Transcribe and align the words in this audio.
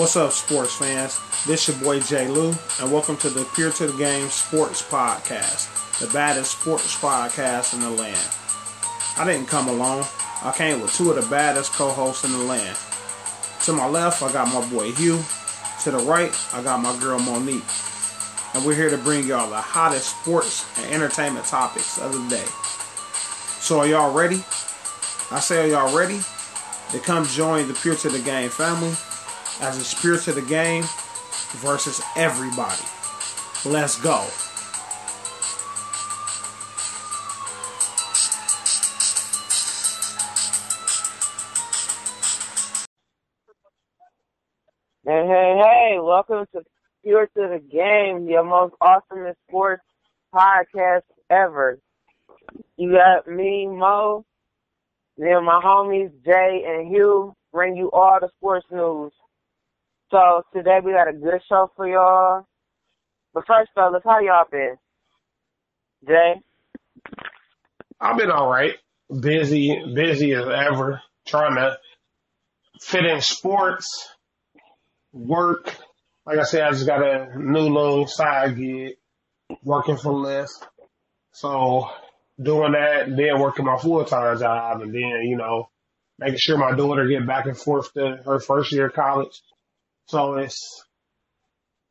What's 0.00 0.16
up, 0.16 0.32
sports 0.32 0.76
fans? 0.76 1.20
This 1.44 1.68
your 1.68 1.76
boy 1.76 2.00
Jay 2.00 2.26
Lou, 2.26 2.54
and 2.80 2.90
welcome 2.90 3.18
to 3.18 3.28
the 3.28 3.44
Pure 3.54 3.72
to 3.72 3.88
the 3.88 3.98
Game 3.98 4.30
Sports 4.30 4.80
Podcast, 4.80 6.00
the 6.00 6.06
baddest 6.06 6.58
sports 6.58 6.96
podcast 6.96 7.74
in 7.74 7.80
the 7.80 7.90
land. 7.90 8.28
I 9.18 9.30
didn't 9.30 9.48
come 9.48 9.68
alone. 9.68 10.06
I 10.42 10.54
came 10.56 10.80
with 10.80 10.94
two 10.94 11.10
of 11.10 11.22
the 11.22 11.30
baddest 11.30 11.74
co-hosts 11.74 12.24
in 12.24 12.32
the 12.32 12.38
land. 12.38 12.78
To 13.64 13.74
my 13.74 13.86
left, 13.86 14.22
I 14.22 14.32
got 14.32 14.48
my 14.48 14.66
boy 14.70 14.90
Hugh. 14.92 15.22
To 15.82 15.90
the 15.90 15.98
right, 15.98 16.34
I 16.54 16.62
got 16.62 16.80
my 16.80 16.98
girl 16.98 17.18
Monique. 17.18 17.62
And 18.54 18.64
we're 18.64 18.76
here 18.76 18.88
to 18.88 18.96
bring 18.96 19.26
y'all 19.26 19.50
the 19.50 19.60
hottest 19.60 20.18
sports 20.22 20.66
and 20.78 20.94
entertainment 20.94 21.44
topics 21.44 21.98
of 21.98 22.14
the 22.14 22.36
day. 22.36 22.46
So 23.60 23.80
are 23.80 23.86
y'all 23.86 24.14
ready? 24.14 24.42
I 25.30 25.40
say, 25.40 25.64
are 25.64 25.66
y'all 25.66 25.94
ready? 25.94 26.22
To 26.92 26.98
come 27.00 27.26
join 27.26 27.68
the 27.68 27.74
Pure 27.74 27.96
to 27.96 28.08
the 28.08 28.20
Game 28.20 28.48
family 28.48 28.94
as 29.60 29.78
it's 29.78 30.00
pure 30.00 30.14
of 30.14 30.24
the 30.34 30.42
game 30.42 30.84
versus 31.58 32.00
everybody. 32.16 32.82
Let's 33.64 34.00
go. 34.00 34.26
Hey, 45.04 45.26
hey, 45.26 45.58
hey, 45.58 45.98
welcome 46.00 46.46
to 46.52 46.62
Pure 47.02 47.24
of 47.24 47.50
the 47.50 47.62
Game, 47.70 48.28
your 48.28 48.44
most 48.44 48.74
awesome 48.80 49.26
sports 49.48 49.82
podcast 50.34 51.02
ever. 51.28 51.78
You 52.76 52.92
got 52.92 53.26
me, 53.26 53.66
Mo, 53.66 54.24
then 55.18 55.44
my 55.44 55.60
homies 55.62 56.12
Jay 56.24 56.64
and 56.66 56.88
Hugh 56.88 57.34
bring 57.52 57.76
you 57.76 57.90
all 57.92 58.18
the 58.20 58.28
sports 58.36 58.66
news. 58.70 59.12
So 60.10 60.42
today 60.52 60.78
we 60.84 60.90
got 60.90 61.06
a 61.08 61.12
good 61.12 61.40
show 61.48 61.70
for 61.76 61.88
y'all. 61.88 62.44
But 63.32 63.46
first, 63.46 63.70
fellas, 63.76 64.02
how 64.04 64.18
y'all 64.18 64.44
been? 64.50 64.76
Jay? 66.06 66.34
I've 68.00 68.18
been 68.18 68.30
all 68.30 68.50
right. 68.50 68.74
Busy, 69.08 69.80
busy 69.94 70.32
as 70.32 70.46
ever, 70.46 71.00
trying 71.26 71.54
to 71.54 71.78
fit 72.80 73.04
in 73.04 73.20
sports, 73.20 74.08
work. 75.12 75.76
Like 76.26 76.38
I 76.38 76.44
said, 76.44 76.62
I 76.62 76.70
just 76.72 76.86
got 76.86 77.02
a 77.02 77.38
new 77.38 77.68
little 77.68 78.08
side 78.08 78.56
gig, 78.56 78.94
working 79.62 79.96
for 79.96 80.12
less. 80.12 80.50
So 81.32 81.88
doing 82.42 82.72
that, 82.72 83.14
then 83.16 83.40
working 83.40 83.64
my 83.64 83.78
full 83.78 84.04
time 84.04 84.38
job, 84.38 84.80
and 84.80 84.92
then 84.92 85.22
you 85.22 85.36
know 85.36 85.68
making 86.18 86.38
sure 86.38 86.58
my 86.58 86.74
daughter 86.74 87.06
get 87.06 87.26
back 87.26 87.46
and 87.46 87.56
forth 87.56 87.92
to 87.94 88.20
her 88.24 88.40
first 88.40 88.72
year 88.72 88.86
of 88.86 88.94
college. 88.94 89.40
So 90.10 90.34
it's, 90.38 90.84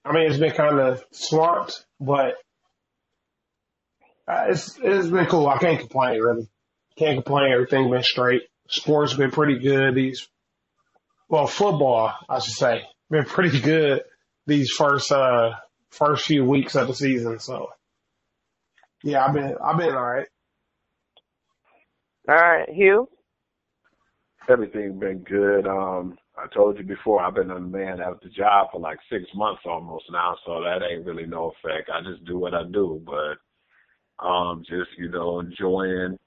I 0.03 0.11
mean, 0.11 0.27
it's 0.29 0.37
been 0.37 0.51
kind 0.51 0.77
of 0.77 1.01
swamped, 1.11 1.85
but 2.01 2.35
uh, 4.27 4.47
it's 4.49 4.77
it's 4.83 5.07
been 5.07 5.25
cool. 5.27 5.47
I 5.47 5.57
can't 5.57 5.79
complain 5.79 6.19
really. 6.19 6.49
Can't 6.97 7.15
complain. 7.15 7.53
Everything's 7.53 7.89
been 7.89 8.03
straight. 8.03 8.41
Sports 8.67 9.13
been 9.13 9.31
pretty 9.31 9.59
good. 9.59 9.95
These, 9.95 10.27
well, 11.29 11.47
football, 11.47 12.13
I 12.27 12.39
should 12.39 12.55
say, 12.55 12.83
been 13.09 13.23
pretty 13.23 13.61
good 13.61 14.01
these 14.45 14.69
first 14.69 15.13
uh 15.13 15.51
first 15.91 16.25
few 16.25 16.43
weeks 16.43 16.75
of 16.75 16.87
the 16.87 16.95
season. 16.95 17.39
So, 17.39 17.69
yeah, 19.01 19.25
I've 19.25 19.33
been 19.33 19.55
I've 19.63 19.77
been 19.77 19.95
all 19.95 20.03
right. 20.03 20.27
All 22.27 22.35
right, 22.35 22.67
Hugh? 22.69 23.07
Everything 24.49 24.99
been 24.99 25.19
good. 25.19 25.65
Um, 25.65 26.17
I 26.41 26.47
told 26.53 26.77
you 26.77 26.83
before, 26.83 27.21
I've 27.21 27.35
been 27.35 27.51
a 27.51 27.59
man 27.59 27.99
at 27.99 28.21
the 28.21 28.29
job 28.29 28.69
for 28.71 28.79
like 28.79 28.99
six 29.11 29.25
months 29.35 29.61
almost 29.65 30.05
now, 30.11 30.37
so 30.45 30.61
that 30.63 30.79
ain't 30.89 31.05
really 31.05 31.25
no 31.25 31.51
effect. 31.51 31.89
I 31.93 32.01
just 32.01 32.23
do 32.25 32.37
what 32.37 32.53
I 32.53 32.63
do, 32.63 33.01
but 33.05 34.25
um, 34.25 34.63
just 34.67 34.89
you 34.97 35.09
know, 35.09 35.39
enjoying 35.39 36.17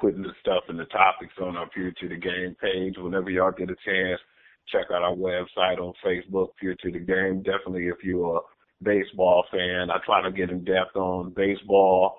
putting 0.00 0.22
the 0.22 0.32
stuff 0.40 0.64
and 0.68 0.78
the 0.78 0.84
topics 0.86 1.34
on 1.40 1.56
our 1.56 1.68
Pure 1.70 1.92
to 2.00 2.08
the 2.08 2.16
Game 2.16 2.56
page. 2.60 2.94
Whenever 2.98 3.30
y'all 3.30 3.52
get 3.52 3.70
a 3.70 3.76
chance, 3.84 4.20
check 4.68 4.86
out 4.92 5.02
our 5.02 5.14
website 5.14 5.78
on 5.78 5.92
Facebook, 6.04 6.48
Pure 6.58 6.76
to 6.82 6.92
the 6.92 6.98
Game. 6.98 7.42
Definitely, 7.42 7.86
if 7.86 8.02
you're 8.02 8.38
a 8.38 8.84
baseball 8.84 9.44
fan, 9.50 9.90
I 9.90 9.98
try 10.04 10.22
to 10.22 10.32
get 10.32 10.50
in 10.50 10.64
depth 10.64 10.96
on 10.96 11.32
baseball 11.34 12.16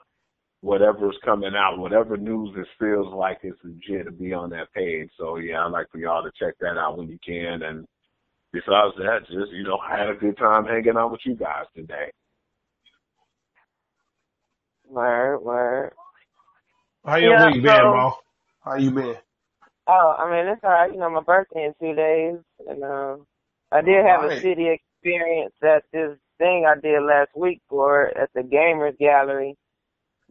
whatever's 0.64 1.18
coming 1.26 1.52
out, 1.58 1.78
whatever 1.78 2.16
news 2.16 2.56
it 2.56 2.66
feels 2.80 3.14
like 3.14 3.40
it's 3.44 3.60
legit 3.66 4.06
to 4.06 4.12
be 4.14 4.32
on 4.32 4.50
that 4.52 4.72
page. 4.74 5.10
So 5.20 5.36
yeah, 5.36 5.66
I'd 5.66 5.72
like 5.74 5.88
for 5.92 5.98
y'all 5.98 6.24
to 6.24 6.32
check 6.40 6.56
that 6.62 6.78
out 6.78 6.98
when 6.98 7.10
you 7.10 7.20
can. 7.24 7.64
And 7.64 7.86
besides 8.54 8.96
that, 8.98 9.20
just, 9.28 9.52
you 9.52 9.64
know, 9.64 9.78
I 9.78 10.00
had 10.00 10.10
a 10.10 10.16
good 10.16 10.38
time 10.38 10.64
hanging 10.66 10.96
out 10.98 11.12
with 11.12 11.20
you 11.26 11.36
guys 11.36 11.66
today. 11.76 12.10
Word, 14.88 15.40
word. 15.40 15.92
How 17.06 17.18
your 17.18 17.34
Yeah, 17.34 17.52
week 17.52 17.62
been, 17.64 17.76
so- 17.76 17.92
Mo? 17.92 18.14
How 18.64 18.76
you 18.76 18.92
been? 18.92 19.16
Oh, 19.86 20.16
I 20.18 20.32
mean, 20.32 20.48
it's 20.48 20.64
alright. 20.64 20.94
You 20.94 21.00
know, 21.00 21.10
my 21.10 21.20
birthday 21.22 21.66
in 21.66 21.74
two 21.78 21.94
days, 21.94 22.38
and 22.70 22.82
um, 22.86 23.28
I 23.74 23.82
did 23.82 24.06
have 24.06 24.22
a 24.22 24.24
Alright. 24.24 24.42
city 24.42 24.70
experience 24.70 25.54
at 25.62 25.84
this 25.92 26.18
thing 26.38 26.66
I 26.66 26.80
did 26.80 27.02
last 27.04 27.32
week 27.36 27.62
for 27.68 28.18
at 28.18 28.30
the 28.34 28.44
Gamers 28.44 28.98
Gallery. 28.98 29.58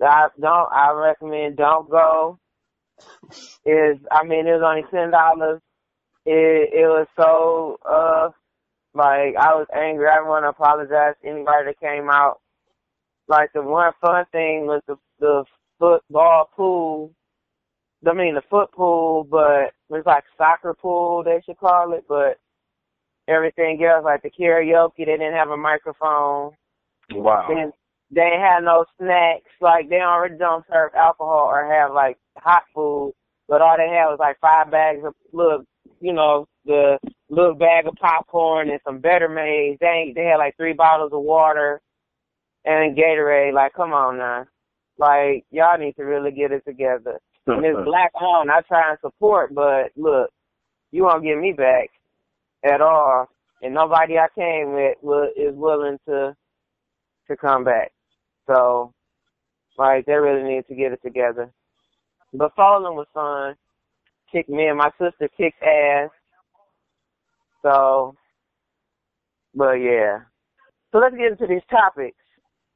I 0.02 0.28
don't. 0.40 0.72
I 0.72 0.92
recommend 0.92 1.56
don't 1.56 1.90
go. 1.90 2.38
Is 3.64 3.98
I 4.10 4.24
mean, 4.24 4.46
it 4.46 4.58
was 4.58 4.62
only 4.64 4.84
ten 4.90 5.10
dollars. 5.10 5.60
It 6.26 6.70
it 6.72 6.86
was 6.86 7.06
so 7.16 7.78
uh 7.84 8.30
like 8.94 9.36
I 9.36 9.54
was 9.54 9.66
angry. 9.74 10.06
I 10.06 10.20
want 10.26 10.44
to 10.44 10.50
apologize 10.50 11.14
to 11.22 11.28
anybody 11.28 11.66
that 11.66 11.80
came 11.80 12.10
out. 12.10 12.40
Like 13.28 13.52
the 13.52 13.62
one 13.62 13.92
fun 14.00 14.24
thing 14.32 14.66
was 14.66 14.82
the 14.86 14.96
the 15.20 15.44
football 15.78 16.50
pool 16.54 17.12
I 18.08 18.14
mean 18.14 18.34
the 18.34 18.42
foot 18.50 18.72
pool, 18.72 19.24
but 19.24 19.72
it's 19.90 20.06
like 20.06 20.24
soccer 20.36 20.74
pool 20.74 21.22
they 21.22 21.40
should 21.44 21.58
call 21.58 21.92
it, 21.92 22.04
but 22.08 22.38
everything 23.28 23.82
else 23.84 24.04
like 24.04 24.22
the 24.22 24.30
karaoke 24.30 24.98
they 24.98 25.04
didn't 25.04 25.34
have 25.34 25.50
a 25.50 25.56
microphone. 25.56 26.52
Wow. 27.12 27.46
They 27.48 27.70
they 28.12 28.22
ain't 28.22 28.42
had 28.42 28.64
no 28.64 28.84
snacks, 28.98 29.50
like 29.60 29.88
they 29.88 30.00
already 30.00 30.36
don't 30.38 30.64
serve 30.70 30.94
alcohol 30.94 31.48
or 31.50 31.72
have 31.72 31.92
like 31.92 32.18
hot 32.36 32.62
food, 32.74 33.14
but 33.48 33.62
all 33.62 33.76
they 33.76 33.88
had 33.88 34.06
was 34.06 34.18
like 34.20 34.38
five 34.40 34.70
bags 34.70 35.00
of 35.04 35.14
little 35.32 35.64
you 36.02 36.12
know, 36.12 36.46
the 36.66 36.98
little 37.30 37.54
bag 37.54 37.86
of 37.86 37.94
popcorn 37.94 38.68
and 38.68 38.80
some 38.84 38.98
better 38.98 39.28
maize. 39.28 39.78
They 39.80 39.86
ain't, 39.86 40.14
they 40.14 40.24
had 40.24 40.36
like 40.36 40.56
three 40.56 40.72
bottles 40.72 41.12
of 41.12 41.22
water 41.22 41.80
and 42.64 42.96
Gatorade. 42.96 43.54
Like, 43.54 43.72
come 43.72 43.92
on 43.92 44.18
now. 44.18 44.46
Like, 44.98 45.44
y'all 45.50 45.78
need 45.78 45.94
to 45.96 46.02
really 46.02 46.32
get 46.32 46.52
it 46.52 46.64
together. 46.66 47.18
And 47.46 47.64
it's 47.64 47.78
black 47.84 48.10
owned. 48.20 48.50
I 48.50 48.60
try 48.62 48.90
and 48.90 48.98
support, 49.00 49.54
but 49.54 49.92
look, 49.96 50.30
you 50.90 51.04
won't 51.04 51.24
get 51.24 51.38
me 51.38 51.52
back 51.52 51.90
at 52.64 52.80
all. 52.80 53.28
And 53.62 53.74
nobody 53.74 54.18
I 54.18 54.26
came 54.34 54.74
with 54.74 54.96
will, 55.02 55.30
is 55.36 55.54
willing 55.54 55.98
to 56.08 56.34
to 57.28 57.36
come 57.36 57.62
back. 57.62 57.92
So, 58.52 58.92
like, 59.78 60.06
they 60.06 60.12
really 60.12 60.42
need 60.42 60.66
to 60.68 60.74
get 60.74 60.92
it 60.92 61.00
together. 61.02 61.50
But 62.32 62.54
falling 62.54 62.96
was 62.96 63.06
fun. 63.14 63.54
Kicked 64.30 64.48
me 64.48 64.66
and 64.66 64.78
my 64.78 64.90
sister 64.98 65.28
kicked 65.36 65.62
ass. 65.62 66.10
So, 67.62 68.14
but 69.54 69.74
yeah. 69.74 70.20
So 70.90 70.98
let's 70.98 71.16
get 71.16 71.32
into 71.32 71.46
these 71.46 71.62
topics. 71.70 72.16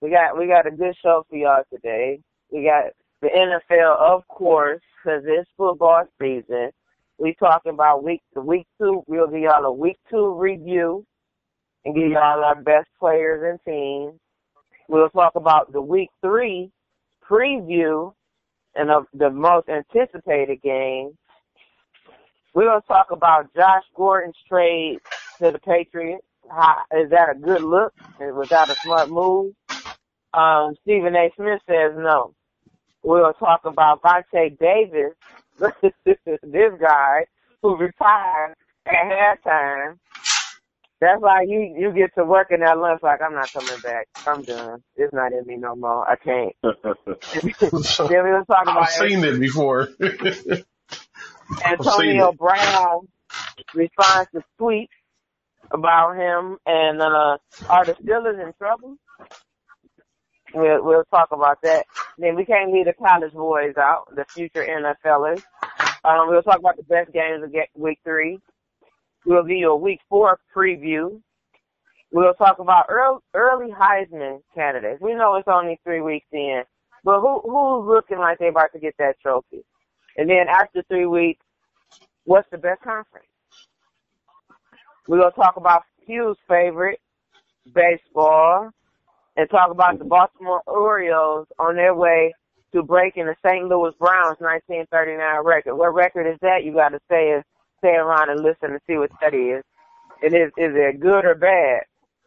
We 0.00 0.11
got 0.11 0.38
we 0.38 0.46
got 0.46 0.67
a 0.67 0.70
good 0.70 0.94
show 1.02 1.25
for 1.28 1.37
y'all 1.37 1.62
today. 1.73 2.20
We 2.50 2.64
got 2.64 2.93
the 3.23 3.28
NFL, 3.28 3.99
of 3.99 4.26
course, 4.28 4.81
because 5.02 5.23
it's 5.26 5.49
football 5.56 6.05
season. 6.20 6.70
We 7.19 7.34
talking 7.38 7.73
about 7.73 8.05
week 8.05 8.20
the 8.34 8.43
week 8.43 8.67
two. 8.78 9.02
We'll 9.06 9.28
give 9.28 9.40
y'all 9.40 9.64
a 9.64 9.73
week 9.73 9.96
two 10.11 10.34
review 10.38 11.05
and 11.84 11.94
give 11.94 12.11
y'all 12.11 12.44
our 12.44 12.61
best 12.61 12.88
players 13.00 13.43
and 13.43 13.58
teams. 13.64 14.20
We'll 14.88 15.11
talk 15.11 15.35
about 15.35 15.73
the 15.73 15.81
week 15.81 16.11
three 16.23 16.71
preview 17.29 18.12
and 18.75 18.91
of 18.91 19.06
the 19.12 19.31
most 19.31 19.69
anticipated 19.69 20.62
game. 20.62 21.17
We're 22.55 22.67
gonna 22.67 22.83
talk 22.87 23.11
about 23.11 23.53
Josh 23.55 23.83
Gordon's 23.94 24.37
trade 24.49 24.99
to 25.38 25.50
the 25.50 25.59
Patriots. 25.59 26.25
How, 26.49 26.83
is 26.97 27.11
that 27.11 27.31
a 27.31 27.38
good 27.38 27.62
look? 27.62 27.93
Was 28.21 28.49
that 28.50 28.71
a 28.71 28.75
smart 28.77 29.11
move? 29.11 29.53
Um, 30.33 30.75
Stephen 30.83 31.17
A. 31.17 31.31
Smith 31.37 31.61
says 31.69 31.93
no. 31.97 32.35
We'll 33.03 33.33
talk 33.35 33.61
about 33.65 34.03
Vontae 34.03 34.59
Davis, 34.59 35.15
this 36.03 36.73
guy 36.81 37.25
who 37.62 37.77
retired 37.77 38.55
at 38.87 39.38
halftime. 39.44 39.99
That's 41.00 41.20
why 41.20 41.43
you 41.43 41.75
you 41.78 41.93
get 41.93 42.14
to 42.16 42.25
work 42.25 42.50
in 42.50 42.60
that 42.60 42.78
lunch 42.78 43.02
like 43.02 43.20
I'm 43.20 43.34
not 43.34 43.52
coming 43.52 43.81
back. 43.82 44.08
I'm 44.26 44.43
done. 44.43 44.82
It's 44.96 45.12
not 45.12 45.32
in 45.32 45.46
me 45.46 45.56
no 45.56 45.76
more. 45.76 46.08
I 46.08 46.16
can't. 46.16 46.54
then 46.62 48.25
we 48.25 48.32
will 48.32 48.44
talking 48.46 48.72
about 48.72 48.84
I've 48.84 48.90
seen 48.90 49.25
it 49.25 49.38
before. 49.38 49.88
Antonio 51.64 52.31
it. 52.31 52.38
Brown 52.38 53.08
responds 53.75 54.31
to 54.32 54.43
tweets 54.60 54.88
about 55.70 56.16
him. 56.16 56.58
And 56.66 57.02
uh, 57.02 57.38
are 57.69 57.84
the 57.84 57.94
Steelers 57.94 58.44
in 58.44 58.52
trouble? 58.58 58.96
We'll 60.54 60.82
we'll 60.84 61.04
talk 61.04 61.28
about 61.32 61.58
that. 61.62 61.87
Then 62.19 62.37
we 62.37 62.44
can't 62.46 62.72
leave 62.72 62.87
the 62.87 62.94
college 62.94 63.32
boys 63.32 63.75
out, 63.76 64.14
the 64.14 64.25
future 64.25 64.64
NFLers. 64.64 65.42
Um, 66.04 66.28
we'll 66.28 66.42
talk 66.42 66.58
about 66.58 66.76
the 66.76 66.84
best 66.84 67.12
games 67.12 67.42
of 67.44 67.52
week 67.75 67.99
three. 68.04 68.38
We'll 69.26 69.43
give 69.43 69.56
you 69.56 69.73
a 69.73 69.76
week 69.76 70.00
four 70.08 70.38
preview. 70.56 71.20
We'll 72.12 72.34
talk 72.34 72.61
about 72.61 72.87
early, 72.88 73.19
early 73.34 73.73
Heisman 73.73 74.38
candidates. 74.55 75.00
We 75.00 75.14
know 75.14 75.34
it's 75.34 75.49
only 75.49 75.81
three 75.82 76.00
weeks 76.00 76.28
in, 76.32 76.62
but 77.02 77.20
who 77.20 77.40
who's 77.40 77.88
looking 77.88 78.19
like 78.19 78.38
they're 78.38 78.50
about 78.50 78.73
to 78.73 78.78
get 78.78 78.94
that 78.99 79.19
trophy? 79.20 79.64
And 80.17 80.31
then 80.31 80.46
after 80.49 80.84
three 80.88 81.06
weeks, 81.06 81.44
what's 82.25 82.49
the 82.52 82.58
best 82.58 82.82
conference? 82.82 83.26
We're 85.08 85.19
gonna 85.19 85.32
talk 85.32 85.56
about 85.56 85.82
Hugh's 86.06 86.38
favorite, 86.49 87.00
baseball, 87.75 88.70
and 89.37 89.50
talk 89.50 89.73
about 89.73 89.99
the 89.99 90.05
Baltimore 90.05 90.62
Orioles 90.69 91.49
on 91.58 91.75
their 91.75 91.96
way 91.96 92.32
to 92.73 92.82
breaking 92.84 93.26
the 93.26 93.34
St. 93.44 93.67
Louis 93.67 93.93
Browns 93.99 94.38
1939 94.38 95.44
record. 95.44 95.75
What 95.75 95.94
record 95.94 96.31
is 96.31 96.38
that? 96.43 96.62
You 96.62 96.73
got 96.73 96.90
to 96.90 97.00
say 97.11 97.32
stay 97.32 97.43
stay 97.87 97.97
around 97.97 98.31
and 98.31 98.41
listen 98.41 98.71
and 98.73 98.81
see 98.87 98.97
what 98.97 99.11
that 99.21 99.35
is. 99.35 99.62
And 100.23 100.35
is 100.35 100.50
is 100.56 100.73
it 100.75 101.00
good 101.00 101.25
or 101.25 101.35
bad? 101.35 101.83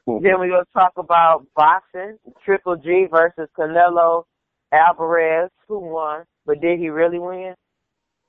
Mm-hmm. 0.07 0.23
Then 0.23 0.39
we're 0.39 0.49
gonna 0.49 0.65
talk 0.73 0.93
about 0.97 1.45
boxing, 1.55 2.17
Triple 2.45 2.77
G 2.77 3.07
versus 3.09 3.49
Canelo 3.57 4.23
Alvarez. 4.71 5.49
Who 5.67 5.79
won? 5.79 6.23
But 6.45 6.61
did 6.61 6.79
he 6.79 6.89
really 6.89 7.19
win? 7.19 7.55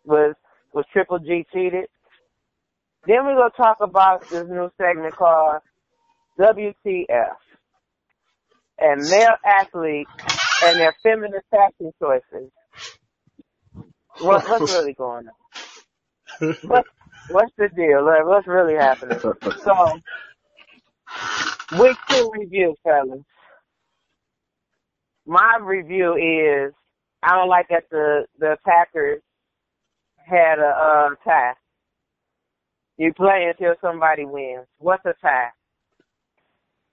Was 0.05 0.35
was 0.73 0.85
Triple 0.93 1.19
G 1.19 1.47
cheated? 1.53 1.87
Then 3.07 3.25
we're 3.25 3.37
gonna 3.37 3.51
talk 3.57 3.79
about 3.81 4.29
this 4.31 4.47
new 4.49 4.71
segment 4.79 5.15
called 5.15 5.61
WTF 6.39 7.37
and 8.79 9.03
male 9.11 9.37
athletes 9.45 10.11
and 10.65 10.81
their 10.81 10.95
feminine 11.03 11.41
fashion 11.51 11.93
choices. 12.01 12.51
What, 14.21 14.49
what's 14.49 14.73
really 14.75 14.95
going 14.95 15.27
on? 16.41 16.57
What, 16.63 16.87
what's 17.31 17.53
the 17.57 17.69
deal? 17.69 18.05
Like, 18.05 18.27
what's 18.27 18.47
really 18.47 18.75
happening? 18.75 19.19
So, 19.65 20.01
week 21.79 21.97
two 22.09 22.31
review, 22.39 22.75
fellas. 22.85 23.21
My 25.27 25.59
review 25.63 26.15
is 26.15 26.73
I 27.23 27.37
don't 27.37 27.49
like 27.49 27.69
that 27.69 27.85
the 27.91 28.27
the 28.39 28.57
Packers 28.67 29.21
had 30.27 30.59
a 30.59 30.69
uh, 30.69 31.11
tie. 31.25 31.53
You 32.97 33.13
play 33.15 33.51
until 33.51 33.75
somebody 33.81 34.25
wins. 34.25 34.67
What's 34.79 35.05
a 35.05 35.15
tie? 35.23 35.51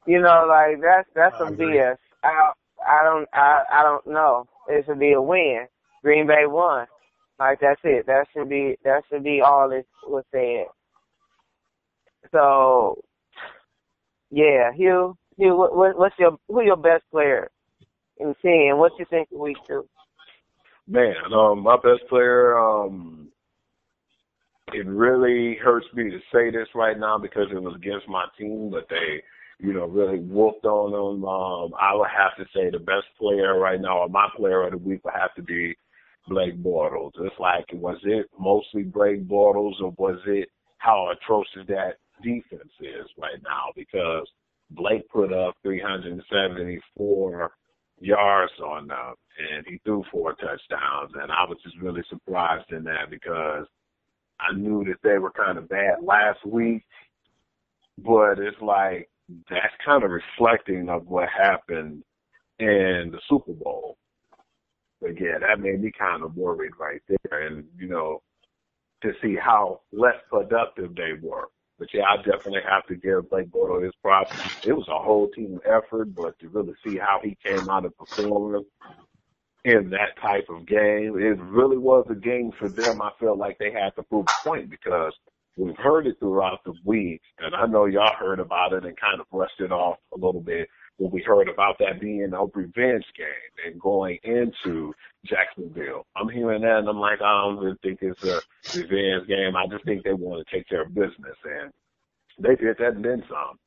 You 0.05 0.21
know, 0.21 0.45
like 0.47 0.81
that's 0.81 1.09
that's 1.15 1.37
some 1.37 1.55
BS. 1.57 1.97
I 2.23 2.51
I 2.85 3.03
don't 3.03 3.27
I 3.33 3.63
I 3.73 3.83
don't 3.83 4.07
know. 4.07 4.47
It 4.69 4.85
should 4.85 4.99
be 4.99 5.13
a 5.13 5.21
win. 5.21 5.67
Green 6.03 6.27
Bay 6.27 6.45
won. 6.45 6.87
Like 7.39 7.59
that's 7.59 7.81
it. 7.83 8.07
That 8.07 8.25
should 8.33 8.49
be 8.49 8.77
that 8.83 9.03
should 9.09 9.23
be 9.23 9.41
all 9.41 9.71
it 9.71 9.87
was 10.03 10.23
said. 10.31 10.65
So, 12.31 13.01
yeah, 14.29 14.71
Hugh, 14.73 15.17
Hugh, 15.37 15.55
what, 15.55 15.75
what, 15.75 15.97
what's 15.97 16.15
your 16.19 16.37
who 16.47 16.61
your 16.61 16.75
best 16.75 17.03
player 17.11 17.49
in 18.17 18.33
team? 18.41 18.77
What 18.77 18.93
you 18.99 19.05
think 19.09 19.29
week 19.31 19.57
two? 19.67 19.87
Man, 20.87 21.15
um, 21.33 21.63
my 21.63 21.75
best 21.75 22.07
player, 22.09 22.57
um, 22.57 23.27
it 24.73 24.85
really 24.87 25.55
hurts 25.55 25.87
me 25.93 26.09
to 26.09 26.19
say 26.33 26.49
this 26.49 26.67
right 26.73 26.97
now 26.97 27.17
because 27.17 27.47
it 27.51 27.61
was 27.61 27.75
against 27.75 28.07
my 28.07 28.25
team, 28.37 28.69
but 28.71 28.87
they, 28.89 29.21
you 29.59 29.73
know, 29.73 29.85
really 29.85 30.19
whooped 30.19 30.65
on 30.65 30.91
them. 30.91 31.25
Um, 31.25 31.73
I 31.79 31.93
would 31.93 32.09
have 32.09 32.35
to 32.37 32.45
say 32.53 32.69
the 32.69 32.79
best 32.79 33.05
player 33.19 33.59
right 33.59 33.79
now, 33.79 33.99
or 33.99 34.09
my 34.09 34.27
player 34.35 34.63
of 34.63 34.71
the 34.71 34.77
week, 34.77 35.03
would 35.03 35.13
have 35.13 35.35
to 35.35 35.41
be 35.41 35.75
Blake 36.27 36.57
Bortles. 36.61 37.11
It's 37.19 37.39
like, 37.39 37.65
was 37.73 37.97
it 38.03 38.27
mostly 38.37 38.83
Blake 38.83 39.27
Bortles, 39.27 39.81
or 39.81 39.93
was 39.97 40.19
it 40.25 40.49
how 40.77 41.11
atrocious 41.11 41.65
that 41.67 41.97
defense 42.21 42.71
is 42.79 43.07
right 43.17 43.41
now? 43.43 43.71
Because 43.75 44.27
Blake 44.71 45.07
put 45.09 45.33
up 45.33 45.55
374 45.63 47.51
yards 47.99 48.53
on 48.63 48.87
them, 48.87 49.15
and 49.51 49.65
he 49.67 49.79
threw 49.83 50.03
four 50.11 50.33
touchdowns, 50.33 51.11
and 51.15 51.31
I 51.31 51.45
was 51.47 51.57
just 51.63 51.77
really 51.81 52.03
surprised 52.09 52.71
in 52.71 52.83
that 52.83 53.09
because 53.09 53.65
I 54.39 54.53
knew 54.55 54.83
that 54.85 55.01
they 55.03 55.17
were 55.17 55.31
kind 55.31 55.57
of 55.57 55.69
bad 55.69 56.03
last 56.03 56.45
week, 56.45 56.83
but 57.97 58.39
it's 58.39 58.61
like 58.61 59.09
that's 59.49 59.73
kind 59.83 60.03
of 60.03 60.11
reflecting 60.11 60.89
of 60.89 61.07
what 61.07 61.27
happened 61.29 62.03
in 62.59 63.11
the 63.11 63.19
Super 63.29 63.53
Bowl. 63.53 63.97
But 65.01 65.19
yeah, 65.19 65.39
that 65.39 65.59
made 65.59 65.81
me 65.81 65.91
kind 65.97 66.23
of 66.23 66.35
worried 66.35 66.73
right 66.79 67.01
there, 67.07 67.47
and 67.47 67.65
you 67.77 67.87
know, 67.87 68.21
to 69.03 69.13
see 69.21 69.35
how 69.35 69.81
less 69.91 70.15
productive 70.29 70.95
they 70.95 71.13
were. 71.21 71.45
But 71.79 71.89
yeah, 71.93 72.03
I 72.09 72.17
definitely 72.17 72.61
have 72.67 72.87
to 72.87 72.95
give 72.95 73.29
Blake 73.29 73.49
Bortles 73.49 73.83
his 73.83 73.93
props. 74.01 74.35
It 74.65 74.73
was 74.73 74.87
a 74.87 74.97
whole 74.97 75.29
team 75.29 75.59
effort, 75.65 76.15
but 76.15 76.37
to 76.39 76.49
really 76.49 76.73
see 76.83 76.97
how 76.97 77.19
he 77.23 77.37
came 77.43 77.69
out 77.69 77.85
of 77.85 77.95
performing 77.97 78.65
in 79.63 79.89
that 79.91 80.19
type 80.21 80.47
of 80.49 80.65
game. 80.65 81.19
It 81.19 81.39
really 81.41 81.77
was 81.77 82.05
a 82.09 82.15
game 82.15 82.51
for 82.57 82.69
them. 82.69 83.01
I 83.01 83.11
felt 83.19 83.37
like 83.37 83.57
they 83.59 83.71
had 83.71 83.95
to 83.97 84.03
prove 84.03 84.25
a 84.25 84.49
point 84.49 84.69
because 84.69 85.13
we've 85.57 85.77
heard 85.77 86.07
it 86.07 86.17
throughout 86.19 86.59
the 86.65 86.73
week, 86.85 87.21
and 87.39 87.53
I 87.53 87.67
know 87.67 87.85
y'all 87.85 88.15
heard 88.17 88.39
about 88.39 88.73
it 88.73 88.85
and 88.85 88.97
kind 88.97 89.19
of 89.19 89.29
brushed 89.29 89.59
it 89.59 89.71
off 89.71 89.97
a 90.13 90.17
little 90.17 90.41
bit 90.41 90.67
when 90.97 91.11
we 91.11 91.21
heard 91.21 91.47
about 91.47 91.77
that 91.79 91.99
being 91.99 92.31
a 92.33 92.45
revenge 92.45 93.05
game 93.15 93.65
and 93.65 93.79
going 93.79 94.17
into 94.23 94.93
Jacksonville. 95.25 96.05
I'm 96.15 96.29
hearing 96.29 96.61
that 96.61 96.79
and 96.79 96.89
I'm 96.89 96.99
like, 96.99 97.21
I 97.21 97.41
don't 97.41 97.63
really 97.63 97.77
think 97.83 97.99
it's 98.01 98.23
a 98.23 98.41
revenge 98.75 99.27
game. 99.27 99.55
I 99.55 99.67
just 99.67 99.85
think 99.85 100.03
they 100.03 100.13
want 100.13 100.45
to 100.45 100.55
take 100.55 100.67
care 100.67 100.81
of 100.83 100.93
business, 100.93 101.37
and 101.43 101.71
they 102.39 102.55
did 102.55 102.77
that 102.79 102.95
and 102.95 103.05
then 103.05 103.23
some. 103.29 103.57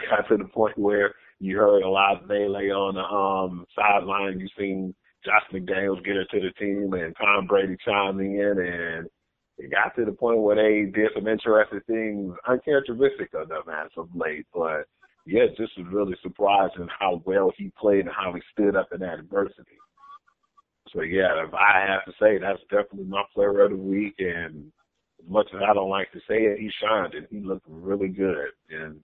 Got 0.10 0.28
to 0.28 0.36
the 0.36 0.44
point 0.44 0.78
where 0.78 1.14
you 1.40 1.56
heard 1.56 1.82
a 1.82 1.88
lot 1.88 2.22
of 2.22 2.28
melee 2.28 2.70
on 2.70 2.94
the 2.94 3.02
um 3.02 3.66
sideline. 3.74 4.38
You 4.38 4.48
seen 4.56 4.94
Josh 5.24 5.42
McDaniels 5.52 6.04
get 6.04 6.16
into 6.16 6.46
the 6.46 6.52
team 6.58 6.92
and 6.94 7.14
Tom 7.16 7.46
Brady 7.46 7.76
chiming 7.84 8.34
in 8.34 8.58
and 8.60 9.08
it 9.58 9.72
got 9.72 9.96
to 9.96 10.04
the 10.04 10.12
point 10.12 10.38
where 10.38 10.54
they 10.54 10.88
did 10.90 11.10
some 11.14 11.26
interesting 11.26 11.80
things 11.88 12.32
uncharacteristic 12.46 13.34
of 13.34 13.48
them 13.48 13.64
as 13.68 13.90
of 13.96 14.08
late. 14.14 14.46
But 14.54 14.86
yeah, 15.28 15.44
this 15.58 15.68
was 15.76 15.86
really 15.92 16.16
surprising 16.22 16.88
how 16.98 17.22
well 17.26 17.52
he 17.58 17.70
played 17.78 18.06
and 18.06 18.14
how 18.14 18.32
he 18.32 18.40
stood 18.50 18.74
up 18.74 18.88
in 18.94 19.02
adversity. 19.02 19.76
So 20.90 21.02
yeah, 21.02 21.44
if 21.46 21.52
I 21.52 21.84
have 21.86 22.06
to 22.06 22.12
say 22.18 22.38
that's 22.38 22.62
definitely 22.70 23.04
my 23.04 23.22
player 23.34 23.60
of 23.60 23.72
the 23.72 23.76
week 23.76 24.14
and 24.20 24.72
as 25.22 25.28
much 25.28 25.46
as 25.54 25.60
I 25.62 25.74
don't 25.74 25.90
like 25.90 26.10
to 26.12 26.20
say 26.20 26.44
it, 26.44 26.58
he 26.58 26.70
shined 26.80 27.12
and 27.12 27.26
he 27.30 27.40
looked 27.40 27.66
really 27.68 28.08
good. 28.08 28.52
And 28.70 29.00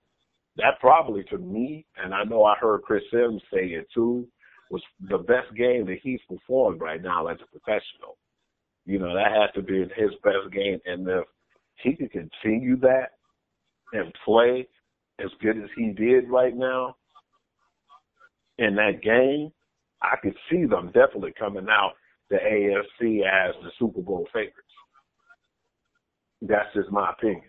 that 0.56 0.80
probably 0.80 1.24
to 1.24 1.36
me, 1.36 1.84
and 2.02 2.14
I 2.14 2.24
know 2.24 2.44
I 2.44 2.56
heard 2.58 2.82
Chris 2.84 3.02
Simms 3.12 3.42
say 3.52 3.66
it 3.66 3.86
too, 3.92 4.26
was 4.70 4.82
the 5.10 5.18
best 5.18 5.54
game 5.54 5.84
that 5.86 5.98
he's 6.02 6.20
performed 6.26 6.80
right 6.80 7.02
now 7.02 7.26
as 7.26 7.36
a 7.42 7.58
professional. 7.58 8.16
You 8.86 8.98
know, 8.98 9.14
that 9.14 9.30
has 9.30 9.50
to 9.56 9.62
be 9.62 9.80
his 9.80 10.12
best 10.22 10.50
game. 10.54 10.80
And 10.86 11.06
if 11.06 11.24
he 11.82 11.94
can 11.94 12.08
continue 12.08 12.78
that 12.80 13.10
and 13.92 14.10
play 14.24 14.66
as 15.20 15.30
good 15.40 15.56
as 15.58 15.70
he 15.76 15.90
did 15.90 16.28
right 16.28 16.56
now 16.56 16.96
in 18.58 18.74
that 18.76 19.02
game, 19.02 19.52
I 20.02 20.16
could 20.22 20.36
see 20.50 20.66
them 20.66 20.86
definitely 20.86 21.32
coming 21.38 21.66
out 21.68 21.92
the 22.30 22.36
AFC 22.36 23.20
as 23.22 23.54
the 23.62 23.70
Super 23.78 24.02
Bowl 24.02 24.26
favorites. 24.32 24.58
That's 26.42 26.72
just 26.74 26.90
my 26.90 27.10
opinion. 27.10 27.42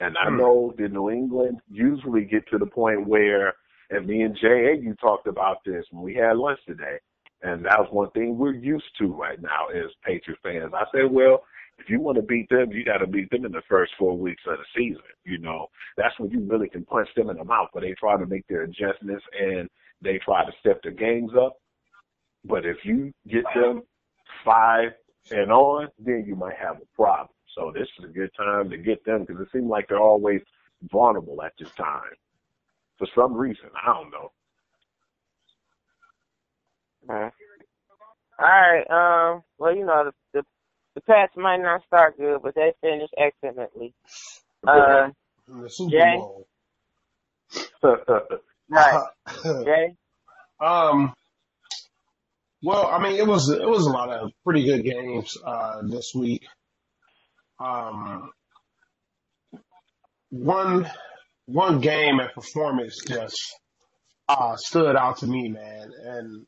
And 0.00 0.16
I 0.16 0.28
hmm. 0.28 0.38
know 0.38 0.74
the 0.76 0.88
New 0.88 1.10
England 1.10 1.60
usually 1.70 2.24
get 2.24 2.48
to 2.48 2.58
the 2.58 2.66
point 2.66 3.06
where 3.06 3.54
and 3.90 4.06
me 4.06 4.22
and 4.22 4.36
Jay 4.40 4.78
you 4.80 4.94
talked 5.00 5.26
about 5.26 5.58
this 5.64 5.84
when 5.90 6.04
we 6.04 6.14
had 6.14 6.36
lunch 6.36 6.60
today. 6.66 6.98
And 7.42 7.64
that 7.64 7.78
was 7.78 7.88
one 7.90 8.10
thing 8.10 8.36
we're 8.36 8.54
used 8.54 8.84
to 8.98 9.06
right 9.06 9.40
now 9.40 9.68
as 9.68 9.90
Patriot 10.04 10.38
fans. 10.42 10.72
I 10.74 10.84
said, 10.92 11.10
well, 11.10 11.42
if 11.80 11.88
you 11.88 12.00
want 12.00 12.16
to 12.16 12.22
beat 12.22 12.48
them, 12.48 12.70
you 12.72 12.84
got 12.84 12.98
to 12.98 13.06
beat 13.06 13.30
them 13.30 13.44
in 13.44 13.52
the 13.52 13.62
first 13.68 13.92
four 13.98 14.16
weeks 14.16 14.42
of 14.46 14.58
the 14.58 14.64
season. 14.76 15.02
You 15.24 15.38
know, 15.38 15.68
that's 15.96 16.18
when 16.18 16.30
you 16.30 16.40
really 16.40 16.68
can 16.68 16.84
punch 16.84 17.08
them 17.16 17.30
in 17.30 17.36
the 17.36 17.44
mouth. 17.44 17.68
But 17.72 17.82
they 17.82 17.94
try 17.98 18.18
to 18.18 18.26
make 18.26 18.46
their 18.48 18.62
adjustments 18.62 19.24
and 19.38 19.68
they 20.02 20.18
try 20.24 20.44
to 20.44 20.52
step 20.60 20.82
their 20.82 20.92
games 20.92 21.32
up. 21.40 21.56
But 22.44 22.66
if 22.66 22.78
you 22.84 23.12
get 23.28 23.44
them 23.54 23.82
five 24.44 24.90
and 25.30 25.50
on, 25.52 25.88
then 25.98 26.24
you 26.26 26.36
might 26.36 26.56
have 26.56 26.76
a 26.76 26.96
problem. 26.96 27.28
So 27.56 27.72
this 27.74 27.88
is 27.98 28.04
a 28.04 28.12
good 28.12 28.30
time 28.36 28.70
to 28.70 28.76
get 28.78 29.04
them 29.04 29.24
because 29.24 29.40
it 29.42 29.48
seems 29.52 29.68
like 29.68 29.88
they're 29.88 29.98
always 29.98 30.40
vulnerable 30.90 31.42
at 31.42 31.52
this 31.58 31.70
time 31.72 32.02
for 32.98 33.08
some 33.14 33.34
reason. 33.34 33.70
I 33.82 33.92
don't 33.92 34.10
know. 34.10 34.32
All 38.38 38.46
right. 38.46 38.84
Um. 39.34 39.42
Well, 39.58 39.76
you 39.76 39.84
know, 39.84 40.04
the 40.04 40.12
the, 40.40 40.59
the 40.94 41.00
Pats 41.02 41.36
might 41.36 41.60
not 41.60 41.82
start 41.86 42.16
good, 42.18 42.40
but 42.42 42.54
they 42.54 42.72
finish 42.80 43.10
excellently. 43.16 43.94
Uh, 44.66 45.10
in 45.48 45.62
the 45.62 45.70
Super 45.70 45.90
Jay? 45.90 46.16
Bowl. 46.16 46.46
Right. 48.72 49.04
Jay? 49.42 49.96
um, 50.60 51.12
well, 52.62 52.86
I 52.86 53.02
mean, 53.02 53.16
it 53.16 53.26
was 53.26 53.50
it 53.50 53.68
was 53.68 53.84
a 53.84 53.90
lot 53.90 54.10
of 54.10 54.30
pretty 54.44 54.64
good 54.64 54.84
games 54.84 55.36
uh, 55.44 55.82
this 55.88 56.12
week. 56.14 56.46
Um, 57.58 58.30
one 60.28 60.88
one 61.46 61.80
game 61.80 62.20
and 62.20 62.30
performance 62.32 62.98
just 63.08 63.36
uh, 64.28 64.54
stood 64.56 64.94
out 64.94 65.18
to 65.18 65.26
me, 65.26 65.48
man, 65.48 65.90
and 66.04 66.46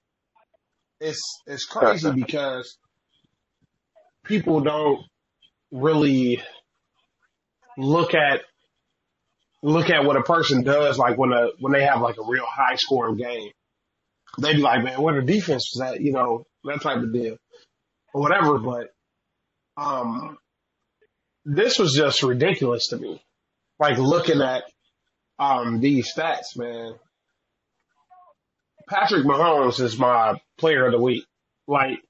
it's 1.01 1.21
it's 1.47 1.65
crazy 1.65 2.11
because 2.15 2.79
people 4.25 4.61
don't 4.61 5.05
really 5.71 6.43
look 7.76 8.14
at 8.14 8.43
look 9.62 9.91
at 9.91 10.05
what 10.05 10.17
a 10.17 10.23
person 10.23 10.62
does 10.62 10.99
like 10.99 11.17
when 11.17 11.33
a 11.33 11.49
when 11.61 11.73
they 11.73 11.85
have 11.85 12.00
like 12.00 12.17
a 12.19 12.26
real 12.26 12.47
high 12.47 12.76
scoring 12.76 13.17
game. 13.17 13.50
They'd 14.38 14.57
be 14.57 14.62
like, 14.62 14.83
man, 14.83 15.00
what 15.00 15.14
a 15.14 15.23
defense 15.23 15.71
was 15.75 15.81
that, 15.81 16.00
you 16.00 16.12
know, 16.12 16.45
that 16.64 16.81
type 16.81 16.99
of 16.99 17.12
deal. 17.12 17.37
Or 18.14 18.23
whatever, 18.23 18.59
but 18.59 18.88
um 19.76 20.38
this 21.45 21.79
was 21.79 21.95
just 21.95 22.23
ridiculous 22.23 22.88
to 22.88 22.97
me. 22.97 23.23
Like 23.79 23.99
looking 23.99 24.41
at 24.41 24.64
um 25.38 25.81
these 25.81 26.12
stats, 26.14 26.57
man. 26.57 26.95
Patrick 28.88 29.25
Mahomes 29.25 29.81
is 29.81 29.99
my 29.99 30.41
player 30.59 30.87
of 30.87 30.93
the 30.93 31.00
week. 31.00 31.25
Like 31.67 32.00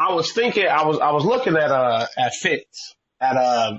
I 0.00 0.14
was 0.14 0.32
thinking, 0.32 0.66
I 0.66 0.86
was, 0.86 0.98
I 0.98 1.12
was 1.12 1.26
looking 1.26 1.56
at, 1.58 1.70
uh, 1.70 2.06
at 2.16 2.32
Fitz, 2.32 2.94
at, 3.20 3.36
uh, 3.36 3.78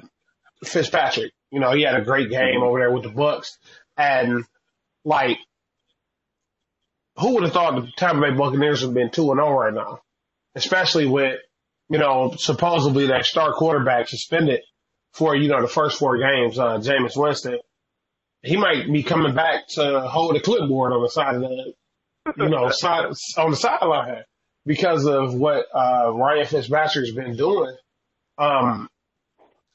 Fitzpatrick. 0.63 1.31
You 1.49 1.59
know, 1.59 1.71
he 1.71 1.81
had 1.81 1.95
a 1.95 2.05
great 2.05 2.29
game 2.29 2.61
over 2.61 2.77
there 2.77 2.91
with 2.91 3.03
the 3.03 3.09
Bucks. 3.09 3.57
And, 3.97 4.45
like, 5.03 5.37
who 7.17 7.33
would 7.33 7.43
have 7.43 7.53
thought 7.53 7.75
the 7.75 7.91
Tampa 7.97 8.21
Bay 8.21 8.37
Buccaneers 8.37 8.81
would 8.81 8.89
have 8.89 8.93
been 8.93 9.09
2 9.09 9.31
and 9.31 9.39
0 9.39 9.51
right 9.51 9.73
now? 9.73 10.01
Especially 10.53 11.07
with, 11.07 11.39
you 11.89 11.97
know, 11.97 12.35
supposedly 12.37 13.07
that 13.07 13.25
star 13.25 13.53
quarterback 13.53 14.07
suspended 14.07 14.61
for, 15.13 15.35
you 15.35 15.49
know, 15.49 15.61
the 15.63 15.67
first 15.67 15.97
four 15.97 16.19
games, 16.19 16.59
uh, 16.59 16.77
Jameis 16.77 17.17
Winston. 17.17 17.57
He 18.43 18.57
might 18.57 18.85
be 18.91 19.01
coming 19.01 19.33
back 19.33 19.67
to 19.69 20.01
hold 20.01 20.35
a 20.35 20.39
clipboard 20.39 20.93
on 20.93 21.01
the 21.01 21.09
side 21.09 21.35
of 21.35 21.41
the, 21.41 21.73
you 22.37 22.49
know, 22.49 22.69
side, 22.71 23.05
on 23.37 23.49
the 23.49 23.57
sideline 23.57 24.23
because 24.65 25.05
of 25.05 25.33
what 25.33 25.65
uh, 25.73 26.11
Ryan 26.13 26.45
Fitzpatrick's 26.45 27.11
been 27.11 27.35
doing 27.35 27.75
um, 28.37 28.89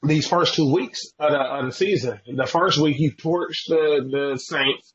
these 0.03 0.27
first 0.27 0.55
two 0.55 0.71
weeks 0.73 1.07
of 1.19 1.31
the, 1.31 1.39
of 1.39 1.65
the 1.65 1.71
season. 1.71 2.19
The 2.35 2.45
first 2.45 2.77
week 2.79 2.95
he 2.97 3.11
torched 3.11 3.67
the 3.67 4.07
the 4.09 4.37
Saints 4.37 4.93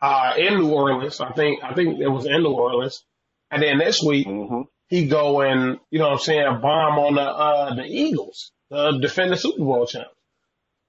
uh, 0.00 0.34
in 0.36 0.58
New 0.58 0.70
Orleans. 0.70 1.20
I 1.20 1.32
think 1.32 1.62
I 1.62 1.74
think 1.74 2.00
it 2.00 2.08
was 2.08 2.26
in 2.26 2.42
New 2.42 2.52
Orleans, 2.52 3.04
and 3.50 3.62
then 3.62 3.78
this 3.78 4.02
week 4.02 4.26
hmm 4.26 4.62
he 4.88 5.06
go 5.06 5.40
and 5.40 5.78
you 5.90 5.98
know 5.98 6.08
what 6.08 6.12
I'm 6.12 6.18
saying 6.18 6.60
bomb 6.60 6.98
on 6.98 7.14
the 7.14 7.22
uh, 7.22 7.74
the 7.76 7.84
Eagles, 7.84 8.52
the 8.68 8.98
defending 9.00 9.38
Super 9.38 9.64
Bowl 9.64 9.86
champ. 9.86 10.08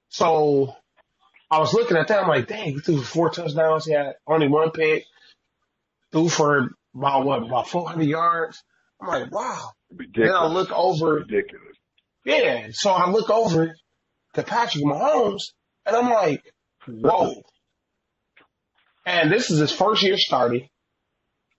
So 0.10 0.76
I 1.50 1.60
was 1.60 1.74
looking 1.74 1.96
at 1.96 2.10
that. 2.10 2.24
I'm 2.24 2.28
like, 2.28 2.48
dang, 2.50 2.74
he 2.74 2.80
threw 2.80 3.02
four 3.02 3.30
touchdowns. 3.30 3.86
He 3.86 3.94
had 3.94 4.16
only 4.28 4.50
one 4.50 4.72
pick. 4.72 5.06
Threw 6.12 6.28
for 6.28 6.72
about 6.96 7.26
what, 7.26 7.44
about 7.44 7.68
400 7.68 8.04
yards. 8.04 8.62
I'm 9.02 9.08
like, 9.08 9.32
wow. 9.32 9.72
Ridiculous. 9.92 10.30
Then 10.30 10.36
I 10.36 10.48
look 10.48 10.72
over, 10.72 11.16
Ridiculous. 11.16 11.78
yeah. 12.26 12.68
So 12.72 12.92
I 12.92 13.10
look 13.10 13.30
over 13.30 13.76
to 14.36 14.44
Patrick 14.44 14.84
Mahomes, 14.84 15.44
and 15.86 15.96
I'm 15.96 16.10
like, 16.10 16.44
whoa. 16.88 17.42
And 19.06 19.32
this 19.32 19.52
is 19.52 19.60
his 19.60 19.72
first 19.72 20.02
year 20.04 20.18
starting, 20.18 20.70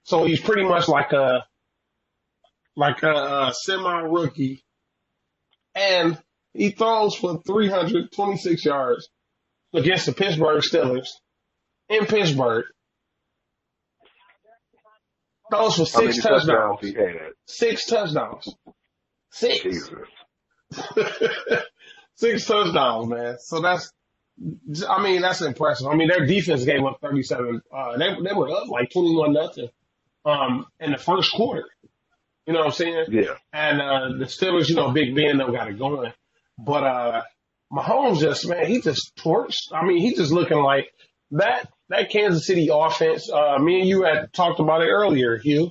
so 0.05 0.25
he's 0.25 0.41
pretty 0.41 0.65
much 0.65 0.89
like 0.89 1.13
a 1.13 1.45
like 2.75 3.03
a, 3.03 3.13
a 3.13 3.53
semi 3.55 4.01
rookie, 4.01 4.65
and 5.75 6.19
he 6.55 6.71
throws 6.71 7.15
for 7.15 7.43
326 7.47 8.65
yards 8.65 9.09
against 9.75 10.07
the 10.07 10.13
Pittsburgh 10.13 10.63
Steelers 10.63 11.09
in 11.91 12.07
Pittsburgh. 12.07 12.65
Throws 15.51 15.77
for 15.77 15.87
six 15.87 16.23
touchdowns 16.23 16.81
touchdowns. 16.81 17.35
Six 17.47 17.87
touchdowns. 17.87 18.55
Six. 19.31 19.91
Six 22.17 22.47
touchdowns, 22.47 23.09
man. 23.09 23.37
So 23.41 23.61
that's, 23.61 23.93
I 24.89 25.03
mean, 25.03 25.21
that's 25.23 25.43
impressive. 25.43 25.89
I 25.89 25.97
mean, 25.97 26.09
their 26.09 26.27
defense 26.27 26.65
gave 26.65 26.85
up 26.85 26.99
37. 27.03 27.61
Uh, 27.73 27.99
they, 27.99 28.09
they 28.23 28.33
were 28.33 28.51
up 28.51 28.69
like 28.69 28.91
21 28.93 29.33
nothing, 29.33 29.69
um, 30.25 30.67
in 30.81 30.93
the 30.93 30.99
first 30.99 31.33
quarter. 31.33 31.65
You 32.47 32.53
know 32.53 32.61
what 32.61 32.67
I'm 32.67 32.73
saying? 32.73 33.07
Yeah. 33.11 33.35
And, 33.53 33.81
uh, 33.81 34.09
the 34.19 34.27
Steelers, 34.27 34.69
you 34.69 34.77
know, 34.77 34.93
Big 34.93 35.15
Ben, 35.15 35.39
they 35.39 35.45
got 35.45 35.69
it 35.69 35.79
going. 35.79 36.13
But, 36.59 36.85
uh, 36.85 37.23
Mahomes 37.73 38.21
just, 38.21 38.47
man, 38.47 38.67
he 38.67 38.81
just 38.81 39.17
torched. 39.17 39.73
I 39.73 39.85
mean, 39.85 39.99
he 39.99 40.15
just 40.15 40.31
looking 40.31 40.59
like 40.59 40.93
that, 41.33 41.69
that 41.97 42.11
Kansas 42.11 42.47
City 42.47 42.69
offense. 42.73 43.31
Uh, 43.31 43.59
me 43.59 43.81
and 43.81 43.89
you 43.89 44.05
had 44.05 44.33
talked 44.33 44.61
about 44.61 44.83
it 44.83 44.89
earlier, 44.89 45.39
Hugh. 45.39 45.71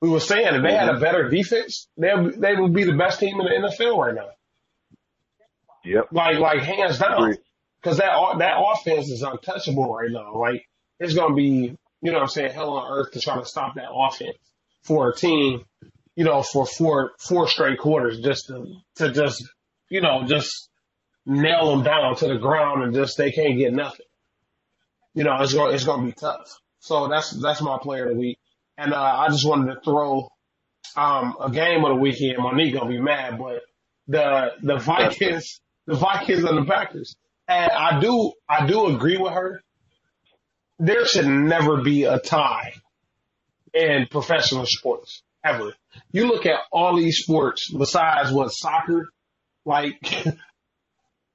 We 0.00 0.08
were 0.08 0.20
saying 0.20 0.54
if 0.54 0.62
they 0.62 0.74
had 0.74 0.88
a 0.88 0.98
better 0.98 1.28
defense, 1.28 1.88
they 1.96 2.10
they 2.36 2.56
would 2.56 2.72
be 2.72 2.84
the 2.84 2.94
best 2.94 3.20
team 3.20 3.40
in 3.40 3.46
the 3.46 3.68
NFL 3.68 3.96
right 3.96 4.14
now. 4.14 4.30
Yep. 5.84 6.08
Like, 6.12 6.38
like 6.38 6.62
hands 6.62 6.98
down. 6.98 7.36
Cause 7.82 7.96
that, 7.98 8.12
that 8.38 8.54
offense 8.58 9.10
is 9.10 9.22
untouchable 9.22 9.92
right 9.92 10.10
now. 10.10 10.36
Like, 10.36 10.68
it's 11.00 11.14
going 11.14 11.30
to 11.30 11.36
be, 11.36 11.76
you 12.00 12.12
know 12.12 12.14
what 12.14 12.22
I'm 12.22 12.28
saying, 12.28 12.52
hell 12.52 12.70
on 12.70 12.92
earth 12.92 13.12
to 13.12 13.20
try 13.20 13.36
to 13.36 13.44
stop 13.44 13.74
that 13.74 13.90
offense 13.92 14.38
for 14.82 15.08
a 15.08 15.14
team, 15.14 15.64
you 16.14 16.24
know, 16.24 16.42
for 16.42 16.64
four, 16.64 17.12
four 17.18 17.48
straight 17.48 17.78
quarters 17.78 18.20
just 18.20 18.46
to, 18.46 18.66
to 18.96 19.10
just, 19.10 19.44
you 19.88 20.00
know, 20.00 20.22
just 20.26 20.68
nail 21.26 21.70
them 21.70 21.82
down 21.82 22.14
to 22.16 22.28
the 22.28 22.38
ground 22.38 22.84
and 22.84 22.94
just, 22.94 23.18
they 23.18 23.32
can't 23.32 23.58
get 23.58 23.72
nothing. 23.72 24.06
You 25.14 25.24
know, 25.24 25.36
it's 25.40 25.52
going, 25.52 25.74
it's 25.74 25.84
going 25.84 26.00
to 26.00 26.06
be 26.06 26.12
tough. 26.12 26.58
So 26.80 27.08
that's, 27.08 27.30
that's 27.30 27.60
my 27.60 27.78
player 27.78 28.04
of 28.04 28.14
the 28.14 28.18
week. 28.18 28.38
And, 28.78 28.92
uh, 28.92 29.00
I 29.00 29.28
just 29.28 29.46
wanted 29.46 29.74
to 29.74 29.80
throw, 29.80 30.28
um, 30.96 31.36
a 31.40 31.50
game 31.50 31.84
of 31.84 31.90
the 31.90 32.00
weekend. 32.00 32.38
Monique 32.38 32.74
gonna 32.74 32.88
be 32.88 33.00
mad, 33.00 33.38
but 33.38 33.62
the, 34.08 34.52
the 34.62 34.76
Vikings, 34.76 35.60
the 35.86 35.94
Vikings 35.94 36.44
and 36.44 36.58
the 36.58 36.64
Packers. 36.64 37.16
And 37.48 37.70
I 37.70 38.00
do, 38.00 38.32
I 38.48 38.66
do 38.66 38.86
agree 38.86 39.16
with 39.16 39.32
her. 39.32 39.62
There 40.78 41.06
should 41.06 41.26
never 41.26 41.82
be 41.82 42.04
a 42.04 42.18
tie 42.18 42.74
in 43.72 44.06
professional 44.10 44.66
sports 44.66 45.22
ever. 45.44 45.72
You 46.10 46.26
look 46.26 46.46
at 46.46 46.58
all 46.70 46.96
these 46.96 47.18
sports 47.18 47.70
besides 47.70 48.32
what 48.32 48.48
soccer, 48.48 49.08
like, 49.64 50.26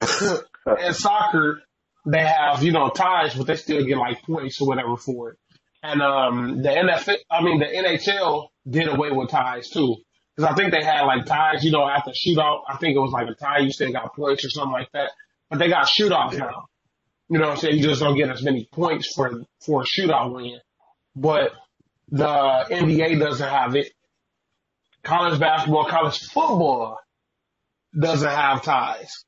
and 0.00 0.96
soccer, 0.96 1.62
they 2.10 2.24
have, 2.24 2.62
you 2.62 2.72
know, 2.72 2.88
ties, 2.88 3.34
but 3.34 3.46
they 3.46 3.56
still 3.56 3.84
get 3.84 3.98
like 3.98 4.22
points 4.22 4.60
or 4.60 4.68
whatever 4.68 4.96
for 4.96 5.32
it. 5.32 5.38
And, 5.82 6.02
um, 6.02 6.62
the 6.62 6.70
NFL, 6.70 7.16
I 7.30 7.42
mean, 7.42 7.60
the 7.60 7.66
NHL 7.66 8.48
did 8.68 8.88
away 8.88 9.10
with 9.12 9.30
ties 9.30 9.70
too. 9.70 9.96
Cause 10.36 10.46
I 10.46 10.54
think 10.54 10.72
they 10.72 10.84
had 10.84 11.02
like 11.02 11.26
ties, 11.26 11.64
you 11.64 11.72
know, 11.72 11.86
after 11.86 12.12
shootout, 12.12 12.62
I 12.68 12.76
think 12.76 12.96
it 12.96 13.00
was 13.00 13.12
like 13.12 13.28
a 13.28 13.34
tie, 13.34 13.58
you 13.58 13.72
still 13.72 13.92
got 13.92 14.14
points 14.14 14.44
or 14.44 14.50
something 14.50 14.72
like 14.72 14.90
that. 14.92 15.10
But 15.50 15.58
they 15.58 15.68
got 15.68 15.86
shootouts 15.86 16.38
now. 16.38 16.66
You 17.28 17.38
know 17.38 17.48
what 17.48 17.54
I'm 17.54 17.56
saying? 17.58 17.76
You 17.76 17.82
just 17.82 18.00
don't 18.00 18.16
get 18.16 18.30
as 18.30 18.42
many 18.42 18.68
points 18.72 19.12
for, 19.14 19.42
for 19.60 19.82
a 19.82 19.84
shootout 19.84 20.32
win. 20.32 20.60
But 21.14 21.52
the 22.10 22.24
NBA 22.24 23.18
doesn't 23.18 23.48
have 23.48 23.74
it. 23.76 23.92
College 25.02 25.38
basketball, 25.38 25.86
college 25.86 26.18
football 26.18 26.98
doesn't 27.98 28.28
have 28.28 28.62
ties. 28.62 29.24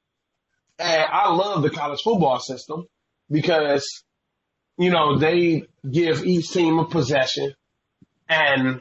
And 0.80 1.06
I 1.12 1.30
love 1.30 1.62
the 1.62 1.70
college 1.70 2.00
football 2.00 2.40
system 2.40 2.86
because, 3.30 4.02
you 4.78 4.90
know, 4.90 5.18
they 5.18 5.64
give 5.88 6.24
each 6.24 6.50
team 6.50 6.78
a 6.78 6.86
possession 6.86 7.52
and, 8.30 8.80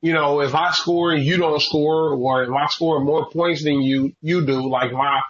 you 0.00 0.12
know, 0.12 0.40
if 0.40 0.54
I 0.54 0.70
score 0.70 1.12
and 1.12 1.24
you 1.24 1.36
don't 1.36 1.60
score, 1.60 2.14
or 2.14 2.44
if 2.44 2.50
I 2.50 2.66
score 2.68 3.00
more 3.00 3.28
points 3.28 3.64
than 3.64 3.82
you, 3.82 4.12
you 4.22 4.46
do, 4.46 4.68
like 4.70 4.92
if 4.92 4.96
I, 4.96 5.20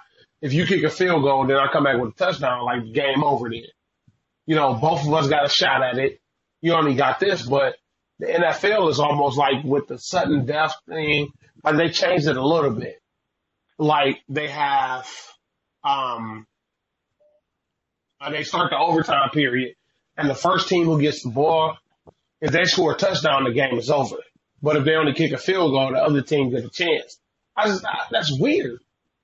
if 0.41 0.53
you 0.53 0.67
kick 0.67 0.85
a 0.85 0.91
field 0.91 1.23
goal, 1.23 1.47
then 1.47 1.57
I 1.57 1.69
come 1.73 1.85
back 1.85 2.01
with 2.01 2.13
a 2.13 2.17
touchdown, 2.17 2.65
like 2.65 2.93
game 2.93 3.25
over 3.25 3.49
then. 3.49 3.63
You 4.47 4.55
know, 4.55 4.75
both 4.75 5.07
of 5.07 5.13
us 5.15 5.29
got 5.29 5.47
a 5.47 5.49
shot 5.49 5.83
at 5.83 5.99
it. 5.99 6.21
You 6.61 6.75
only 6.75 6.95
got 6.95 7.19
this, 7.19 7.43
but 7.43 7.77
the 8.19 8.27
NFL 8.27 8.91
is 8.91 9.01
almost 9.01 9.39
like 9.39 9.65
with 9.65 9.89
the 9.89 9.99
sudden 9.99 10.47
death 10.47 10.75
thing, 10.89 11.31
like 11.65 11.77
they 11.77 11.89
changed 11.89 12.29
it 12.29 12.37
a 12.37 12.47
little 12.47 12.73
bit. 12.73 13.01
Like 13.79 14.21
they 14.29 14.49
have, 14.49 15.09
um, 15.85 16.47
uh, 18.21 18.31
they 18.31 18.43
start 18.43 18.71
the 18.71 18.79
overtime 18.79 19.31
period 19.31 19.75
and 20.17 20.31
the 20.31 20.35
first 20.35 20.69
team 20.69 20.85
who 20.85 21.01
gets 21.01 21.23
the 21.23 21.31
ball, 21.31 21.77
if 22.41 22.53
they 22.53 22.65
score 22.65 22.93
a 22.93 22.97
touchdown, 22.97 23.45
the 23.45 23.53
game 23.53 23.79
is 23.79 23.91
over. 23.91 24.17
But 24.63 24.77
if 24.77 24.85
they 24.85 24.95
only 24.95 25.13
kick 25.13 25.33
a 25.33 25.39
field 25.39 25.73
goal, 25.73 25.93
the 25.93 25.99
other 25.99 26.23
team 26.23 26.51
gets 26.51 26.65
a 26.65 26.71
chance. 26.71 27.19
I 27.57 27.69
just, 27.69 27.85
I, 27.85 28.07
that's 28.11 28.37
weird. 28.39 28.81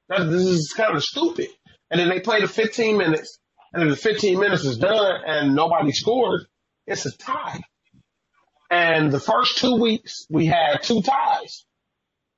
That, 0.08 0.24
this 0.24 0.42
is 0.42 0.72
kind 0.76 0.96
of 0.96 1.02
stupid. 1.02 1.48
and 1.90 2.00
then 2.00 2.08
they 2.08 2.20
play 2.20 2.40
the 2.40 2.48
15 2.48 2.98
minutes, 2.98 3.38
and 3.72 3.82
if 3.82 3.90
the 3.90 3.96
15 3.96 4.38
minutes 4.38 4.64
is 4.64 4.78
done 4.78 5.22
and 5.26 5.54
nobody 5.54 5.92
scored, 5.92 6.42
it's 6.86 7.06
a 7.06 7.16
tie. 7.16 7.60
And 8.70 9.10
the 9.10 9.20
first 9.20 9.58
two 9.58 9.76
weeks, 9.76 10.26
we 10.28 10.46
had 10.46 10.82
two 10.82 11.02
ties. 11.02 11.64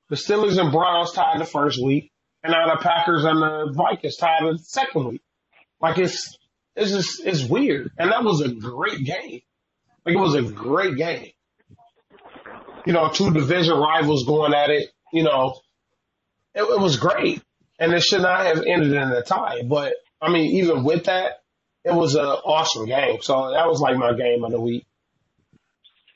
The 0.09 0.15
Steelers 0.15 0.59
and 0.59 0.71
Browns 0.71 1.11
tied 1.11 1.39
the 1.39 1.45
first 1.45 1.83
week, 1.83 2.11
and 2.43 2.51
now 2.51 2.73
the 2.73 2.81
Packers 2.81 3.23
and 3.23 3.41
the 3.41 3.73
Vikings 3.73 4.17
tied 4.17 4.41
the 4.43 4.57
second 4.57 5.07
week. 5.07 5.21
Like 5.81 5.97
it's, 5.97 6.37
it's 6.75 6.91
just, 6.91 7.25
it's 7.25 7.43
weird. 7.45 7.91
And 7.97 8.11
that 8.11 8.23
was 8.23 8.41
a 8.41 8.49
great 8.53 9.03
game. 9.03 9.41
Like 10.05 10.15
it 10.15 10.19
was 10.19 10.35
a 10.35 10.41
great 10.41 10.97
game. 10.97 11.31
You 12.85 12.93
know, 12.93 13.09
two 13.09 13.31
division 13.31 13.77
rivals 13.77 14.25
going 14.25 14.53
at 14.53 14.69
it, 14.69 14.89
you 15.13 15.23
know, 15.23 15.59
it, 16.53 16.63
it 16.63 16.79
was 16.79 16.97
great. 16.97 17.41
And 17.79 17.93
it 17.93 18.03
should 18.03 18.21
not 18.21 18.45
have 18.45 18.63
ended 18.65 18.91
in 18.91 19.11
a 19.11 19.21
tie. 19.21 19.61
But 19.67 19.93
I 20.21 20.31
mean, 20.31 20.57
even 20.57 20.83
with 20.83 21.05
that, 21.05 21.43
it 21.85 21.93
was 21.93 22.15
an 22.15 22.25
awesome 22.25 22.85
game. 22.85 23.21
So 23.21 23.51
that 23.51 23.67
was 23.67 23.79
like 23.79 23.97
my 23.97 24.13
game 24.13 24.43
of 24.43 24.51
the 24.51 24.59
week. 24.59 24.85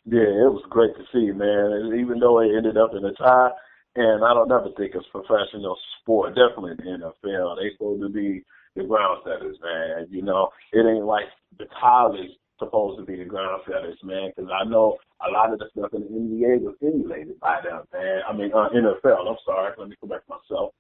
Yeah, 0.06 0.22
it 0.22 0.52
was 0.52 0.64
great 0.70 0.96
to 0.96 1.04
see, 1.12 1.32
man. 1.32 1.72
And 1.74 2.00
even 2.00 2.20
though 2.20 2.40
it 2.40 2.56
ended 2.56 2.78
up 2.78 2.92
in 2.96 3.04
a 3.04 3.12
tie, 3.12 3.52
and 3.98 4.24
I 4.24 4.34
don't 4.34 4.51
ever 4.51 4.70
think 4.77 4.94
it's 4.94 5.06
professional 5.12 5.75
sport, 6.01 6.36
definitely 6.36 6.75
the 6.77 7.01
NFL. 7.01 7.58
They 7.58 7.72
supposed 7.74 8.04
to 8.04 8.10
be 8.10 8.44
the 8.75 8.84
ground 8.84 9.22
setters, 9.25 9.58
man. 9.62 10.08
You 10.12 10.22
know, 10.22 10.50
it 10.72 10.86
ain't 10.86 11.06
like 11.06 11.25
the 11.58 11.66
college 11.82 12.30
supposed 12.60 13.00
to 13.00 13.06
be 13.06 13.18
the 13.18 13.25
ground 13.25 13.63
setters, 13.66 13.98
man. 14.04 14.32
Because 14.36 14.51
I 14.54 14.70
know 14.70 14.98
a 15.27 15.32
lot 15.32 15.51
of 15.51 15.58
the 15.58 15.66
stuff 15.72 15.94
in 15.94 16.01
the 16.01 16.08
NBA 16.08 16.62
was 16.62 16.75
emulated 16.82 17.39
by 17.39 17.60
them, 17.63 17.84
man. 17.92 18.22
I 18.30 18.34
mean, 18.34 18.51
uh, 18.54 18.70
NFL. 18.70 19.27
I'm 19.27 19.38
sorry, 19.44 19.74
let 19.77 19.89
me 19.89 19.96
correct 20.00 20.30
myself. 20.30 20.74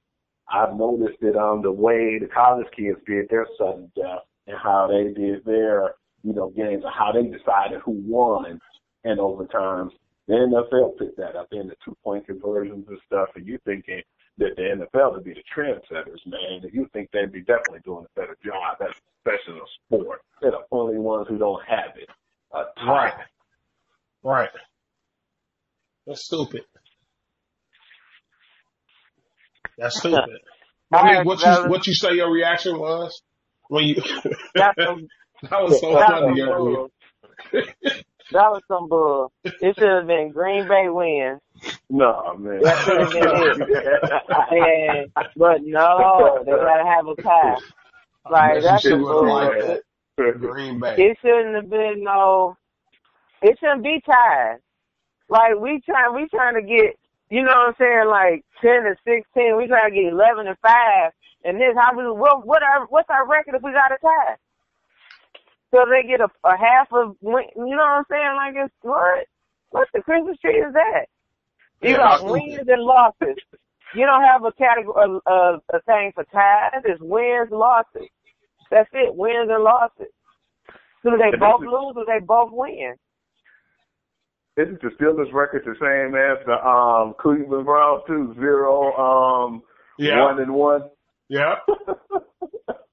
I've 0.49 0.75
noticed 0.75 1.19
that 1.21 1.35
um 1.35 1.61
the 1.61 1.71
way 1.71 2.19
the 2.19 2.27
college 2.27 2.67
kids 2.75 2.99
did 3.05 3.27
their 3.29 3.47
sudden 3.57 3.91
death 3.95 4.23
and 4.45 4.57
how 4.61 4.87
they 4.87 5.11
did 5.19 5.43
their 5.43 5.95
you 6.23 6.33
know 6.33 6.49
games 6.51 6.83
and 6.85 6.93
how 6.93 7.11
they 7.11 7.23
decided 7.23 7.81
who 7.83 7.99
won 8.05 8.59
and 9.03 9.19
overtimes. 9.19 9.91
The 10.27 10.33
NFL 10.33 10.97
picked 10.97 11.17
that 11.17 11.35
up 11.35 11.47
in 11.51 11.67
the 11.67 11.75
two 11.85 11.95
point 12.03 12.25
conversions 12.25 12.85
and 12.87 12.99
stuff, 13.05 13.29
and 13.35 13.47
you 13.47 13.57
thinking 13.65 14.01
that 14.37 14.55
the 14.55 14.61
NFL 14.61 15.13
would 15.13 15.23
be 15.23 15.33
the 15.33 15.43
trendsetters, 15.55 16.19
man, 16.25 16.61
and 16.63 16.73
you 16.73 16.87
think 16.93 17.09
they'd 17.11 17.31
be 17.31 17.41
definitely 17.41 17.79
doing 17.85 18.05
a 18.05 18.19
better 18.19 18.37
job 18.43 18.77
as 18.81 18.89
a 18.95 19.29
professional 19.29 19.65
sport. 19.85 20.21
They're 20.41 20.51
the 20.51 20.63
only 20.71 20.97
ones 20.97 21.27
who 21.29 21.37
don't 21.37 21.63
have 21.65 21.95
it. 21.95 22.09
A 22.53 22.85
Right. 22.85 23.13
Right. 24.23 24.49
That's 26.05 26.25
stupid. 26.25 26.61
That's 29.77 29.97
stupid. 29.99 30.39
I 30.91 31.15
mean, 31.15 31.25
what 31.25 31.41
you 31.41 31.69
what 31.69 31.87
you 31.87 31.93
say 31.93 32.13
your 32.13 32.31
reaction 32.31 32.79
was 32.79 33.21
when 33.69 33.85
you 33.85 33.95
That's 34.55 34.75
some, 34.85 35.07
that 35.43 35.61
was 35.63 35.79
so 35.79 35.93
funny. 35.93 36.41
earlier. 36.41 36.87
bull. 38.31 38.41
That 38.41 38.51
was 38.51 38.61
some 38.67 38.89
bull. 38.89 39.31
It 39.43 39.75
should 39.77 39.89
have 39.89 40.07
been 40.07 40.31
Green 40.31 40.67
Bay 40.67 40.89
wins. 40.89 41.41
No, 41.89 42.35
man. 42.37 42.61
That 42.61 42.77
should 42.85 43.01
have 43.01 43.11
been 43.11 43.67
it. 43.69 44.13
And, 44.51 45.11
but 45.35 45.63
no, 45.63 46.43
they 46.45 46.51
gotta 46.51 46.85
have 46.85 47.07
a 47.07 47.15
tie. 47.21 47.55
Like 48.29 48.55
Yes, 48.55 48.63
that's 48.63 48.83
you 48.83 48.89
some 48.91 48.99
should 48.99 49.05
bull. 49.05 49.25
like 49.27 49.59
that. 50.17 50.39
Green 50.39 50.79
Bay. 50.79 50.95
It 50.97 51.17
shouldn't 51.21 51.55
have 51.55 51.69
been 51.69 52.03
no. 52.03 52.57
It 53.41 53.57
shouldn't 53.59 53.83
be 53.83 54.01
tied. 54.05 54.57
Like 55.29 55.55
we 55.59 55.81
trying, 55.85 56.15
we 56.15 56.27
trying 56.29 56.55
to 56.55 56.61
get, 56.61 56.97
you 57.29 57.43
know 57.43 57.51
what 57.51 57.67
I'm 57.69 57.75
saying, 57.79 58.07
like 58.09 58.45
ten 58.61 58.83
to 58.83 58.95
sixteen. 59.05 59.57
We 59.57 59.67
trying 59.67 59.91
to 59.91 59.95
get 59.95 60.11
eleven 60.11 60.47
and 60.47 60.57
five. 60.61 61.11
And 61.43 61.57
this, 61.61 61.75
how 61.79 61.95
we, 61.95 62.03
what, 62.09 62.45
what 62.45 62.63
our, 62.63 62.87
what's 62.87 63.09
our 63.09 63.27
record 63.27 63.55
if 63.55 63.61
we 63.61 63.71
got 63.71 63.91
a 63.91 63.97
tie? 64.01 64.35
So 65.73 65.85
they 65.89 66.07
get 66.07 66.21
a, 66.21 66.29
a 66.45 66.57
half 66.57 66.87
of, 66.93 67.15
win, 67.21 67.43
you 67.55 67.65
know 67.75 67.77
what 67.77 67.99
I'm 67.99 68.03
saying? 68.09 68.35
Like 68.35 68.53
it's 68.65 68.73
what? 68.81 69.25
What 69.71 69.87
the 69.93 70.01
Christmas 70.01 70.37
tree 70.39 70.55
is 70.59 70.73
that? 70.73 71.05
You 71.81 71.91
Yeah, 71.91 71.97
got 71.97 72.21
that's 72.21 72.31
wins 72.31 72.67
and 72.67 72.81
losses. 72.83 73.37
You 73.93 74.05
don't 74.05 74.23
have 74.23 74.43
a 74.45 74.51
category, 74.53 75.19
a, 75.27 75.31
a, 75.31 75.59
a 75.73 75.81
thing 75.85 76.11
for 76.15 76.23
ties. 76.25 76.81
It's 76.85 77.01
wins, 77.01 77.49
losses. 77.51 78.07
That's 78.71 78.89
it. 78.93 79.13
Wins 79.15 79.49
and 79.51 79.63
losses. 79.63 80.07
So 81.03 81.11
do 81.11 81.17
they 81.17 81.29
And 81.31 81.39
both 81.39 81.61
is- 81.61 81.67
lose 81.67 81.93
or 81.95 82.05
they 82.05 82.19
both 82.25 82.51
win? 82.51 82.95
Isn't 84.57 84.81
the 84.81 84.89
Steelers 84.99 85.31
record 85.33 85.63
the 85.65 85.75
same 85.79 86.15
as 86.15 86.43
the 86.47 86.57
um 86.67 87.13
Cleveland 87.19 87.65
Browns 87.65 88.01
too? 88.07 88.33
Zero, 88.39 88.91
um, 88.97 89.61
Yeah. 89.99 90.23
one 90.23 90.39
and 90.41 90.51
one. 90.53 90.89
Yeah. 91.29 91.55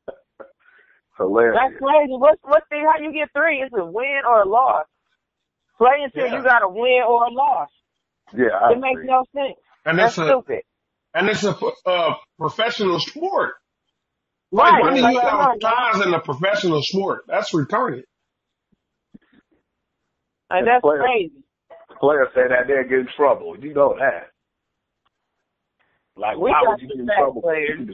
Hilarious. 1.18 1.57
That's 1.61 1.79
crazy. 1.79 2.12
What's 2.16 2.40
what's 2.42 2.66
the 2.70 2.77
how 2.85 3.03
you 3.03 3.12
get 3.12 3.31
three? 3.33 3.59
It's 3.62 3.74
a 3.77 3.85
win 3.85 4.22
or 4.29 4.42
a 4.42 4.48
loss. 4.48 4.87
Play 5.79 6.03
until 6.05 6.27
Yeah. 6.27 6.38
you 6.38 6.42
got 6.44 6.62
a 6.62 6.68
win 6.68 7.03
or 7.07 7.24
a 7.27 7.31
loss. 7.31 7.68
yeah, 8.33 8.46
I 8.61 8.72
It 8.72 8.79
makes 8.81 9.00
no 9.05 9.24
sense. 9.35 9.57
And 9.87 9.98
That's 9.98 10.12
it's 10.18 10.18
a 10.18 10.31
stupid. 10.31 10.62
and 11.14 11.29
it's 11.29 11.44
a 11.44 11.55
uh, 11.87 12.14
professional 12.38 12.98
sport. 13.00 13.55
Right. 14.53 14.72
Like, 14.72 14.83
when 14.85 14.94
do 14.94 15.00
Like, 15.03 15.14
you 15.14 15.20
come 15.20 15.31
have 15.31 15.50
on, 15.62 16.00
man. 16.00 16.09
in 16.09 16.14
a 16.14 16.20
professional 16.20 16.81
sport? 16.83 17.24
That's 17.29 17.53
retarded. 17.53 18.03
Like, 20.50 20.64
that's 20.64 20.81
Player- 20.83 21.00
crazy. 21.00 21.44
Players 22.00 22.29
say 22.35 22.42
that 22.48 22.66
they'll 22.66 22.85
get 22.88 22.98
in 23.00 23.09
trouble. 23.16 23.57
You 23.59 23.72
know 23.74 23.94
that. 23.98 24.31
Like, 26.16 26.37
We 26.37 26.50
why 26.50 26.62
would 26.66 26.81
you 26.81 26.88
get 26.88 26.98
in 27.00 27.07
trouble 27.07 27.40
for 27.40 27.53
players. 27.53 27.88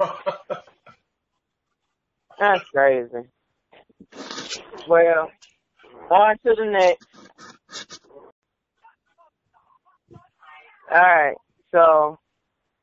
That's 2.38 2.64
crazy. 2.74 3.28
Well, 4.88 5.30
on 6.10 6.36
to 6.44 6.54
the 6.56 6.64
next. 6.66 7.06
All 10.92 11.00
right. 11.00 11.36
So 11.72 12.18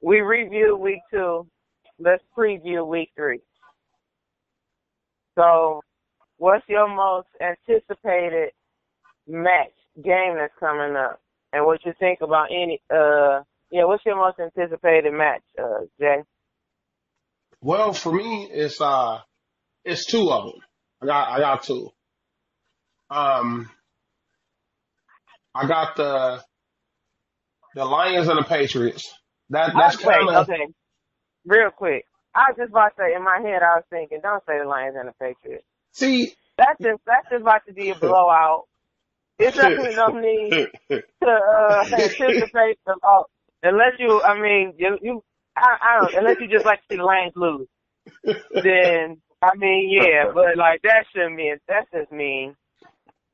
we 0.02 0.22
reviewed 0.22 0.80
week 0.80 1.00
two. 1.12 1.48
Let's 2.00 2.24
preview 2.38 2.86
week 2.88 3.12
three. 3.16 3.40
So, 5.38 5.82
what's 6.38 6.68
your 6.68 6.88
most 6.94 7.28
anticipated 7.42 8.50
match 9.28 9.72
game 10.04 10.36
that's 10.36 10.54
coming 10.60 10.96
up, 10.96 11.22
and 11.54 11.66
what 11.66 11.86
you 11.86 11.94
think 12.00 12.20
about 12.22 12.48
any? 12.52 12.82
Uh, 12.90 13.42
yeah, 13.72 13.86
what's 13.86 14.06
your 14.06 14.18
most 14.18 14.40
anticipated 14.40 15.14
match, 15.14 15.44
uh, 15.62 15.86
Jay? 16.00 16.24
well, 17.62 17.94
for 17.94 18.12
me, 18.12 18.50
it's 18.52 18.82
uh, 18.82 19.20
it's 19.86 20.06
two 20.06 20.32
of 20.32 20.46
them. 20.46 20.62
I 21.02 21.06
got 21.06 21.30
I 21.30 21.40
got 21.40 21.64
two. 21.64 21.90
Um, 23.10 23.70
I 25.54 25.68
got 25.68 25.96
the 25.96 26.44
the 27.76 27.86
Lions 27.86 28.28
and 28.28 28.38
the 28.38 28.44
Patriots. 28.44 29.14
That 29.50 29.74
that's 29.78 29.98
Wait, 30.04 30.16
kind 30.16 30.30
of 30.30 30.50
okay. 30.50 30.68
Real 31.46 31.72
quick. 31.72 32.06
I 32.34 32.50
was 32.50 32.58
just 32.58 32.70
about 32.70 32.90
to 32.90 32.94
say, 32.98 33.16
in 33.16 33.24
my 33.24 33.40
head, 33.44 33.62
I 33.62 33.76
was 33.76 33.84
thinking, 33.90 34.20
don't 34.24 34.44
say 34.46 34.60
the 34.60 34.68
Lions 34.68 34.96
and 34.98 35.10
the 35.10 35.14
Patriots. 35.20 35.66
see. 35.92 36.34
That's 36.58 36.80
just, 36.82 37.02
that's 37.06 37.28
just 37.30 37.42
about 37.42 37.66
to 37.68 37.74
be 37.74 37.90
a 37.90 37.96
blowout. 37.96 38.68
It's 39.40 39.58
definitely 39.62 39.96
no 39.96 40.08
need 40.08 40.68
to, 40.90 41.04
uh, 41.28 41.84
anticipate 41.92 42.78
the, 42.86 42.96
oh, 43.04 43.26
unless 43.64 43.94
you, 44.00 44.22
I 44.22 44.40
mean, 44.40 44.74
you, 44.78 44.98
you, 45.02 45.24
I, 45.58 45.78
I 45.82 46.00
don't, 46.00 46.14
unless 46.14 46.38
you 46.40 46.48
just 46.48 46.66
like 46.66 46.80
to 46.80 46.86
see 46.92 46.98
the 46.98 47.04
Lions 47.04 47.34
lose. 47.36 47.68
Then, 48.24 49.22
I 49.42 49.56
mean, 49.58 49.90
yeah, 49.92 50.26
but 50.34 50.58
like, 50.58 50.82
that 50.84 51.06
shouldn't 51.14 51.38
be, 51.38 51.54
that's 51.68 51.88
just 51.94 52.12
mean. 52.12 52.56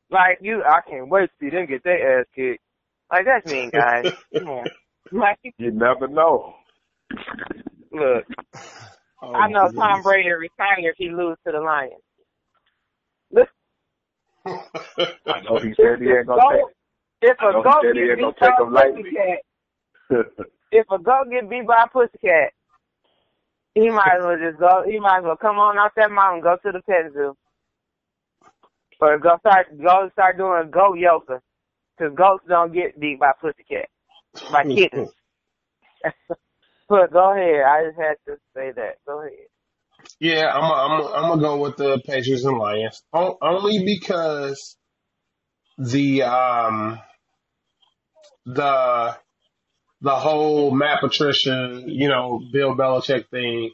Like, 0.09 0.39
you, 0.41 0.63
I 0.63 0.79
can't 0.89 1.09
wait 1.09 1.27
to 1.27 1.31
see 1.39 1.49
them 1.49 1.65
get 1.67 1.83
their 1.83 2.19
ass 2.21 2.25
kicked. 2.35 2.61
Like, 3.11 3.25
that's 3.25 3.45
mean, 3.45 3.71
guys. 3.71 4.05
Come 4.37 4.49
on. 4.49 4.67
Like, 5.11 5.39
You 5.57 5.71
never 5.71 6.09
know. 6.09 6.53
look, 7.93 8.25
Oh, 9.23 9.33
I 9.33 9.47
know 9.49 9.69
Tom. 9.77 10.03
Brady 10.03 10.29
will 10.29 10.37
retire 10.37 10.89
if 10.89 10.95
he 10.97 11.09
lose 11.09 11.37
to 11.45 11.51
the 11.53 11.59
Lions. 11.61 11.93
Look, 13.31 13.47
I 14.45 15.41
know 15.43 15.59
he 15.59 15.73
said 15.75 15.99
he 16.01 16.07
ain't 16.09 16.27
gonna 16.27 16.41
Go- 16.41 16.69
if 17.21 17.37
a 17.39 17.53
goat 17.63 17.81
get 17.93 17.97
ain't 17.97 18.17
beat 18.17 18.21
gonna 18.21 18.33
by 18.39 18.47
take 18.49 18.59
a 18.59 18.63
him 18.63 18.73
lightly. 18.73 19.03
pussycat, 19.03 19.39
if 20.71 20.85
a 20.91 20.99
goat 20.99 21.27
get 21.31 21.49
beat 21.49 21.65
by 21.67 21.85
a 21.85 21.89
pussycat, 21.89 22.51
he 23.81 23.89
might 23.91 24.17
as 24.19 24.23
well 24.25 24.37
just 24.39 24.59
go. 24.59 24.83
He 24.87 24.99
might 24.99 25.19
as 25.19 25.25
well 25.25 25.37
come 25.37 25.59
on 25.59 25.77
out 25.79 25.93
that 25.97 26.11
mountain, 26.11 26.41
go 26.43 26.57
to 26.63 26.71
the 26.73 26.81
pet 26.83 27.13
zoo, 27.13 27.35
or 29.01 29.19
go 29.19 29.37
start 29.39 29.67
go 29.83 30.09
start 30.13 30.37
doing 30.37 30.71
goat 30.71 30.97
yoga, 30.99 31.41
because 31.97 32.15
goats 32.15 32.45
don't 32.49 32.73
get 32.73 32.99
beat 32.99 33.19
by 33.19 33.33
pussycat, 33.41 33.89
by 34.49 34.65
kittens. 34.73 35.09
but 36.89 37.11
go 37.13 37.33
ahead. 37.33 37.63
I 37.65 37.85
just 37.87 37.99
had 37.99 38.15
to 38.27 38.37
say 38.55 38.71
that. 38.75 38.97
Go 39.07 39.21
ahead. 39.21 39.47
Yeah, 40.19 40.51
I'm 40.53 40.63
I'm 40.65 41.07
I'm 41.13 41.29
gonna 41.29 41.41
go 41.43 41.57
with 41.59 41.77
the 41.77 42.01
Patriots 42.07 42.45
and 42.45 42.57
Lions 42.59 43.03
O- 43.13 43.37
only 43.43 43.85
because 43.85 44.77
the 45.77 46.23
um 46.23 46.99
the 48.45 49.17
the 50.01 50.15
whole 50.15 50.71
Matt 50.71 51.01
Patricia, 51.01 51.83
you 51.85 52.07
know, 52.07 52.41
Bill 52.51 52.75
Belichick 52.75 53.29
thing, 53.29 53.71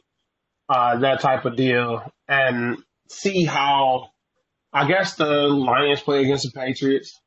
uh, 0.68 0.98
that 0.98 1.20
type 1.20 1.44
of 1.44 1.56
deal, 1.56 2.02
and 2.28 2.78
see 3.08 3.44
how 3.44 4.10
I 4.72 4.88
guess 4.88 5.14
the 5.16 5.26
Lions 5.26 6.00
play 6.00 6.22
against 6.22 6.44
the 6.44 6.58
Patriots 6.58 7.20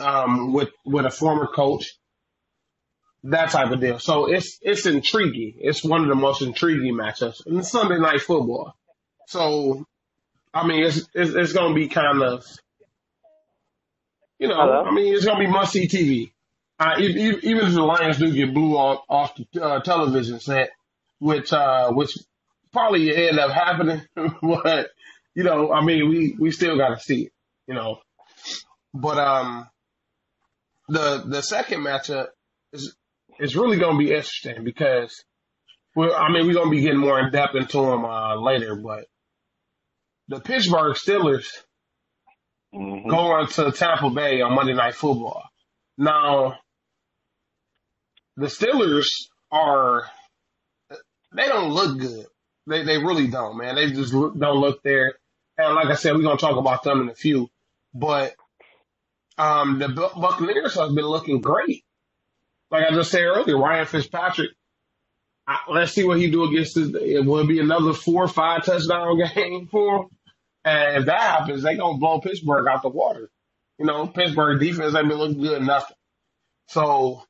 um, 0.00 0.52
with 0.52 0.70
with 0.84 1.06
a 1.06 1.10
former 1.10 1.46
coach, 1.46 1.96
that 3.24 3.50
type 3.50 3.70
of 3.70 3.80
deal. 3.80 3.98
So 3.98 4.26
it's 4.26 4.58
it's 4.60 4.86
intriguing. 4.86 5.54
It's 5.58 5.84
one 5.84 6.02
of 6.02 6.08
the 6.08 6.14
most 6.14 6.42
intriguing 6.42 6.94
matchups 6.94 7.46
in 7.46 7.62
Sunday 7.62 7.98
night 7.98 8.20
football. 8.20 8.74
So 9.28 9.86
I 10.52 10.66
mean, 10.66 10.84
it's 10.84 11.08
it's, 11.14 11.32
it's 11.32 11.52
going 11.52 11.74
to 11.74 11.74
be 11.74 11.88
kind 11.88 12.22
of, 12.22 12.44
you 14.38 14.48
know, 14.48 14.56
Hello? 14.56 14.84
I 14.84 14.92
mean, 14.92 15.14
it's 15.14 15.24
going 15.24 15.38
to 15.40 15.46
be 15.46 15.50
must 15.50 15.72
see 15.72 15.86
TV. 15.86 16.32
Uh, 16.78 16.94
e- 16.98 17.04
e- 17.30 17.40
even 17.42 17.66
if 17.66 17.72
the 17.74 17.82
Lions 17.82 18.18
do 18.18 18.32
get 18.32 18.52
blew 18.52 18.76
off 18.76 19.04
off 19.08 19.34
the 19.52 19.62
uh, 19.62 19.80
television 19.80 20.40
set, 20.40 20.70
which 21.20 21.52
uh, 21.52 21.90
which 21.92 22.16
probably 22.72 23.14
end 23.16 23.38
up 23.38 23.50
happening, 23.50 24.02
but 24.42 24.90
you 25.34 25.44
know, 25.44 25.72
I 25.72 25.84
mean, 25.84 26.08
we 26.10 26.36
we 26.38 26.50
still 26.50 26.76
got 26.76 26.90
to 26.90 27.00
see 27.00 27.24
it, 27.24 27.32
you 27.66 27.74
know. 27.74 27.98
But 28.94 29.18
um, 29.18 29.68
the 30.88 31.24
the 31.26 31.42
second 31.42 31.80
matchup 31.80 32.28
is 32.72 32.94
is 33.38 33.56
really 33.56 33.78
going 33.78 33.98
to 33.98 34.04
be 34.04 34.10
interesting 34.10 34.64
because 34.64 35.24
we're, 35.94 36.14
I 36.14 36.30
mean, 36.30 36.46
we're 36.46 36.54
going 36.54 36.66
to 36.70 36.76
be 36.76 36.82
getting 36.82 36.98
more 37.00 37.18
in 37.20 37.30
depth 37.32 37.54
into 37.54 37.80
them 37.80 38.04
uh, 38.04 38.36
later, 38.40 38.76
but 38.76 39.06
the 40.28 40.40
Pittsburgh 40.40 40.94
Steelers 40.94 41.46
hmm 42.72 43.08
going 43.08 43.46
to 43.46 43.72
Tampa 43.72 44.10
Bay 44.10 44.42
on 44.42 44.54
Monday 44.54 44.74
Night 44.74 44.94
Football. 44.94 45.44
Now, 45.96 46.58
the 48.36 48.46
Steelers 48.46 49.08
are 49.50 50.04
they 51.34 51.46
don't 51.46 51.70
look 51.70 51.98
good. 51.98 52.26
They 52.66 52.84
they 52.84 52.98
really 52.98 53.28
don't, 53.28 53.58
man. 53.58 53.76
They 53.76 53.90
just 53.90 54.12
look, 54.12 54.38
don't 54.38 54.60
look 54.60 54.82
there. 54.82 55.14
And 55.58 55.74
like 55.74 55.88
I 55.88 55.94
said, 55.94 56.14
we're 56.14 56.22
gonna 56.22 56.36
talk 56.36 56.56
about 56.56 56.82
them 56.82 57.02
in 57.02 57.08
a 57.08 57.14
few. 57.14 57.48
But 57.94 58.34
um, 59.38 59.78
the 59.78 59.88
Buccaneers 59.88 60.74
have 60.74 60.94
been 60.94 61.06
looking 61.06 61.40
great. 61.40 61.84
Like 62.70 62.84
I 62.90 62.94
just 62.94 63.10
said 63.10 63.22
earlier, 63.22 63.58
Ryan 63.58 63.86
Fitzpatrick. 63.86 64.50
I, 65.46 65.58
let's 65.70 65.92
see 65.92 66.02
what 66.02 66.18
he 66.18 66.30
do 66.30 66.44
against 66.44 66.74
this. 66.74 66.90
It 66.92 67.24
will 67.24 67.46
be 67.46 67.60
another 67.60 67.92
four 67.92 68.24
or 68.24 68.28
five 68.28 68.64
touchdown 68.64 69.18
game 69.34 69.68
for 69.68 69.98
him. 69.98 70.06
And 70.64 70.96
if 70.96 71.06
that 71.06 71.20
happens, 71.20 71.62
they 71.62 71.76
gonna 71.76 71.98
blow 71.98 72.20
Pittsburgh 72.20 72.66
out 72.66 72.82
the 72.82 72.88
water. 72.88 73.30
You 73.78 73.86
know, 73.86 74.06
Pittsburgh 74.08 74.58
defense 74.58 74.94
ain't 74.94 75.08
been 75.08 75.18
looking 75.18 75.40
good 75.40 75.62
nothing. 75.62 75.96
So 76.68 77.22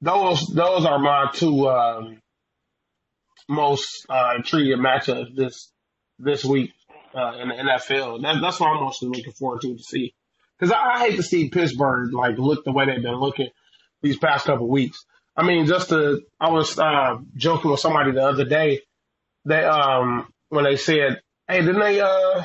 those 0.00 0.46
those 0.46 0.84
are 0.84 0.98
my 0.98 1.30
two 1.32 1.68
um, 1.68 2.20
most 3.48 4.06
uh, 4.08 4.34
intriguing 4.36 4.78
matchups 4.78 5.34
this 5.34 5.70
this 6.18 6.44
week 6.44 6.72
uh, 7.14 7.34
in 7.40 7.48
the 7.48 7.54
NFL. 7.54 8.22
That, 8.22 8.40
that's 8.40 8.60
what 8.60 8.70
I'm 8.70 8.82
mostly 8.82 9.08
looking 9.08 9.32
forward 9.32 9.60
to 9.62 9.76
to 9.76 9.82
see. 9.82 10.14
Because 10.58 10.72
I, 10.72 10.94
I 10.94 10.98
hate 11.00 11.16
to 11.16 11.22
see 11.22 11.48
Pittsburgh 11.48 12.12
like 12.12 12.38
look 12.38 12.64
the 12.64 12.72
way 12.72 12.86
they've 12.86 13.02
been 13.02 13.16
looking 13.20 13.48
these 14.02 14.18
past 14.18 14.46
couple 14.46 14.68
weeks. 14.68 15.04
I 15.36 15.44
mean, 15.44 15.66
just 15.66 15.90
to 15.90 16.22
I 16.38 16.50
was 16.50 16.78
uh, 16.78 17.18
joking 17.36 17.70
with 17.70 17.80
somebody 17.80 18.12
the 18.12 18.26
other 18.26 18.44
day. 18.44 18.80
They 19.44 19.64
um 19.64 20.32
when 20.50 20.64
they 20.64 20.76
said, 20.76 21.20
"Hey, 21.48 21.60
didn't 21.60 21.80
they 21.80 22.00
uh 22.00 22.42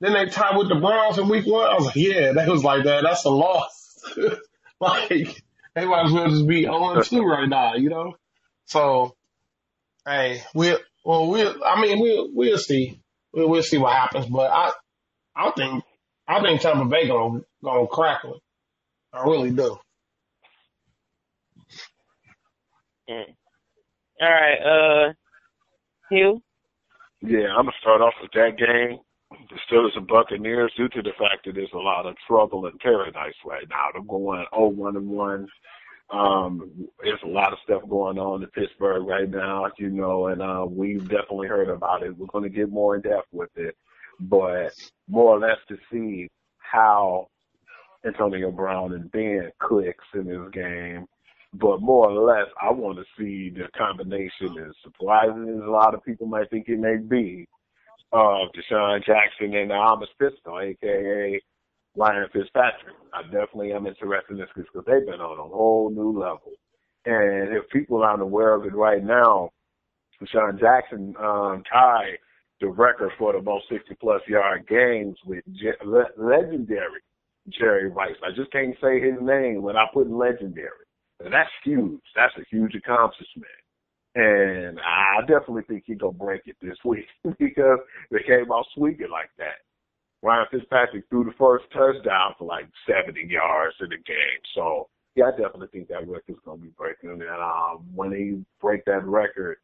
didn't 0.00 0.26
they 0.26 0.32
tie 0.32 0.56
with 0.56 0.68
the 0.68 0.74
Browns 0.76 1.18
in 1.18 1.28
week 1.28 1.46
one?" 1.46 1.70
I 1.70 1.74
was 1.74 1.86
like, 1.86 1.96
"Yeah." 1.96 2.32
They 2.32 2.48
was 2.48 2.64
like, 2.64 2.84
"That 2.84 3.04
that's 3.04 3.24
a 3.24 3.30
loss." 3.30 4.00
like 4.80 5.43
they 5.74 5.84
might 5.84 6.06
as 6.06 6.12
well 6.12 6.28
just 6.28 6.46
be 6.46 6.62
0 6.62 7.02
2 7.02 7.22
right 7.24 7.48
now, 7.48 7.74
you 7.74 7.90
know. 7.90 8.14
So, 8.66 9.14
hey, 10.06 10.42
we'll 10.54 10.78
well 11.04 11.28
we'll 11.28 11.62
I 11.64 11.80
mean 11.80 12.00
we'll 12.00 12.28
we'll 12.32 12.58
see 12.58 13.00
we'll, 13.32 13.48
we'll 13.48 13.62
see 13.62 13.78
what 13.78 13.92
happens, 13.92 14.26
but 14.26 14.50
I 14.50 14.72
I 15.36 15.50
think 15.50 15.84
I 16.26 16.40
think 16.40 16.60
Tampa 16.60 16.84
Bay 16.86 17.08
gonna 17.08 17.40
gonna 17.62 17.86
crack 17.86 18.22
them. 18.22 18.34
I 19.12 19.24
really 19.24 19.50
do. 19.50 19.78
Mm. 23.08 23.34
All 24.20 24.30
right, 24.30 24.58
uh, 25.08 25.12
Hugh. 26.10 26.42
Yeah, 27.20 27.48
I'm 27.56 27.66
gonna 27.66 27.72
start 27.80 28.00
off 28.00 28.14
with 28.22 28.30
that 28.32 28.56
game. 28.56 28.98
The 29.50 29.58
Steelers 29.68 29.96
and 29.96 30.06
Buccaneers, 30.06 30.72
due 30.76 30.88
to 30.88 31.02
the 31.02 31.12
fact 31.18 31.44
that 31.44 31.54
there's 31.54 31.72
a 31.74 31.78
lot 31.78 32.06
of 32.06 32.16
trouble 32.26 32.66
in 32.66 32.78
paradise 32.78 33.34
right 33.44 33.66
now. 33.68 33.88
They're 33.92 34.02
going 34.02 34.44
0-1 34.52 34.96
and 34.96 35.08
1. 35.08 35.48
Um, 36.10 36.88
there's 37.02 37.20
a 37.24 37.28
lot 37.28 37.52
of 37.52 37.58
stuff 37.64 37.82
going 37.88 38.18
on 38.18 38.42
in 38.42 38.48
Pittsburgh 38.50 39.06
right 39.06 39.28
now, 39.28 39.66
you 39.78 39.90
know, 39.90 40.28
and 40.28 40.42
uh, 40.42 40.66
we've 40.68 41.08
definitely 41.08 41.48
heard 41.48 41.68
about 41.68 42.02
it. 42.02 42.16
We're 42.16 42.26
going 42.26 42.44
to 42.44 42.50
get 42.50 42.70
more 42.70 42.94
in 42.96 43.02
depth 43.02 43.28
with 43.32 43.50
it, 43.56 43.76
but 44.20 44.72
more 45.08 45.36
or 45.36 45.40
less 45.40 45.58
to 45.68 45.76
see 45.90 46.28
how 46.58 47.28
Antonio 48.04 48.50
Brown 48.50 48.92
and 48.92 49.10
Ben 49.10 49.50
clicks 49.60 50.04
in 50.14 50.26
this 50.26 50.50
game. 50.52 51.06
But 51.54 51.80
more 51.80 52.10
or 52.10 52.26
less, 52.26 52.48
I 52.60 52.70
want 52.72 52.98
to 52.98 53.04
see 53.16 53.48
the 53.50 53.68
combination, 53.76 54.58
as 54.58 54.74
surprising 54.82 55.48
as 55.48 55.66
a 55.66 55.70
lot 55.70 55.94
of 55.94 56.04
people 56.04 56.26
might 56.26 56.50
think 56.50 56.68
it 56.68 56.78
may 56.78 56.96
be, 56.96 57.46
of 58.14 58.48
DeSean 58.52 59.04
Jackson 59.04 59.54
and 59.54 59.70
Thomas 59.70 60.08
Pistol, 60.18 60.60
aka 60.60 61.40
Ryan 61.96 62.28
Fitzpatrick. 62.32 62.94
I 63.12 63.22
definitely 63.24 63.72
am 63.72 63.86
interested 63.86 64.32
in 64.32 64.38
this 64.38 64.48
because 64.54 64.84
they've 64.86 65.06
been 65.06 65.20
on 65.20 65.38
a 65.38 65.48
whole 65.54 65.90
new 65.90 66.18
level. 66.18 66.52
And 67.06 67.54
if 67.54 67.68
people 67.70 68.02
aren't 68.02 68.22
aware 68.22 68.54
of 68.54 68.64
it 68.64 68.74
right 68.74 69.02
now, 69.02 69.50
DeSean 70.22 70.58
Jackson 70.58 71.14
um, 71.18 71.62
tied 71.70 72.18
the 72.60 72.68
record 72.68 73.10
for 73.18 73.32
the 73.32 73.42
most 73.42 73.64
60 73.68 73.94
plus 74.00 74.22
yard 74.28 74.66
games 74.68 75.16
with 75.26 75.44
Je- 75.52 75.84
le- 75.84 76.14
legendary 76.16 77.00
Jerry 77.48 77.90
Rice. 77.90 78.16
I 78.24 78.30
just 78.34 78.50
can't 78.52 78.76
say 78.80 79.00
his 79.00 79.20
name 79.20 79.62
without 79.62 79.92
putting 79.92 80.16
legendary. 80.16 80.70
And 81.20 81.32
that's 81.32 81.50
huge. 81.64 82.00
That's 82.14 82.32
a 82.38 82.44
huge 82.50 82.74
accomplishment. 82.74 83.46
And 84.14 84.78
I 84.80 85.20
definitely 85.22 85.64
think 85.68 85.84
he's 85.86 85.98
gonna 85.98 86.12
break 86.12 86.42
it 86.46 86.56
this 86.62 86.78
week 86.84 87.06
because 87.38 87.80
they 88.10 88.22
came 88.26 88.52
out 88.52 88.66
swinging 88.74 89.10
like 89.10 89.30
that. 89.38 89.62
Ryan 90.22 90.46
Fitzpatrick 90.50 91.04
threw 91.10 91.24
the 91.24 91.32
first 91.38 91.64
touchdown 91.72 92.34
for 92.38 92.46
like 92.46 92.66
70 92.86 93.26
yards 93.28 93.76
in 93.80 93.90
the 93.90 93.96
game. 93.96 94.40
So 94.54 94.88
yeah, 95.16 95.26
I 95.26 95.30
definitely 95.30 95.68
think 95.72 95.88
that 95.88 96.08
record's 96.08 96.40
gonna 96.44 96.62
be 96.62 96.72
breaking. 96.78 97.10
And 97.10 97.22
um, 97.22 97.86
when 97.94 98.10
they 98.10 98.38
break 98.60 98.84
that 98.86 99.04
record, 99.04 99.58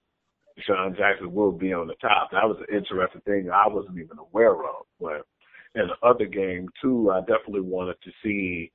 DeSean 0.58 0.96
Jackson 0.96 1.32
will 1.32 1.52
be 1.52 1.72
on 1.72 1.86
the 1.86 1.94
top. 1.94 2.30
That 2.32 2.48
was 2.48 2.58
an 2.58 2.76
interesting 2.76 3.20
thing 3.22 3.50
I 3.50 3.68
wasn't 3.68 3.98
even 3.98 4.18
aware 4.18 4.54
of. 4.54 4.86
But 5.00 5.26
in 5.74 5.88
the 5.88 6.06
other 6.06 6.26
game 6.26 6.68
too, 6.82 7.10
I 7.10 7.20
definitely 7.20 7.62
wanted 7.62 7.96
to 8.02 8.10
see 8.22 8.72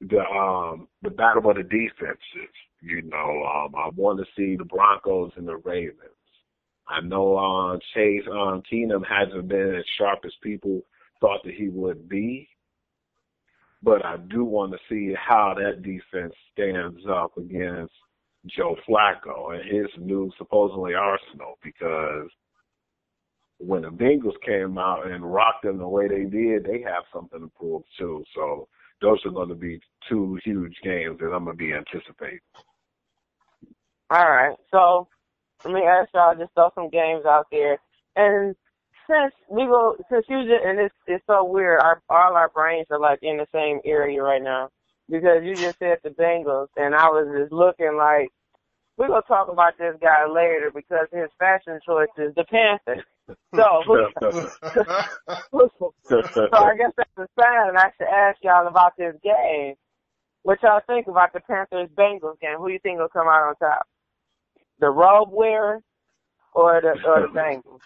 the 0.00 0.20
um 0.20 0.88
the 1.02 1.10
battle 1.10 1.50
of 1.50 1.56
the 1.56 1.62
defenses. 1.62 2.52
You 2.80 3.02
know, 3.02 3.44
um 3.44 3.74
I 3.74 3.88
want 3.94 4.18
to 4.18 4.26
see 4.36 4.56
the 4.56 4.64
Broncos 4.64 5.32
and 5.36 5.48
the 5.48 5.56
Ravens. 5.56 6.00
I 6.88 7.00
know 7.00 7.38
um 7.38 7.80
Case 7.94 8.22
um 8.30 8.62
Keenum 8.70 9.02
hasn't 9.06 9.48
been 9.48 9.74
as 9.76 9.84
sharp 9.98 10.20
as 10.24 10.32
people 10.42 10.82
thought 11.20 11.40
that 11.44 11.54
he 11.54 11.68
would 11.68 12.08
be. 12.08 12.48
But 13.82 14.04
I 14.04 14.16
do 14.16 14.44
want 14.44 14.72
to 14.72 14.78
see 14.88 15.14
how 15.14 15.54
that 15.56 15.82
defense 15.82 16.34
stands 16.52 17.00
up 17.08 17.36
against 17.36 17.92
Joe 18.46 18.76
Flacco 18.88 19.54
and 19.54 19.64
his 19.70 19.86
new 19.98 20.30
supposedly 20.38 20.94
arsenal 20.94 21.58
because 21.62 22.28
when 23.58 23.82
the 23.82 23.88
Bengals 23.88 24.40
came 24.44 24.78
out 24.78 25.06
and 25.06 25.32
rocked 25.32 25.64
them 25.64 25.78
the 25.78 25.88
way 25.88 26.08
they 26.08 26.24
did, 26.24 26.64
they 26.64 26.82
have 26.82 27.04
something 27.12 27.40
to 27.40 27.50
prove 27.58 27.82
too. 27.98 28.24
So 28.34 28.68
those 29.00 29.18
are 29.24 29.30
going 29.30 29.48
to 29.48 29.54
be 29.54 29.80
two 30.08 30.38
huge 30.44 30.74
games 30.82 31.18
that 31.20 31.32
I'm 31.32 31.44
going 31.44 31.56
to 31.56 31.62
be 31.62 31.72
anticipating. 31.72 32.40
All 34.10 34.30
right, 34.30 34.56
so 34.70 35.08
let 35.64 35.74
me 35.74 35.82
ask 35.82 36.10
y'all 36.14 36.36
just 36.36 36.54
throw 36.54 36.70
some 36.74 36.90
games 36.90 37.24
out 37.26 37.46
there. 37.50 37.78
And 38.14 38.54
since 39.08 39.34
we 39.50 39.64
go, 39.66 39.96
since 40.10 40.24
you 40.28 40.42
just, 40.42 40.64
and 40.64 40.78
it's 40.78 40.94
it's 41.06 41.24
so 41.26 41.44
weird, 41.44 41.80
our 41.80 42.02
all 42.08 42.36
our 42.36 42.48
brains 42.48 42.86
are 42.90 43.00
like 43.00 43.18
in 43.22 43.36
the 43.36 43.46
same 43.52 43.80
area 43.84 44.22
right 44.22 44.42
now 44.42 44.70
because 45.08 45.42
you 45.44 45.56
just 45.56 45.78
said 45.78 45.98
the 46.02 46.10
Bengals, 46.10 46.68
and 46.76 46.94
I 46.94 47.06
was 47.08 47.26
just 47.38 47.52
looking 47.52 47.96
like 47.96 48.28
we're 48.96 49.08
gonna 49.08 49.22
talk 49.28 49.48
about 49.48 49.78
this 49.78 49.96
guy 50.00 50.26
later 50.28 50.70
because 50.74 51.06
his 51.12 51.28
fashion 51.38 51.78
choice 51.84 52.08
is 52.18 52.34
the 52.34 52.44
Panthers. 52.44 53.04
So, 53.28 53.34
so 56.08 56.52
I 56.52 56.76
guess 56.76 56.92
that's 56.96 57.10
a 57.18 57.26
sign, 57.40 57.68
and 57.68 57.78
I 57.78 57.90
should 57.96 58.08
ask 58.08 58.38
y'all 58.42 58.66
about 58.68 58.92
this 58.98 59.14
game. 59.22 59.74
What 60.42 60.62
y'all 60.62 60.80
think 60.86 61.08
about 61.08 61.32
the 61.32 61.40
Panthers 61.40 61.88
Bengals 61.96 62.38
game? 62.40 62.56
Who 62.58 62.70
you 62.70 62.78
think 62.82 62.98
will 62.98 63.08
come 63.08 63.26
out 63.26 63.48
on 63.48 63.56
top? 63.56 63.82
The 64.78 64.88
robe 64.90 65.30
wearer 65.32 65.80
or 66.54 66.80
the 66.80 66.96
or 67.04 67.22
the 67.22 67.28
Bengals? 67.28 67.80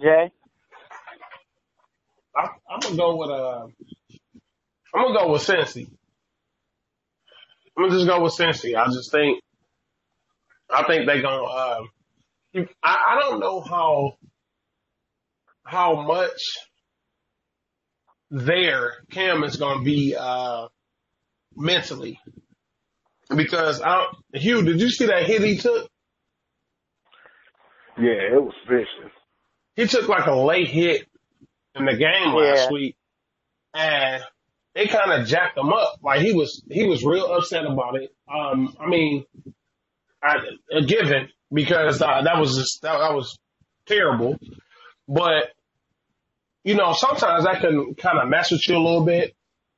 Jay? 0.00 0.30
I, 2.36 2.48
I'm 2.70 2.80
gonna 2.80 2.96
go 2.96 3.16
with 3.16 3.30
uh, 3.30 3.66
I'm 4.94 5.06
gonna 5.06 5.18
go 5.18 5.32
with 5.32 5.42
Cincy. 5.42 5.88
I'm 7.76 7.84
gonna 7.84 7.94
just 7.94 8.06
go 8.06 8.22
with 8.22 8.34
Cincy. 8.34 8.76
I 8.76 8.86
just 8.86 9.10
think, 9.10 9.40
I 10.70 10.84
think 10.84 11.06
they 11.06 11.22
gonna. 11.22 11.42
Uh, 11.44 11.82
I, 12.54 12.64
I 12.84 13.18
don't 13.20 13.40
know 13.40 13.60
how 13.60 14.16
how 15.64 16.02
much 16.02 16.42
there 18.30 19.04
Cam 19.10 19.44
is 19.44 19.56
gonna 19.56 19.82
be 19.82 20.16
uh, 20.18 20.68
mentally 21.56 22.18
because 23.34 23.80
I 23.80 23.96
don't, 23.96 24.42
Hugh, 24.42 24.62
did 24.62 24.80
you 24.80 24.90
see 24.90 25.06
that 25.06 25.24
hit 25.26 25.42
he 25.42 25.58
took? 25.58 25.88
Yeah, 27.98 28.34
it 28.34 28.42
was 28.42 28.54
vicious. 28.68 29.12
He 29.76 29.86
took 29.86 30.08
like 30.08 30.26
a 30.26 30.34
late 30.34 30.68
hit 30.68 31.06
in 31.74 31.84
the 31.86 31.96
game 31.96 32.34
last 32.34 32.64
Yeah. 32.66 32.72
week, 32.72 32.96
and 33.74 34.22
it 34.74 34.90
kind 34.90 35.12
of 35.12 35.26
jacked 35.26 35.56
him 35.58 35.72
up. 35.72 35.94
Like 36.02 36.20
he 36.20 36.32
was 36.32 36.62
he 36.70 36.84
was 36.86 37.04
real 37.04 37.32
upset 37.32 37.64
about 37.66 37.96
it. 37.96 38.14
Um, 38.32 38.74
I 38.80 38.86
mean, 38.86 39.24
I, 40.22 40.36
a 40.70 40.82
given 40.82 41.28
because 41.52 42.00
uh, 42.00 42.22
that 42.22 42.38
was 42.38 42.56
just 42.56 42.82
that, 42.82 42.98
that 42.98 43.14
was 43.14 43.38
terrible. 43.86 44.38
But 45.08 45.50
you 46.64 46.74
know, 46.74 46.92
sometimes 46.92 47.44
that 47.44 47.60
can 47.60 47.94
kind 47.94 48.18
of 48.18 48.28
mess 48.28 48.50
with 48.50 48.66
you 48.68 48.76
a 48.76 48.78
little 48.78 49.04
bit. 49.04 49.34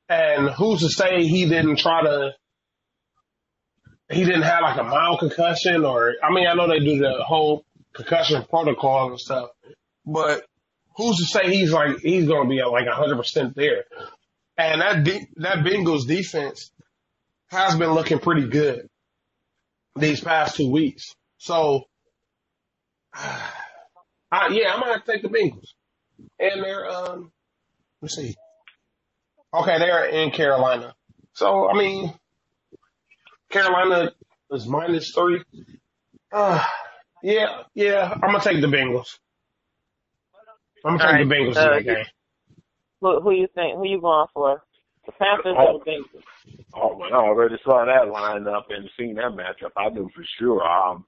And 0.08 0.50
who's 0.50 0.80
to 0.80 0.90
say 0.90 1.24
he 1.24 1.48
didn't 1.48 1.78
try 1.78 2.02
to? 2.02 2.32
He 4.10 4.22
didn't 4.24 4.42
have 4.42 4.60
like 4.60 4.78
a 4.78 4.84
mild 4.84 5.20
concussion, 5.20 5.84
or 5.84 6.14
I 6.22 6.30
mean, 6.30 6.46
I 6.46 6.54
know 6.54 6.68
they 6.68 6.80
do 6.80 6.98
the 6.98 7.24
whole 7.26 7.64
concussion 7.94 8.44
protocol 8.48 9.10
and 9.10 9.18
stuff, 9.18 9.48
but 10.04 10.44
who's 10.96 11.16
to 11.16 11.24
say 11.24 11.50
he's 11.50 11.72
like 11.72 12.00
he's 12.00 12.26
going 12.26 12.44
to 12.44 12.48
be 12.48 12.60
at 12.60 12.70
like 12.70 12.86
hundred 12.86 13.16
percent 13.16 13.56
there? 13.56 13.84
And 14.58 14.82
that 14.82 15.04
de- 15.04 15.26
that 15.36 15.64
Bengals 15.64 16.06
defense 16.06 16.70
has 17.48 17.76
been 17.76 17.92
looking 17.92 18.18
pretty 18.18 18.46
good 18.46 18.88
these 19.96 20.20
past 20.20 20.56
two 20.56 20.70
weeks. 20.70 21.14
So, 21.38 21.84
I, 23.14 24.48
yeah, 24.48 24.72
I'm 24.72 24.80
gonna 24.80 24.94
have 24.94 25.04
to 25.04 25.12
take 25.12 25.22
the 25.22 25.28
Bengals. 25.28 25.68
And 26.38 26.62
they're 26.62 26.88
um, 26.88 27.32
let's 28.02 28.16
see. 28.16 28.34
Okay, 29.52 29.78
they're 29.78 30.06
in 30.06 30.30
Carolina. 30.30 30.94
So 31.34 31.68
I 31.68 31.74
mean, 31.74 32.12
Carolina 33.50 34.12
is 34.50 34.66
minus 34.66 35.12
three. 35.12 35.42
Uh, 36.32 36.64
yeah, 37.22 37.62
yeah, 37.74 38.12
I'm 38.12 38.20
gonna 38.20 38.40
take 38.40 38.60
the 38.60 38.66
Bengals. 38.66 39.18
I'm 40.84 40.98
gonna 40.98 41.10
All 41.10 41.18
take 41.18 41.28
the 41.28 41.34
Bengals 41.34 41.56
uh, 41.56 41.76
in 41.78 41.84
that 41.86 41.94
game. 41.94 42.06
Who, 43.00 43.20
who 43.20 43.30
you 43.32 43.48
think? 43.54 43.76
Who 43.76 43.86
you 43.86 44.00
going 44.00 44.26
for? 44.34 44.62
The 45.06 45.12
Panthers 45.12 45.56
Bengals? 45.56 46.22
Oh 46.74 46.98
man, 46.98 47.12
I 47.12 47.16
already 47.16 47.56
saw 47.64 47.84
that 47.84 48.12
lineup 48.12 48.64
and 48.70 48.88
seen 48.98 49.14
that 49.16 49.32
matchup. 49.32 49.70
I 49.76 49.88
knew 49.90 50.08
for 50.14 50.24
sure. 50.38 50.62
Um, 50.66 51.04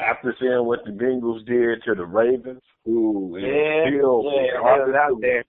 after 0.00 0.34
seeing 0.40 0.64
what 0.66 0.80
the 0.84 0.90
Bengals 0.90 1.44
did 1.46 1.82
to 1.84 1.94
the 1.94 2.04
Ravens, 2.04 2.62
who 2.84 3.36
is 3.36 3.44
Yeah, 3.44 3.86
still 3.88 4.24
yeah, 4.24 4.56
regardless, 4.58 4.96
out 4.96 5.20
there. 5.20 5.44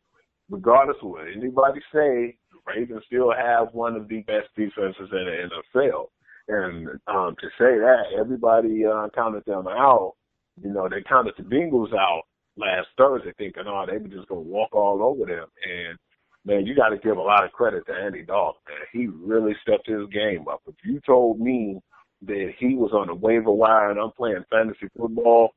regardless 0.49 0.97
of 1.01 1.09
what 1.09 1.27
anybody 1.35 1.79
say, 1.93 2.37
the 2.51 2.59
Ravens 2.67 3.03
still 3.07 3.31
have 3.33 3.73
one 3.73 3.95
of 3.95 4.07
the 4.07 4.21
best 4.21 4.47
defenses 4.55 5.09
in 5.11 5.25
the 5.25 5.49
NFL. 5.79 6.07
And 6.49 6.87
um, 7.07 7.35
to 7.39 7.47
say 7.57 7.79
that, 7.79 8.03
everybody 8.19 8.85
uh, 8.85 9.07
counted 9.15 9.45
them 9.45 9.67
out. 9.67 10.13
You 10.61 10.71
know, 10.71 10.87
they 10.89 11.01
counted 11.07 11.33
the 11.37 11.43
Bengals 11.43 11.93
out 11.93 12.23
last 12.57 12.87
Thursday, 12.97 13.33
thinking, 13.37 13.63
oh, 13.65 13.85
they 13.89 13.97
were 13.97 14.07
just 14.09 14.27
gonna 14.27 14.41
walk 14.41 14.75
all 14.75 15.01
over 15.01 15.25
them. 15.25 15.47
And 15.67 15.97
man, 16.45 16.65
you 16.65 16.75
got 16.75 16.89
to 16.89 16.97
give 16.97 17.17
a 17.17 17.21
lot 17.21 17.43
of 17.43 17.51
credit 17.51 17.85
to 17.87 17.93
Andy 17.93 18.23
Dalton. 18.23 18.61
Man, 18.67 18.87
he 18.91 19.07
really 19.07 19.55
stepped 19.61 19.87
his 19.87 20.07
game 20.11 20.45
up. 20.49 20.61
If 20.67 20.75
you 20.83 20.99
told 21.05 21.39
me 21.39 21.79
that 22.23 22.53
he 22.57 22.75
was 22.75 22.91
on 22.93 23.07
the 23.07 23.15
waiver 23.15 23.51
wire 23.51 23.91
and 23.91 23.99
I'm 23.99 24.11
playing 24.11 24.43
fantasy 24.49 24.87
football, 24.97 25.51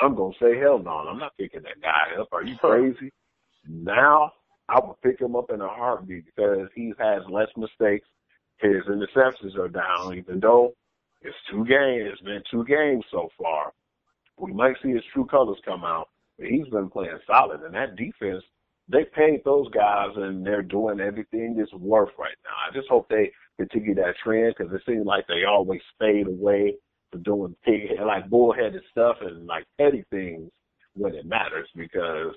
I'm 0.00 0.14
gonna 0.14 0.34
say 0.40 0.58
hell 0.58 0.78
no. 0.78 0.90
I'm 0.90 1.18
not 1.18 1.36
picking 1.38 1.62
that 1.62 1.80
guy 1.80 2.20
up. 2.20 2.28
Are 2.32 2.44
you 2.44 2.56
crazy? 2.56 3.12
Now 3.68 4.32
I 4.68 4.80
would 4.80 5.00
pick 5.02 5.20
him 5.20 5.36
up 5.36 5.50
in 5.50 5.60
a 5.60 5.68
heartbeat 5.68 6.24
because 6.26 6.68
he 6.74 6.92
has 6.98 7.22
less 7.28 7.48
mistakes. 7.56 8.08
His 8.58 8.82
interceptions 8.88 9.56
are 9.58 9.68
down, 9.68 10.16
even 10.16 10.40
though 10.40 10.74
it's 11.20 11.36
two 11.50 11.64
games. 11.64 12.10
It's 12.12 12.22
been 12.22 12.42
two 12.50 12.64
games 12.64 13.04
so 13.10 13.28
far. 13.40 13.72
We 14.38 14.52
might 14.52 14.76
see 14.82 14.90
his 14.90 15.04
true 15.12 15.26
colors 15.26 15.58
come 15.64 15.84
out, 15.84 16.08
but 16.38 16.48
he's 16.48 16.68
been 16.68 16.88
playing 16.88 17.18
solid. 17.26 17.62
And 17.62 17.74
that 17.74 17.96
defense, 17.96 18.42
they 18.92 19.04
paid 19.04 19.42
those 19.44 19.68
guys, 19.70 20.10
and 20.16 20.44
they're 20.44 20.62
doing 20.62 21.00
everything 21.00 21.56
it's 21.58 21.72
worth 21.72 22.10
right 22.18 22.36
now. 22.44 22.50
I 22.68 22.74
just 22.74 22.88
hope 22.88 23.08
they 23.08 23.32
continue 23.58 23.94
that 23.96 24.14
trend 24.22 24.54
because 24.56 24.72
it 24.72 24.82
seems 24.86 25.06
like 25.06 25.26
they 25.26 25.44
always 25.48 25.80
fade 25.98 26.26
away 26.26 26.74
from 27.10 27.22
doing 27.22 27.56
pig, 27.64 27.82
like 28.04 28.28
bullheaded 28.28 28.82
stuff 28.90 29.16
and 29.20 29.46
like 29.46 29.64
petty 29.78 30.04
things 30.10 30.50
when 30.94 31.14
it 31.14 31.26
matters 31.26 31.68
because 31.74 32.34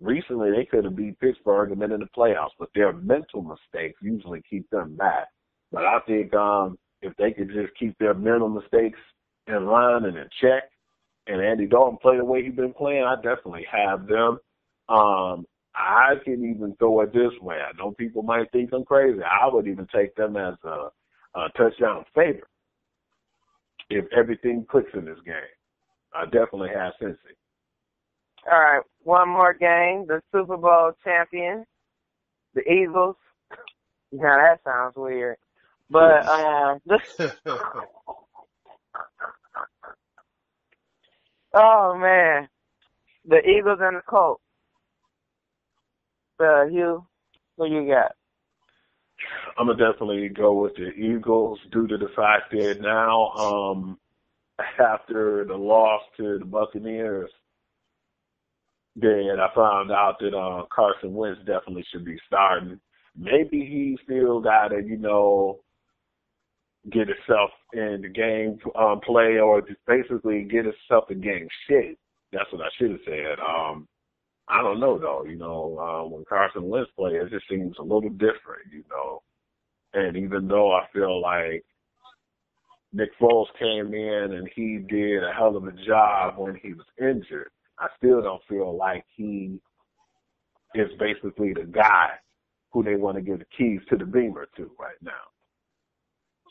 recently 0.00 0.50
they 0.50 0.64
could 0.64 0.84
have 0.84 0.96
beat 0.96 1.18
Pittsburgh 1.20 1.70
and 1.70 1.80
been 1.80 1.92
in 1.92 2.00
the 2.00 2.08
playoffs, 2.16 2.50
but 2.58 2.68
their 2.74 2.92
mental 2.92 3.42
mistakes 3.42 3.98
usually 4.02 4.42
keep 4.48 4.68
them 4.70 4.96
back. 4.96 5.28
But 5.70 5.84
I 5.84 5.98
think 6.06 6.34
um 6.34 6.78
if 7.00 7.14
they 7.16 7.32
could 7.32 7.48
just 7.48 7.72
keep 7.78 7.96
their 7.98 8.14
mental 8.14 8.48
mistakes 8.48 8.98
in 9.48 9.66
line 9.66 10.04
and 10.04 10.16
in 10.16 10.28
check 10.40 10.64
and 11.26 11.40
Andy 11.40 11.66
Dalton 11.66 11.98
play 12.00 12.16
the 12.16 12.24
way 12.24 12.44
he's 12.44 12.54
been 12.54 12.74
playing, 12.74 13.04
I 13.04 13.16
definitely 13.16 13.66
have 13.70 14.06
them. 14.06 14.38
Um 14.88 15.46
I 15.74 16.14
can 16.24 16.44
even 16.44 16.74
throw 16.78 17.00
it 17.00 17.12
this 17.12 17.32
way. 17.40 17.56
I 17.56 17.76
know 17.76 17.92
people 17.92 18.22
might 18.22 18.50
think 18.52 18.70
I'm 18.72 18.84
crazy. 18.84 19.20
I 19.22 19.52
would 19.52 19.66
even 19.66 19.86
take 19.94 20.14
them 20.16 20.36
as 20.36 20.54
a, 20.64 20.88
a 21.38 21.48
touchdown 21.56 22.04
favorite 22.14 22.44
if 23.88 24.04
everything 24.16 24.66
clicks 24.70 24.90
in 24.94 25.04
this 25.04 25.18
game. 25.24 25.34
I 26.14 26.24
definitely 26.24 26.70
have 26.74 26.92
Cincy. 27.00 27.16
All 28.50 28.58
right, 28.58 28.82
one 29.04 29.28
more 29.28 29.54
game. 29.54 30.04
The 30.06 30.20
Super 30.32 30.56
Bowl 30.56 30.92
champion, 31.04 31.64
the 32.54 32.62
Eagles. 32.70 33.16
Now 34.10 34.36
that 34.36 34.60
sounds 34.64 34.94
weird, 34.96 35.36
but 35.88 36.26
uh, 36.26 36.78
this, 36.84 37.00
oh 41.54 41.96
man, 41.98 42.48
the 43.26 43.38
Eagles 43.48 43.78
and 43.80 43.96
the 43.96 44.02
Colts. 44.06 44.42
Uh, 46.42 46.66
Hugh, 46.66 47.06
who 47.56 47.66
you 47.66 47.88
got? 47.88 48.12
I'm 49.56 49.66
gonna 49.66 49.92
definitely 49.92 50.28
go 50.28 50.52
with 50.54 50.74
the 50.74 50.90
Eagles 50.90 51.58
due 51.70 51.86
to 51.86 51.96
the 51.96 52.08
fact 52.16 52.50
that 52.52 52.80
now, 52.80 53.30
um, 53.32 53.98
after 54.80 55.44
the 55.44 55.54
loss 55.54 56.02
to 56.16 56.38
the 56.38 56.44
Buccaneers, 56.44 57.30
that 58.96 59.36
I 59.40 59.54
found 59.54 59.90
out 59.90 60.16
that 60.20 60.36
uh, 60.36 60.64
Carson 60.74 61.14
Wentz 61.14 61.40
definitely 61.40 61.84
should 61.90 62.04
be 62.04 62.18
starting. 62.26 62.78
Maybe 63.16 63.60
he 63.60 63.98
still 64.04 64.40
got 64.40 64.68
to, 64.68 64.82
you 64.82 64.96
know, 64.96 65.60
get 66.90 67.08
himself 67.08 67.50
in 67.72 68.00
the 68.02 68.08
game 68.08 68.58
um, 68.76 69.00
play 69.00 69.38
or 69.38 69.60
just 69.60 69.80
basically 69.86 70.42
get 70.44 70.64
himself 70.64 71.10
in 71.10 71.20
game 71.20 71.48
shape. 71.68 71.98
That's 72.32 72.50
what 72.52 72.62
I 72.62 72.68
should 72.78 72.90
have 72.90 73.00
said. 73.06 73.38
Um, 73.46 73.86
I 74.52 74.60
don't 74.60 74.80
know 74.80 74.98
though. 74.98 75.24
You 75.24 75.36
know, 75.36 75.78
uh, 75.78 76.08
when 76.08 76.24
Carson 76.26 76.68
Wentz 76.68 76.90
plays, 76.94 77.22
it 77.22 77.30
just 77.30 77.48
seems 77.48 77.74
a 77.78 77.82
little 77.82 78.10
different. 78.10 78.70
You 78.70 78.84
know, 78.90 79.22
and 79.94 80.16
even 80.16 80.46
though 80.46 80.72
I 80.72 80.86
feel 80.92 81.20
like 81.20 81.64
Nick 82.92 83.18
Foles 83.18 83.46
came 83.58 83.94
in 83.94 84.32
and 84.34 84.48
he 84.54 84.78
did 84.88 85.24
a 85.24 85.32
hell 85.32 85.56
of 85.56 85.64
a 85.64 85.72
job 85.86 86.34
when 86.36 86.56
he 86.62 86.74
was 86.74 86.86
injured, 87.00 87.50
I 87.78 87.88
still 87.96 88.20
don't 88.20 88.42
feel 88.48 88.76
like 88.76 89.04
he 89.16 89.58
is 90.74 90.90
basically 90.98 91.54
the 91.54 91.64
guy 91.64 92.10
who 92.72 92.82
they 92.82 92.96
want 92.96 93.16
to 93.16 93.22
give 93.22 93.38
the 93.38 93.46
keys 93.56 93.80
to 93.88 93.96
the 93.96 94.04
beamer 94.04 94.48
to 94.56 94.70
right 94.78 95.00
now. 95.02 95.12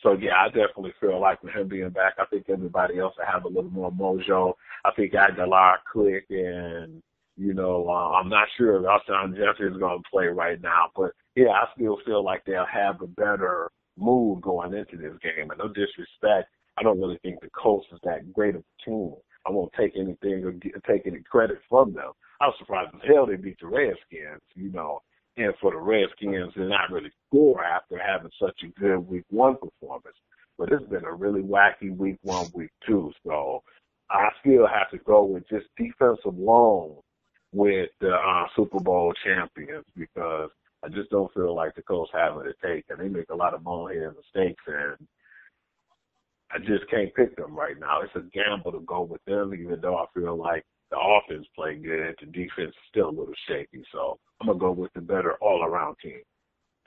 So 0.01 0.13
yeah, 0.13 0.37
I 0.39 0.47
definitely 0.47 0.93
feel 0.99 1.19
like 1.21 1.43
with 1.43 1.53
him 1.53 1.67
being 1.67 1.89
back, 1.89 2.15
I 2.17 2.25
think 2.25 2.49
everybody 2.49 2.97
else 2.97 3.13
will 3.17 3.31
have 3.31 3.45
a 3.45 3.47
little 3.47 3.69
more 3.69 3.91
mojo. 3.91 4.53
I 4.83 4.91
think 4.95 5.13
Agholor, 5.13 5.75
Click, 5.91 6.25
and 6.31 7.03
you 7.41 7.55
know, 7.55 7.87
uh, 7.89 8.11
I'm 8.11 8.29
not 8.29 8.47
sure 8.55 8.77
if 8.77 8.83
Alshon 8.83 9.35
Jeffery 9.35 9.71
is 9.71 9.77
going 9.79 9.97
to 9.97 10.09
play 10.11 10.27
right 10.27 10.61
now, 10.61 10.91
but 10.95 11.11
yeah, 11.35 11.49
I 11.49 11.65
still 11.75 11.97
feel 12.05 12.23
like 12.23 12.43
they'll 12.45 12.67
have 12.71 13.01
a 13.01 13.07
better 13.07 13.71
move 13.97 14.41
going 14.41 14.75
into 14.75 14.95
this 14.95 15.17
game. 15.23 15.49
And 15.49 15.57
no 15.57 15.67
disrespect, 15.67 16.49
I 16.77 16.83
don't 16.83 16.99
really 16.99 17.17
think 17.23 17.41
the 17.41 17.49
Colts 17.49 17.87
is 17.91 17.99
that 18.03 18.31
great 18.31 18.55
of 18.55 18.61
a 18.61 18.89
team. 18.89 19.15
I 19.47 19.49
won't 19.49 19.73
take 19.73 19.93
anything 19.95 20.45
or 20.45 20.51
get, 20.51 20.73
take 20.87 21.07
any 21.07 21.21
credit 21.21 21.57
from 21.67 21.93
them. 21.93 22.11
I 22.39 22.45
was 22.45 22.55
surprised 22.59 22.93
as 22.93 23.01
hell 23.07 23.25
they 23.25 23.37
beat 23.37 23.57
the 23.59 23.67
Redskins, 23.67 24.41
you 24.53 24.71
know, 24.71 25.01
and 25.35 25.53
for 25.59 25.71
the 25.71 25.79
Redskins 25.79 26.53
to 26.53 26.67
not 26.67 26.91
really 26.91 27.11
score 27.27 27.63
after 27.63 27.97
having 27.97 28.29
such 28.39 28.59
a 28.63 28.79
good 28.79 28.99
week 28.99 29.25
one 29.29 29.55
performance. 29.55 30.17
But 30.59 30.71
it's 30.71 30.85
been 30.85 31.05
a 31.05 31.13
really 31.13 31.41
wacky 31.41 31.95
week 31.95 32.17
one, 32.21 32.45
week 32.53 32.69
two. 32.85 33.11
So 33.25 33.63
I 34.11 34.29
still 34.41 34.67
have 34.67 34.91
to 34.91 35.03
go 35.03 35.23
with 35.23 35.49
just 35.49 35.65
defensive 35.75 36.37
alone 36.37 36.97
with 37.53 37.89
the 37.99 38.13
uh, 38.13 38.45
Super 38.55 38.79
Bowl 38.79 39.13
champions 39.23 39.85
because 39.95 40.49
I 40.83 40.89
just 40.89 41.09
don't 41.09 41.33
feel 41.33 41.55
like 41.55 41.75
the 41.75 41.81
Colts 41.83 42.11
have 42.13 42.37
it 42.45 42.55
takes, 42.63 42.89
and 42.89 42.99
they 42.99 43.07
make 43.07 43.29
a 43.29 43.35
lot 43.35 43.53
of 43.53 43.63
bonehead 43.63 44.13
mistakes, 44.15 44.63
and 44.67 45.07
I 46.51 46.57
just 46.59 46.89
can't 46.89 47.13
pick 47.13 47.35
them 47.35 47.55
right 47.55 47.79
now. 47.79 48.01
It's 48.01 48.15
a 48.15 48.23
gamble 48.33 48.71
to 48.71 48.79
go 48.81 49.01
with 49.01 49.23
them, 49.25 49.53
even 49.53 49.79
though 49.81 49.97
I 49.97 50.05
feel 50.13 50.35
like 50.35 50.65
the 50.89 50.97
offense 50.97 51.47
played 51.55 51.83
good, 51.83 52.15
the 52.19 52.25
defense 52.25 52.69
is 52.69 52.89
still 52.89 53.09
a 53.09 53.17
little 53.17 53.33
shaky. 53.47 53.83
So 53.91 54.19
I'm 54.39 54.47
gonna 54.47 54.59
go 54.59 54.71
with 54.71 54.91
the 54.93 55.01
better 55.01 55.35
all-around 55.41 55.95
team, 56.03 56.21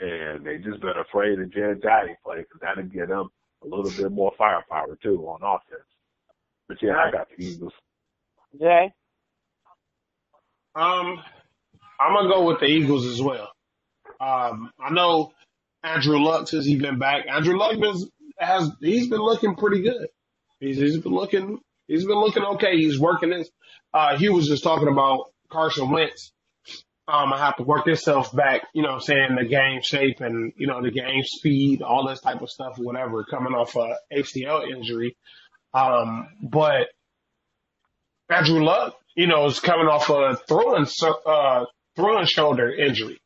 and 0.01 0.45
they 0.45 0.59
just 0.59 0.81
better 0.81 1.01
afraid 1.01 1.39
of 1.41 1.53
Jared 1.53 1.81
Dottie 1.81 2.17
play 2.25 2.39
because 2.39 2.61
that'll 2.61 2.85
get 2.85 3.09
them 3.09 3.29
a 3.63 3.67
little 3.67 3.91
bit 3.91 4.13
more 4.13 4.33
firepower 4.37 4.99
too 5.03 5.25
on 5.27 5.41
offense. 5.43 5.89
But 6.69 6.79
yeah, 6.83 6.97
I 6.97 7.11
got 7.11 7.29
the 7.29 7.45
Eagles. 7.45 7.73
Jay? 8.59 8.93
Um, 10.75 11.23
I'm 12.01 12.15
gonna 12.15 12.29
go 12.29 12.47
with 12.47 12.61
the 12.61 12.67
Eagles 12.67 13.07
as 13.07 13.21
well. 13.21 13.51
Um, 14.21 14.71
I 14.79 14.91
know 14.91 15.33
Andrew 15.83 16.19
Luck 16.19 16.49
since 16.49 16.65
he's 16.67 16.81
been 16.81 16.99
back. 16.99 17.27
Andrew 17.29 17.57
Luck 17.57 17.79
been, 17.79 17.95
has 18.39 18.71
he's 18.81 19.09
been 19.09 19.21
looking 19.21 19.55
pretty 19.55 19.83
good. 19.83 20.09
He's, 20.61 20.79
he's 20.79 20.99
been 20.99 21.13
looking 21.13 21.61
he's 21.87 22.05
been 22.05 22.19
looking 22.19 22.43
okay. 22.43 22.77
He's 22.77 22.99
working 22.99 23.31
this. 23.31 23.51
Uh, 23.93 24.17
he 24.17 24.29
was 24.29 24.49
just 24.49 24.65
talking 24.65 24.89
about 24.89 25.31
Carson 25.51 25.91
Wentz. 25.91 26.33
Um, 27.07 27.35
I 27.35 27.39
have 27.39 27.57
to 27.59 27.65
work 27.65 27.85
himself 27.85 28.35
back, 28.35 28.63
you 28.73 28.83
know 28.83 28.89
what 28.89 28.95
I'm 28.95 29.01
saying, 29.03 29.37
the 29.37 29.45
game 29.45 29.83
shape 29.83 30.23
and, 30.23 30.55
you 30.57 30.67
know, 30.67 30.81
the 30.81 30.91
game 30.91 31.23
speed, 31.23 31.83
all 31.83 32.09
this 32.09 32.21
type 32.21 32.41
of 32.41 32.49
stuff, 32.49 32.79
whatever, 32.79 33.25
coming 33.25 33.53
off 33.53 33.77
a 33.77 33.99
ACL 34.11 34.67
injury. 34.67 35.15
Um, 35.75 36.29
but 36.43 36.89
Andrew 38.31 38.65
Luck, 38.65 38.95
you 39.15 39.27
know, 39.27 39.47
is 39.47 39.61
coming 39.61 39.87
off 39.87 40.11
a 40.11 40.37
throwing, 40.49 40.87
uh, 41.27 41.65
throwing 41.97 42.27
shoulder 42.27 42.73
injury. 42.73 43.19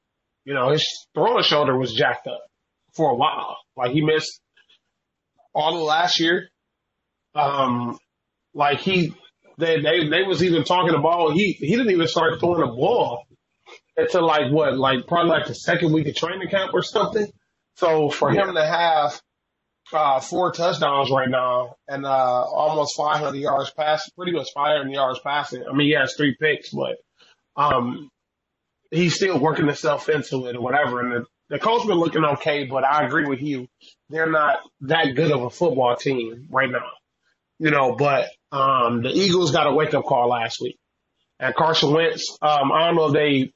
You 0.44 0.54
know, 0.54 0.70
his 0.70 0.86
throwing 1.14 1.42
shoulder 1.42 1.76
was 1.76 1.92
jacked 1.92 2.26
up 2.26 2.40
for 2.94 3.10
a 3.10 3.14
while. 3.14 3.56
Like 3.76 3.92
he 3.92 4.02
missed 4.02 4.40
all 5.54 5.76
of 5.76 5.82
last 5.82 6.20
year. 6.20 6.48
Um, 7.34 7.98
like 8.54 8.80
he, 8.80 9.14
they, 9.58 9.80
they, 9.80 10.08
they 10.08 10.22
was 10.22 10.42
even 10.42 10.64
talking 10.64 10.94
about, 10.94 11.32
he, 11.32 11.52
he 11.52 11.76
didn't 11.76 11.92
even 11.92 12.08
start 12.08 12.40
throwing 12.40 12.62
a 12.62 12.72
ball 12.72 13.24
until 13.96 14.26
like 14.26 14.50
what, 14.50 14.76
like 14.76 15.06
probably 15.06 15.30
like 15.30 15.46
the 15.46 15.54
second 15.54 15.92
week 15.92 16.08
of 16.08 16.14
training 16.14 16.48
camp 16.48 16.72
or 16.74 16.82
something. 16.82 17.26
So 17.76 18.08
for 18.08 18.30
him 18.30 18.54
to 18.54 18.64
have, 18.64 19.20
uh, 19.92 20.20
four 20.20 20.52
touchdowns 20.52 21.10
right 21.10 21.28
now 21.28 21.76
and, 21.86 22.04
uh, 22.04 22.42
almost 22.42 22.96
500 22.96 23.36
yards 23.36 23.70
passing, 23.70 24.12
pretty 24.16 24.32
much 24.32 24.48
500 24.54 24.90
yards 24.92 25.20
passing. 25.20 25.64
I 25.68 25.74
mean, 25.74 25.88
he 25.88 25.94
has 25.94 26.14
three 26.14 26.36
picks, 26.40 26.70
but, 26.70 26.96
um, 27.56 28.10
he's 28.90 29.14
still 29.14 29.38
working 29.38 29.66
himself 29.66 30.08
into 30.08 30.46
it 30.46 30.56
or 30.56 30.60
whatever. 30.60 31.00
And 31.00 31.12
the, 31.12 31.26
the 31.50 31.58
coach 31.58 31.86
been 31.86 31.98
looking 31.98 32.24
okay, 32.24 32.64
but 32.64 32.84
I 32.84 33.06
agree 33.06 33.26
with 33.26 33.40
you. 33.40 33.68
They're 34.10 34.30
not 34.30 34.60
that 34.82 35.14
good 35.14 35.32
of 35.32 35.42
a 35.42 35.50
football 35.50 35.96
team 35.96 36.46
right 36.50 36.70
now. 36.70 36.90
You 37.58 37.70
know, 37.70 37.96
but, 37.96 38.30
um, 38.52 39.02
the 39.02 39.10
Eagles 39.10 39.50
got 39.50 39.66
a 39.66 39.72
wake 39.72 39.94
up 39.94 40.04
call 40.04 40.28
last 40.28 40.60
week. 40.60 40.78
And 41.40 41.54
Carson 41.54 41.92
Wentz, 41.92 42.36
um, 42.42 42.72
I 42.72 42.86
don't 42.86 42.96
know 42.96 43.06
if 43.06 43.12
they 43.12 43.52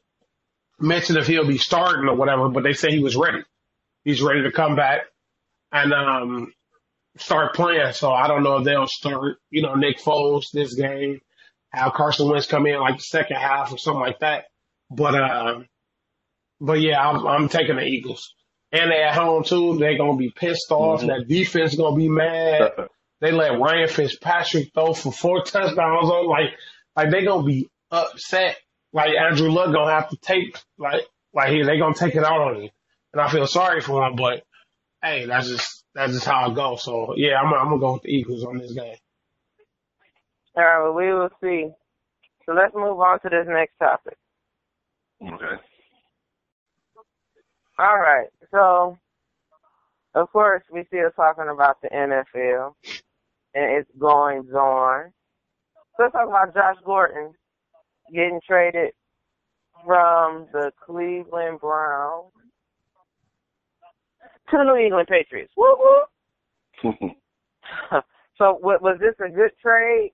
mentioned 0.81 1.19
if 1.19 1.27
he'll 1.27 1.47
be 1.47 1.59
starting 1.59 2.09
or 2.09 2.17
whatever, 2.17 2.49
but 2.49 2.65
they 2.65 2.73
say 2.73 2.91
he 2.91 3.03
was 3.03 3.17
ready. 3.17 3.43
He's 4.05 4.21
ready 4.21 4.43
to 4.43 4.53
come 4.53 4.75
back 4.75 5.03
and, 5.73 5.93
um, 5.93 6.53
start 7.19 7.55
playing. 7.55 7.93
So 7.93 8.11
I 8.13 8.27
don't 8.27 8.43
know 8.43 8.59
if 8.59 8.65
they'll 8.65 8.87
start, 8.87 9.37
you 9.51 9.63
know, 9.63 9.75
Nick 9.75 9.99
Foles 9.99 10.45
this 10.53 10.75
game, 10.75 11.21
have 11.71 11.93
Carson 11.95 12.29
Wentz 12.29 12.47
come 12.47 12.67
in 12.67 12.79
like 12.81 12.99
the 12.99 13.03
second 13.03 13.37
half 13.37 13.73
or 13.73 13.79
something 13.79 14.01
like 14.01 14.19
that. 14.21 14.45
But, 14.91 15.15
uh, 15.15 15.61
but 16.61 16.81
yeah, 16.81 17.07
I'm, 17.07 17.27
I'm 17.27 17.49
taking 17.49 17.77
the 17.77 17.85
Eagles. 17.85 18.35
And 18.73 18.91
they 18.91 19.03
at 19.03 19.15
home 19.15 19.45
too. 19.45 19.77
They're 19.79 19.99
going 19.99 20.13
to 20.13 20.19
be 20.19 20.31
pissed 20.31 20.71
off. 20.71 21.03
Mhm. 21.03 21.09
That 21.09 21.29
defense 21.29 21.77
going 21.77 21.95
to 21.95 21.99
be 21.99 22.09
mad. 22.09 22.73
They 23.21 23.31
let 23.31 23.59
Ryan 23.59 23.89
Fitzpatrick 23.89 24.73
throw 24.73 24.95
for 24.95 25.13
four 25.13 25.43
touchdowns 25.43 25.77
on 26.11 26.27
like, 26.29 26.51
like 26.97 27.11
they 27.11 27.25
going 27.25 27.43
to 27.43 27.47
be 27.47 27.69
upset. 27.91 28.57
Like 28.95 29.11
Andrew 29.15 29.51
Luck 29.51 29.73
going 29.73 29.89
to 29.89 29.95
have 29.95 30.09
to 30.11 30.17
take, 30.17 30.59
like, 30.79 31.03
like 31.35 31.51
he, 31.51 31.63
they 31.63 31.79
going 31.79 31.95
to 31.95 32.01
take 32.01 32.15
it 32.15 32.25
out 32.25 32.41
on 32.41 32.63
him. 32.63 32.71
And 33.13 33.21
I 33.23 33.31
feel 33.31 33.47
sorry 33.47 33.81
for 33.83 34.07
him, 34.07 34.17
but 34.17 34.43
hey, 35.03 35.27
that's 35.27 35.49
just, 35.49 35.85
that's 35.95 36.13
just 36.13 36.27
how 36.27 36.51
it 36.51 36.55
goes. 36.55 36.83
So 36.85 37.15
yeah, 37.17 37.41
I'm, 37.41 37.53
I'm 37.53 37.69
going 37.69 37.81
to 37.81 37.81
go 37.81 37.93
with 37.95 38.03
the 38.03 38.11
Eagles 38.11 38.45
on 38.45 38.59
this 38.59 38.73
game. 38.73 38.97
All 40.57 40.65
right, 40.65 40.83
well, 40.83 40.95
we 40.95 41.13
will 41.15 41.31
see. 41.43 41.71
So 42.47 42.53
let's 42.55 42.75
move 42.75 43.01
on 43.01 43.21
to 43.21 43.29
this 43.31 43.47
next 43.49 43.75
topic. 43.79 44.17
Okay. 45.23 45.63
All 47.79 47.99
right, 47.99 48.29
so 48.53 48.99
of 50.15 50.31
course 50.33 50.63
we 50.73 50.85
still 50.89 51.11
talking 51.17 51.49
about 51.53 51.81
the 51.83 51.89
NFL 51.89 52.75
and 53.55 53.79
its 53.79 53.91
goings 53.99 54.53
on. 54.53 55.13
So 55.97 56.05
let's 56.05 56.13
talk 56.13 56.29
about 56.29 56.55
Josh 56.55 56.77
Gordon 56.85 57.33
getting 58.13 58.41
traded 58.47 58.93
from 59.87 60.47
the 60.53 60.73
Cleveland 60.85 61.61
Browns 61.61 62.33
to 64.53 64.59
the 64.59 64.65
New 64.65 64.77
England 64.77 65.09
Patriots. 65.09 65.53
Woo 65.57 65.77
woo. 66.85 66.93
so 68.39 68.59
wa- 68.63 68.79
was 68.81 68.99
this 69.01 69.15
a 69.25 69.31
good 69.31 69.51
trade? 69.61 70.13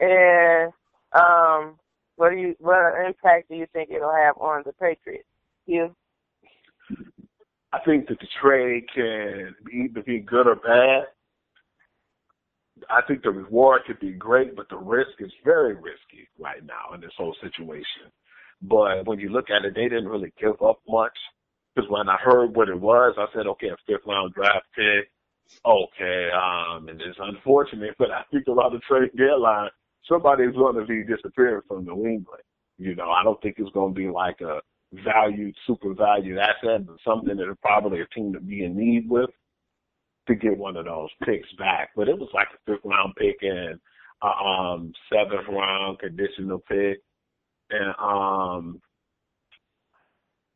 And 0.00 0.72
um, 1.12 1.78
what 2.16 2.30
do 2.30 2.36
you 2.36 2.54
what 2.58 3.06
impact 3.06 3.48
do 3.48 3.56
you 3.56 3.66
think 3.72 3.90
it'll 3.90 4.12
have 4.12 4.36
on 4.38 4.62
the 4.64 4.72
Patriots? 4.72 5.28
You 5.66 5.94
I 7.72 7.78
think 7.84 8.08
that 8.08 8.18
the 8.20 8.26
trade 8.40 8.84
can 8.94 9.54
either 9.72 10.02
be 10.02 10.20
good 10.20 10.46
or 10.46 10.56
bad. 10.56 11.06
I 12.90 13.00
think 13.06 13.22
the 13.22 13.30
reward 13.30 13.82
could 13.86 14.00
be 14.00 14.12
great, 14.12 14.56
but 14.56 14.68
the 14.68 14.76
risk 14.76 15.10
is 15.20 15.32
very 15.44 15.74
risky 15.74 16.28
right 16.38 16.64
now 16.64 16.94
in 16.94 17.00
this 17.00 17.12
whole 17.16 17.34
situation. 17.40 18.10
But 18.60 19.06
when 19.06 19.18
you 19.18 19.30
look 19.30 19.50
at 19.50 19.64
it, 19.64 19.74
they 19.74 19.84
didn't 19.84 20.08
really 20.08 20.32
give 20.40 20.60
up 20.62 20.80
much. 20.88 21.16
Because 21.74 21.90
when 21.90 22.08
I 22.08 22.16
heard 22.16 22.54
what 22.54 22.68
it 22.68 22.78
was, 22.80 23.14
I 23.16 23.26
said, 23.34 23.46
okay, 23.46 23.68
a 23.68 23.76
fifth 23.86 24.06
round 24.06 24.34
draft 24.34 24.66
pick. 24.74 25.10
Okay, 25.66 26.30
um, 26.34 26.88
and 26.88 27.00
it's 27.00 27.18
unfortunate, 27.20 27.94
but 27.98 28.10
I 28.10 28.22
think 28.30 28.48
around 28.48 28.72
the 28.72 28.80
trade 28.80 29.10
deadline, 29.16 29.68
somebody's 30.08 30.54
going 30.54 30.76
to 30.76 30.86
be 30.86 31.04
disappearing 31.04 31.62
from 31.68 31.84
New 31.84 32.06
England. 32.06 32.42
You 32.78 32.94
know, 32.94 33.10
I 33.10 33.22
don't 33.22 33.40
think 33.42 33.56
it's 33.58 33.70
going 33.72 33.94
to 33.94 33.98
be 33.98 34.08
like 34.08 34.40
a 34.40 34.60
valued, 34.92 35.54
super 35.66 35.94
valued 35.94 36.38
asset, 36.38 36.86
but 36.86 36.96
something 37.06 37.36
that 37.36 37.56
probably 37.62 38.00
a 38.00 38.06
team 38.06 38.32
to 38.32 38.40
be 38.40 38.64
in 38.64 38.76
need 38.76 39.08
with 39.08 39.30
to 40.26 40.34
get 40.34 40.56
one 40.56 40.76
of 40.76 40.84
those 40.84 41.10
picks 41.24 41.52
back. 41.58 41.90
But 41.96 42.08
it 42.08 42.18
was 42.18 42.30
like 42.32 42.48
a 42.54 42.70
fifth 42.70 42.84
round 42.84 43.14
pick 43.16 43.36
and 43.42 43.78
a 44.22 44.26
um 44.26 44.92
seventh 45.12 45.48
round 45.48 45.98
conditional 45.98 46.60
pick. 46.60 47.00
And 47.70 47.94
um 47.98 48.80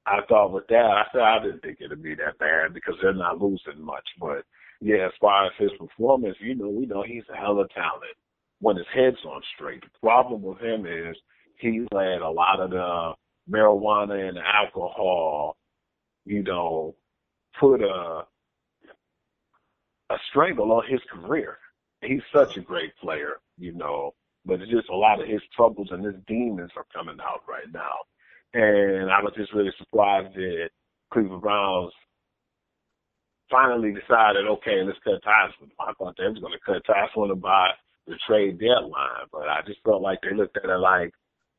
I 0.06 0.20
thought 0.28 0.52
with 0.52 0.66
that, 0.68 0.76
I 0.76 1.04
said 1.12 1.20
I 1.20 1.42
didn't 1.42 1.62
think 1.62 1.78
it'd 1.80 2.02
be 2.02 2.14
that 2.14 2.38
bad 2.38 2.72
because 2.74 2.94
they're 3.02 3.12
not 3.12 3.40
losing 3.40 3.80
much. 3.80 4.06
But 4.20 4.44
yeah, 4.80 5.06
as 5.06 5.12
far 5.20 5.46
as 5.46 5.52
his 5.58 5.70
performance, 5.78 6.36
you 6.40 6.54
know, 6.54 6.68
we 6.68 6.86
know 6.86 7.02
he's 7.02 7.24
a 7.32 7.36
hell 7.36 7.60
of 7.60 7.68
talent 7.70 8.16
when 8.60 8.76
his 8.76 8.86
head's 8.94 9.16
on 9.24 9.42
straight. 9.54 9.82
The 9.82 9.88
problem 10.00 10.42
with 10.42 10.60
him 10.60 10.86
is 10.86 11.16
he's 11.58 11.82
let 11.92 12.22
a 12.22 12.30
lot 12.30 12.60
of 12.60 12.70
the 12.70 13.14
marijuana 13.50 14.28
and 14.28 14.38
alcohol, 14.38 15.56
you 16.24 16.42
know, 16.42 16.94
put 17.58 17.82
a 17.82 18.22
a 20.10 20.16
strangle 20.30 20.70
on 20.72 20.84
his 20.88 21.00
career. 21.10 21.58
He's 22.02 22.22
such 22.32 22.56
a 22.56 22.60
great 22.60 22.96
player, 22.96 23.40
you 23.58 23.72
know, 23.72 24.14
but 24.44 24.60
it's 24.60 24.70
just 24.70 24.88
a 24.88 24.96
lot 24.96 25.20
of 25.20 25.26
his 25.28 25.40
troubles 25.56 25.88
and 25.90 26.04
his 26.04 26.14
demons 26.28 26.70
are 26.76 26.86
coming 26.94 27.16
out 27.20 27.42
right 27.48 27.70
now. 27.72 27.96
And 28.56 29.10
I 29.10 29.20
was 29.20 29.34
just 29.36 29.52
really 29.52 29.72
surprised 29.76 30.34
that 30.34 30.70
Cleveland 31.12 31.42
Browns 31.42 31.92
finally 33.50 33.92
decided, 33.92 34.46
okay, 34.48 34.80
let's 34.82 34.98
cut 35.04 35.22
ties 35.22 35.52
with 35.60 35.68
him. 35.68 35.76
I 35.78 35.92
thought 35.92 36.16
they 36.16 36.24
was 36.24 36.38
going 36.40 36.54
to 36.54 36.64
cut 36.64 36.80
ties 36.86 37.10
with 37.14 37.32
him 37.32 37.40
by 37.40 37.68
the 38.06 38.14
trade 38.26 38.58
deadline, 38.58 39.28
but 39.30 39.46
I 39.46 39.60
just 39.66 39.80
felt 39.84 40.00
like 40.00 40.20
they 40.22 40.34
looked 40.34 40.56
at 40.56 40.70
it 40.70 40.78
like 40.78 41.12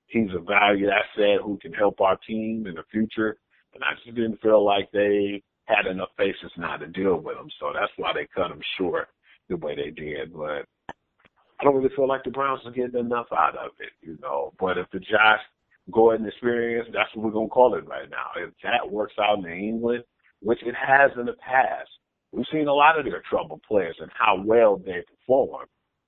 he's 0.08 0.34
a 0.34 0.42
valued 0.42 0.90
asset 0.90 1.42
who 1.44 1.60
can 1.62 1.72
help 1.72 2.02
our 2.02 2.18
team 2.28 2.66
in 2.66 2.74
the 2.74 2.84
future. 2.90 3.38
And 3.76 3.84
I 3.84 3.94
just 4.04 4.16
didn't 4.16 4.42
feel 4.42 4.66
like 4.66 4.90
they 4.92 5.44
had 5.66 5.86
enough 5.86 6.10
faces 6.18 6.52
now 6.58 6.78
to 6.78 6.88
deal 6.88 7.18
with 7.18 7.38
him. 7.38 7.52
So 7.60 7.74
that's 7.74 7.94
why 7.98 8.12
they 8.16 8.28
cut 8.34 8.50
him 8.50 8.62
short 8.80 9.08
the 9.50 9.58
way 9.58 9.76
they 9.76 9.92
did. 9.92 10.34
But 10.34 10.66
I 11.60 11.64
don't 11.64 11.76
really 11.76 11.96
feel 11.96 12.08
like 12.08 12.24
the 12.24 12.32
Browns 12.32 12.62
are 12.66 12.72
getting 12.72 13.00
enough 13.00 13.28
out 13.32 13.56
of 13.56 13.72
it, 13.80 13.92
you 14.02 14.18
know. 14.20 14.54
But 14.60 14.80
if 14.80 14.90
the 14.92 15.00
Josh 15.00 15.42
Gordon 15.92 16.28
experience, 16.28 16.88
that's 16.94 17.10
what 17.16 17.26
we're 17.26 17.32
going 17.32 17.48
to 17.48 17.54
call 17.54 17.76
it 17.76 17.88
right 17.88 18.10
now. 18.10 18.28
If 18.36 18.52
that 18.64 18.92
works 18.92 19.14
out 19.22 19.40
in 19.40 19.46
England, 19.46 20.04
which 20.42 20.62
it 20.64 20.76
has 20.76 21.12
in 21.18 21.26
the 21.26 21.34
past, 21.34 21.90
we've 22.32 22.46
seen 22.52 22.68
a 22.68 22.74
lot 22.74 23.00
of 23.00 23.06
their 23.06 23.22
trouble 23.30 23.60
players 23.68 23.96
and 24.00 24.12
how 24.14 24.42
well 24.46 24.78
they 24.78 25.04
perform. 25.08 25.66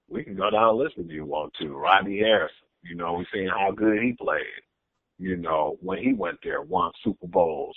We 0.09 0.23
can 0.23 0.35
go 0.35 0.49
down 0.49 0.75
the 0.77 0.83
list 0.83 0.95
if 0.97 1.09
you 1.09 1.25
want 1.25 1.53
to. 1.61 1.77
Rodney 1.77 2.19
Harrison, 2.19 2.55
you 2.83 2.95
know, 2.95 3.13
we've 3.13 3.27
seen 3.33 3.47
how 3.47 3.71
good 3.71 4.01
he 4.01 4.13
played. 4.13 4.43
you 5.17 5.35
know, 5.35 5.77
when 5.81 5.97
he 5.97 6.13
went 6.13 6.37
there, 6.43 6.61
won 6.61 6.91
Super 7.03 7.27
Bowls. 7.27 7.75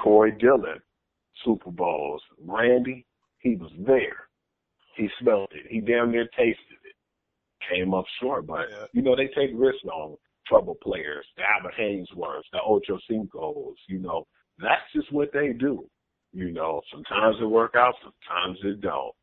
Corey 0.00 0.32
Dillon, 0.32 0.80
Super 1.44 1.70
Bowls. 1.70 2.22
Randy, 2.44 3.06
he 3.38 3.54
was 3.56 3.70
there. 3.86 4.26
He 4.96 5.08
smelled 5.20 5.48
it. 5.52 5.66
He 5.70 5.80
damn 5.80 6.10
near 6.10 6.26
tasted 6.36 6.78
it. 6.84 6.94
Came 7.72 7.94
up 7.94 8.04
short, 8.20 8.46
but 8.46 8.68
Yeah. 8.70 8.86
you 8.92 9.02
know 9.02 9.14
they 9.14 9.28
take 9.28 9.50
risks 9.54 9.84
on 9.84 10.16
trouble 10.50 10.76
players. 10.82 11.24
The 11.36 11.44
Albert 11.44 11.74
Haynesworths, 11.80 12.50
the 12.52 12.58
Ocho 12.66 12.98
Cinco's. 13.08 13.76
You 13.88 14.00
know 14.00 14.26
that's 14.58 14.82
just 14.94 15.10
what 15.12 15.30
they 15.32 15.52
do. 15.52 15.88
You 16.32 16.50
know 16.50 16.82
sometimes 16.92 17.36
it 17.40 17.46
work 17.46 17.74
out, 17.76 17.94
sometimes 18.02 18.58
it 18.64 18.82
don't. 18.82 19.14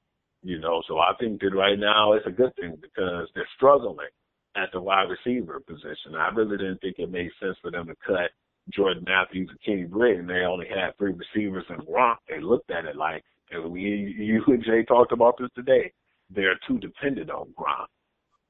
You 0.44 0.60
know, 0.60 0.82
so 0.88 1.00
I 1.00 1.12
think 1.20 1.42
that 1.42 1.54
right 1.54 1.78
now 1.78 2.14
it's 2.14 2.28
a 2.28 2.32
good 2.32 2.56
thing 2.56 2.78
because 2.82 3.28
they're 3.36 3.50
struggling 3.56 4.08
at 4.56 4.70
the 4.72 4.80
wide 4.80 5.08
receiver 5.10 5.60
position. 5.60 6.16
I 6.18 6.30
really 6.30 6.58
didn't 6.58 6.80
think 6.80 6.96
it 7.00 7.12
made 7.12 7.32
sense 7.40 7.58
for 7.62 7.72
them 7.72 7.88
to 7.88 7.96
cut 8.06 8.32
Jordan 8.74 9.04
Matthews 9.06 9.50
and 9.50 9.62
Kenny 9.66 9.84
Britt, 9.86 10.20
and 10.20 10.30
they 10.30 10.46
only 10.48 10.68
had 10.68 10.98
three 10.98 11.14
receivers 11.14 11.66
and 11.70 11.86
Gronk. 11.86 12.18
They 12.30 12.42
looked 12.42 12.72
at 12.72 12.86
it 12.86 12.96
like, 12.96 13.24
and 13.52 13.72
we, 13.72 13.82
you 13.82 14.44
and 14.48 14.64
Jay 14.64 14.84
talked 14.84 15.12
about 15.12 15.36
this 15.40 15.50
today. 15.56 15.92
They're 16.30 16.60
too 16.68 16.78
dependent 16.80 17.30
on 17.30 17.54
Gronk, 17.58 17.88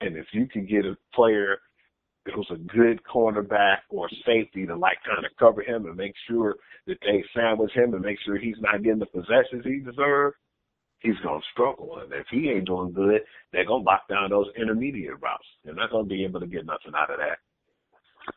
and 0.01 0.17
if 0.17 0.25
you 0.33 0.47
can 0.47 0.65
get 0.65 0.85
a 0.85 0.97
player 1.13 1.57
who's 2.33 2.49
a 2.51 2.57
good 2.57 3.01
cornerback 3.03 3.79
or 3.89 4.09
safety 4.25 4.65
to 4.65 4.75
like 4.75 4.97
kind 5.05 5.25
of 5.25 5.31
cover 5.39 5.61
him 5.61 5.85
and 5.85 5.95
make 5.95 6.13
sure 6.29 6.55
that 6.87 6.97
they 7.01 7.23
sandwich 7.35 7.71
him 7.73 7.93
and 7.93 8.03
make 8.03 8.17
sure 8.25 8.37
he's 8.37 8.59
not 8.59 8.83
getting 8.83 8.99
the 8.99 9.05
possessions 9.07 9.63
he 9.63 9.79
deserves, 9.79 10.35
he's 10.99 11.17
gonna 11.23 11.41
struggle. 11.53 11.99
And 11.99 12.11
if 12.13 12.25
he 12.31 12.49
ain't 12.49 12.65
doing 12.65 12.93
good, 12.93 13.21
they're 13.51 13.65
gonna 13.65 13.83
lock 13.83 14.07
down 14.09 14.29
those 14.29 14.47
intermediate 14.57 15.21
routes. 15.21 15.47
They're 15.63 15.75
not 15.75 15.91
gonna 15.91 16.05
be 16.05 16.23
able 16.23 16.39
to 16.39 16.47
get 16.47 16.65
nothing 16.65 16.93
out 16.95 17.11
of 17.11 17.17
that. 17.17 17.39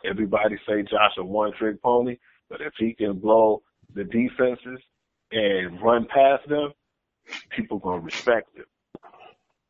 Everybody 0.05 0.57
say 0.69 0.83
Josh 0.83 1.17
a 1.19 1.25
one 1.25 1.53
trick 1.59 1.83
pony, 1.83 2.19
but 2.49 2.61
if 2.61 2.73
he 2.79 2.95
can 2.95 3.19
blow 3.19 3.63
the 3.95 4.05
defenses 4.05 4.81
and 5.33 5.81
run 5.83 6.07
past 6.07 6.49
them, 6.49 6.73
people 7.51 7.79
gonna 7.79 8.01
respect 8.01 8.57
him. 8.57 8.65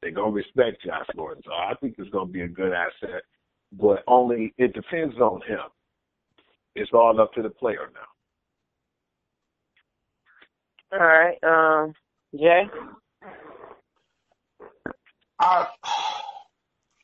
They're 0.03 0.13
gonna 0.13 0.31
respect 0.33 0.83
Josh 0.85 1.07
Gordon. 1.17 1.43
So 1.45 1.53
I 1.53 1.75
think 1.81 1.97
it's 1.99 2.11
gonna 2.11 2.27
be 2.31 2.43
a 2.43 2.49
good 2.49 2.73
asset. 2.73 3.23
But 3.73 4.03
only 4.07 4.53
it 4.59 4.75
depends 4.75 5.17
on 5.19 5.41
him. 5.43 5.61
It's 6.75 6.91
all 6.93 7.21
up 7.21 7.33
to 7.35 7.43
the 7.43 7.51
player 7.51 7.91
now. 7.95 8.01
All 10.93 11.07
right. 11.07 11.39
Um, 11.45 11.95
Jay. 12.39 12.65
I 15.39 15.67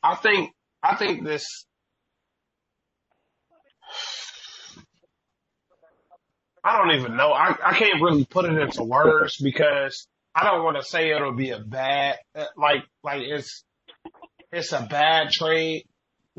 I 0.03 0.15
think 0.15 0.51
I 0.83 0.95
think 0.95 1.23
this 1.25 1.65
I 6.63 6.77
don't 6.77 6.99
even 6.99 7.15
know. 7.15 7.31
I, 7.31 7.55
I 7.63 7.73
can't 7.73 8.01
really 8.01 8.25
put 8.25 8.45
it 8.45 8.57
into 8.57 8.83
words 8.83 9.37
because 9.41 10.07
I 10.35 10.43
don't 10.43 10.63
want 10.65 10.75
to 10.77 10.83
say 10.83 11.11
it'll 11.11 11.31
be 11.33 11.51
a 11.51 11.59
bad 11.59 12.17
uh, 12.35 12.45
like 12.57 12.83
like 13.03 13.21
it's 13.21 13.63
it's 14.51 14.73
a 14.73 14.85
bad 14.89 15.31
trade 15.31 15.85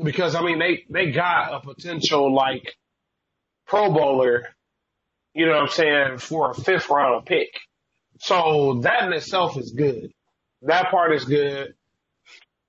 because 0.01 0.35
I 0.35 0.41
mean 0.41 0.59
they 0.59 0.85
they 0.89 1.11
got 1.11 1.53
a 1.53 1.59
potential 1.59 2.33
like 2.33 2.75
Pro 3.67 3.91
Bowler, 3.91 4.47
you 5.33 5.45
know 5.45 5.53
what 5.53 5.61
I'm 5.61 5.67
saying, 5.69 6.17
for 6.17 6.51
a 6.51 6.55
fifth 6.55 6.89
round 6.89 7.25
pick. 7.25 7.49
So 8.19 8.79
that 8.83 9.03
in 9.03 9.13
itself 9.13 9.57
is 9.57 9.71
good. 9.71 10.11
That 10.63 10.89
part 10.91 11.13
is 11.13 11.25
good. 11.25 11.73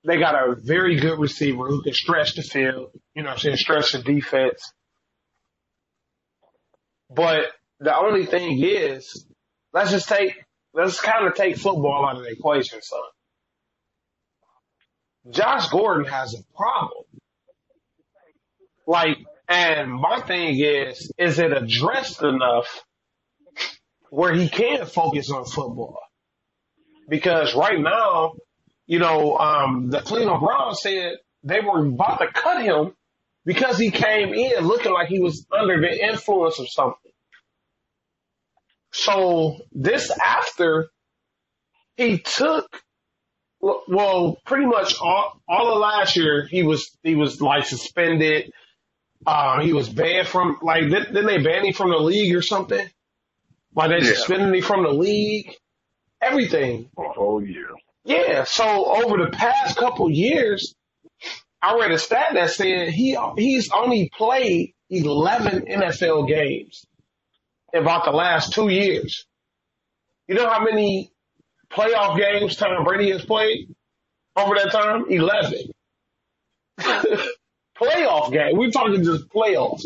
They 0.06 0.18
got 0.18 0.34
a 0.34 0.54
very 0.54 0.98
good 0.98 1.18
receiver 1.18 1.66
who 1.66 1.82
can 1.82 1.92
stretch 1.92 2.34
the 2.34 2.42
field, 2.42 2.90
you 3.14 3.22
know 3.22 3.28
what 3.28 3.34
I'm 3.34 3.38
saying, 3.38 3.56
stretch 3.56 3.92
the 3.92 4.02
defense. 4.02 4.72
But 7.10 7.46
the 7.80 7.94
only 7.96 8.24
thing 8.24 8.62
is, 8.62 9.26
let's 9.74 9.90
just 9.90 10.08
take, 10.08 10.42
let's 10.72 11.00
kind 11.00 11.26
of 11.26 11.34
take 11.34 11.56
football 11.56 12.06
out 12.08 12.16
of 12.16 12.22
the 12.22 12.30
equation, 12.30 12.80
son. 12.80 13.00
Josh 15.30 15.68
Gordon 15.68 16.06
has 16.06 16.34
a 16.34 16.56
problem. 16.56 17.04
Like, 18.90 19.18
and 19.48 19.92
my 19.92 20.20
thing 20.20 20.58
is, 20.58 21.12
is 21.16 21.38
it 21.38 21.52
addressed 21.52 22.24
enough 22.24 22.66
where 24.10 24.34
he 24.34 24.48
can 24.48 24.84
focus 24.84 25.30
on 25.30 25.44
football? 25.44 26.00
Because 27.08 27.54
right 27.54 27.78
now, 27.78 28.32
you 28.88 28.98
know, 28.98 29.38
um, 29.38 29.90
the 29.90 30.00
Cleveland 30.00 30.40
Browns 30.40 30.82
said 30.82 31.18
they 31.44 31.60
were 31.60 31.86
about 31.86 32.18
to 32.18 32.32
cut 32.32 32.64
him 32.64 32.92
because 33.44 33.78
he 33.78 33.92
came 33.92 34.34
in 34.34 34.66
looking 34.66 34.92
like 34.92 35.06
he 35.06 35.20
was 35.20 35.46
under 35.56 35.80
the 35.80 36.08
influence 36.08 36.58
of 36.58 36.68
something. 36.68 37.12
So 38.90 39.58
this 39.70 40.10
after 40.10 40.88
he 41.96 42.18
took, 42.18 42.66
well, 43.60 44.36
pretty 44.44 44.66
much 44.66 44.96
all, 45.00 45.40
all 45.48 45.74
of 45.74 45.78
last 45.78 46.16
year, 46.16 46.44
he 46.44 46.64
was, 46.64 46.90
he 47.04 47.14
was 47.14 47.40
like 47.40 47.66
suspended. 47.66 48.50
Um, 49.26 49.60
he 49.60 49.72
was 49.72 49.88
banned 49.88 50.28
from, 50.28 50.58
like, 50.62 50.88
didn't 50.88 51.26
they 51.26 51.38
ban 51.38 51.66
him 51.66 51.72
from 51.74 51.90
the 51.90 51.98
league 51.98 52.34
or 52.34 52.42
something? 52.42 52.88
Like 53.74 53.90
they 53.90 53.98
Yeah. 54.06 54.14
suspended 54.14 54.54
him 54.54 54.62
from 54.62 54.82
the 54.84 54.90
league, 54.92 55.54
everything. 56.20 56.90
For 56.94 57.06
a 57.06 57.12
whole 57.12 57.42
year. 57.44 57.68
Yeah, 58.04 58.44
so 58.44 58.64
over 58.86 59.24
the 59.24 59.30
past 59.30 59.76
couple 59.76 60.10
years, 60.10 60.74
I 61.62 61.76
read 61.78 61.92
a 61.92 61.98
stat 61.98 62.30
that 62.34 62.50
said 62.50 62.88
he 62.88 63.16
he's 63.36 63.70
only 63.70 64.10
played 64.16 64.74
11 64.90 65.66
NFL 65.66 66.26
games 66.26 66.86
in 67.72 67.82
about 67.82 68.04
the 68.06 68.12
last 68.12 68.52
two 68.54 68.68
years. 68.68 69.26
You 70.28 70.34
know 70.36 70.48
how 70.48 70.64
many 70.64 71.10
playoff 71.70 72.16
games 72.18 72.56
Tom 72.56 72.84
Brady 72.84 73.10
has 73.12 73.24
played 73.24 73.74
over 74.36 74.54
that 74.56 74.72
time? 74.72 75.06
11. 75.10 75.70
playoff 77.80 78.32
game. 78.32 78.56
We're 78.56 78.70
talking 78.70 79.02
just 79.02 79.28
playoffs. 79.28 79.84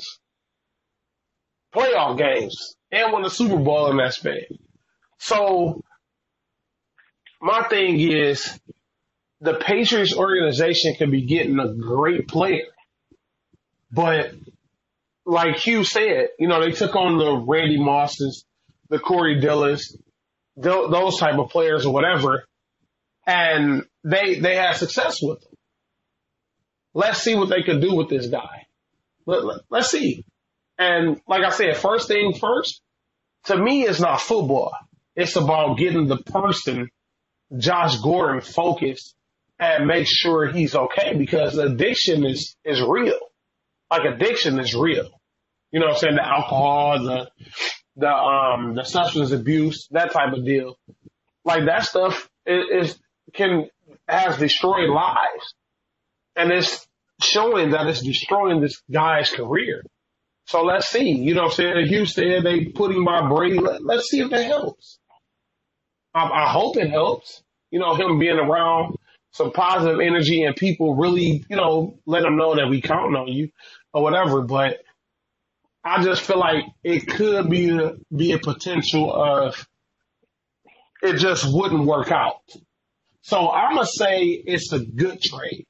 Playoff 1.74 2.18
games. 2.18 2.76
And 2.90 3.12
won 3.12 3.22
the 3.22 3.30
Super 3.30 3.56
Bowl 3.56 3.90
in 3.90 3.96
that 3.96 4.14
span. 4.14 4.42
So 5.18 5.82
my 7.40 7.66
thing 7.68 7.98
is 8.00 8.58
the 9.40 9.54
Patriots 9.54 10.16
organization 10.16 10.94
could 10.96 11.10
be 11.10 11.26
getting 11.26 11.58
a 11.58 11.74
great 11.74 12.28
player. 12.28 12.66
But 13.90 14.32
like 15.26 15.56
Hugh 15.56 15.84
said, 15.84 16.28
you 16.38 16.48
know, 16.48 16.60
they 16.60 16.72
took 16.72 16.94
on 16.94 17.18
the 17.18 17.44
Randy 17.46 17.78
Mosses, 17.78 18.44
the 18.88 18.98
Corey 18.98 19.40
Dillons, 19.40 19.96
tho- 20.56 20.90
those 20.90 21.18
type 21.18 21.38
of 21.38 21.50
players 21.50 21.86
or 21.86 21.92
whatever, 21.92 22.44
and 23.26 23.84
they 24.02 24.38
they 24.40 24.56
had 24.56 24.76
success 24.76 25.18
with 25.22 25.40
them. 25.40 25.53
Let's 26.94 27.20
see 27.22 27.34
what 27.34 27.48
they 27.48 27.62
could 27.62 27.80
do 27.80 27.94
with 27.94 28.08
this 28.08 28.28
guy. 28.28 28.66
Let, 29.26 29.44
let, 29.44 29.60
let's 29.68 29.90
see. 29.90 30.24
And 30.78 31.20
like 31.26 31.42
I 31.44 31.50
said, 31.50 31.76
first 31.76 32.08
thing 32.08 32.34
first, 32.34 32.80
to 33.46 33.56
me, 33.56 33.82
it's 33.82 34.00
not 34.00 34.20
football. 34.20 34.72
It's 35.16 35.36
about 35.36 35.76
getting 35.76 36.06
the 36.06 36.16
person 36.16 36.88
Josh 37.56 38.00
Gordon 38.00 38.40
focused 38.40 39.14
and 39.58 39.86
make 39.86 40.06
sure 40.08 40.50
he's 40.50 40.74
okay 40.74 41.14
because 41.16 41.56
addiction 41.58 42.24
is, 42.24 42.56
is 42.64 42.80
real. 42.80 43.18
Like 43.90 44.02
addiction 44.04 44.58
is 44.58 44.74
real. 44.74 45.08
You 45.70 45.80
know 45.80 45.86
what 45.86 45.94
I'm 45.94 46.00
saying? 46.00 46.16
The 46.16 46.26
alcohol, 46.26 47.02
the, 47.02 47.30
the, 47.96 48.08
um, 48.08 48.74
the 48.74 48.84
substance 48.84 49.32
abuse, 49.32 49.88
that 49.90 50.12
type 50.12 50.32
of 50.32 50.44
deal. 50.44 50.76
Like 51.44 51.66
that 51.66 51.84
stuff 51.84 52.28
is, 52.46 52.88
is 52.88 52.98
can, 53.32 53.68
has 54.08 54.38
destroyed 54.38 54.90
lives. 54.90 55.54
And 56.36 56.50
it's 56.50 56.86
showing 57.22 57.70
that 57.70 57.86
it's 57.86 58.02
destroying 58.02 58.60
this 58.60 58.82
guy's 58.92 59.30
career. 59.30 59.84
So 60.46 60.62
let's 60.62 60.88
see. 60.88 61.10
You 61.10 61.34
know 61.34 61.44
I'm 61.44 61.50
saying? 61.50 61.86
Houston, 61.86 62.44
they 62.44 62.66
put 62.66 62.90
him 62.94 63.04
by 63.04 63.28
Brady. 63.28 63.58
Let, 63.58 63.84
let's 63.84 64.10
see 64.10 64.20
if 64.20 64.30
that 64.30 64.44
helps. 64.44 64.98
I, 66.12 66.24
I 66.24 66.50
hope 66.50 66.76
it 66.76 66.90
helps. 66.90 67.42
You 67.70 67.80
know, 67.80 67.94
him 67.94 68.18
being 68.18 68.38
around 68.38 68.96
some 69.32 69.52
positive 69.52 70.00
energy 70.00 70.42
and 70.42 70.54
people 70.54 70.94
really, 70.94 71.44
you 71.48 71.56
know, 71.56 71.98
let 72.06 72.22
them 72.22 72.36
know 72.36 72.54
that 72.56 72.68
we 72.68 72.80
counting 72.80 73.16
on 73.16 73.28
you 73.28 73.50
or 73.92 74.02
whatever. 74.02 74.42
But 74.42 74.78
I 75.84 76.04
just 76.04 76.22
feel 76.22 76.38
like 76.38 76.64
it 76.82 77.06
could 77.06 77.50
be 77.50 77.70
a, 77.70 77.94
be 78.14 78.32
a 78.32 78.38
potential 78.38 79.12
of 79.12 79.66
it 81.02 81.16
just 81.16 81.44
wouldn't 81.52 81.84
work 81.84 82.10
out. 82.12 82.40
So 83.22 83.50
I'm 83.50 83.74
gonna 83.74 83.86
say 83.86 84.24
it's 84.24 84.72
a 84.72 84.78
good 84.78 85.20
trade 85.20 85.66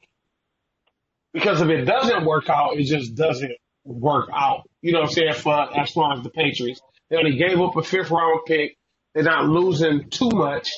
because 1.34 1.60
if 1.60 1.68
it 1.68 1.84
doesn't 1.84 2.24
work 2.24 2.48
out, 2.48 2.78
it 2.78 2.84
just 2.84 3.14
doesn't 3.14 3.52
work 3.84 4.30
out. 4.32 4.62
You 4.80 4.92
know 4.92 5.00
what 5.00 5.08
I'm 5.08 5.12
saying? 5.12 5.34
For 5.34 5.78
as 5.78 5.90
far 5.90 6.14
as 6.14 6.22
the 6.22 6.30
Patriots, 6.30 6.80
they 7.10 7.16
only 7.16 7.36
gave 7.36 7.60
up 7.60 7.76
a 7.76 7.82
fifth 7.82 8.10
round 8.10 8.40
pick. 8.46 8.78
They're 9.12 9.24
not 9.24 9.44
losing 9.46 10.08
too 10.08 10.30
much. 10.32 10.70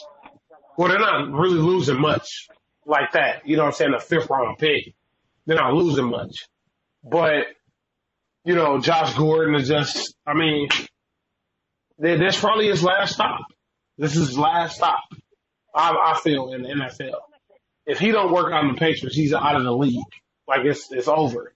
Well, 0.77 0.89
they're 0.89 0.99
not 0.99 1.31
really 1.31 1.59
losing 1.59 2.01
much 2.01 2.49
like 2.85 3.13
that. 3.13 3.47
You 3.47 3.57
know 3.57 3.63
what 3.63 3.69
I'm 3.69 3.75
saying? 3.75 3.95
A 3.95 4.01
fifth 4.01 4.29
round 4.29 4.59
pick. 4.59 4.95
They're 5.47 5.57
not 5.57 5.75
losing 5.75 6.11
much. 6.11 6.49
But 7.05 7.45
you 8.45 8.55
know, 8.55 8.79
Josh 8.81 9.15
Gordon 9.15 9.57
is 9.57 9.69
just, 9.69 10.15
I 10.27 10.35
mean, 10.35 10.69
this 11.99 12.39
probably 12.39 12.69
his 12.69 12.83
last 12.83 13.15
stop. 13.15 13.41
This 13.99 14.17
is 14.17 14.29
his 14.29 14.39
last 14.39 14.77
stop. 14.77 15.01
I, 15.75 16.13
I 16.15 16.21
feel 16.21 16.53
in 16.53 16.63
the 16.63 16.69
NFL. 16.69 17.19
If 17.87 17.99
he 17.99 18.13
don't 18.13 18.33
work 18.33 18.53
on 18.53 18.69
the 18.69 18.79
Patriots, 18.79 19.17
he's 19.17 19.35
out 19.35 19.57
of 19.57 19.65
the 19.65 19.73
league. 19.73 20.05
Like 20.49 20.65
it's 20.65 20.91
it's 20.93 21.09
over. 21.09 21.55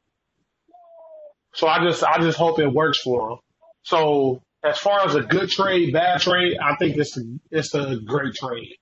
So 1.54 1.68
I 1.68 1.84
just 1.84 2.04
I 2.04 2.20
just 2.20 2.38
hope 2.38 2.58
it 2.58 2.68
works 2.72 3.00
for 3.00 3.32
him. 3.32 3.38
So 3.84 4.42
as 4.64 4.78
far 4.78 5.06
as 5.06 5.14
a 5.14 5.22
good 5.22 5.50
trade, 5.50 5.92
bad 5.92 6.20
trade, 6.20 6.58
I 6.62 6.76
think 6.76 6.96
it's 6.96 7.16
a, 7.18 7.22
it's 7.50 7.74
a 7.74 7.96
great 8.04 8.34
trade. 8.34 8.76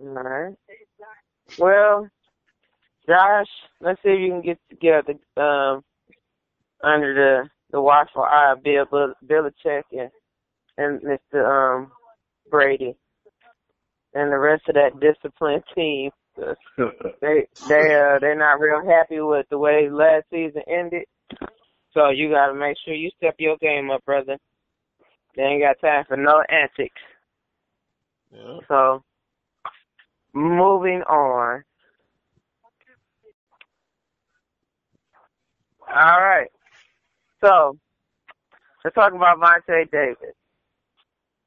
All 0.00 0.08
right. 0.14 0.54
Well, 1.58 2.08
Josh, 3.08 3.48
let's 3.80 4.02
see 4.02 4.10
if 4.10 4.20
you 4.20 4.28
can 4.30 4.42
get 4.42 4.58
together 4.70 5.14
um, 5.36 5.82
under 6.82 7.14
the 7.14 7.50
the 7.72 7.80
watchful 7.80 8.22
eye 8.22 8.52
of 8.52 8.62
Bill 8.64 8.86
Belichick 9.26 9.84
and 9.92 10.10
and 10.78 11.02
Mr. 11.02 11.44
Um, 11.80 11.92
Brady 12.50 12.96
and 14.14 14.32
the 14.32 14.38
rest 14.38 14.62
of 14.68 14.74
that 14.74 15.00
disciplined 15.00 15.64
team. 15.74 16.10
they 16.36 17.46
they 17.68 17.94
uh 17.94 18.18
they're 18.20 18.38
not 18.38 18.58
real 18.58 18.82
happy 18.86 19.20
with 19.20 19.46
the 19.50 19.58
way 19.58 19.88
last 19.90 20.24
season 20.30 20.62
ended. 20.66 21.04
So 21.92 22.08
you 22.08 22.30
got 22.30 22.46
to 22.46 22.54
make 22.54 22.76
sure 22.84 22.94
you 22.94 23.10
step 23.16 23.34
your 23.38 23.58
game 23.58 23.90
up, 23.90 24.04
brother. 24.06 24.38
They 25.36 25.42
ain't 25.42 25.62
got 25.62 25.86
time 25.86 26.04
for 26.08 26.16
no 26.16 26.42
antics. 26.48 27.00
Yeah. 28.32 28.58
So 28.68 29.02
moving 30.32 31.02
on. 31.02 31.62
All 35.88 36.20
right. 36.20 36.48
So 37.42 37.76
let's 38.84 38.94
talk 38.94 39.12
about 39.12 39.38
Vontae 39.38 39.90
Davis. 39.90 40.34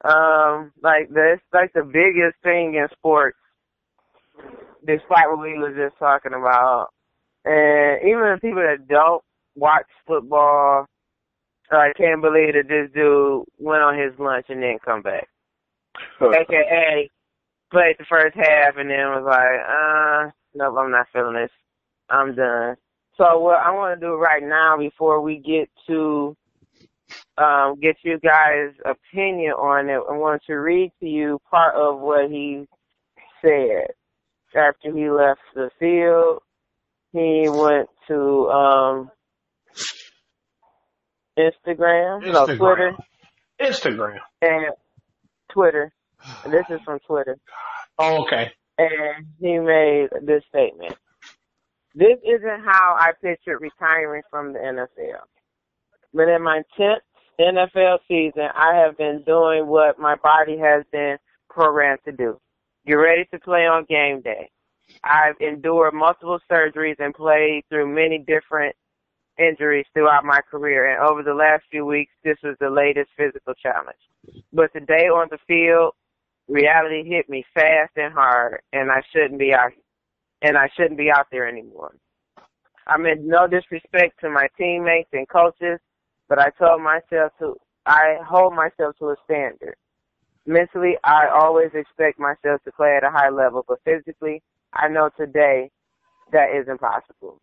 Um, 0.08 0.72
like 0.84 1.10
this, 1.10 1.40
like 1.52 1.74
the 1.74 1.84
biggest 1.84 2.36
thing 2.44 2.76
in 2.76 2.88
sports, 2.92 3.38
despite 4.86 5.30
what 5.30 5.42
we 5.42 5.58
were 5.58 5.74
just 5.74 5.98
talking 5.98 6.34
about, 6.34 6.90
and 7.44 8.02
even 8.02 8.22
the 8.22 8.38
people 8.40 8.62
that 8.62 8.88
don't 8.88 9.24
watch 9.56 9.86
football, 10.06 10.86
I 11.72 11.92
can't 11.98 12.22
believe 12.22 12.54
that 12.54 12.68
this 12.68 12.92
dude 12.94 13.46
went 13.58 13.82
on 13.82 13.98
his 13.98 14.14
lunch 14.20 14.46
and 14.50 14.62
didn't 14.62 14.84
come 14.84 15.02
back. 15.02 15.28
AKA 16.22 17.10
played 17.72 17.96
the 17.98 18.06
first 18.08 18.36
half 18.36 18.78
and 18.78 18.90
then 18.90 19.10
was 19.10 19.26
like, 19.26 19.60
uh, 19.68 20.32
nope, 20.54 20.76
I'm 20.78 20.92
not 20.92 21.08
feeling 21.12 21.36
this. 21.36 21.52
I'm 22.10 22.36
done. 22.36 22.76
So 23.18 23.40
what 23.40 23.60
I 23.60 23.72
want 23.72 24.00
to 24.00 24.06
do 24.06 24.16
right 24.16 24.44
now 24.44 24.78
before 24.78 25.22
we 25.22 25.38
get 25.38 25.70
to 25.88 26.36
um, 27.38 27.80
get 27.82 27.98
you 28.04 28.20
guys' 28.20 28.74
opinion 28.86 29.52
on 29.54 29.90
it, 29.90 30.02
I 30.10 30.18
want 30.18 30.42
to 30.48 30.54
read 30.54 30.92
to 31.00 31.06
you 31.08 31.40
part 31.50 31.76
of 31.76 32.00
what 32.00 32.30
he 32.32 32.66
said 33.42 33.88
after 34.56 34.92
he 34.94 35.10
left 35.10 35.42
the 35.54 35.70
field. 35.80 36.42
He 37.12 37.48
went 37.50 37.90
to 38.08 38.50
um, 38.50 39.12
Instagram, 41.38 42.24
Instagram, 42.24 42.34
no 42.34 42.46
Twitter, 42.58 42.96
Instagram, 43.62 44.18
and 44.42 44.74
Twitter. 45.52 45.92
And 46.44 46.54
this 46.54 46.66
is 46.70 46.80
from 46.86 47.00
Twitter. 47.00 47.38
Oh, 47.98 48.24
okay. 48.26 48.52
And 48.78 49.26
he 49.40 49.58
made 49.58 50.10
this 50.22 50.44
statement. 50.50 50.98
This 51.94 52.18
isn't 52.28 52.66
how 52.66 52.98
I 53.00 53.14
pictured 53.22 53.60
retiring 53.62 54.22
from 54.30 54.52
the 54.52 54.60
NFL. 54.60 55.22
But 56.16 56.30
in 56.30 56.42
my 56.42 56.62
10th 56.80 57.02
NFL 57.42 58.00
season, 58.08 58.48
I 58.56 58.74
have 58.76 58.98
been 58.98 59.22
doing 59.26 59.68
what 59.68 60.00
my 60.00 60.16
body 60.16 60.58
has 60.58 60.86
been 60.92 61.18
programmed 61.50 62.00
to 62.06 62.14
do. 62.14 62.40
Get 62.88 62.94
ready 62.94 63.26
to 63.34 63.40
play 63.40 63.68
on 63.68 63.84
game 63.90 64.22
day. 64.22 64.50
I've 65.04 65.36
endured 65.42 65.94
multiple 65.94 66.40
surgeries 66.50 66.96
and 67.00 67.14
played 67.14 67.64
through 67.68 67.94
many 67.94 68.20
different 68.20 68.76
injuries 69.38 69.86
throughout 69.94 70.24
my 70.24 70.40
career, 70.50 70.90
and 70.94 71.06
over 71.06 71.22
the 71.22 71.34
last 71.34 71.64
few 71.70 71.86
weeks, 71.86 72.14
this 72.24 72.38
was 72.42 72.56
the 72.62 72.70
latest 72.70 73.10
physical 73.18 73.54
challenge. 73.56 73.98
But 74.54 74.72
today 74.72 75.08
on 75.08 75.28
the 75.30 75.40
field, 75.48 75.94
reality 76.48 77.04
hit 77.04 77.30
me 77.30 77.44
fast 77.54 77.92
and 77.98 78.14
hard, 78.14 78.62
and 78.72 78.90
I 78.90 79.02
shouldn't 79.12 79.40
be 79.40 79.54
out, 79.54 79.72
and 80.42 80.58
I 80.58 80.70
shouldn't 80.78 80.98
be 80.98 81.12
out 81.12 81.28
there 81.32 81.46
anymore. 81.46 81.96
I 82.88 82.98
meant 82.98 83.22
no 83.24 83.48
disrespect 83.48 84.22
to 84.22 84.30
my 84.30 84.48
teammates 84.58 85.10
and 85.12 85.28
coaches, 85.28 85.80
but 86.28 86.40
I 86.40 86.50
told 86.52 86.82
myself 86.82 87.32
to, 87.40 87.56
I 87.86 88.18
hold 88.28 88.54
myself 88.54 88.98
to 89.00 89.10
a 89.10 89.16
standard. 89.26 89.76
Mentally, 90.46 90.98
I 91.04 91.28
always 91.28 91.72
expect 91.74 92.20
myself 92.20 92.62
to 92.64 92.72
play 92.72 92.96
at 92.98 93.04
a 93.04 93.10
high 93.10 93.30
level, 93.30 93.66
but 93.68 93.80
physically, 93.84 94.42
I 94.74 94.88
know 94.88 95.10
today 95.18 95.72
that 96.32 96.50
is 96.56 96.68
impossible. 96.68 97.42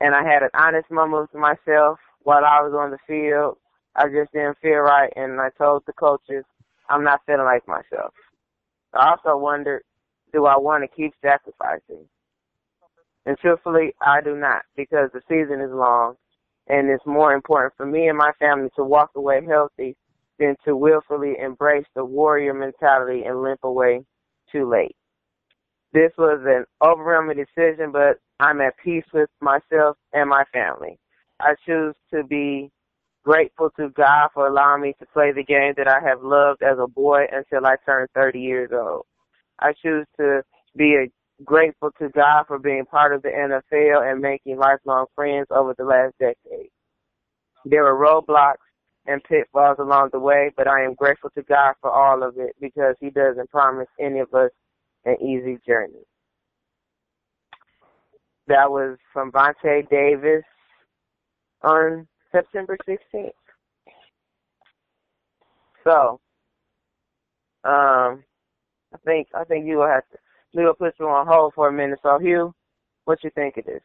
And 0.00 0.14
I 0.14 0.24
had 0.24 0.42
an 0.42 0.50
honest 0.54 0.90
moment 0.90 1.30
with 1.32 1.40
myself 1.40 1.98
while 2.22 2.44
I 2.44 2.60
was 2.62 2.74
on 2.74 2.90
the 2.90 2.98
field. 3.06 3.58
I 3.94 4.06
just 4.08 4.32
didn't 4.32 4.58
feel 4.62 4.78
right, 4.78 5.12
and 5.16 5.40
I 5.40 5.50
told 5.58 5.84
the 5.86 5.92
coaches, 5.92 6.44
I'm 6.88 7.04
not 7.04 7.20
feeling 7.26 7.44
like 7.44 7.66
myself. 7.68 8.12
I 8.94 9.10
also 9.10 9.36
wondered, 9.36 9.82
do 10.32 10.46
I 10.46 10.56
want 10.58 10.82
to 10.82 10.96
keep 10.96 11.14
sacrificing? 11.22 12.06
And 13.26 13.38
truthfully, 13.38 13.94
I 14.00 14.20
do 14.20 14.34
not 14.34 14.62
because 14.76 15.10
the 15.12 15.20
season 15.28 15.60
is 15.60 15.70
long 15.70 16.16
and 16.68 16.88
it's 16.88 17.04
more 17.06 17.34
important 17.34 17.74
for 17.76 17.86
me 17.86 18.08
and 18.08 18.18
my 18.18 18.32
family 18.38 18.68
to 18.76 18.84
walk 18.84 19.10
away 19.16 19.44
healthy 19.46 19.96
than 20.38 20.56
to 20.64 20.76
willfully 20.76 21.34
embrace 21.38 21.86
the 21.94 22.04
warrior 22.04 22.54
mentality 22.54 23.22
and 23.24 23.42
limp 23.42 23.60
away 23.62 24.02
too 24.50 24.68
late. 24.68 24.96
This 25.92 26.12
was 26.16 26.40
an 26.46 26.64
overwhelming 26.82 27.36
decision, 27.36 27.92
but 27.92 28.18
I'm 28.40 28.60
at 28.60 28.76
peace 28.82 29.04
with 29.12 29.28
myself 29.40 29.96
and 30.12 30.28
my 30.28 30.44
family. 30.52 30.98
I 31.40 31.54
choose 31.66 31.94
to 32.12 32.24
be 32.24 32.70
grateful 33.24 33.70
to 33.78 33.90
God 33.90 34.30
for 34.34 34.46
allowing 34.46 34.82
me 34.82 34.94
to 34.98 35.06
play 35.06 35.32
the 35.32 35.44
game 35.44 35.74
that 35.76 35.88
I 35.88 36.00
have 36.00 36.22
loved 36.22 36.62
as 36.62 36.78
a 36.80 36.88
boy 36.88 37.24
until 37.30 37.66
I 37.66 37.76
turned 37.84 38.08
30 38.14 38.40
years 38.40 38.70
old. 38.72 39.04
I 39.60 39.72
choose 39.80 40.06
to 40.18 40.42
be 40.76 40.94
a, 40.94 41.06
grateful 41.44 41.90
to 41.98 42.08
God 42.10 42.44
for 42.46 42.58
being 42.58 42.84
part 42.86 43.14
of 43.14 43.22
the 43.22 43.28
NFL 43.28 44.10
and 44.10 44.20
making 44.20 44.58
lifelong 44.58 45.06
friends 45.14 45.46
over 45.50 45.74
the 45.76 45.84
last 45.84 46.14
decade. 46.18 46.70
There 47.64 47.84
were 47.84 47.94
roadblocks 47.94 48.56
and 49.06 49.22
pitfalls 49.24 49.78
along 49.78 50.10
the 50.12 50.18
way, 50.18 50.50
but 50.56 50.68
I 50.68 50.84
am 50.84 50.94
grateful 50.94 51.30
to 51.30 51.42
God 51.42 51.74
for 51.80 51.90
all 51.90 52.22
of 52.22 52.38
it 52.38 52.54
because 52.60 52.94
He 53.00 53.10
doesn't 53.10 53.50
promise 53.50 53.88
any 54.00 54.20
of 54.20 54.32
us 54.34 54.50
an 55.04 55.16
easy 55.20 55.58
journey. 55.66 56.04
That 58.48 58.70
was 58.70 58.98
from 59.12 59.32
Vontae 59.32 59.88
Davis 59.88 60.44
on 61.62 62.06
September 62.32 62.76
16th. 62.88 63.30
So, 65.84 66.20
um, 67.64 68.24
I 68.94 68.98
think 69.04 69.28
I 69.34 69.44
think 69.44 69.66
you 69.66 69.78
will 69.78 69.88
have 69.88 70.08
to 70.12 70.18
we 70.54 70.64
will 70.64 70.74
put 70.74 70.94
you 70.98 71.06
on 71.06 71.26
hold 71.26 71.54
for 71.54 71.68
a 71.68 71.72
minute. 71.72 71.98
So, 72.02 72.18
Hugh, 72.18 72.54
what 73.04 73.22
you 73.24 73.30
think 73.34 73.56
of 73.56 73.64
this? 73.64 73.82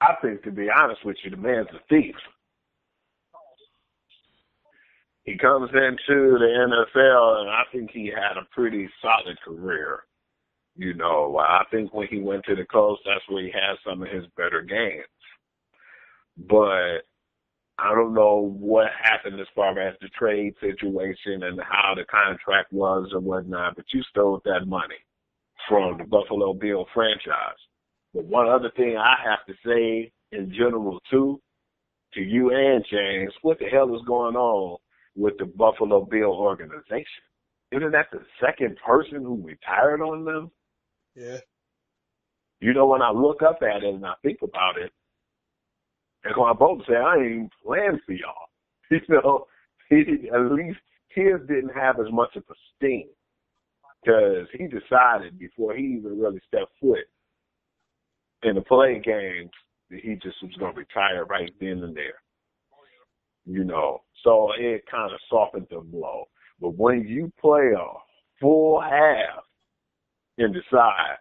I 0.00 0.14
think, 0.20 0.42
to 0.42 0.50
be 0.50 0.68
honest 0.70 1.04
with 1.04 1.16
you, 1.24 1.30
the 1.30 1.36
man's 1.36 1.68
a 1.72 1.80
thief. 1.88 2.16
He 5.24 5.38
comes 5.38 5.70
into 5.70 6.38
the 6.38 6.84
NFL, 6.98 7.40
and 7.40 7.50
I 7.50 7.62
think 7.72 7.90
he 7.90 8.06
had 8.06 8.36
a 8.36 8.46
pretty 8.52 8.88
solid 9.00 9.38
career. 9.42 10.00
You 10.76 10.92
know, 10.92 11.38
I 11.38 11.62
think 11.70 11.94
when 11.94 12.08
he 12.08 12.20
went 12.20 12.44
to 12.44 12.56
the 12.56 12.66
Colts, 12.66 13.00
that's 13.06 13.24
where 13.28 13.42
he 13.42 13.50
had 13.50 13.76
some 13.86 14.02
of 14.02 14.08
his 14.08 14.24
better 14.36 14.60
games 14.60 15.06
but 16.36 17.02
I 17.78 17.94
don't 17.94 18.14
know 18.14 18.54
what 18.58 18.88
happened 19.02 19.40
as 19.40 19.46
far 19.54 19.78
as 19.78 19.94
the 20.00 20.08
trade 20.08 20.54
situation 20.60 21.42
and 21.42 21.60
how 21.60 21.94
the 21.96 22.04
contract 22.04 22.72
was 22.72 23.10
or 23.12 23.20
whatnot, 23.20 23.76
but 23.76 23.86
you 23.92 24.02
stole 24.10 24.40
that 24.44 24.66
money 24.66 24.94
from 25.68 25.98
the 25.98 26.04
Buffalo 26.04 26.54
Bill 26.54 26.86
franchise. 26.94 27.58
But 28.12 28.24
one 28.24 28.48
other 28.48 28.70
thing 28.76 28.96
I 28.96 29.16
have 29.24 29.44
to 29.46 29.54
say 29.66 30.12
in 30.32 30.50
general 30.50 31.00
too, 31.10 31.40
to 32.14 32.20
you 32.20 32.50
and 32.50 32.84
James, 32.90 33.32
what 33.42 33.58
the 33.58 33.66
hell 33.66 33.94
is 33.94 34.02
going 34.06 34.36
on 34.36 34.78
with 35.16 35.34
the 35.38 35.46
Buffalo 35.46 36.04
Bill 36.04 36.32
organization? 36.32 37.24
Isn't 37.72 37.92
that 37.92 38.06
the 38.12 38.20
second 38.44 38.76
person 38.84 39.22
who 39.22 39.42
retired 39.44 40.00
on 40.00 40.24
them? 40.24 40.50
Yeah. 41.16 41.38
You 42.60 42.72
know, 42.72 42.86
when 42.86 43.02
I 43.02 43.10
look 43.10 43.42
up 43.42 43.58
at 43.62 43.82
it 43.82 43.94
and 43.94 44.06
I 44.06 44.14
think 44.22 44.38
about 44.42 44.78
it, 44.78 44.92
and 46.24 46.34
my 46.36 46.52
both 46.52 46.82
say, 46.88 46.94
I 46.94 47.16
ain't 47.16 47.52
playing 47.64 48.00
for 48.06 48.12
y'all. 48.12 48.34
You 48.90 49.00
know, 49.08 49.46
he, 49.88 50.28
at 50.34 50.52
least 50.52 50.78
his 51.08 51.40
didn't 51.48 51.74
have 51.74 51.98
as 51.98 52.12
much 52.12 52.36
of 52.36 52.44
a 52.48 52.54
sting 52.76 53.08
because 54.04 54.46
he 54.52 54.66
decided 54.66 55.38
before 55.38 55.74
he 55.74 55.96
even 55.98 56.18
really 56.18 56.40
stepped 56.46 56.72
foot 56.80 57.06
in 58.42 58.54
the 58.54 58.60
play 58.60 59.00
games, 59.04 59.50
that 59.90 60.00
he 60.00 60.14
just 60.14 60.36
was 60.42 60.52
going 60.58 60.74
to 60.74 60.78
retire 60.78 61.24
right 61.24 61.52
then 61.60 61.82
and 61.82 61.96
there. 61.96 62.20
You 63.46 63.64
know, 63.64 64.02
so 64.22 64.50
it 64.58 64.84
kind 64.90 65.12
of 65.12 65.20
softened 65.28 65.66
the 65.70 65.80
blow. 65.80 66.24
But 66.60 66.76
when 66.76 67.06
you 67.06 67.32
play 67.40 67.72
a 67.78 67.86
full 68.40 68.80
half 68.80 69.44
and 70.38 70.54
decide, 70.54 71.16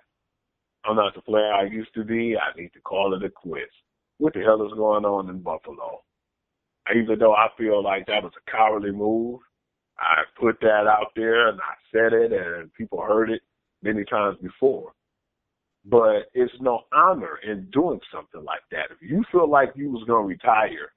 I'm 0.86 0.96
not 0.96 1.16
the 1.16 1.22
player 1.22 1.54
I 1.54 1.64
used 1.64 1.94
to 1.96 2.04
be, 2.04 2.36
I 2.38 2.58
need 2.58 2.72
to 2.74 2.82
call 2.82 3.14
it 3.14 3.26
a 3.26 3.30
quits. 3.30 3.72
What 4.18 4.34
the 4.34 4.42
hell 4.42 4.66
is 4.66 4.74
going 4.74 5.06
on 5.06 5.30
in 5.30 5.40
Buffalo? 5.42 6.04
Even 6.96 7.20
though 7.20 7.34
I 7.34 7.48
feel 7.58 7.82
like 7.84 8.06
that 8.08 8.24
was 8.24 8.34
a 8.38 8.52
cowardly 8.52 8.92
move, 8.92 9.40
I 9.98 10.24
put 10.40 10.60
that 10.62 10.88
out 10.88 11.12
there 11.16 11.50
and 11.50 11.60
I 11.60 11.74
said 11.92 12.14
it 12.14 12.32
and 12.32 12.74
people 12.74 13.02
heard 13.02 13.30
it 13.30 13.42
many 13.82 14.04
times 14.06 14.38
before. 14.42 14.94
But 15.86 16.30
it's 16.34 16.54
no 16.62 16.82
honor 16.94 17.40
in 17.46 17.70
doing 17.72 18.00
something 18.14 18.44
like 18.44 18.62
that. 18.72 18.92
If 18.92 19.02
you 19.02 19.24
feel 19.32 19.50
like 19.50 19.74
you 19.76 19.92
was 19.92 20.04
gonna 20.08 20.26
retire, 20.26 20.94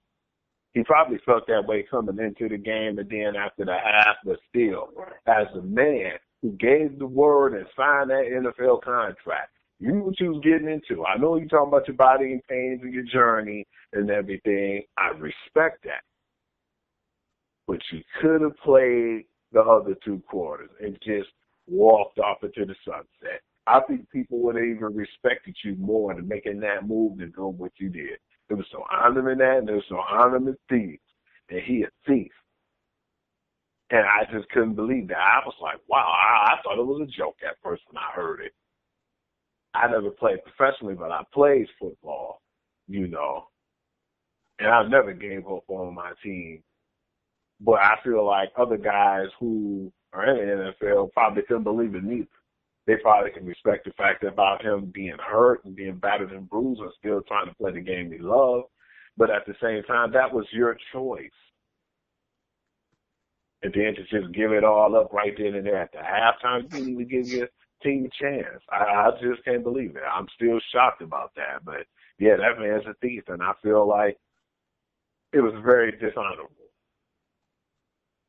he 0.73 0.85
probably 0.85 1.19
felt 1.25 1.47
that 1.49 1.67
way 1.67 1.85
coming 1.91 2.19
into 2.19 2.49
the 2.49 2.59
game 2.59 2.99
and 2.99 3.11
then 3.11 3.35
after 3.37 3.65
the 3.65 3.77
half, 3.77 4.17
but 4.25 4.39
still, 4.49 4.91
as 5.27 5.47
a 5.57 5.63
man 5.63 6.13
who 6.43 6.53
gave 6.53 6.99
the 6.99 7.07
word 7.07 7.55
and 7.55 7.67
signed 7.77 8.11
that 8.11 8.27
NFL 8.31 8.83
contract, 8.83 9.51
you 9.81 9.93
knew 9.93 10.03
what 10.03 10.21
you 10.21 10.33
was 10.33 10.45
getting 10.45 10.69
into. 10.69 11.05
I 11.05 11.17
know 11.17 11.37
you 11.37 11.49
talking 11.49 11.69
about 11.69 11.89
your 11.89 11.97
body 11.97 12.33
and 12.33 12.47
pains 12.47 12.81
and 12.83 12.93
your 12.95 13.05
journey 13.05 13.67
and 13.93 14.11
everything. 14.11 14.83
I 14.97 15.09
respect 15.09 15.85
that 15.85 16.03
but 17.67 17.79
you 17.93 18.03
could 18.21 18.43
have 18.43 18.57
played 18.59 19.25
the 19.53 19.61
other 19.61 19.95
two 20.05 20.23
quarters 20.29 20.71
and 20.81 20.97
just 21.03 21.29
walked 21.67 22.19
off 22.19 22.39
into 22.43 22.65
the 22.65 22.75
sunset. 22.85 23.41
I 23.67 23.81
think 23.89 24.09
people 24.11 24.41
would 24.43 24.57
have 24.57 24.65
even 24.65 24.95
respected 24.95 25.57
you 25.65 25.75
more 25.77 26.13
in 26.13 26.29
making 26.29 26.61
that 26.61 26.87
move 26.87 27.19
than 27.19 27.33
doing 27.33 27.59
what 27.59 27.73
you 27.79 27.89
did. 27.89 28.19
There 28.49 28.57
was 28.57 28.67
no 28.73 28.85
honor 28.91 29.33
in 29.33 29.39
that, 29.39 29.59
and 29.59 29.69
there 29.69 29.75
was 29.75 29.85
no 29.91 30.03
honor 30.09 30.37
in 30.37 30.57
thieves. 30.69 31.03
And 31.49 31.61
he 31.61 31.83
a 31.83 31.89
thief. 32.07 32.31
And 33.91 34.05
I 34.05 34.25
just 34.33 34.49
couldn't 34.51 34.75
believe 34.75 35.09
that. 35.09 35.19
I 35.19 35.41
was 35.45 35.55
like, 35.61 35.79
wow, 35.89 36.13
I, 36.13 36.53
I 36.53 36.63
thought 36.63 36.81
it 36.81 36.87
was 36.87 37.09
a 37.09 37.19
joke 37.19 37.37
at 37.49 37.57
first 37.63 37.83
when 37.91 37.99
I 37.99 38.13
heard 38.15 38.41
it. 38.41 38.53
I 39.75 39.89
never 39.91 40.11
played 40.11 40.39
professionally, 40.45 40.95
but 40.95 41.11
I 41.11 41.23
played 41.33 41.67
football, 41.79 42.41
you 42.89 43.09
know. 43.09 43.49
And 44.59 44.69
I 44.69 44.87
never 44.89 45.13
gave 45.13 45.47
up 45.47 45.65
on 45.69 45.95
my 45.95 46.13
team 46.23 46.63
but 47.61 47.81
I 47.81 47.95
feel 48.05 48.25
like 48.25 48.51
other 48.57 48.77
guys 48.77 49.29
who 49.41 49.93
are 50.13 50.27
in 50.29 50.37
the 50.37 50.75
NFL 50.87 51.13
probably 51.13 51.43
couldn't 51.43 51.65
believe 51.65 51.95
it 51.95 52.05
neither. 52.05 52.29
They 52.87 52.97
probably 52.97 53.33
can 53.33 53.45
respect 53.45 53.85
the 53.85 53.93
fact 53.93 54.23
about 54.23 54.65
him 54.65 54.91
being 54.95 55.17
hurt 55.19 55.65
and 55.65 55.75
being 55.75 55.97
battered 55.97 56.33
and 56.33 56.49
bruised 56.49 56.81
and 56.81 56.93
still 56.99 57.21
trying 57.23 57.49
to 57.49 57.55
play 57.57 57.73
the 57.73 57.81
game 57.81 58.13
he 58.13 58.19
loved. 58.19 58.67
But 59.17 59.31
at 59.31 59.47
the 59.47 59.55
same 59.61 59.83
time, 59.85 60.13
that 60.13 60.33
was 60.33 60.47
your 60.53 60.77
choice. 60.93 61.31
And 63.63 63.73
then 63.73 63.95
to 63.95 64.03
just 64.03 64.33
give 64.35 64.53
it 64.53 64.63
all 64.63 64.95
up 64.95 65.13
right 65.13 65.33
then 65.37 65.55
and 65.55 65.67
there 65.67 65.83
at 65.83 65.91
the 65.91 65.99
halftime, 65.99 66.63
you 66.65 66.69
didn't 66.69 66.89
even 66.91 67.09
give 67.09 67.27
your 67.27 67.49
team 67.83 68.07
a 68.07 68.23
chance. 68.23 68.63
I, 68.71 68.77
I 68.77 69.11
just 69.21 69.45
can't 69.45 69.65
believe 69.65 69.97
it. 69.97 70.03
I'm 70.13 70.27
still 70.37 70.61
shocked 70.73 71.03
about 71.03 71.33
that. 71.37 71.65
But 71.65 71.87
yeah, 72.19 72.37
that 72.37 72.61
man's 72.61 72.87
a 72.87 72.95
thief, 73.01 73.25
and 73.29 73.43
I 73.43 73.53
feel 73.63 73.89
like 73.89 74.17
it 75.33 75.41
was 75.41 75.55
very 75.65 75.91
dishonorable 75.93 76.66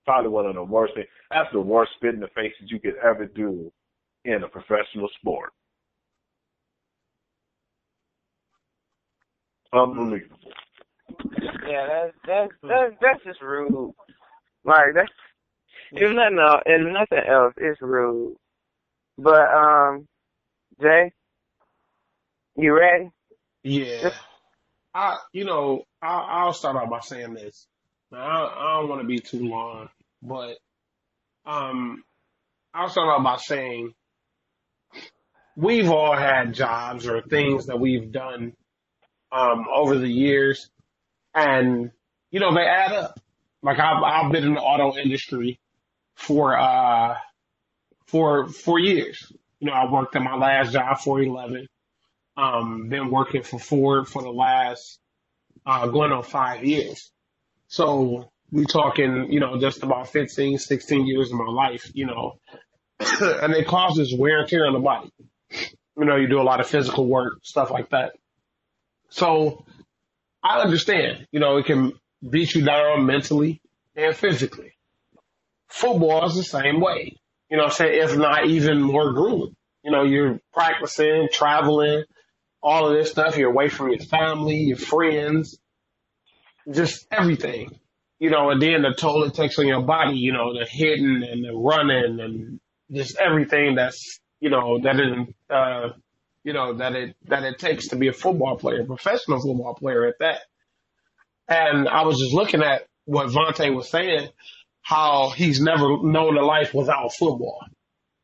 probably 0.08 0.32
one 0.32 0.48
of 0.48 0.56
the 0.56 0.64
worst 0.66 0.96
things. 0.96 1.08
That's 1.32 1.52
the 1.54 1.62
worst 1.62 1.94
spit 1.98 2.16
in 2.16 2.22
the 2.22 2.30
face 2.30 2.54
that 2.62 2.72
you 2.72 2.82
could 2.82 2.96
ever 3.06 3.28
do 3.28 3.72
in 4.26 4.44
a 4.44 4.50
professional 4.50 5.10
sport. 5.22 5.52
Unbelievable. 9.74 10.38
Yeah, 11.68 11.88
that's 11.88 12.14
that's 12.28 12.54
that's 12.68 12.96
that's 13.02 13.24
just 13.26 13.42
rude. 13.42 13.94
Like 14.66 14.96
that's 14.96 15.12
if 15.96 16.16
nothing 16.16 16.40
else, 16.40 16.64
if 16.66 16.82
nothing 16.94 17.28
else, 17.30 17.54
it's 17.58 17.82
rude. 17.82 18.38
But 19.18 19.50
um, 19.54 20.08
Jay, 20.82 21.12
you 22.58 22.74
ready? 22.78 23.10
Yeah. 23.64 24.12
I, 24.96 25.18
you 25.34 25.46
know, 25.46 25.84
I, 26.02 26.08
I'll 26.44 26.54
start 26.54 26.78
out 26.78 26.90
by 26.90 27.02
saying 27.02 27.36
this. 27.36 27.68
Now, 28.12 28.20
I, 28.20 28.46
I 28.78 28.82
don't 28.82 28.90
want 28.90 29.02
to 29.02 29.08
be 29.08 29.20
too 29.20 29.48
long. 29.48 29.90
But 30.22 30.58
um, 31.46 32.04
I'll 32.74 32.90
start 32.90 33.10
out 33.10 33.24
by 33.24 33.38
saying 33.38 33.94
we've 35.56 35.90
all 35.90 36.16
had 36.16 36.54
jobs 36.54 37.08
or 37.08 37.22
things 37.22 37.68
that 37.68 37.80
we've 37.80 38.12
done 38.12 38.54
um, 39.32 39.66
over 39.74 39.98
the 39.98 40.08
years, 40.08 40.70
and 41.34 41.92
you 42.32 42.40
know 42.40 42.54
they 42.54 42.62
add 42.66 42.94
up. 42.94 43.20
Like 43.64 43.80
I've 43.80 44.04
I've 44.04 44.32
been 44.32 44.44
in 44.44 44.54
the 44.54 44.62
auto 44.62 44.98
industry 44.98 45.60
for 46.16 46.58
uh 46.58 47.16
for 48.06 48.48
four 48.50 48.80
years. 48.80 49.32
You 49.60 49.68
know, 49.68 49.74
I 49.74 49.92
worked 49.92 50.16
at 50.16 50.22
my 50.22 50.36
last 50.36 50.74
job 50.74 51.00
for 51.00 51.22
eleven. 51.22 51.68
Um, 52.36 52.88
been 52.90 53.10
working 53.10 53.42
for 53.42 53.60
Ford 53.60 54.08
for 54.08 54.22
the 54.22 54.32
last 54.32 55.00
uh, 55.66 55.88
going 55.88 56.12
on 56.12 56.24
five 56.24 56.64
years. 56.64 57.12
So 57.68 58.30
we 58.52 58.66
talking, 58.66 59.28
you 59.32 59.40
know, 59.40 59.60
just 59.60 59.84
about 59.84 60.10
15, 60.10 60.58
16 60.58 61.08
years 61.08 61.32
of 61.32 61.38
my 61.38 61.52
life, 61.52 61.92
you 61.94 62.06
know, 62.06 62.40
and 63.00 63.54
it 63.54 63.68
causes 63.68 64.14
wear 64.18 64.40
and 64.40 64.50
tear 64.50 64.66
on 64.66 64.74
the 64.74 64.80
body. 64.80 65.12
You 65.98 66.06
know, 66.06 66.16
you 66.16 66.28
do 66.28 66.40
a 66.40 66.44
lot 66.44 66.60
of 66.60 66.68
physical 66.68 67.08
work, 67.08 67.40
stuff 67.44 67.72
like 67.72 67.90
that. 67.90 68.14
So 69.10 69.66
I 70.44 70.62
understand, 70.62 71.28
you 71.32 71.40
know, 71.40 71.58
it 71.58 71.66
can 71.66 71.94
beat 72.28 72.56
you 72.56 72.64
down 72.64 73.06
mentally 73.06 73.62
and 73.96 74.16
physically. 74.16 74.74
Football 75.68 76.26
is 76.28 76.36
the 76.36 76.44
same 76.44 76.80
way, 76.80 77.18
you 77.50 77.58
know 77.58 77.66
I'm 77.66 77.72
saying? 77.72 78.02
If 78.02 78.18
not 78.18 78.48
even 78.48 78.82
more 78.82 79.14
grueling. 79.14 79.56
You 79.84 79.92
know, 79.92 80.04
you're 80.04 80.40
practicing, 80.54 81.30
traveling, 81.32 82.04
all 82.62 82.88
of 82.88 82.98
this 82.98 83.12
stuff. 83.12 83.38
You're 83.38 83.52
away 83.52 83.70
from 83.70 83.90
your 83.90 84.00
family, 84.00 84.58
your 84.58 84.78
friends, 84.78 85.58
just 86.70 87.08
everything 87.12 87.80
you 88.20 88.30
know, 88.30 88.50
and 88.50 88.62
then 88.62 88.82
the 88.82 88.94
toll 88.94 89.24
it 89.24 89.34
takes 89.34 89.60
on 89.60 89.68
your 89.68 89.82
body, 89.82 90.18
you 90.18 90.34
know, 90.34 90.54
the 90.58 90.66
hitting 90.66 91.24
and 91.24 91.44
the 91.44 91.54
running 91.54 92.20
and 92.20 92.60
just 92.92 93.18
everything 93.18 93.76
that's, 93.76 94.20
you 94.40 94.50
know, 94.50 94.80
that 94.80 94.96
is, 95.00 95.34
uh, 95.50 95.90
you 96.44 96.54
know, 96.54 96.74
that 96.76 96.94
it, 96.94 97.16
that 97.26 97.44
it 97.44 97.60
takes 97.60 97.90
to 97.90 97.96
be 97.96 98.08
a 98.08 98.14
football 98.14 98.58
player, 98.58 98.84
professional 98.86 99.40
football 99.40 99.76
player 99.76 100.06
at 100.06 100.20
that. 100.20 100.42
And 101.48 101.88
I 101.88 102.04
was 102.04 102.18
just 102.20 102.34
looking 102.34 102.64
at 102.64 102.88
what 103.06 103.28
Vontae 103.28 103.74
was 103.74 103.90
saying, 103.90 104.30
how 104.82 105.30
he's 105.30 105.62
never 105.62 106.02
known 106.02 106.38
a 106.38 106.44
life 106.44 106.74
without 106.74 107.14
football. 107.14 107.60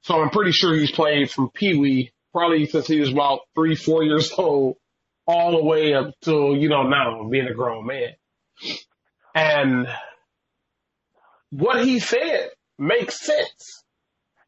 So 0.01 0.21
I'm 0.21 0.29
pretty 0.29 0.51
sure 0.51 0.73
he's 0.73 0.91
played 0.91 1.31
from 1.31 1.49
Pee 1.49 1.77
Wee, 1.77 2.11
probably 2.33 2.65
since 2.65 2.87
he 2.87 2.99
was 2.99 3.11
about 3.11 3.41
three, 3.55 3.75
four 3.75 4.03
years 4.03 4.31
old, 4.37 4.77
all 5.25 5.51
the 5.51 5.63
way 5.63 5.93
up 5.93 6.13
to, 6.21 6.55
you 6.57 6.67
know, 6.67 6.83
now 6.83 7.27
being 7.29 7.47
a 7.47 7.53
grown 7.53 7.85
man. 7.85 8.15
And 9.36 9.88
what 11.49 11.84
he 11.86 11.99
said 11.99 12.49
makes 12.77 13.19
sense. 13.19 13.84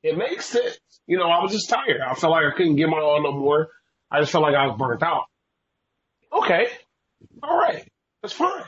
It 0.03 0.17
makes 0.17 0.45
sense. 0.45 0.77
You 1.07 1.17
know, 1.17 1.27
I 1.27 1.41
was 1.41 1.51
just 1.51 1.69
tired. 1.69 2.01
I 2.01 2.13
felt 2.15 2.31
like 2.31 2.45
I 2.45 2.55
couldn't 2.55 2.75
get 2.75 2.89
my 2.89 2.99
all 2.99 3.21
no 3.21 3.31
more. 3.31 3.69
I 4.11 4.19
just 4.19 4.31
felt 4.31 4.43
like 4.43 4.55
I 4.55 4.67
was 4.67 4.77
burnt 4.77 5.03
out. 5.03 5.25
Okay. 6.31 6.67
All 7.41 7.57
right. 7.57 7.87
That's 8.21 8.33
fine. 8.33 8.63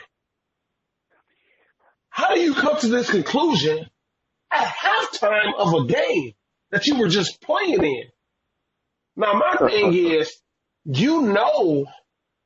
How 2.09 2.33
do 2.33 2.39
you 2.39 2.53
come 2.53 2.77
to 2.79 2.87
this 2.87 3.09
conclusion 3.09 3.85
at 4.51 4.67
halftime 4.67 5.53
of 5.57 5.73
a 5.73 5.85
game 5.85 6.33
that 6.71 6.87
you 6.87 6.97
were 6.97 7.09
just 7.09 7.41
playing 7.41 7.83
in? 7.83 8.03
Now, 9.15 9.33
my 9.33 9.67
thing 9.67 9.93
is, 9.93 10.35
you 10.85 11.21
know 11.21 11.85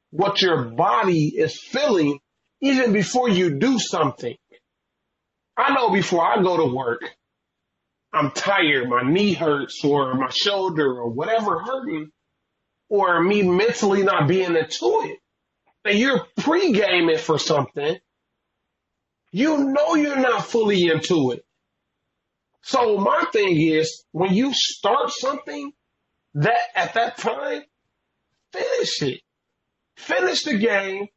what 0.10 0.42
your 0.42 0.66
body 0.66 1.28
is 1.38 1.58
feeling 1.60 2.20
even 2.62 2.94
before 2.94 3.30
you 3.30 3.58
do 3.60 3.80
something. 3.80 4.36
I 5.58 5.74
know 5.74 5.92
before 5.92 6.24
I 6.26 6.42
go 6.42 6.58
to 6.58 6.76
work, 6.76 7.02
I'm 8.14 8.32
tired, 8.32 8.90
my 8.90 9.04
knee 9.04 9.34
hurts 9.34 9.84
or 9.84 10.14
my 10.16 10.30
shoulder 10.30 11.00
or 11.00 11.10
whatever 11.10 11.60
hurting 11.60 12.12
or 12.90 13.22
me 13.24 13.42
mentally 13.42 14.04
not 14.04 14.28
being 14.28 14.56
into 14.56 15.02
it. 15.06 15.20
And 15.86 15.98
you're 15.98 16.26
pre-gaming 16.38 17.18
for 17.18 17.40
something. 17.40 17.98
You 19.32 19.58
know 19.72 19.96
you're 19.96 20.20
not 20.20 20.46
fully 20.46 20.88
into 20.88 21.32
it. 21.32 21.44
So 22.64 22.98
my 22.98 23.26
thing 23.32 23.60
is 23.60 24.04
when 24.12 24.34
you 24.34 24.54
start 24.54 25.10
something 25.10 25.72
that 26.36 26.60
at 26.76 26.94
that 26.96 27.18
time, 27.18 27.64
finish 28.52 29.02
it. 29.02 29.22
Finish 29.98 30.44
the 30.44 30.58
game 30.58 31.08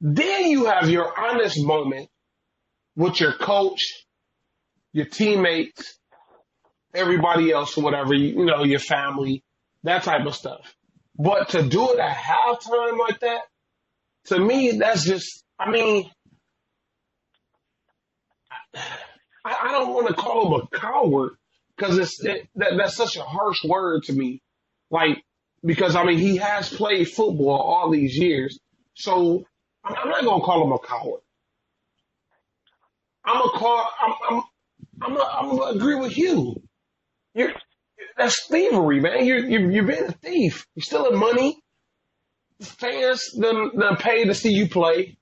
then 0.00 0.50
you 0.50 0.66
have 0.66 0.88
your 0.90 1.12
honest 1.18 1.62
moment 1.64 2.08
with 2.96 3.20
your 3.20 3.32
coach, 3.32 4.06
your 4.92 5.06
teammates, 5.06 5.98
everybody 6.94 7.52
else 7.52 7.76
whatever, 7.76 8.14
you, 8.14 8.44
know, 8.44 8.64
your 8.64 8.78
family, 8.78 9.42
that 9.84 10.02
type 10.02 10.26
of 10.26 10.34
stuff. 10.34 10.74
But 11.18 11.50
to 11.50 11.62
do 11.62 11.92
it 11.92 11.98
at 11.98 12.16
halftime 12.16 12.98
like 12.98 13.20
that, 13.20 13.42
to 14.26 14.38
me, 14.38 14.72
that's 14.78 15.04
just, 15.04 15.44
I 15.58 15.70
mean, 15.70 16.10
I, 19.44 19.56
I 19.68 19.72
don't 19.72 19.94
want 19.94 20.08
to 20.08 20.14
call 20.14 20.46
him 20.46 20.68
a 20.72 20.78
coward 20.78 21.36
because 21.76 21.98
it's 21.98 22.22
it, 22.24 22.48
that 22.56 22.72
that's 22.76 22.96
such 22.96 23.16
a 23.16 23.22
harsh 23.22 23.64
word 23.64 24.04
to 24.04 24.12
me. 24.12 24.42
Like 24.90 25.22
because 25.64 25.96
I 25.96 26.04
mean 26.04 26.18
he 26.18 26.36
has 26.36 26.68
played 26.68 27.08
football 27.08 27.60
all 27.60 27.90
these 27.90 28.16
years, 28.16 28.58
so 28.94 29.44
I'm 29.86 30.08
not 30.08 30.24
gonna 30.24 30.42
call 30.42 30.64
him 30.64 30.72
a 30.72 30.78
coward. 30.78 31.20
I'm 33.24 33.38
gonna 33.38 33.58
call 33.58 33.90
I'm 34.00 34.14
I'm 34.28 34.42
I'm 35.02 35.14
gonna, 35.14 35.30
I'm 35.30 35.56
gonna 35.56 35.76
agree 35.76 35.94
with 35.94 36.16
you. 36.16 36.62
You're 37.34 37.52
that's 38.16 38.46
thievery, 38.46 39.00
man. 39.00 39.24
You're 39.26 39.38
you're 39.38 39.70
you're 39.70 39.84
being 39.86 40.04
a 40.04 40.12
thief. 40.12 40.66
You're 40.74 40.82
stealing 40.82 41.18
money. 41.18 41.58
Fans 42.60 43.30
then 43.38 43.72
then 43.74 43.96
pay 43.96 44.24
to 44.24 44.34
see 44.34 44.50
you 44.50 44.68
play. 44.68 45.18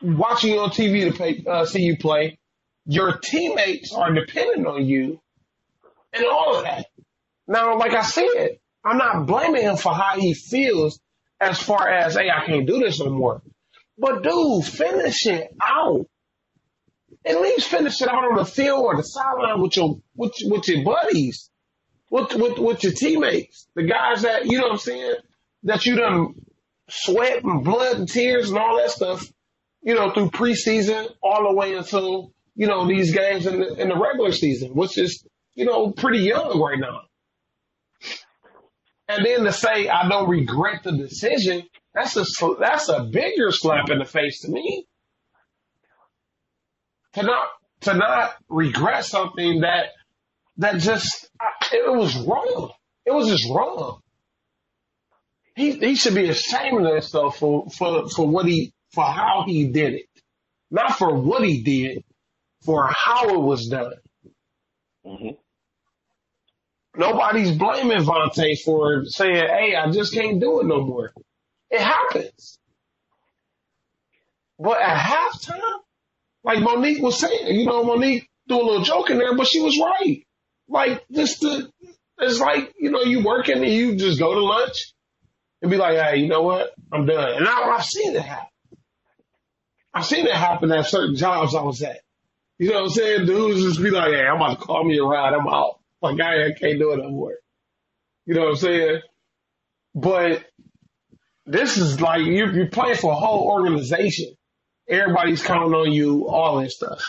Watching 0.00 0.54
you 0.54 0.60
on 0.60 0.70
TV 0.70 1.10
to 1.10 1.18
pay 1.18 1.44
uh, 1.46 1.64
see 1.64 1.82
you 1.82 1.96
play. 1.96 2.38
Your 2.86 3.18
teammates 3.18 3.92
are 3.92 4.12
dependent 4.14 4.66
on 4.66 4.86
you, 4.86 5.20
and 6.12 6.24
all 6.24 6.56
of 6.56 6.64
that. 6.64 6.86
Now, 7.48 7.76
like 7.78 7.94
I 7.94 8.02
said, 8.02 8.58
I'm 8.84 8.98
not 8.98 9.26
blaming 9.26 9.62
him 9.62 9.76
for 9.76 9.92
how 9.92 10.18
he 10.18 10.34
feels 10.34 11.00
as 11.40 11.60
far 11.60 11.88
as, 11.88 12.14
hey, 12.14 12.30
I 12.30 12.46
can't 12.46 12.66
do 12.66 12.78
this 12.78 13.00
no 13.00 13.10
more. 13.10 13.42
But 13.98 14.22
dude, 14.22 14.64
finish 14.64 15.26
it 15.26 15.48
out. 15.62 16.06
At 17.24 17.40
least 17.40 17.68
finish 17.68 18.00
it 18.02 18.08
out 18.08 18.24
on 18.24 18.36
the 18.36 18.44
field 18.44 18.84
or 18.84 18.96
the 18.96 19.02
sideline 19.02 19.60
with 19.60 19.76
your 19.76 20.00
with, 20.14 20.32
with 20.44 20.68
your 20.68 20.84
buddies, 20.84 21.50
with, 22.10 22.34
with 22.34 22.58
with 22.58 22.84
your 22.84 22.92
teammates, 22.92 23.68
the 23.74 23.84
guys 23.84 24.22
that 24.22 24.46
you 24.46 24.58
know 24.58 24.64
what 24.64 24.72
I'm 24.72 24.78
saying 24.78 25.14
that 25.64 25.84
you 25.86 25.96
done 25.96 26.34
sweat 26.88 27.42
and 27.42 27.64
blood 27.64 27.96
and 27.96 28.08
tears 28.08 28.48
and 28.50 28.58
all 28.58 28.76
that 28.76 28.90
stuff, 28.90 29.26
you 29.82 29.94
know, 29.94 30.12
through 30.12 30.30
preseason 30.30 31.10
all 31.22 31.48
the 31.48 31.54
way 31.54 31.74
until 31.74 32.32
you 32.54 32.66
know 32.66 32.86
these 32.86 33.12
games 33.12 33.46
in 33.46 33.60
the 33.60 33.74
in 33.74 33.88
the 33.88 33.98
regular 33.98 34.32
season, 34.32 34.70
which 34.74 34.98
is 34.98 35.26
you 35.54 35.64
know 35.64 35.90
pretty 35.90 36.20
young 36.20 36.60
right 36.60 36.78
now. 36.78 37.02
And 39.08 39.24
then 39.24 39.44
to 39.44 39.52
say 39.52 39.88
I 39.88 40.08
don't 40.08 40.28
regret 40.28 40.82
the 40.82 40.92
decision, 40.92 41.62
that's 41.94 42.16
a 42.16 42.24
that's 42.60 42.88
a 42.88 43.04
bigger 43.04 43.52
slap 43.52 43.90
in 43.90 43.98
the 43.98 44.04
face 44.04 44.40
to 44.42 44.50
me. 44.50 44.86
To 47.14 47.22
not 47.22 47.46
to 47.82 47.94
not 47.94 48.34
regret 48.48 49.04
something 49.04 49.60
that 49.60 49.86
that 50.58 50.80
just 50.80 51.30
it 51.72 51.90
was 51.92 52.16
wrong. 52.26 52.72
It 53.04 53.12
was 53.12 53.28
just 53.28 53.48
wrong. 53.50 54.00
He 55.54 55.72
he 55.72 55.94
should 55.94 56.14
be 56.14 56.28
ashamed 56.28 56.86
of 56.86 56.92
himself 56.94 57.38
for 57.38 57.68
for 57.70 58.08
for 58.08 58.26
what 58.28 58.46
he 58.46 58.72
for 58.92 59.04
how 59.04 59.44
he 59.46 59.68
did 59.68 59.94
it, 59.94 60.06
not 60.70 60.98
for 60.98 61.14
what 61.14 61.44
he 61.44 61.62
did, 61.62 62.04
for 62.64 62.88
how 62.88 63.28
it 63.30 63.40
was 63.40 63.68
done. 63.68 63.92
hmm 65.04 65.30
Nobody's 66.96 67.52
blaming 67.52 67.98
Vontae 67.98 68.60
for 68.64 69.04
saying, 69.06 69.34
"Hey, 69.34 69.76
I 69.76 69.90
just 69.90 70.14
can't 70.14 70.40
do 70.40 70.60
it 70.60 70.66
no 70.66 70.80
more." 70.82 71.12
It 71.70 71.80
happens. 71.80 72.58
But 74.58 74.80
at 74.80 74.96
halftime, 74.96 75.60
like 76.44 76.60
Monique 76.60 77.02
was 77.02 77.18
saying, 77.18 77.54
you 77.54 77.66
know, 77.66 77.84
Monique 77.84 78.28
threw 78.48 78.62
a 78.62 78.64
little 78.64 78.82
joke 78.82 79.10
in 79.10 79.18
there, 79.18 79.36
but 79.36 79.46
she 79.46 79.60
was 79.60 79.78
right. 79.78 80.24
Like 80.68 81.04
just 81.12 81.40
the, 81.40 81.70
it's 82.18 82.40
like 82.40 82.74
you 82.78 82.90
know, 82.90 83.02
you 83.02 83.22
working 83.22 83.58
and 83.62 83.72
you 83.72 83.96
just 83.96 84.18
go 84.18 84.34
to 84.34 84.42
lunch 84.42 84.94
and 85.60 85.70
be 85.70 85.76
like, 85.76 85.98
"Hey, 85.98 86.16
you 86.18 86.28
know 86.28 86.42
what? 86.42 86.72
I'm 86.92 87.06
done." 87.06 87.36
And 87.36 87.46
I, 87.46 87.74
I've 87.76 87.84
seen 87.84 88.16
it 88.16 88.22
happen. 88.22 88.48
I've 89.92 90.06
seen 90.06 90.26
it 90.26 90.34
happen 90.34 90.72
at 90.72 90.86
certain 90.86 91.16
jobs 91.16 91.54
I 91.54 91.62
was 91.62 91.82
at. 91.82 92.00
You 92.58 92.70
know 92.70 92.76
what 92.76 92.84
I'm 92.84 92.90
saying? 92.90 93.26
Dudes 93.26 93.62
just 93.62 93.82
be 93.82 93.90
like, 93.90 94.12
"Hey, 94.12 94.26
I'm 94.26 94.36
about 94.36 94.58
to 94.58 94.64
call 94.64 94.84
me 94.84 94.98
a 94.98 95.04
ride. 95.04 95.34
I'm 95.34 95.46
out." 95.46 95.75
Like, 96.12 96.20
I, 96.20 96.46
I 96.46 96.52
can't 96.52 96.78
do 96.78 96.92
it 96.92 96.98
no 96.98 97.10
more. 97.10 97.34
You 98.24 98.34
know 98.34 98.42
what 98.42 98.50
I'm 98.50 98.56
saying? 98.56 99.00
But 99.94 100.44
this 101.46 101.76
is 101.76 102.00
like 102.00 102.24
you're, 102.24 102.52
you're 102.52 102.68
playing 102.68 102.96
for 102.96 103.12
a 103.12 103.16
whole 103.16 103.48
organization. 103.48 104.34
Everybody's 104.88 105.42
counting 105.42 105.74
on 105.74 105.92
you, 105.92 106.28
all 106.28 106.60
this 106.60 106.76
stuff. 106.76 107.02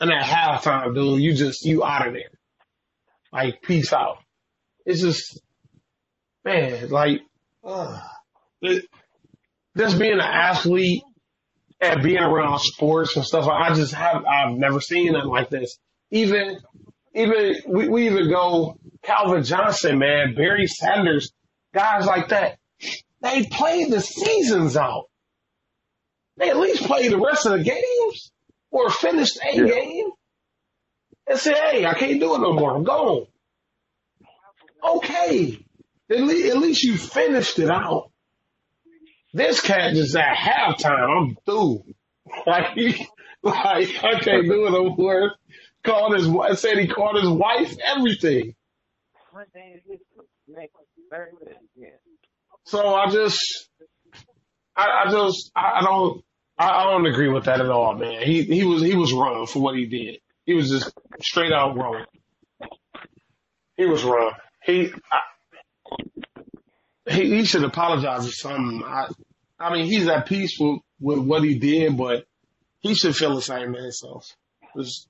And 0.00 0.10
at 0.10 0.24
halftime, 0.24 0.94
dude, 0.94 1.22
you 1.22 1.34
just 1.34 1.64
you 1.64 1.84
out 1.84 2.06
of 2.06 2.12
there. 2.12 2.30
Like, 3.32 3.62
peace 3.62 3.92
out. 3.92 4.18
It's 4.84 5.00
just, 5.00 5.40
man, 6.44 6.88
like, 6.90 7.20
uh, 7.64 8.00
it, 8.62 8.86
just 9.76 9.98
being 9.98 10.14
an 10.14 10.20
athlete 10.20 11.02
and 11.80 12.02
being 12.02 12.22
around 12.22 12.60
sports 12.60 13.16
and 13.16 13.24
stuff. 13.24 13.46
I 13.46 13.74
just 13.74 13.92
have 13.94 14.24
I've 14.24 14.56
never 14.56 14.80
seen 14.80 15.14
it 15.14 15.26
like 15.26 15.50
this. 15.50 15.78
Even 16.10 16.58
even 17.16 17.56
we, 17.68 17.88
we 17.88 18.06
even 18.06 18.28
go 18.30 18.78
Calvin 19.02 19.42
Johnson, 19.44 19.98
man, 19.98 20.34
Barry 20.34 20.66
Sanders, 20.66 21.32
guys 21.74 22.06
like 22.06 22.28
that. 22.28 22.58
They 23.22 23.44
play 23.44 23.84
the 23.84 24.00
seasons 24.00 24.76
out. 24.76 25.04
They 26.36 26.50
at 26.50 26.58
least 26.58 26.84
play 26.84 27.08
the 27.08 27.18
rest 27.18 27.46
of 27.46 27.52
the 27.52 27.64
games 27.64 28.32
or 28.70 28.90
finished 28.90 29.38
a 29.38 29.56
Yeah. 29.56 29.66
game 29.66 30.10
and 31.26 31.38
say, 31.38 31.54
hey, 31.54 31.86
I 31.86 31.94
can't 31.94 32.20
do 32.20 32.34
it 32.34 32.38
no 32.40 32.52
more. 32.52 32.76
I'm 32.76 32.84
gone. 32.84 33.26
Okay. 34.86 35.58
At 36.10 36.20
least, 36.20 36.54
at 36.54 36.58
least 36.58 36.84
you 36.84 36.96
finished 36.96 37.58
it 37.58 37.70
out. 37.70 38.10
This 39.32 39.60
cat 39.60 39.94
just 39.94 40.14
at 40.16 40.36
halftime, 40.36 41.08
I'm 41.30 41.36
through. 41.44 41.82
Like, 42.44 42.76
like 43.42 44.04
I 44.04 44.18
can't 44.20 44.46
do 44.46 44.66
it 44.66 44.70
no 44.72 44.94
more. 44.96 45.32
Called 45.86 46.14
his 46.14 46.60
said 46.60 46.78
he 46.78 46.88
called 46.88 47.16
his 47.16 47.28
wife 47.28 47.76
everything. 47.84 48.54
So 52.64 52.94
I 52.94 53.08
just, 53.10 53.68
I, 54.76 55.04
I 55.04 55.10
just, 55.10 55.52
I, 55.54 55.78
I 55.78 55.80
don't, 55.82 56.24
I, 56.58 56.68
I 56.68 56.84
don't 56.90 57.06
agree 57.06 57.28
with 57.28 57.44
that 57.44 57.60
at 57.60 57.70
all, 57.70 57.94
man. 57.94 58.22
He 58.22 58.42
he 58.42 58.64
was 58.64 58.82
he 58.82 58.96
was 58.96 59.12
wrong 59.12 59.46
for 59.46 59.60
what 59.60 59.76
he 59.76 59.86
did. 59.86 60.18
He 60.44 60.54
was 60.54 60.70
just 60.70 60.92
straight 61.20 61.52
out 61.52 61.76
wrong. 61.76 62.04
He 63.76 63.86
was 63.86 64.02
wrong. 64.02 64.32
He 64.64 64.92
I, 65.12 65.20
he 67.08 67.36
he 67.36 67.44
should 67.44 67.62
apologize 67.62 68.26
or 68.26 68.32
something. 68.32 68.82
I 68.84 69.08
I 69.60 69.72
mean 69.72 69.86
he's 69.86 70.08
at 70.08 70.26
peace 70.26 70.56
with 70.58 70.80
with 70.98 71.18
what 71.20 71.44
he 71.44 71.58
did, 71.58 71.96
but 71.96 72.26
he 72.80 72.94
should 72.94 73.14
feel 73.14 73.36
the 73.36 73.42
same 73.42 73.72
man 73.72 73.82
himself. 73.82 74.26
Just, 74.76 75.08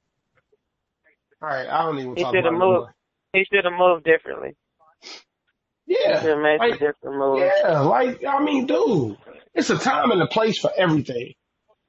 all 1.43 1.49
right, 1.49 1.69
I 1.69 1.83
don't 1.85 1.99
even 1.99 2.17
He 2.17 2.23
talk 2.23 2.33
should 2.33 2.41
about 2.41 2.53
have 2.53 2.61
it 2.61 2.65
moved. 2.65 2.87
He 3.33 3.45
should 3.53 3.65
have 3.65 3.75
moved 3.79 4.05
differently. 4.05 4.57
Yeah, 5.87 6.23
should 6.23 6.43
made 6.43 6.59
like 6.59 6.73
different 6.73 7.19
move. 7.19 7.39
Yeah, 7.39 7.81
like 7.81 8.25
I 8.25 8.43
mean, 8.43 8.67
dude, 8.67 9.17
it's 9.55 9.71
a 9.71 9.79
time 9.79 10.11
and 10.11 10.23
a 10.23 10.27
place 10.27 10.59
for 10.59 10.71
everything. 10.77 11.35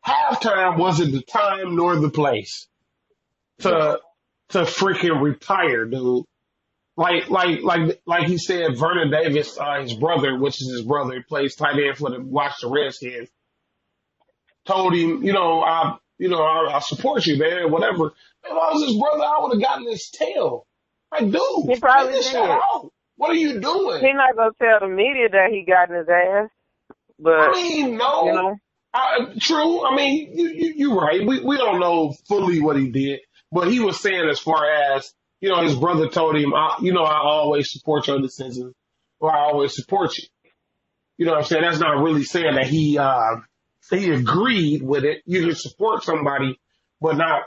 Halftime 0.06 0.78
wasn't 0.78 1.14
the 1.14 1.22
time 1.22 1.76
nor 1.76 1.96
the 1.96 2.10
place 2.10 2.68
to 3.60 4.00
to 4.50 4.60
freaking 4.60 5.22
retire, 5.22 5.86
dude. 5.86 6.26
Like 6.96 7.30
like 7.30 7.62
like 7.62 8.02
like 8.06 8.28
he 8.28 8.38
said, 8.38 8.78
Vernon 8.78 9.12
Davis, 9.12 9.58
uh, 9.58 9.82
his 9.82 9.94
brother, 9.94 10.38
which 10.38 10.62
is 10.62 10.70
his 10.72 10.82
brother, 10.84 11.16
he 11.16 11.22
plays 11.22 11.56
tight 11.56 11.80
end 11.80 11.98
for 11.98 12.10
the 12.10 12.20
Washington 12.22 12.72
Redskins, 12.72 13.30
told 14.66 14.96
him, 14.96 15.24
you 15.24 15.34
know, 15.34 15.62
I 15.62 15.98
you 16.18 16.30
know, 16.30 16.42
I, 16.42 16.76
I 16.76 16.80
support 16.80 17.26
you, 17.26 17.38
man, 17.38 17.72
whatever. 17.72 18.14
If 18.44 18.52
I 18.52 18.74
was 18.74 18.86
his 18.86 18.98
brother, 19.00 19.24
I 19.24 19.40
would 19.42 19.54
have 19.54 19.62
gotten 19.62 19.88
his 19.90 20.10
tail. 20.10 20.66
Like, 21.12 21.32
dude, 21.32 21.70
He 21.76 21.80
probably 21.80 22.14
that 22.14 22.36
out. 22.36 22.92
What 23.16 23.32
are 23.32 23.36
you 23.36 23.60
doing? 23.60 24.02
He's 24.02 24.14
not 24.14 24.36
gonna 24.36 24.52
tell 24.62 24.88
the 24.88 24.94
media 24.94 25.30
that 25.32 25.50
he 25.52 25.64
got 25.66 25.90
in 25.90 25.96
his 25.98 26.08
ass, 26.10 26.50
But 27.20 27.40
I 27.40 27.52
mean, 27.54 27.98
no. 27.98 28.26
you 28.26 28.34
know, 28.34 28.56
Uh, 28.94 29.26
true. 29.40 29.86
I 29.86 29.96
mean, 29.96 30.32
you, 30.38 30.50
you, 30.50 30.74
you're 30.76 30.96
right. 31.00 31.26
We, 31.26 31.42
we 31.44 31.58
don't 31.58 31.80
know 31.80 32.14
fully 32.28 32.60
what 32.62 32.78
he 32.78 32.90
did, 32.90 33.22
but 33.52 33.72
he 33.72 33.80
was 33.80 34.00
saying 34.00 34.28
as 34.30 34.40
far 34.40 34.70
as, 34.70 35.14
you 35.42 35.50
know, 35.50 35.62
his 35.62 35.76
brother 35.76 36.10
told 36.10 36.36
him, 36.36 36.54
I, 36.54 36.78
you 36.82 36.94
know, 36.94 37.04
I 37.04 37.20
always 37.24 37.72
support 37.72 38.08
your 38.08 38.22
decisions 38.22 38.74
or 39.20 39.32
I 39.36 39.40
always 39.46 39.76
support 39.76 40.18
you. 40.18 40.26
You 41.18 41.26
know 41.26 41.32
what 41.34 41.40
I'm 41.40 41.46
saying? 41.46 41.64
That's 41.64 41.80
not 41.80 42.02
really 42.04 42.24
saying 42.24 42.56
that 42.56 42.68
he, 42.68 42.98
uh, 43.00 43.38
he 43.90 44.12
agreed 44.12 44.82
with 44.84 45.04
it. 45.04 45.22
You 45.26 45.46
can 45.46 45.56
support 45.56 46.04
somebody, 46.04 46.60
but 47.02 47.18
not, 47.18 47.44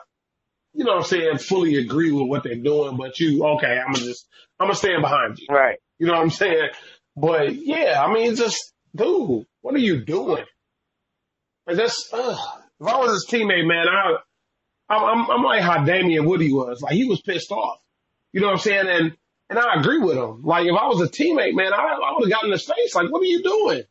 you 0.72 0.84
know 0.84 0.93
what 0.93 0.99
I'm 0.99 1.05
saying, 1.05 1.38
fully 1.38 1.76
agree 1.76 2.12
with 2.12 2.28
what 2.28 2.45
they're 2.45 2.55
doing, 2.55 2.97
but 2.97 3.18
you, 3.18 3.45
okay, 3.45 3.78
I'm 3.78 3.93
gonna 3.93 4.05
just, 4.05 4.26
I'm 4.59 4.66
gonna 4.68 4.76
stand 4.76 5.03
behind 5.03 5.38
you. 5.38 5.47
right? 5.51 5.78
You 5.99 6.07
know 6.07 6.14
what 6.14 6.22
I'm 6.22 6.30
saying? 6.30 6.68
But 7.16 7.55
yeah, 7.55 8.03
I 8.03 8.12
mean, 8.12 8.36
just, 8.36 8.72
dude, 8.95 9.45
what 9.61 9.74
are 9.74 9.78
you 9.78 10.05
doing? 10.05 10.45
Like 11.66 11.76
that's, 11.76 12.09
ugh. 12.12 12.38
if 12.80 12.86
I 12.86 12.97
was 12.99 13.12
his 13.12 13.26
teammate, 13.28 13.66
man, 13.66 13.86
I, 13.88 14.16
I'm, 14.88 15.05
I'm, 15.05 15.30
I'm 15.30 15.43
like 15.43 15.62
how 15.62 15.84
Damien 15.84 16.24
Woody 16.24 16.53
was. 16.53 16.80
Like 16.82 16.95
he 16.95 17.05
was 17.05 17.20
pissed 17.20 17.51
off. 17.53 17.78
You 18.32 18.41
know 18.41 18.47
what 18.49 18.55
I'm 18.55 18.59
saying? 18.61 18.86
And, 18.88 19.16
And 19.51 19.59
I 19.59 19.74
agree 19.80 19.99
with 19.99 20.16
him. 20.16 20.43
Like 20.43 20.66
if 20.66 20.74
I 20.74 20.86
was 20.86 21.01
a 21.01 21.09
teammate, 21.09 21.55
man, 21.55 21.72
I, 21.72 21.76
I 21.76 22.12
would 22.14 22.24
have 22.24 22.30
gotten 22.30 22.49
in 22.51 22.53
his 22.53 22.64
face. 22.64 22.95
Like, 22.95 23.11
what 23.11 23.20
are 23.22 23.26
you 23.26 23.43
doing? 23.43 23.82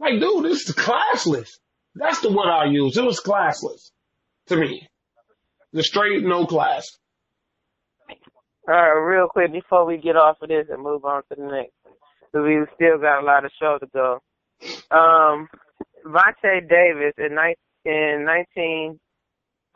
Like, 0.00 0.20
dude, 0.20 0.44
this 0.44 0.68
is 0.68 0.74
classless. 0.74 1.50
That's 1.94 2.20
the 2.20 2.30
word 2.32 2.48
I 2.48 2.64
use. 2.66 2.96
It 2.96 3.04
was 3.04 3.20
classless 3.20 3.90
to 4.48 4.56
me. 4.56 4.88
The 5.72 5.82
straight 5.82 6.22
no 6.24 6.46
class. 6.46 6.96
All 8.66 8.74
right, 8.74 8.92
real 8.92 9.28
quick 9.28 9.52
before 9.52 9.84
we 9.84 9.98
get 9.98 10.16
off 10.16 10.38
of 10.40 10.48
this 10.48 10.66
and 10.70 10.82
move 10.82 11.04
on 11.04 11.22
to 11.28 11.34
the 11.36 11.44
next, 11.44 11.72
because 12.32 12.46
we 12.46 12.60
still 12.74 12.98
got 12.98 13.22
a 13.22 13.26
lot 13.26 13.44
of 13.44 13.50
show 13.60 13.78
to 13.78 13.86
go. 13.92 14.20
Um, 14.90 15.48
Vontae 16.06 16.68
Davis 16.68 17.14
in, 17.18 17.36
in 17.84 18.24
19, 18.24 18.98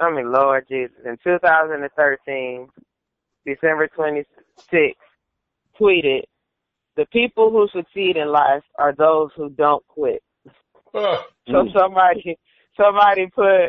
I 0.01 0.11
mean, 0.11 0.33
Lord 0.33 0.66
Jesus, 0.69 0.97
in 1.05 1.19
2013, 1.23 2.69
December 3.45 3.89
26th, 3.97 4.93
tweeted, 5.79 6.23
the 6.99 7.07
people 7.07 7.51
who 7.53 7.68
succeed 7.72 8.18
in 8.18 8.28
life 8.32 8.64
are 8.78 8.94
those 8.94 9.30
who 9.36 9.51
don't 9.51 9.86
quit. 9.88 10.22
Uh, 10.94 11.18
So 11.51 11.64
somebody, 11.72 12.38
somebody 12.76 13.28
put, 13.34 13.66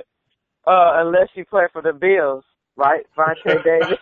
uh, 0.67 0.93
unless 1.01 1.29
you 1.35 1.45
play 1.45 1.65
for 1.73 1.81
the 1.83 1.93
Bills, 1.93 2.43
right? 2.77 3.05
Vontae 3.17 3.63
Davis. 3.63 3.99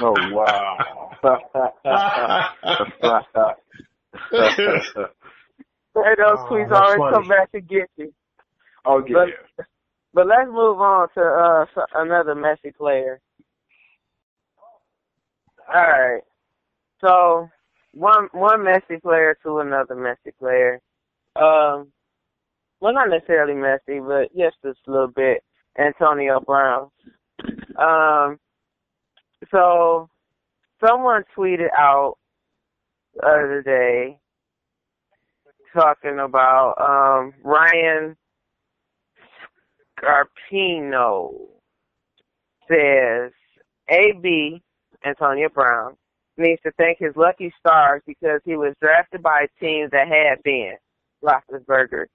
Oh 0.00 0.14
wow. 0.32 1.10
Hey, 5.94 6.14
those 6.18 6.38
Oh, 6.38 6.48
tweets 6.50 6.70
that's 6.70 6.82
always 6.84 6.98
funny. 6.98 7.16
come 7.16 7.28
back 7.28 7.52
to 7.52 7.60
get 7.60 7.90
you. 7.96 8.12
oh 8.86 9.04
yeah. 9.06 9.26
But 10.14 10.26
let's 10.26 10.48
move 10.50 10.80
on 10.80 11.08
to 11.14 11.20
uh 11.20 11.66
another 11.94 12.34
messy 12.34 12.72
player. 12.76 13.20
All 15.68 15.74
right. 15.82 16.22
So 17.00 17.48
one 17.92 18.28
one 18.32 18.64
messy 18.64 19.00
player 19.02 19.36
to 19.42 19.58
another 19.58 19.94
messy 19.94 20.34
player. 20.38 20.80
Um, 21.36 21.92
well, 22.80 22.94
not 22.94 23.08
necessarily 23.10 23.54
messy, 23.54 24.00
but 24.00 24.28
just 24.36 24.56
just 24.64 24.80
a 24.86 24.90
little 24.90 25.08
bit. 25.08 25.42
Antonio 25.78 26.40
Brown. 26.40 26.90
Um, 27.78 28.38
so 29.50 30.08
someone 30.84 31.24
tweeted 31.36 31.68
out 31.76 32.16
the 33.14 33.26
other 33.26 33.62
day 33.62 34.18
talking 35.74 36.18
about 36.18 36.74
um 36.80 37.34
Ryan 37.42 38.16
Scarpino 39.98 41.32
says 42.68 43.32
AB 43.88 44.62
Antonio 45.04 45.48
Brown 45.48 45.96
needs 46.38 46.62
to 46.62 46.72
thank 46.78 46.98
his 46.98 47.16
lucky 47.16 47.52
stars 47.58 48.02
because 48.06 48.40
he 48.44 48.56
was 48.56 48.74
drafted 48.80 49.22
by 49.22 49.46
a 49.46 49.64
team 49.64 49.88
that 49.92 50.08
had 50.08 50.42
Ben 50.42 50.76
Roethlisberger, 51.22 52.06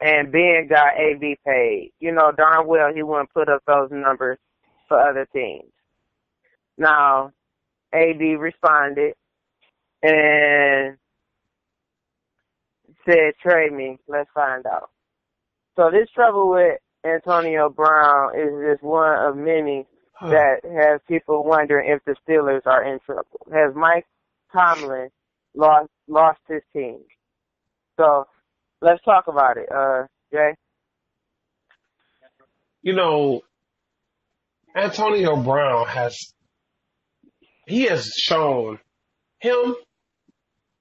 and 0.00 0.30
Ben 0.30 0.68
got 0.68 0.98
AB 0.98 1.38
paid. 1.46 1.92
You 1.98 2.12
know 2.12 2.32
darn 2.32 2.66
well 2.66 2.92
he 2.94 3.02
wouldn't 3.02 3.32
put 3.32 3.48
up 3.48 3.62
those 3.66 3.90
numbers 3.90 4.38
for 4.88 5.00
other 5.00 5.26
teams. 5.32 5.72
Now, 6.76 7.32
AB 7.92 8.36
responded 8.36 9.14
and 10.02 10.96
said, 13.06 13.34
"Trade 13.42 13.72
me. 13.72 13.98
Let's 14.06 14.30
find 14.32 14.66
out." 14.66 14.90
So 15.76 15.90
this 15.90 16.10
trouble 16.10 16.50
with 16.50 16.78
Antonio 17.04 17.70
Brown 17.70 18.38
is 18.38 18.50
just 18.72 18.82
one 18.82 19.18
of 19.18 19.36
many 19.36 19.86
that 20.28 20.60
has 20.64 21.00
people 21.08 21.44
wondering 21.44 21.90
if 21.90 22.04
the 22.04 22.14
Steelers 22.26 22.66
are 22.66 22.84
in 22.84 22.98
trouble. 23.00 23.46
Has 23.52 23.74
Mike 23.74 24.06
Tomlin 24.52 25.08
lost 25.54 25.88
lost 26.08 26.40
his 26.48 26.62
team? 26.74 27.00
So 27.98 28.26
let's 28.80 29.02
talk 29.04 29.28
about 29.28 29.56
it. 29.56 29.68
Uh, 29.70 30.06
Jay. 30.32 30.54
you 32.82 32.94
know, 32.94 33.42
Antonio 34.74 35.36
Brown 35.36 35.86
has 35.86 36.16
he 37.66 37.84
has 37.84 38.06
shown 38.14 38.78
him 39.38 39.74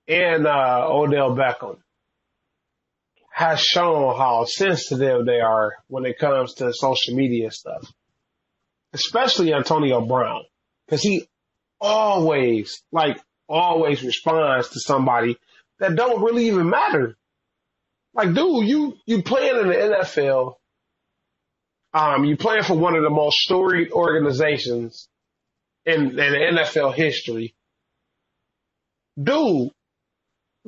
and 0.08 0.48
uh, 0.48 0.88
Odell 0.90 1.36
Beckham 1.36 1.78
has 3.32 3.62
shown 3.62 4.18
how 4.18 4.46
sensitive 4.46 5.26
they 5.26 5.40
are 5.40 5.72
when 5.88 6.06
it 6.06 6.18
comes 6.20 6.56
to 6.56 6.74
social 6.74 7.16
media 7.16 7.52
stuff, 7.52 7.90
especially 8.94 9.54
Antonio 9.54 10.02
Brown, 10.02 10.44
because 10.86 11.02
he 11.02 11.28
always, 11.82 12.82
like, 12.92 13.20
always 13.48 14.04
responds 14.04 14.70
to 14.70 14.80
somebody 14.80 15.38
that 15.80 15.96
don't 15.96 16.22
really 16.24 16.48
even 16.48 16.70
matter. 16.70 17.16
Like, 18.14 18.34
dude, 18.34 18.68
you 18.68 18.96
you 19.06 19.22
playing 19.24 19.58
in 19.62 19.68
the 19.70 19.76
NFL 19.76 20.56
um, 21.94 22.24
you 22.26 22.38
playing 22.38 22.64
for 22.64 22.76
one 22.78 22.96
of 22.96 23.04
the 23.04 23.10
most 23.10 23.38
storied 23.40 23.92
organizations 23.92 25.08
in, 25.86 26.10
in 26.12 26.16
the 26.16 26.22
NFL 26.62 26.94
history. 26.94 27.56
Dude, 29.22 29.72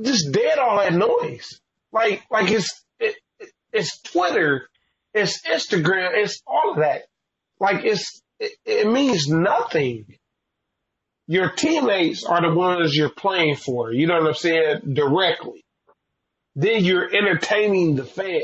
just 0.02 0.32
dead 0.32 0.58
all 0.58 0.78
that 0.78 0.94
noise. 0.94 1.48
Like, 1.92 2.24
like 2.32 2.50
it's, 2.50 2.84
it, 3.00 3.16
it- 3.40 3.52
it's 3.74 4.02
Twitter, 4.02 4.68
it's 5.14 5.42
Instagram, 5.48 6.10
it's 6.14 6.42
all 6.46 6.72
of 6.72 6.78
that. 6.80 7.04
Like 7.62 7.86
it's, 7.86 8.24
it, 8.40 8.54
it 8.66 8.92
means 8.92 9.28
nothing. 9.28 10.08
Your 11.28 11.52
teammates 11.52 12.26
are 12.26 12.42
the 12.42 12.54
ones 12.54 12.96
you're 12.96 13.10
playing 13.10 13.56
for. 13.56 13.94
You 13.94 14.08
know 14.08 14.16
what 14.16 14.28
I'm 14.28 14.34
saying? 14.34 14.94
Directly. 14.94 15.64
Then 16.56 16.84
you're 16.84 17.06
entertaining 17.16 17.96
the 17.96 18.04
fans. 18.04 18.44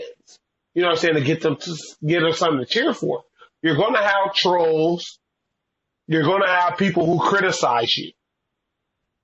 You 0.75 0.83
know 0.83 0.89
what 0.89 0.99
I'm 0.99 1.01
saying? 1.01 1.15
To 1.15 1.21
get 1.21 1.41
them 1.41 1.55
to 1.55 1.75
get 2.05 2.21
them 2.21 2.33
something 2.33 2.59
to 2.59 2.65
cheer 2.67 2.93
for. 2.93 3.23
You're 3.63 3.75
going 3.75 3.95
to 3.95 4.03
have 4.03 4.35
trolls. 4.35 5.17
You're 6.07 6.23
going 6.23 6.43
to 6.43 6.47
have 6.47 6.77
people 6.77 7.07
who 7.07 7.19
criticize 7.19 7.97
you. 7.97 8.11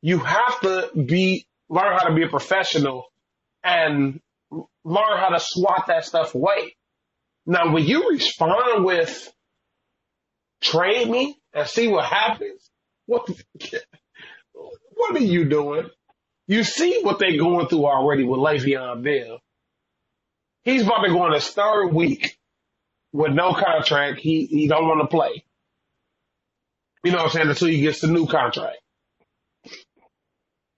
You 0.01 0.17
have 0.17 0.59
to 0.61 0.89
be, 0.95 1.45
learn 1.69 1.95
how 1.97 2.09
to 2.09 2.15
be 2.15 2.23
a 2.23 2.29
professional 2.29 3.05
and 3.63 4.19
learn 4.51 5.17
how 5.17 5.29
to 5.29 5.39
swat 5.39 5.85
that 5.87 6.03
stuff 6.03 6.33
away. 6.33 6.75
Now, 7.45 7.71
when 7.71 7.85
you 7.85 8.09
respond 8.09 8.83
with 8.83 9.31
trade 10.63 11.09
me 11.09 11.37
and 11.53 11.67
see 11.67 11.87
what 11.87 12.05
happens, 12.05 12.69
what, 13.05 13.29
what 14.95 15.15
are 15.15 15.19
you 15.19 15.45
doing? 15.45 15.89
You 16.47 16.63
see 16.63 17.01
what 17.03 17.19
they're 17.19 17.37
going 17.37 17.67
through 17.67 17.85
already 17.85 18.23
with 18.23 18.39
Le'Veon 18.39 19.03
Bell. 19.03 19.39
He's 20.63 20.83
about 20.83 21.03
to 21.03 21.09
go 21.09 21.21
on 21.23 21.33
his 21.33 21.47
third 21.47 21.89
week 21.89 22.37
with 23.11 23.31
no 23.31 23.53
contract. 23.53 24.19
He 24.19 24.45
he 24.45 24.67
don't 24.67 24.87
want 24.87 25.01
to 25.01 25.07
play. 25.07 25.43
You 27.03 27.11
know 27.11 27.17
what 27.17 27.25
I'm 27.25 27.31
saying? 27.31 27.49
Until 27.49 27.67
he 27.67 27.81
gets 27.81 28.01
the 28.01 28.07
new 28.07 28.27
contract. 28.27 28.77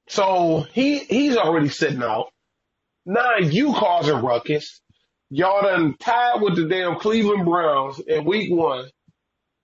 So 0.08 0.66
he 0.74 1.00
he's 1.00 1.38
already 1.38 1.70
sitting 1.70 2.04
out. 2.04 2.32
Now 3.06 3.38
you 3.38 3.74
causing 3.74 4.18
ruckus. 4.18 4.82
Y'all 5.30 5.62
done 5.64 5.96
tied 6.00 6.42
with 6.42 6.56
the 6.56 6.68
damn 6.68 7.00
Cleveland 7.00 7.46
Browns 7.46 8.00
in 8.00 8.26
week 8.26 8.52
one. 8.52 8.90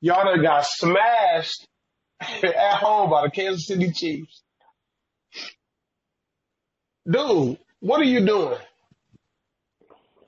Y'all 0.01 0.25
done 0.25 0.41
got 0.41 0.65
smashed 0.65 1.67
at 2.19 2.73
home 2.75 3.09
by 3.09 3.23
the 3.23 3.31
Kansas 3.31 3.67
City 3.67 3.91
Chiefs. 3.91 4.41
Dude, 7.09 7.57
what 7.79 8.01
are 8.01 8.05
you 8.05 8.25
doing? 8.25 8.57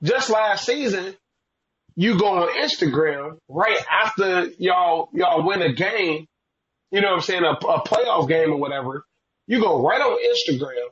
Just 0.02 0.30
last 0.30 0.66
season, 0.66 1.14
you 1.96 2.18
go 2.18 2.42
on 2.42 2.48
Instagram 2.62 3.38
right 3.48 3.78
after 3.90 4.48
y'all 4.58 5.08
y'all 5.12 5.46
win 5.46 5.62
a 5.62 5.72
game, 5.72 6.26
you 6.90 7.00
know 7.00 7.08
what 7.08 7.16
I'm 7.16 7.22
saying, 7.22 7.44
a, 7.44 7.52
a 7.52 7.82
playoff 7.82 8.28
game 8.28 8.52
or 8.52 8.56
whatever. 8.56 9.04
You 9.46 9.60
go 9.60 9.86
right 9.86 10.00
on 10.00 10.18
Instagram 10.18 10.88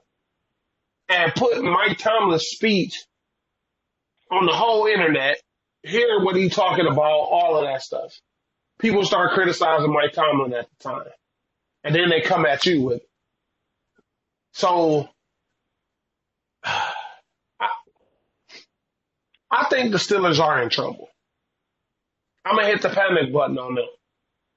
and 1.08 1.34
put 1.34 1.62
Mike 1.62 1.98
Tomlin's 1.98 2.44
speech 2.44 3.04
on 4.30 4.46
the 4.46 4.52
whole 4.52 4.86
internet, 4.86 5.40
hear 5.82 6.20
what 6.22 6.36
he's 6.36 6.54
talking 6.54 6.86
about, 6.86 7.02
all 7.02 7.56
of 7.58 7.64
that 7.64 7.82
stuff. 7.82 8.12
People 8.82 9.04
start 9.04 9.30
criticizing 9.32 9.92
Mike 9.92 10.12
Tomlin 10.12 10.52
at 10.52 10.66
the 10.68 10.90
time. 10.90 11.06
And 11.84 11.94
then 11.94 12.10
they 12.10 12.20
come 12.20 12.44
at 12.44 12.66
you 12.66 12.82
with 12.82 12.96
it. 12.96 13.08
So 14.52 15.08
I, 16.64 16.80
I 19.50 19.66
think 19.70 19.92
the 19.92 19.98
Steelers 19.98 20.40
are 20.40 20.60
in 20.62 20.68
trouble. 20.68 21.08
I'm 22.44 22.56
gonna 22.56 22.66
hit 22.66 22.82
the 22.82 22.88
panic 22.88 23.32
button 23.32 23.56
on 23.56 23.76
them 23.76 23.86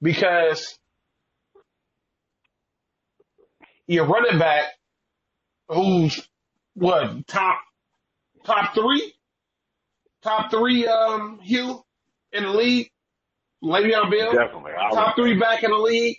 because 0.02 0.80
your 3.86 4.08
running 4.08 4.40
back, 4.40 4.66
who's 5.70 6.28
what 6.74 7.28
top 7.28 7.60
top 8.44 8.74
three, 8.74 9.14
top 10.24 10.50
three, 10.50 10.88
um, 10.88 11.40
Hugh 11.44 11.84
in 12.32 12.44
the 12.44 12.50
league, 12.50 12.90
Le'Veon 13.66 14.12
Bell, 14.12 14.34
Definitely. 14.34 14.72
Top 14.94 15.16
three 15.16 15.40
back 15.40 15.64
in 15.64 15.72
the 15.72 15.78
league. 15.78 16.18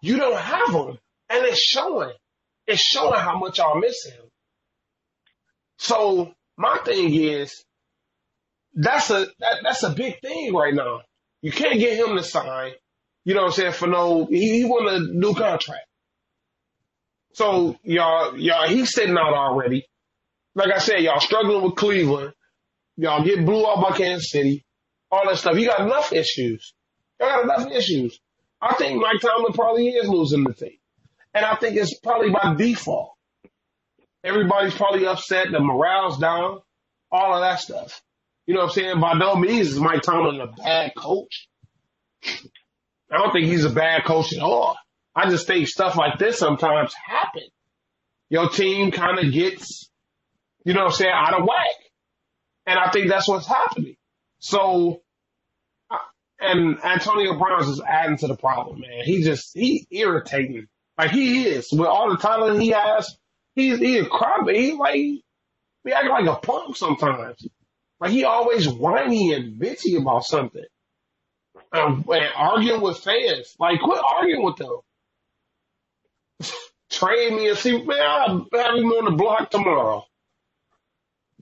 You 0.00 0.16
don't 0.16 0.38
have 0.38 0.72
him. 0.72 0.98
And 1.28 1.44
it's 1.46 1.60
showing. 1.60 2.12
It's 2.66 2.80
showing 2.80 3.18
how 3.18 3.38
much 3.38 3.58
y'all 3.58 3.78
miss 3.78 4.04
him. 4.04 4.22
So 5.78 6.32
my 6.56 6.78
thing 6.84 7.12
is, 7.14 7.64
that's 8.74 9.10
a 9.10 9.26
that, 9.40 9.56
that's 9.62 9.82
a 9.82 9.90
big 9.90 10.20
thing 10.20 10.54
right 10.54 10.72
now. 10.74 11.00
You 11.40 11.50
can't 11.50 11.78
get 11.78 11.98
him 11.98 12.16
to 12.16 12.22
sign. 12.22 12.72
You 13.24 13.34
know 13.34 13.42
what 13.42 13.48
I'm 13.48 13.52
saying? 13.52 13.72
For 13.72 13.88
no, 13.88 14.26
he, 14.26 14.60
he 14.60 14.64
want 14.64 14.88
a 14.88 15.00
new 15.12 15.34
contract. 15.34 15.86
So 17.34 17.76
y'all, 17.82 18.36
y'all, 18.38 18.68
he's 18.68 18.92
sitting 18.92 19.16
out 19.16 19.34
already. 19.34 19.86
Like 20.54 20.72
I 20.74 20.78
said, 20.78 21.00
y'all 21.00 21.20
struggling 21.20 21.62
with 21.62 21.76
Cleveland. 21.76 22.32
Y'all 22.96 23.24
get 23.24 23.44
blew 23.44 23.66
out 23.66 23.82
by 23.82 23.96
Kansas 23.96 24.30
City. 24.30 24.64
All 25.12 25.28
that 25.28 25.36
stuff. 25.38 25.58
You 25.58 25.66
got 25.66 25.80
enough 25.80 26.12
issues. 26.12 26.72
Y'all 27.20 27.28
got 27.28 27.44
enough 27.44 27.70
issues. 27.70 28.18
I 28.60 28.74
think 28.74 29.00
Mike 29.00 29.20
Tomlin 29.20 29.52
probably 29.52 29.88
is 29.88 30.08
losing 30.08 30.42
the 30.42 30.54
team. 30.54 30.78
And 31.34 31.44
I 31.44 31.54
think 31.56 31.76
it's 31.76 31.98
probably 32.00 32.30
by 32.30 32.54
default. 32.54 33.12
Everybody's 34.24 34.74
probably 34.74 35.06
upset. 35.06 35.48
The 35.52 35.60
morale's 35.60 36.18
down. 36.18 36.60
All 37.10 37.34
of 37.34 37.42
that 37.42 37.60
stuff. 37.60 38.00
You 38.46 38.54
know 38.54 38.60
what 38.60 38.70
I'm 38.70 38.72
saying? 38.72 39.00
By 39.00 39.14
no 39.14 39.36
means 39.36 39.68
is 39.68 39.78
Mike 39.78 40.02
Tomlin 40.02 40.40
a 40.40 40.46
bad 40.46 40.94
coach. 40.96 41.48
I 42.24 43.18
don't 43.18 43.32
think 43.32 43.46
he's 43.46 43.64
a 43.64 43.70
bad 43.70 44.04
coach 44.04 44.32
at 44.32 44.40
all. 44.40 44.76
I 45.14 45.28
just 45.28 45.46
think 45.46 45.68
stuff 45.68 45.96
like 45.96 46.18
this 46.18 46.38
sometimes 46.38 46.94
happen. 46.94 47.42
Your 48.30 48.48
team 48.48 48.90
kind 48.90 49.18
of 49.18 49.30
gets, 49.30 49.90
you 50.64 50.72
know 50.72 50.80
what 50.84 50.92
I'm 50.92 50.96
saying, 50.96 51.12
out 51.14 51.38
of 51.38 51.46
whack. 51.46 51.76
And 52.66 52.78
I 52.78 52.90
think 52.90 53.10
that's 53.10 53.28
what's 53.28 53.46
happening. 53.46 53.96
So, 54.38 55.01
and 56.42 56.84
Antonio 56.84 57.38
Brown 57.38 57.62
is 57.62 57.80
adding 57.80 58.18
to 58.18 58.26
the 58.26 58.36
problem, 58.36 58.80
man. 58.80 59.04
He 59.04 59.22
just, 59.22 59.52
he 59.54 59.86
irritating. 59.90 60.66
Like 60.98 61.10
he 61.10 61.44
is. 61.44 61.70
With 61.72 61.88
all 61.88 62.10
the 62.10 62.16
talent 62.16 62.60
he 62.60 62.70
has, 62.70 63.16
he's, 63.54 63.78
he 63.78 63.98
a. 63.98 64.04
He 64.54 64.72
like, 64.72 64.94
he 64.94 65.22
acting 65.92 66.10
like 66.10 66.26
a 66.26 66.36
punk 66.36 66.76
sometimes. 66.76 67.46
Like 68.00 68.10
he 68.10 68.24
always 68.24 68.68
whiny 68.68 69.32
and 69.32 69.60
bitchy 69.60 70.00
about 70.00 70.24
something. 70.24 70.64
And 71.72 72.04
arguing 72.36 72.80
with 72.80 72.98
fans. 72.98 73.54
Like 73.58 73.80
quit 73.80 74.00
arguing 74.04 74.44
with 74.44 74.56
them. 74.56 74.80
Trade 76.90 77.32
me 77.32 77.48
and 77.48 77.58
see, 77.58 77.82
man, 77.82 77.98
I'll 78.00 78.46
have 78.52 78.74
him 78.74 78.86
on 78.86 79.04
the 79.06 79.12
block 79.12 79.50
tomorrow. 79.50 80.04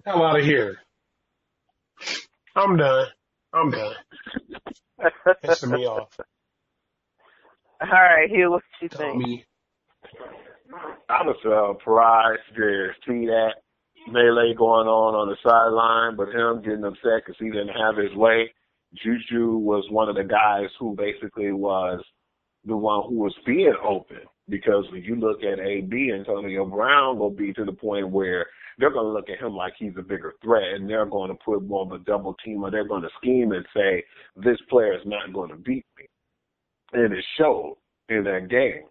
Hell 0.04 0.22
out 0.22 0.38
of 0.38 0.44
here. 0.44 0.78
I'm 2.54 2.76
done. 2.76 3.06
I'm 3.54 3.70
done. 3.72 3.94
Pissing 5.44 5.72
me 5.72 5.86
off. 5.86 6.08
All 7.82 7.88
right, 7.90 8.30
here 8.30 8.50
what 8.50 8.62
you 8.82 8.90
Tell 8.92 9.14
think. 9.14 9.16
me. 9.16 9.44
I 11.08 11.22
was 11.22 11.36
uh, 11.46 11.78
surprised 11.78 12.40
to 12.56 12.88
see 13.06 13.26
that 13.26 13.54
melee 14.08 14.54
going 14.56 14.88
on 14.88 15.14
on 15.14 15.28
the 15.28 15.36
sideline, 15.44 16.16
but 16.16 16.28
him 16.34 16.62
getting 16.62 16.84
upset 16.84 17.24
because 17.26 17.36
he 17.38 17.50
didn't 17.50 17.76
have 17.76 17.96
his 17.96 18.14
way. 18.16 18.52
Juju 18.94 19.56
was 19.58 19.84
one 19.90 20.08
of 20.08 20.16
the 20.16 20.24
guys 20.24 20.70
who 20.80 20.96
basically 20.96 21.52
was 21.52 22.02
the 22.64 22.76
one 22.76 23.04
who 23.08 23.16
was 23.16 23.34
being 23.46 23.74
open 23.86 24.20
because 24.48 24.84
when 24.92 25.02
you 25.04 25.16
look 25.16 25.40
at 25.42 25.60
AB, 25.60 26.10
and 26.10 26.20
Antonio 26.26 26.66
Brown 26.66 27.18
will 27.18 27.30
be 27.30 27.52
to 27.54 27.64
the 27.64 27.72
point 27.72 28.10
where 28.10 28.46
they're 28.80 28.90
going 28.90 29.04
to 29.04 29.12
look 29.12 29.28
at 29.28 29.44
him 29.44 29.54
like 29.54 29.74
he's 29.78 29.92
a 29.98 30.02
bigger 30.02 30.34
threat 30.42 30.72
and 30.74 30.88
they're 30.88 31.06
going 31.06 31.28
to 31.28 31.38
put 31.44 31.62
more 31.62 31.84
of 31.84 31.92
a 31.92 31.98
double 32.04 32.34
team 32.44 32.64
or 32.64 32.70
they're 32.70 32.88
going 32.88 33.02
to 33.02 33.10
scheme 33.20 33.52
and 33.52 33.66
say, 33.76 34.02
this 34.36 34.58
player 34.70 34.94
is 34.94 35.06
not 35.06 35.32
going 35.32 35.50
to 35.50 35.56
beat 35.56 35.84
me. 35.98 36.06
And 36.92 37.12
it 37.12 37.24
showed 37.38 37.76
in 38.08 38.24
that 38.24 38.48
game. 38.48 38.84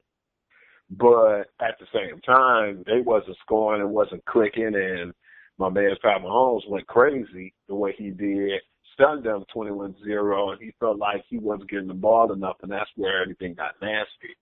But 0.91 1.49
at 1.59 1.77
the 1.79 1.85
same 1.93 2.21
time, 2.21 2.83
they 2.85 3.01
wasn't 3.01 3.37
scoring, 3.41 3.81
it 3.81 3.87
wasn't 3.87 4.25
clicking, 4.25 4.73
and 4.75 5.13
my 5.57 5.69
man 5.69 5.91
Pat 6.01 6.21
Mahomes 6.21 6.67
went 6.67 6.87
crazy 6.87 7.53
the 7.67 7.75
way 7.75 7.93
he 7.95 8.09
did, 8.09 8.59
stunned 8.93 9.23
them 9.23 9.43
21-0, 9.55 10.51
and 10.51 10.61
he 10.61 10.73
felt 10.79 10.97
like 10.97 11.23
he 11.29 11.37
wasn't 11.37 11.69
getting 11.69 11.87
the 11.87 11.93
ball 11.93 12.31
enough, 12.31 12.57
and 12.63 12.71
that's 12.71 12.89
where 12.95 13.21
everything 13.21 13.53
got 13.53 13.75
nasty. 13.81 14.35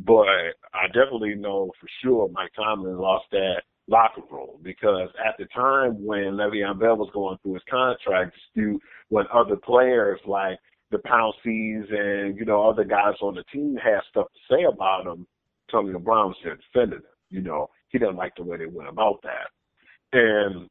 But 0.00 0.26
I 0.74 0.86
definitely 0.88 1.36
know 1.36 1.70
for 1.80 1.88
sure 2.02 2.28
Mike 2.32 2.50
Tomlin 2.56 2.98
lost 2.98 3.26
that 3.30 3.62
locker 3.88 4.22
room 4.30 4.58
because 4.62 5.08
at 5.24 5.34
the 5.38 5.46
time 5.54 6.04
when 6.04 6.34
Le'Veon 6.34 6.78
Bell 6.78 6.96
was 6.96 7.10
going 7.12 7.36
through 7.42 7.54
his 7.54 7.62
contract 7.68 8.34
dispute, 8.34 8.80
when 9.08 9.26
other 9.32 9.56
players 9.56 10.20
like 10.26 10.58
the 10.90 10.98
Pounceys 10.98 11.92
and 11.92 12.38
you 12.38 12.44
know 12.44 12.68
other 12.68 12.84
guys 12.84 13.14
on 13.20 13.34
the 13.34 13.44
team 13.52 13.76
had 13.82 14.00
stuff 14.10 14.26
to 14.32 14.54
say 14.54 14.64
about 14.64 15.06
him, 15.06 15.26
Antonio 15.68 15.98
Brown 15.98 16.28
was 16.28 16.36
there 16.42 16.56
defending 16.56 16.98
him. 16.98 17.04
You 17.30 17.42
know 17.42 17.70
he 17.88 17.98
didn't 17.98 18.16
like 18.16 18.34
the 18.36 18.42
way 18.42 18.56
they 18.56 18.66
went 18.66 18.88
about 18.88 19.22
that, 19.22 20.18
and 20.18 20.68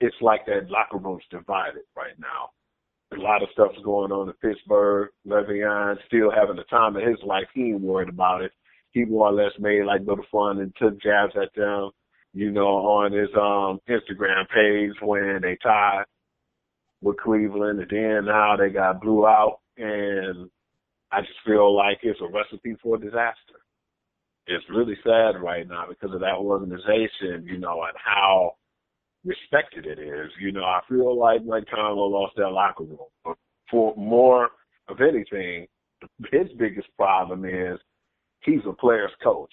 it's 0.00 0.16
like 0.20 0.46
that 0.46 0.70
locker 0.70 0.98
room's 0.98 1.22
divided 1.30 1.82
right 1.96 2.18
now. 2.18 2.50
A 3.16 3.20
lot 3.20 3.42
of 3.42 3.48
stuff's 3.52 3.78
going 3.84 4.10
on 4.10 4.28
in 4.28 4.34
Pittsburgh. 4.34 5.10
Le'Veon 5.26 5.96
still 6.06 6.30
having 6.30 6.56
the 6.56 6.64
time 6.64 6.96
of 6.96 7.02
his 7.02 7.18
life. 7.24 7.44
He 7.54 7.64
ain't 7.64 7.80
worried 7.80 8.08
about 8.08 8.42
it. 8.42 8.52
He 8.92 9.04
more 9.04 9.28
or 9.28 9.32
less 9.32 9.52
made 9.58 9.84
like 9.84 10.00
little 10.00 10.24
fun 10.30 10.60
and 10.60 10.74
took 10.76 11.00
jabs 11.00 11.34
at 11.40 11.54
them, 11.54 11.90
you 12.34 12.50
know, 12.50 12.66
on 12.66 13.12
his 13.12 13.28
um 13.36 13.80
Instagram 13.88 14.48
page 14.48 14.96
when 15.02 15.40
they 15.42 15.56
tied 15.62 16.04
with 17.02 17.18
Cleveland 17.18 17.80
and 17.80 17.90
then 17.90 18.24
now 18.26 18.56
they 18.56 18.70
got 18.70 19.00
blew 19.00 19.26
out 19.26 19.58
and 19.76 20.48
I 21.10 21.20
just 21.20 21.38
feel 21.44 21.76
like 21.76 21.98
it's 22.02 22.20
a 22.20 22.26
recipe 22.26 22.76
for 22.82 22.96
disaster. 22.96 23.60
It's 24.46 24.64
really 24.70 24.96
sad 25.04 25.40
right 25.40 25.68
now 25.68 25.84
because 25.88 26.14
of 26.14 26.20
that 26.20 26.36
organization, 26.36 27.44
you 27.46 27.58
know, 27.58 27.82
and 27.82 27.96
how 28.02 28.54
respected 29.24 29.86
it 29.86 29.98
is. 29.98 30.30
You 30.40 30.52
know, 30.52 30.64
I 30.64 30.80
feel 30.88 31.16
like 31.18 31.44
Mike 31.44 31.66
Tomlin 31.70 32.10
lost 32.10 32.34
that 32.36 32.48
locker 32.48 32.84
room. 32.84 32.98
But 33.24 33.36
for 33.70 33.94
more 33.96 34.48
of 34.88 35.00
anything, 35.00 35.66
his 36.32 36.48
biggest 36.58 36.88
problem 36.96 37.44
is 37.44 37.78
he's 38.42 38.60
a 38.66 38.72
player's 38.72 39.12
coach. 39.22 39.52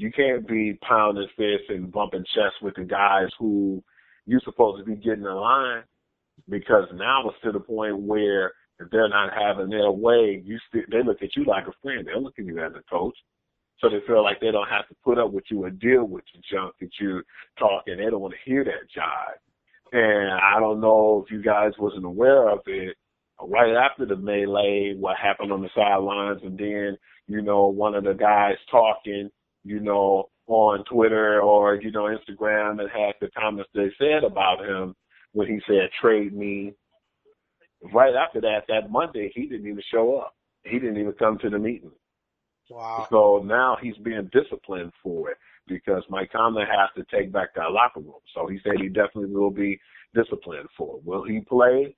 You 0.00 0.10
can't 0.10 0.48
be 0.48 0.78
pounding 0.80 1.28
fists 1.36 1.66
and 1.68 1.92
bumping 1.92 2.24
chests 2.34 2.56
with 2.62 2.74
the 2.74 2.84
guys 2.84 3.28
who 3.38 3.84
you're 4.24 4.40
supposed 4.46 4.82
to 4.82 4.90
be 4.90 4.96
getting 4.96 5.24
in 5.26 5.34
line 5.34 5.82
because 6.48 6.84
now 6.94 7.28
it's 7.28 7.36
to 7.44 7.52
the 7.52 7.60
point 7.60 7.98
where 7.98 8.54
if 8.78 8.88
they're 8.90 9.10
not 9.10 9.30
having 9.38 9.68
their 9.68 9.90
way, 9.90 10.42
you 10.42 10.58
st- 10.68 10.90
they 10.90 11.02
look 11.02 11.20
at 11.22 11.36
you 11.36 11.44
like 11.44 11.66
a 11.66 11.72
friend. 11.82 12.06
They're 12.06 12.16
looking 12.16 12.48
at 12.48 12.54
you 12.54 12.64
as 12.64 12.72
a 12.72 12.82
coach. 12.90 13.14
So 13.78 13.90
they 13.90 13.98
feel 14.06 14.22
like 14.24 14.40
they 14.40 14.50
don't 14.50 14.70
have 14.70 14.88
to 14.88 14.94
put 15.04 15.18
up 15.18 15.32
with 15.32 15.44
you 15.50 15.64
and 15.64 15.78
deal 15.78 16.04
with 16.04 16.24
the 16.34 16.40
junk 16.50 16.76
that 16.80 16.92
you 16.98 17.22
talk 17.58 17.82
and 17.86 18.00
they 18.00 18.04
don't 18.04 18.22
want 18.22 18.32
to 18.32 18.50
hear 18.50 18.64
that 18.64 18.88
jive. 18.96 19.36
And 19.92 20.30
I 20.30 20.58
don't 20.60 20.80
know 20.80 21.22
if 21.22 21.30
you 21.30 21.42
guys 21.42 21.72
wasn't 21.78 22.06
aware 22.06 22.48
of 22.48 22.60
it. 22.64 22.96
Right 23.38 23.74
after 23.76 24.06
the 24.06 24.16
melee, 24.16 24.94
what 24.98 25.18
happened 25.18 25.52
on 25.52 25.60
the 25.60 25.68
sidelines 25.74 26.40
and 26.42 26.56
then, 26.56 26.96
you 27.28 27.42
know, 27.42 27.66
one 27.66 27.94
of 27.94 28.04
the 28.04 28.14
guys 28.14 28.56
talking, 28.70 29.30
you 29.64 29.80
know, 29.80 30.28
on 30.46 30.84
Twitter 30.84 31.40
or, 31.40 31.76
you 31.76 31.90
know, 31.90 32.04
Instagram 32.04 32.80
and 32.80 32.90
had 32.90 33.14
the 33.20 33.30
comments 33.38 33.70
they 33.74 33.90
said 33.98 34.24
about 34.24 34.64
him 34.64 34.94
when 35.32 35.46
he 35.46 35.60
said 35.66 35.90
trade 36.00 36.32
me. 36.32 36.72
Right 37.94 38.14
after 38.14 38.40
that, 38.42 38.64
that 38.68 38.90
Monday, 38.90 39.32
he 39.34 39.46
didn't 39.46 39.66
even 39.66 39.82
show 39.90 40.18
up. 40.18 40.34
He 40.64 40.78
didn't 40.78 40.98
even 40.98 41.12
come 41.12 41.38
to 41.38 41.48
the 41.48 41.58
meeting. 41.58 41.92
Wow. 42.68 43.06
So 43.10 43.42
now 43.44 43.76
he's 43.80 43.96
being 43.98 44.28
disciplined 44.32 44.92
for 45.02 45.30
it 45.30 45.38
because 45.66 46.02
Mike 46.08 46.30
Tomlin 46.32 46.66
has 46.66 46.90
to 46.96 47.16
take 47.16 47.32
back 47.32 47.54
that 47.54 47.72
locker 47.72 48.00
room. 48.00 48.20
So 48.34 48.46
he 48.46 48.58
said 48.62 48.74
he 48.80 48.88
definitely 48.88 49.34
will 49.34 49.50
be 49.50 49.80
disciplined 50.14 50.68
for 50.76 50.96
it. 50.96 51.04
Will 51.04 51.24
he 51.24 51.40
play 51.40 51.96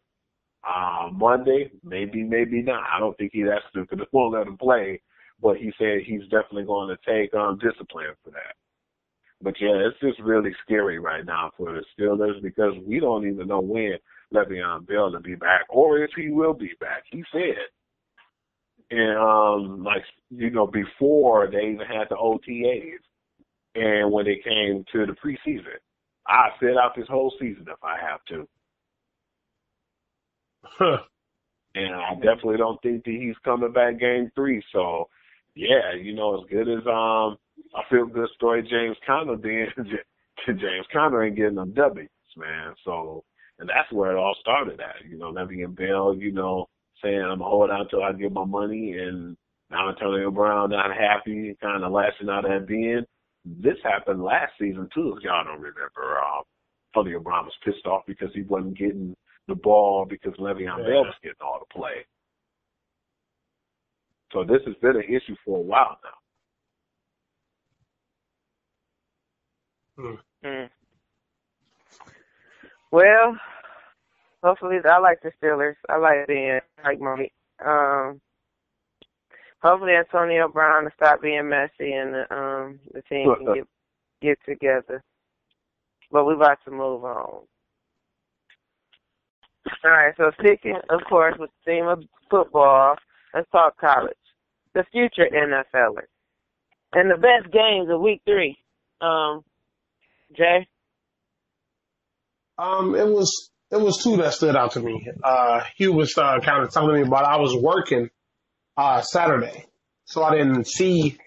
uh, 0.67 1.09
Monday? 1.13 1.71
Maybe, 1.83 2.23
maybe 2.23 2.63
not. 2.63 2.85
I 2.95 3.01
don't 3.01 3.17
think 3.19 3.33
he's 3.33 3.47
that 3.47 3.63
stupid. 3.71 4.01
Won't 4.13 4.35
let 4.35 4.47
him 4.47 4.57
play, 4.57 5.01
but 5.43 5.59
he 5.59 5.73
said 5.79 6.01
he's 6.07 6.23
definitely 6.25 6.65
going 6.65 6.97
to 6.97 7.11
take 7.11 7.35
um, 7.35 7.59
discipline 7.59 8.15
for 8.25 8.31
that. 8.31 8.55
But 9.43 9.55
yeah, 9.61 9.75
it's 9.89 10.01
just 10.01 10.21
really 10.21 10.53
scary 10.65 11.01
right 11.01 11.27
now 11.27 11.51
for 11.59 11.73
the 11.73 11.85
Steelers 11.99 12.41
because 12.43 12.75
we 12.87 13.01
don't 13.01 13.27
even 13.27 13.49
know 13.49 13.61
when 13.61 13.95
Le'Veon 14.33 14.87
Bell 14.87 15.13
will 15.13 15.21
be 15.21 15.35
back 15.35 15.63
or 15.69 15.99
if 15.99 16.11
he 16.17 16.31
will 16.31 16.55
be 16.55 16.73
back. 16.81 17.05
He 17.11 17.25
said 17.33 17.57
and 18.93 19.19
um 19.19 19.83
like 19.85 20.05
you 20.31 20.51
know 20.51 20.67
before 20.67 21.49
they 21.51 21.71
even 21.73 21.87
had 21.87 22.09
the 22.11 22.17
OTAs 22.17 23.01
and 23.75 24.13
when 24.13 24.27
it 24.27 24.45
came 24.45 24.85
to 24.93 25.07
the 25.07 25.15
preseason 25.15 25.79
I 26.29 26.51
sit 26.61 26.77
out 26.77 26.95
this 26.97 27.09
whole 27.09 27.33
season 27.41 27.67
if 27.69 27.83
I 27.83 27.97
have 27.99 28.25
to 28.29 28.47
Huh. 30.65 30.99
and 31.75 31.95
I 31.95 32.15
definitely 32.15 32.59
don't 32.59 32.81
think 32.83 33.05
that 33.05 33.11
he's 33.11 33.37
coming 33.45 33.73
back 33.73 33.99
game 33.99 34.31
3 34.35 34.63
so 34.73 35.09
yeah 35.55 35.95
you 36.01 36.15
know 36.15 36.41
as 36.41 36.49
good 36.51 36.69
as 36.69 36.85
um 36.87 37.37
I 37.75 37.83
feel 37.91 38.07
good 38.07 38.29
story 38.35 38.63
James 38.63 38.97
Conner 39.07 39.37
being 39.37 39.69
James 40.47 40.87
Conner 40.93 41.25
ain't 41.25 41.37
getting 41.37 41.57
them 41.57 41.73
W's 41.73 42.09
man 42.37 42.75
so 42.85 43.25
and 43.59 43.69
that's 43.69 43.93
where 43.93 44.13
it 44.13 44.19
all 44.19 44.35
started 44.41 44.81
at 44.81 45.09
you 45.09 45.19
know 45.19 45.33
Le'Veon 45.33 45.77
Bell 45.77 46.15
you 46.15 46.33
know 46.33 46.69
saying 47.03 47.21
I'm 47.21 47.39
gonna 47.39 47.51
hold 47.51 47.71
out 47.71 47.89
till 47.91 48.03
I 48.03 48.13
get 48.13 48.33
my 48.33 48.45
money 48.45 48.93
and 48.99 49.37
Now 49.71 49.89
Antonio 49.89 50.31
Brown 50.31 50.71
not 50.71 50.91
happy, 50.95 51.57
kind 51.61 51.83
of 51.85 51.93
lashing 51.93 52.29
out 52.29 52.51
at 52.51 52.67
Ben. 52.67 53.05
This 53.45 53.77
happened 53.83 54.23
last 54.23 54.53
season 54.61 54.89
too, 54.95 55.17
if 55.17 55.25
y'all 55.25 55.45
don't 55.45 55.61
remember. 55.61 56.19
Uh, 56.19 56.43
Antonio 56.95 57.21
Brown 57.21 57.47
was 57.47 57.55
pissed 57.65 57.87
off 57.87 58.03
because 58.07 58.29
he 58.35 58.43
wasn't 58.43 58.79
getting 58.79 59.17
the 59.49 59.55
ball 59.55 60.07
because 60.09 60.35
Le'Veon 60.35 60.79
Yeah. 60.79 60.85
Bell 60.89 61.05
was 61.05 61.15
getting 61.23 61.41
all 61.41 61.59
the 61.59 61.75
play. 61.75 62.05
So 64.33 64.45
this 64.45 64.63
has 64.67 64.75
been 64.81 64.97
an 64.97 65.05
issue 65.05 65.37
for 65.45 65.59
a 65.59 65.61
while 65.61 65.99
now. 69.99 70.19
Mm. 70.45 70.69
Well, 72.91 73.37
hopefully, 74.43 74.79
I 74.85 74.99
like 74.99 75.21
the 75.23 75.33
Steelers. 75.43 75.75
I 75.89 75.97
like 75.99 76.27
being 76.27 76.61
like 76.85 77.01
Mike. 77.01 77.33
Um, 77.65 78.21
hopefully, 79.63 79.93
Antonio 79.93 80.49
Brown 80.49 80.85
will 80.85 80.91
stop 80.97 81.23
being 81.23 81.49
messy 81.49 81.93
and 81.93 82.15
the 82.15 82.35
um 82.35 82.81
the 82.93 83.03
team 83.03 83.35
can 83.37 83.55
get 83.55 83.67
get 84.21 84.39
together. 84.47 85.03
But 86.11 86.25
we 86.25 86.35
about 86.35 86.59
to 86.65 86.71
move 86.71 87.05
on. 87.05 87.47
All 89.85 89.91
right. 89.91 90.15
So 90.17 90.31
speaking, 90.39 90.77
of 90.91 91.01
course, 91.09 91.37
with 91.39 91.51
the 91.65 91.73
theme 91.73 91.87
of 91.87 92.03
football, 92.31 92.97
let's 93.35 93.51
talk 93.51 93.79
college. 93.79 94.17
The 94.75 94.85
future 94.91 95.29
NFLers 95.33 96.07
and 96.93 97.11
the 97.11 97.17
best 97.17 97.53
games 97.53 97.89
of 97.91 98.01
Week 98.01 98.23
Three. 98.25 98.59
Um, 99.01 99.45
Jay. 100.37 100.67
Um, 102.59 102.95
it 102.95 103.07
was 103.07 103.51
it 103.71 103.81
was 103.81 104.03
two 104.03 104.17
that 104.19 104.35
stood 104.35 104.57
out 104.57 104.73
to 104.73 104.81
me. 104.81 105.09
Uh, 105.23 105.63
Hugh 105.77 105.93
was 105.93 106.17
uh, 106.17 106.39
kind 106.41 106.63
of 106.63 106.73
telling 106.73 106.95
me 106.95 107.07
about. 107.07 107.25
I 107.25 107.39
was 107.39 107.55
working 107.55 108.11
uh, 108.77 109.03
Saturday, 109.03 109.67
so 110.05 110.23
I 110.23 110.37
didn't 110.37 110.67
see 110.67 111.19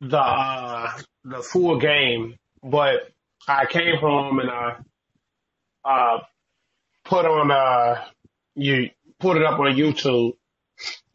the 0.00 0.18
uh, 0.18 0.92
the 1.24 1.42
full 1.42 1.78
game. 1.78 2.36
But 2.62 3.10
I 3.46 3.66
came 3.66 3.96
home 4.00 4.40
and 4.40 4.50
I 4.50 4.76
uh, 5.84 6.18
put 7.04 7.24
on 7.24 7.50
uh, 7.50 8.04
you 8.54 8.90
put 9.18 9.36
it 9.36 9.42
up 9.44 9.58
on 9.58 9.74
YouTube 9.74 10.34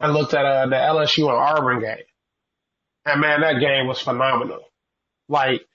and 0.00 0.12
looked 0.12 0.34
at 0.34 0.44
uh, 0.44 0.66
the 0.66 0.76
LSU 0.76 1.28
and 1.28 1.36
Auburn 1.36 1.80
game. 1.80 2.04
And 3.06 3.20
man, 3.20 3.40
that 3.40 3.60
game 3.60 3.86
was 3.86 4.00
phenomenal. 4.00 4.60
Like 5.28 5.66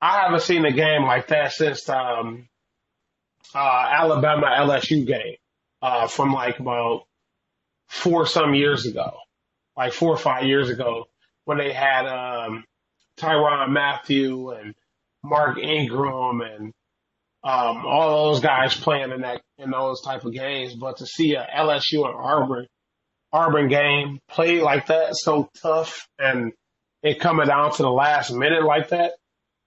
I 0.00 0.22
haven't 0.22 0.42
seen 0.42 0.64
a 0.64 0.72
game 0.72 1.04
like 1.04 1.28
that 1.28 1.52
since 1.52 1.88
um 1.88 2.48
uh 3.54 3.88
Alabama 3.90 4.46
LSU 4.46 5.06
game 5.06 5.36
uh 5.82 6.06
from 6.06 6.32
like 6.32 6.58
about 6.58 7.04
four 7.88 8.26
some 8.26 8.54
years 8.54 8.86
ago. 8.86 9.12
Like 9.76 9.92
four 9.92 10.12
or 10.12 10.18
five 10.18 10.44
years 10.44 10.68
ago 10.70 11.06
when 11.44 11.58
they 11.58 11.72
had 11.72 12.06
um 12.06 12.64
Tyrann 13.18 13.70
Mathieu 13.70 14.50
and 14.50 14.74
Mark 15.22 15.58
Ingram 15.58 16.40
and 16.40 16.72
um 17.48 17.86
all 17.86 18.32
those 18.32 18.40
guys 18.40 18.76
playing 18.76 19.12
in 19.12 19.22
that 19.22 19.40
in 19.58 19.70
those 19.70 20.02
type 20.02 20.24
of 20.24 20.32
games. 20.32 20.74
But 20.74 20.98
to 20.98 21.06
see 21.06 21.34
a 21.34 21.46
LSU 21.56 22.04
and 22.06 22.14
Auburn 22.14 22.66
Auburn 23.32 23.68
game 23.68 24.18
played 24.28 24.62
like 24.62 24.86
that 24.86 25.16
so 25.16 25.48
tough 25.62 26.06
and 26.18 26.52
it 27.02 27.20
coming 27.20 27.46
down 27.46 27.72
to 27.72 27.82
the 27.82 27.90
last 27.90 28.32
minute 28.32 28.64
like 28.64 28.88
that 28.88 29.12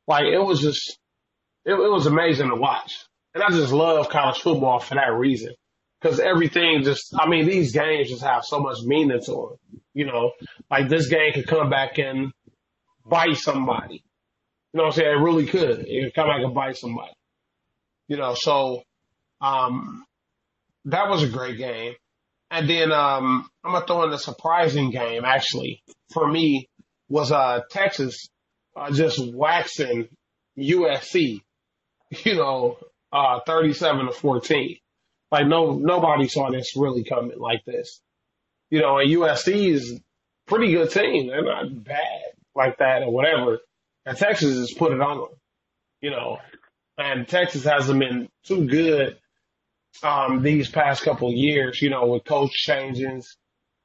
like 0.08 0.26
it 0.26 0.40
was 0.40 0.60
just, 0.60 0.98
it, 1.66 1.74
it 1.74 1.92
was 1.92 2.06
amazing 2.06 2.50
to 2.50 2.56
watch. 2.56 3.06
And 3.34 3.44
I 3.44 3.50
just 3.50 3.72
love 3.72 4.10
college 4.10 4.42
football 4.42 4.80
for 4.80 4.96
that 4.96 5.14
reason. 5.14 5.54
Cause 6.02 6.20
everything 6.20 6.82
just, 6.84 7.14
I 7.18 7.30
mean, 7.30 7.46
these 7.46 7.72
games 7.74 8.10
just 8.10 8.24
have 8.24 8.44
so 8.44 8.60
much 8.60 8.80
meaning 8.84 9.22
to 9.24 9.32
them. 9.32 9.82
You 9.94 10.06
know, 10.08 10.32
like 10.70 10.90
this 10.90 11.08
game 11.08 11.34
could 11.34 11.48
come 11.48 11.70
back 11.70 12.00
and 12.00 12.32
bite 13.06 13.38
somebody. 13.38 14.04
You 14.74 14.78
know 14.78 14.84
what 14.84 14.94
I'm 14.94 14.94
saying? 14.94 15.12
It 15.12 15.22
really 15.24 15.46
could. 15.46 15.86
It 15.88 16.06
could 16.06 16.14
come 16.16 16.28
back 16.28 16.44
and 16.44 16.56
bite 16.56 16.78
somebody. 16.78 17.12
You 18.12 18.18
know, 18.18 18.36
so, 18.36 18.84
um, 19.40 20.04
that 20.84 21.10
was 21.10 21.24
a 21.24 21.30
great 21.30 21.58
game. 21.58 21.94
And 22.50 22.70
then, 22.70 22.92
um, 22.92 23.50
I'm 23.64 23.80
to 23.80 23.88
throw 23.88 24.04
in 24.04 24.12
a 24.12 24.18
surprising 24.18 24.92
game 24.92 25.24
actually 25.24 25.82
for 26.12 26.30
me 26.30 26.68
was, 27.08 27.32
uh, 27.32 27.62
Texas 27.70 28.28
uh, 28.76 28.92
just 28.92 29.18
waxing 29.34 30.10
USC, 30.58 31.40
you 32.26 32.36
know, 32.36 32.80
uh, 33.14 33.40
37 33.46 34.08
to 34.08 34.12
14. 34.12 34.78
Like 35.32 35.48
no, 35.48 35.76
nobody 35.76 36.28
saw 36.28 36.52
this 36.52 36.76
really 36.76 37.06
coming 37.06 37.40
like 37.40 37.64
this, 37.64 38.02
you 38.70 38.82
know, 38.82 38.98
and 38.98 39.10
USC 39.10 39.72
is 39.74 40.02
pretty 40.48 40.74
good 40.74 40.92
team. 40.92 41.28
They're 41.28 41.46
not 41.46 41.86
bad 41.86 42.34
like 42.54 42.80
that 42.80 43.04
or 43.04 43.14
whatever. 43.14 43.60
And 44.06 44.18
Texas 44.18 44.58
has 44.58 44.74
put 44.74 44.92
it 44.92 45.00
on 45.00 45.20
them, 45.20 45.30
you 46.02 46.10
know, 46.10 46.40
and 47.02 47.28
Texas 47.28 47.64
hasn't 47.64 48.00
been 48.00 48.30
too 48.46 48.68
good, 48.68 49.18
um, 50.04 50.44
these 50.44 50.70
past 50.70 51.04
couple 51.04 51.32
years, 51.32 51.82
you 51.82 51.90
know, 51.90 52.08
with 52.08 52.26
coach 52.26 52.54
changes 52.54 53.38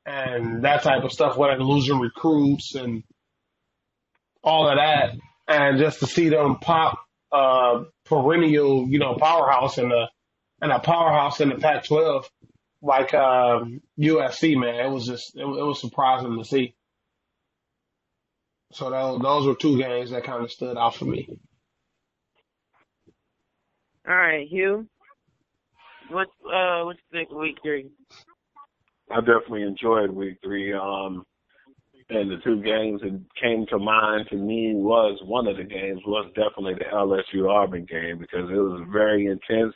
and 0.04 0.64
that 0.64 0.82
type 0.82 1.04
of 1.04 1.12
stuff, 1.12 1.36
whether 1.36 1.62
losing 1.62 2.00
recruits 2.00 2.74
and, 2.74 3.02
all 4.42 4.68
of 4.68 4.76
that, 4.76 5.16
and 5.48 5.78
just 5.78 6.00
to 6.00 6.06
see 6.06 6.28
them 6.28 6.56
pop 6.56 6.98
uh 7.32 7.84
perennial, 8.04 8.88
you 8.88 8.98
know, 8.98 9.16
powerhouse 9.16 9.78
in 9.78 9.88
the 9.88 10.08
and 10.62 10.72
a 10.72 10.78
powerhouse 10.78 11.40
in 11.40 11.50
the 11.50 11.56
Pac-12 11.56 12.24
like 12.82 13.12
um, 13.14 13.82
USC, 13.98 14.56
man, 14.56 14.86
it 14.86 14.90
was 14.90 15.06
just 15.06 15.36
it, 15.36 15.42
it 15.42 15.46
was 15.46 15.80
surprising 15.80 16.38
to 16.38 16.44
see. 16.44 16.74
So 18.72 18.90
those 18.90 19.20
those 19.20 19.46
were 19.46 19.54
two 19.54 19.78
games 19.78 20.10
that 20.10 20.24
kind 20.24 20.44
of 20.44 20.50
stood 20.52 20.78
out 20.78 20.94
for 20.94 21.04
me. 21.06 21.38
All 24.08 24.14
right, 24.14 24.46
Hugh. 24.48 24.86
What's 26.10 26.30
uh 26.44 26.84
what 26.84 26.96
you 26.96 27.18
think 27.18 27.30
week 27.30 27.56
three? 27.62 27.90
I 29.10 29.16
definitely 29.16 29.62
enjoyed 29.62 30.10
week 30.10 30.38
three. 30.42 30.72
Um, 30.72 31.24
and 32.08 32.30
the 32.30 32.36
two 32.44 32.62
games 32.62 33.00
that 33.00 33.20
came 33.42 33.66
to 33.66 33.78
mind 33.78 34.28
to 34.30 34.36
me 34.36 34.74
was 34.74 35.18
one 35.24 35.48
of 35.48 35.56
the 35.56 35.64
games 35.64 36.00
was 36.06 36.30
definitely 36.36 36.74
the 36.74 36.84
LSU 36.94 37.50
Auburn 37.50 37.84
game 37.84 38.18
because 38.18 38.48
it 38.48 38.54
was 38.54 38.86
very 38.92 39.26
intense. 39.26 39.74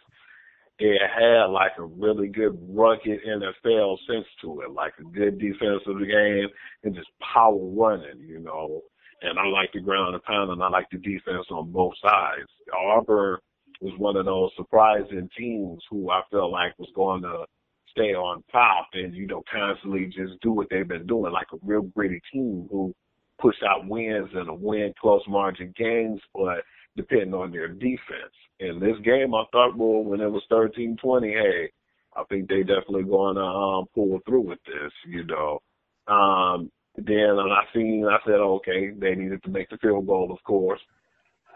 It 0.78 1.00
had 1.12 1.46
like 1.46 1.72
a 1.78 1.84
really 1.84 2.28
good 2.28 2.56
rugged 2.68 3.18
NFL 3.26 3.98
sense 4.06 4.26
to 4.42 4.60
it, 4.60 4.70
like 4.70 4.92
a 5.00 5.04
good 5.04 5.40
defensive 5.40 5.98
game 5.98 6.46
and 6.84 6.94
just 6.94 7.08
power 7.34 7.58
running, 7.58 8.20
you 8.20 8.38
know. 8.38 8.82
And 9.22 9.38
I 9.38 9.46
like 9.46 9.72
the 9.74 9.80
ground 9.80 10.14
and 10.14 10.22
pound 10.22 10.50
and 10.50 10.62
I 10.62 10.68
like 10.68 10.86
the 10.90 10.98
defense 10.98 11.46
on 11.50 11.72
both 11.72 11.94
sides. 12.00 12.48
Auburn 12.72 13.38
was 13.80 13.98
one 13.98 14.16
of 14.16 14.26
those 14.26 14.50
surprising 14.56 15.28
teams 15.36 15.82
who 15.90 16.10
I 16.10 16.22
felt 16.30 16.52
like 16.52 16.78
was 16.78 16.90
going 16.94 17.22
to 17.22 17.44
stay 17.90 18.14
on 18.14 18.42
top 18.52 18.88
and, 18.94 19.14
you 19.14 19.26
know, 19.26 19.42
constantly 19.52 20.06
just 20.06 20.40
do 20.42 20.52
what 20.52 20.68
they've 20.70 20.86
been 20.86 21.06
doing, 21.06 21.32
like 21.32 21.48
a 21.52 21.56
real 21.62 21.82
gritty 21.82 22.20
team 22.32 22.68
who 22.70 22.94
push 23.40 23.56
out 23.66 23.88
wins 23.88 24.28
and 24.34 24.48
a 24.48 24.54
win 24.54 24.92
close 25.00 25.22
margin 25.26 25.72
games, 25.76 26.20
but 26.34 26.62
depending 26.96 27.34
on 27.34 27.50
their 27.50 27.68
defense. 27.68 28.34
In 28.60 28.78
this 28.78 28.96
game, 29.04 29.34
I 29.34 29.44
thought, 29.52 29.76
well, 29.76 30.04
when 30.04 30.20
it 30.20 30.30
was 30.30 30.42
13-20, 30.52 31.32
hey, 31.32 31.70
I 32.14 32.24
think 32.28 32.48
they 32.48 32.60
definitely 32.60 33.04
going 33.04 33.36
to 33.36 33.42
um, 33.42 33.86
pull 33.94 34.18
through 34.26 34.42
with 34.42 34.58
this, 34.66 34.92
you 35.06 35.24
know. 35.24 35.60
Um, 36.06 36.70
then 36.96 37.38
I 37.38 37.62
seen, 37.74 38.06
I 38.10 38.18
said, 38.26 38.34
okay, 38.34 38.90
they 38.90 39.14
needed 39.14 39.42
to 39.44 39.50
make 39.50 39.70
the 39.70 39.78
field 39.78 40.06
goal, 40.06 40.30
of 40.30 40.42
course. 40.44 40.80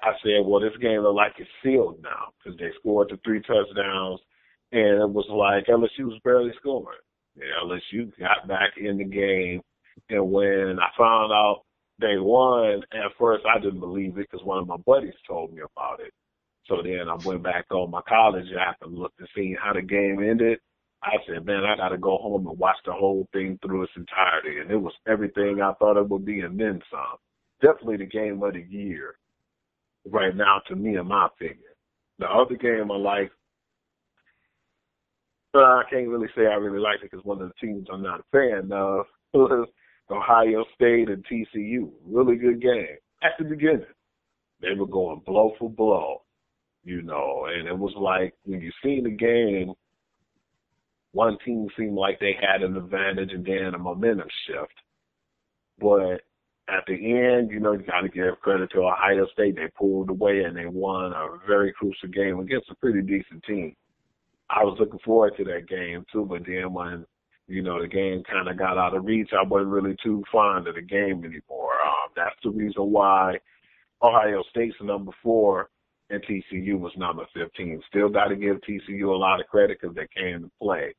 I 0.05 0.13
said, 0.23 0.45
well, 0.45 0.61
this 0.61 0.77
game 0.81 1.01
look 1.01 1.17
like 1.17 1.33
it's 1.39 1.49
sealed 1.63 2.03
now 2.03 2.29
because 2.37 2.59
they 2.59 2.69
scored 2.79 3.09
the 3.11 3.19
three 3.25 3.41
touchdowns 3.41 4.21
and 4.71 5.01
it 5.01 5.11
was 5.11 5.27
like 5.31 5.67
LSU 5.67 6.07
was 6.07 6.21
barely 6.25 6.53
scoring. 6.61 6.99
Yeah, 7.37 7.65
LSU 7.65 8.13
got 8.19 8.47
back 8.47 8.73
in 8.77 8.99
the 8.99 9.05
game, 9.05 9.63
and 10.11 10.31
when 10.31 10.79
I 10.81 10.89
found 10.99 11.33
out 11.33 11.63
they 12.01 12.17
won, 12.19 12.83
at 12.93 13.17
first 13.19 13.45
I 13.47 13.59
didn't 13.61 13.81
believe 13.81 14.19
it 14.19 14.29
because 14.31 14.45
one 14.45 14.59
of 14.59 14.67
my 14.67 14.77
buddies 14.85 15.15
told 15.27 15.55
me 15.55 15.63
about 15.63 16.01
it. 16.01 16.13
So 16.67 16.77
then 16.83 17.09
I 17.09 17.17
went 17.27 17.43
back 17.43 17.67
on 17.71 17.91
my 17.91 18.01
college 18.09 18.47
app 18.59 18.77
and 18.83 18.99
looked 18.99 19.19
to 19.19 19.27
see 19.35 19.55
how 19.61 19.73
the 19.73 19.83
game 19.83 20.19
ended. 20.23 20.59
I 21.03 21.17
said, 21.27 21.45
man, 21.45 21.65
I 21.65 21.77
got 21.77 21.91
to 21.91 21.99
go 21.99 22.17
home 22.17 22.47
and 22.47 22.59
watch 22.59 22.77
the 22.85 22.93
whole 22.93 23.29
thing 23.33 23.59
through 23.63 23.85
its 23.85 23.93
entirety, 23.97 24.59
and 24.61 24.71
it 24.71 24.77
was 24.77 24.95
everything 25.07 25.61
I 25.61 25.75
thought 25.75 25.99
it 25.99 26.09
would 26.09 26.25
be, 26.25 26.41
and 26.41 26.59
then 26.59 26.81
some. 26.91 27.19
Definitely 27.61 27.99
the 27.99 28.07
game 28.07 28.43
of 28.43 28.55
the 28.55 28.67
year 28.69 29.17
right 30.11 30.35
now 30.35 30.61
to 30.69 30.77
me, 30.77 30.97
in 30.97 31.07
my 31.07 31.27
opinion. 31.27 31.59
The 32.19 32.27
other 32.27 32.57
game 32.57 32.91
I 32.91 32.97
like 32.97 33.31
but 35.55 35.63
I 35.63 35.83
can't 35.89 36.09
really 36.09 36.27
say 36.37 36.43
I 36.43 36.57
really 36.57 36.81
like 36.81 36.97
it 36.97 37.13
because 37.13 37.25
one 37.25 37.41
of 37.41 37.49
the 37.49 37.67
teams 37.67 37.87
I'm 37.91 38.03
not 38.03 38.21
a 38.21 38.25
fan 38.33 38.73
of 38.73 39.07
was 39.33 39.69
Ohio 40.11 40.65
State 40.75 41.09
and 41.09 41.25
TCU. 41.25 41.91
Really 42.05 42.35
good 42.35 42.61
game 42.61 42.97
at 43.23 43.31
the 43.39 43.45
beginning. 43.45 43.87
They 44.61 44.75
were 44.77 44.89
going 44.89 45.23
blow 45.25 45.53
for 45.59 45.71
blow, 45.71 46.23
you 46.83 47.03
know, 47.03 47.47
and 47.49 47.69
it 47.69 47.79
was 47.79 47.95
like 47.97 48.35
when 48.45 48.61
you 48.61 48.73
seen 48.83 49.05
the 49.05 49.11
game, 49.11 49.73
one 51.13 51.39
team 51.45 51.69
seemed 51.79 51.97
like 51.97 52.19
they 52.19 52.37
had 52.41 52.63
an 52.63 52.77
advantage 52.77 53.31
and 53.33 53.47
then 53.47 53.75
a 53.75 53.79
momentum 53.79 54.27
shift. 54.49 54.75
But 55.79 56.23
at 56.69 56.85
the 56.86 56.95
end, 56.95 57.51
you 57.51 57.61
know, 57.61 57.73
you 57.73 57.82
got 57.82 58.01
to 58.01 58.09
give 58.09 58.41
credit 58.41 58.70
to 58.73 58.81
Ohio 58.81 59.27
State. 59.32 59.57
They 59.57 59.69
pulled 59.77 60.09
away 60.09 60.45
and 60.45 60.57
they 60.57 60.66
won 60.66 61.12
a 61.12 61.39
very 61.47 61.73
crucial 61.73 62.09
game 62.09 62.41
against 62.41 62.70
a 62.70 62.74
pretty 62.77 63.03
decent 63.03 63.45
team. 63.45 63.74
I 64.49 64.65
was 64.65 64.77
looking 64.78 65.01
forward 65.05 65.36
to 65.36 65.45
that 65.45 65.69
game 65.69 66.05
too, 66.12 66.27
but 66.28 66.43
then 66.47 66.73
when 66.73 67.05
you 67.49 67.62
know 67.62 67.81
the 67.81 67.89
game 67.89 68.23
kind 68.31 68.49
of 68.49 68.59
got 68.59 68.78
out 68.78 68.97
of 68.97 69.05
reach, 69.05 69.31
I 69.32 69.47
wasn't 69.47 69.70
really 69.70 69.97
too 70.03 70.23
fond 70.32 70.66
of 70.66 70.74
the 70.74 70.82
game 70.82 71.24
anymore. 71.24 71.73
Um, 71.86 72.12
that's 72.16 72.36
the 72.43 72.51
reason 72.51 72.91
why 72.91 73.39
Ohio 74.03 74.43
State's 74.51 74.77
number 74.82 75.12
four 75.23 75.69
and 76.11 76.23
TCU 76.23 76.78
was 76.78 76.93
number 76.97 77.24
15. 77.35 77.82
Still 77.89 78.09
got 78.09 78.28
to 78.28 78.36
give 78.36 78.59
TCU 78.61 79.09
a 79.09 79.16
lot 79.16 79.41
of 79.41 79.47
credit 79.47 79.78
because 79.81 79.97
they 79.97 80.07
came 80.15 80.43
to 80.43 80.51
play. 80.61 80.95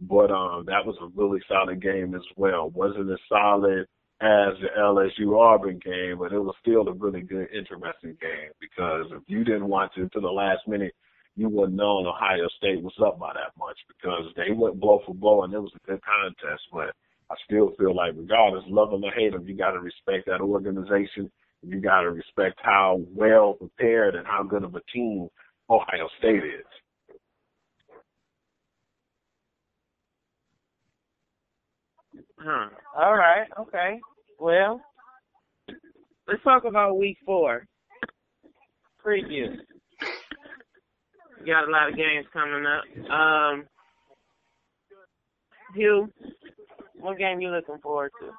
But 0.00 0.30
um, 0.30 0.64
that 0.66 0.84
was 0.84 0.96
a 1.02 1.08
really 1.14 1.40
solid 1.46 1.82
game 1.82 2.14
as 2.14 2.22
well. 2.36 2.70
Wasn't 2.70 3.10
as 3.10 3.18
solid 3.28 3.86
as 4.20 4.54
the 4.60 4.68
LSU 4.78 5.38
Auburn 5.38 5.80
game, 5.82 6.18
but 6.18 6.32
it 6.32 6.38
was 6.38 6.54
still 6.60 6.86
a 6.88 6.92
really 6.92 7.22
good, 7.22 7.48
interesting 7.54 8.16
game 8.20 8.52
because 8.60 9.06
if 9.12 9.22
you 9.26 9.44
didn't 9.44 9.68
watch 9.68 9.92
it 9.96 10.12
to 10.12 10.20
the 10.20 10.28
last 10.28 10.66
minute, 10.68 10.94
you 11.36 11.48
wouldn't 11.48 11.76
know 11.76 12.06
Ohio 12.06 12.48
State 12.58 12.82
was 12.82 12.92
up 13.04 13.18
by 13.18 13.32
that 13.32 13.56
much 13.58 13.78
because 13.88 14.24
they 14.36 14.52
went 14.52 14.80
blow 14.80 15.00
for 15.06 15.14
blow 15.14 15.44
and 15.44 15.54
it 15.54 15.58
was 15.58 15.72
a 15.74 15.90
good 15.90 16.00
contest. 16.04 16.62
But 16.72 16.94
I 17.30 17.36
still 17.46 17.72
feel 17.78 17.94
like 17.94 18.12
regardless, 18.14 18.64
love 18.68 18.90
them 18.90 19.04
or 19.04 19.12
hate 19.12 19.32
them, 19.32 19.46
you 19.46 19.56
got 19.56 19.70
to 19.70 19.80
respect 19.80 20.26
that 20.26 20.40
organization 20.40 21.30
you 21.62 21.80
got 21.80 22.02
to 22.02 22.10
respect 22.10 22.58
how 22.62 23.00
well 23.14 23.54
prepared 23.54 24.14
and 24.14 24.26
how 24.26 24.42
good 24.42 24.64
of 24.64 24.74
a 24.74 24.80
team 24.92 25.28
Ohio 25.68 26.08
State 26.18 26.44
is. 26.44 26.66
Huh. 32.42 32.68
All 32.96 33.16
right. 33.16 33.46
Okay. 33.58 34.00
Well, 34.38 34.80
let's 36.26 36.42
talk 36.42 36.64
about 36.64 36.98
week 36.98 37.18
four. 37.24 37.66
Preview. 39.04 39.56
Got 41.46 41.68
a 41.68 41.70
lot 41.70 41.90
of 41.90 41.96
games 41.96 42.26
coming 42.32 42.64
up. 42.66 43.10
Um, 43.10 43.64
Hugh, 45.74 46.10
what 46.98 47.18
game 47.18 47.40
you 47.40 47.50
looking 47.50 47.78
forward 47.82 48.12
to? 48.20 48.30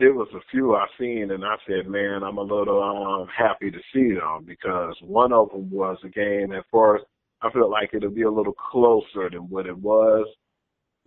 there 0.00 0.14
was 0.14 0.28
a 0.32 0.38
few 0.52 0.76
I 0.76 0.86
seen 0.96 1.32
and 1.32 1.44
I 1.44 1.56
said, 1.66 1.88
man, 1.88 2.22
I'm 2.22 2.38
a 2.38 2.42
little 2.42 2.80
um, 2.80 3.26
happy 3.36 3.68
to 3.68 3.78
see 3.92 4.14
them 4.14 4.44
because 4.46 4.94
one 5.02 5.32
of 5.32 5.50
them 5.50 5.68
was 5.72 5.98
a 6.04 6.08
game 6.08 6.52
at 6.52 6.64
first 6.70 7.04
I 7.40 7.50
felt 7.50 7.70
like 7.70 7.90
it'll 7.92 8.10
be 8.10 8.22
a 8.22 8.30
little 8.30 8.52
closer 8.52 9.30
than 9.30 9.48
what 9.48 9.66
it 9.66 9.76
was. 9.76 10.26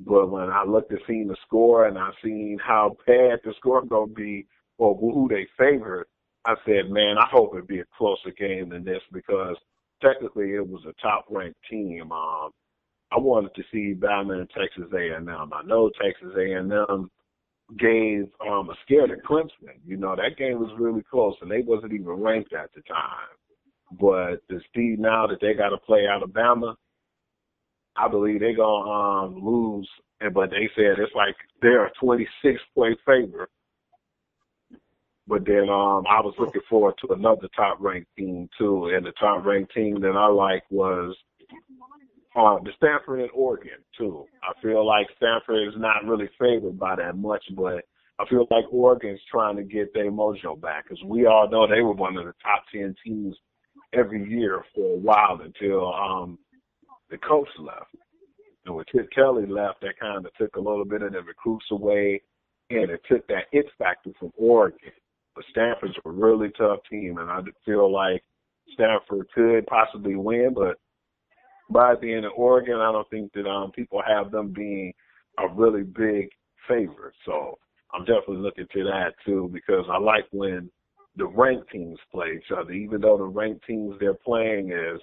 But 0.06 0.30
when 0.30 0.50
I 0.50 0.64
looked 0.64 0.92
at 0.92 1.00
seeing 1.08 1.28
the 1.28 1.38
score 1.46 1.88
and 1.88 1.98
I 1.98 2.10
seen 2.24 2.58
how 2.66 2.98
bad 3.06 3.40
the 3.44 3.54
score 3.58 3.84
gonna 3.86 4.08
be 4.08 4.48
or 4.78 4.96
who 4.96 5.28
they 5.30 5.48
favored, 5.58 6.08
I 6.46 6.56
said, 6.66 6.90
man, 6.90 7.18
I 7.20 7.28
hope 7.30 7.56
it 7.56 7.68
be 7.68 7.80
a 7.80 7.86
closer 7.96 8.32
game 8.32 8.70
than 8.70 8.84
this 8.84 9.02
because 9.12 9.56
technically 10.02 10.56
it 10.56 10.68
was 10.68 10.82
a 10.88 11.02
top 11.02 11.26
ranked 11.30 11.60
team. 11.70 12.12
Um, 12.12 12.52
I 13.12 13.20
wanted 13.20 13.54
to 13.56 13.64
see 13.72 13.94
Bama 13.94 14.40
and 14.40 14.50
Texas 14.50 14.92
A&M. 14.94 15.30
I 15.30 15.62
know 15.64 15.92
Texas 16.02 16.34
A&M 16.36 17.10
gave 17.78 18.28
um, 18.42 18.70
a 18.70 18.76
scare 18.84 19.08
to 19.08 19.16
Clemson. 19.18 19.78
You 19.86 19.98
know, 19.98 20.16
that 20.16 20.38
game 20.38 20.60
was 20.60 20.72
really 20.80 21.04
close 21.04 21.36
and 21.42 21.52
they 21.52 21.62
wasn't 21.62 21.94
even 21.94 22.08
ranked 22.08 22.54
at 22.54 22.74
the 22.74 22.82
time. 22.82 23.36
But 24.00 24.42
the 24.50 24.62
speed 24.68 25.00
now 25.00 25.28
that 25.28 25.42
they 25.42 25.54
got 25.54 25.70
to 25.70 25.78
play 25.78 26.08
Alabama, 26.08 26.76
I 27.96 28.08
believe 28.08 28.40
they're 28.40 28.56
to 28.56 28.64
um, 28.64 29.44
lose. 29.44 29.90
And, 30.20 30.34
but 30.34 30.50
they 30.50 30.70
said 30.76 31.00
it's 31.00 31.16
like 31.16 31.36
they're 31.62 31.86
a 31.86 31.92
26 32.00 32.60
point 32.76 32.98
favorite. 33.06 33.50
But 35.28 35.46
then 35.46 35.70
um, 35.70 36.06
I 36.10 36.20
was 36.20 36.34
looking 36.40 36.62
forward 36.70 36.96
to 37.02 37.14
another 37.14 37.48
top 37.56 37.78
ranked 37.80 38.10
team 38.18 38.50
too. 38.58 38.92
And 38.94 39.06
the 39.06 39.14
top 39.20 39.46
ranked 39.46 39.74
team 39.74 40.02
that 40.02 40.16
I 40.16 40.28
like 40.28 40.64
was 40.70 41.16
uh, 42.36 42.58
the 42.64 42.72
Stanford 42.78 43.22
and 43.22 43.30
Oregon 43.34 43.80
too. 43.98 44.26
I 44.44 44.60
feel 44.62 44.86
like 44.86 45.08
Stanford 45.18 45.68
is 45.68 45.74
not 45.78 46.06
really 46.06 46.30
favored 46.40 46.80
by 46.80 46.96
that 46.96 47.18
much, 47.18 47.44
but 47.56 47.86
I 48.20 48.26
feel 48.30 48.48
like 48.52 48.66
Oregon's 48.72 49.20
trying 49.30 49.56
to 49.58 49.64
get 49.64 49.94
their 49.94 50.12
mojo 50.12 50.60
back 50.60 50.86
because 50.86 51.04
we 51.04 51.26
all 51.26 51.50
know 51.50 51.68
they 51.68 51.82
were 51.82 51.94
one 51.94 52.18
of 52.18 52.26
the 52.26 52.34
top 52.44 52.64
ten 52.72 52.96
teams 53.06 53.36
every 53.94 54.30
year 54.30 54.64
for 54.74 54.96
a 54.96 54.98
while 54.98 55.40
until 55.42 55.94
um 55.94 56.40
the 57.12 57.18
coach 57.18 57.50
left. 57.60 57.96
And 58.66 58.76
when 58.76 58.86
Chip 58.92 59.10
Kelly 59.14 59.46
left, 59.46 59.82
that 59.82 60.00
kind 60.00 60.26
of 60.26 60.34
took 60.36 60.56
a 60.56 60.60
little 60.60 60.86
bit 60.86 61.02
of 61.02 61.14
the 61.14 61.22
recruits 61.22 61.66
away, 61.72 62.22
and 62.70 62.90
it 62.90 63.02
took 63.10 63.28
that 63.28 63.46
it 63.52 63.66
factor 63.78 64.12
from 64.20 64.32
Oregon. 64.38 64.92
But 65.36 65.46
Stanford's 65.52 65.96
a 66.06 66.10
really 66.10 66.50
tough 66.58 66.80
team, 66.90 67.18
and 67.18 67.30
I 67.30 67.42
feel 67.66 67.92
like 67.92 68.24
Stanford 68.74 69.28
could 69.34 69.66
possibly 69.68 70.16
win, 70.16 70.54
but 70.56 70.78
by 71.70 71.96
being 71.96 72.20
in 72.20 72.30
Oregon, 72.36 72.76
I 72.76 72.92
don't 72.92 73.10
think 73.10 73.32
that 73.34 73.48
um 73.48 73.72
people 73.72 74.02
have 74.06 74.32
them 74.32 74.54
being 74.54 74.94
a 75.40 75.48
really 75.54 75.84
big 75.84 76.30
favorite. 76.68 77.16
So 77.26 77.58
I'm 77.94 78.06
definitely 78.06 78.38
looking 78.38 78.68
to 78.74 78.84
that 78.86 79.14
too 79.26 79.50
because 79.54 79.86
I 79.90 79.98
like 79.98 80.26
when 80.32 80.70
the 81.16 81.26
ranked 81.26 81.72
teams 81.72 81.98
play 82.12 82.34
each 82.38 82.52
other. 82.56 82.72
Even 82.72 83.02
though 83.02 83.18
the 83.18 83.24
ranked 83.24 83.66
teams 83.66 83.96
they're 84.00 84.14
playing 84.14 84.72
is 84.72 85.02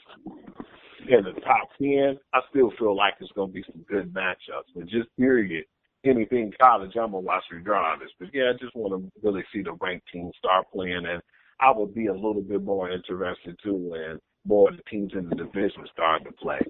in 1.09 1.25
the 1.25 1.41
top 1.41 1.71
ten, 1.81 2.19
I 2.33 2.41
still 2.51 2.73
feel 2.79 2.97
like 2.97 3.15
it's 3.21 3.33
gonna 3.33 3.53
be 3.53 3.65
some 3.71 3.83
good 3.89 4.13
matchups. 4.13 4.73
But 4.75 4.87
just 4.87 5.09
period, 5.17 5.65
anything 6.05 6.53
college, 6.61 6.93
I'm 6.97 7.13
gonna 7.13 7.21
watch 7.21 7.45
regardless. 7.51 8.11
But 8.19 8.29
yeah, 8.33 8.53
I 8.55 8.63
just 8.63 8.75
want 8.75 9.03
to 9.03 9.11
really 9.27 9.45
see 9.53 9.63
the 9.63 9.73
ranked 9.81 10.09
teams 10.13 10.35
start 10.39 10.67
playing, 10.73 11.07
and 11.07 11.23
I 11.61 11.73
would 11.75 11.95
be 11.95 12.07
a 12.07 12.15
little 12.15 12.43
bit 12.43 12.63
more 12.63 12.91
interested 12.91 13.59
too 13.63 13.75
when 13.75 14.19
more 14.47 14.71
of 14.71 14.77
the 14.77 14.83
teams 14.91 15.13
in 15.15 15.29
the 15.29 15.37
division 15.37 15.87
starting 15.93 16.27
to 16.27 16.33
play. 16.33 16.61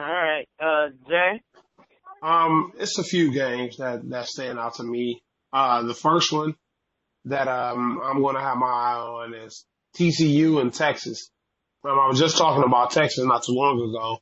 All 0.00 0.06
right, 0.06 0.48
uh, 0.60 0.88
Jay. 1.08 1.42
Um, 2.22 2.72
it's 2.78 2.98
a 2.98 3.04
few 3.04 3.32
games 3.32 3.76
that 3.78 4.08
that 4.10 4.26
stand 4.26 4.58
out 4.58 4.74
to 4.74 4.84
me. 4.84 5.22
Uh, 5.52 5.82
the 5.82 5.94
first 5.94 6.32
one 6.32 6.54
that 7.24 7.48
um 7.48 8.00
I'm 8.02 8.20
going 8.20 8.34
to 8.36 8.40
have 8.40 8.56
my 8.56 8.66
eye 8.66 8.96
on 8.96 9.34
is 9.34 9.64
TCU 9.96 10.60
and 10.60 10.72
Texas. 10.72 11.30
Um, 11.84 11.98
I 11.98 12.06
was 12.08 12.18
just 12.18 12.38
talking 12.38 12.64
about 12.64 12.90
Texas 12.92 13.24
not 13.24 13.44
too 13.44 13.52
long 13.52 13.80
ago, 13.80 14.18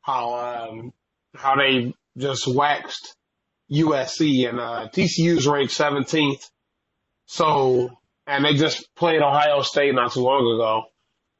how 0.00 0.68
um 0.68 0.92
how 1.34 1.56
they 1.56 1.94
just 2.16 2.46
waxed 2.46 3.16
USC 3.70 4.48
and 4.48 4.58
uh, 4.58 4.88
TCU's 4.92 5.46
ranked 5.46 5.72
17th. 5.72 6.50
So 7.26 7.90
and 8.26 8.44
they 8.44 8.54
just 8.54 8.94
played 8.94 9.22
Ohio 9.22 9.62
State 9.62 9.94
not 9.94 10.12
too 10.12 10.20
long 10.20 10.54
ago, 10.54 10.84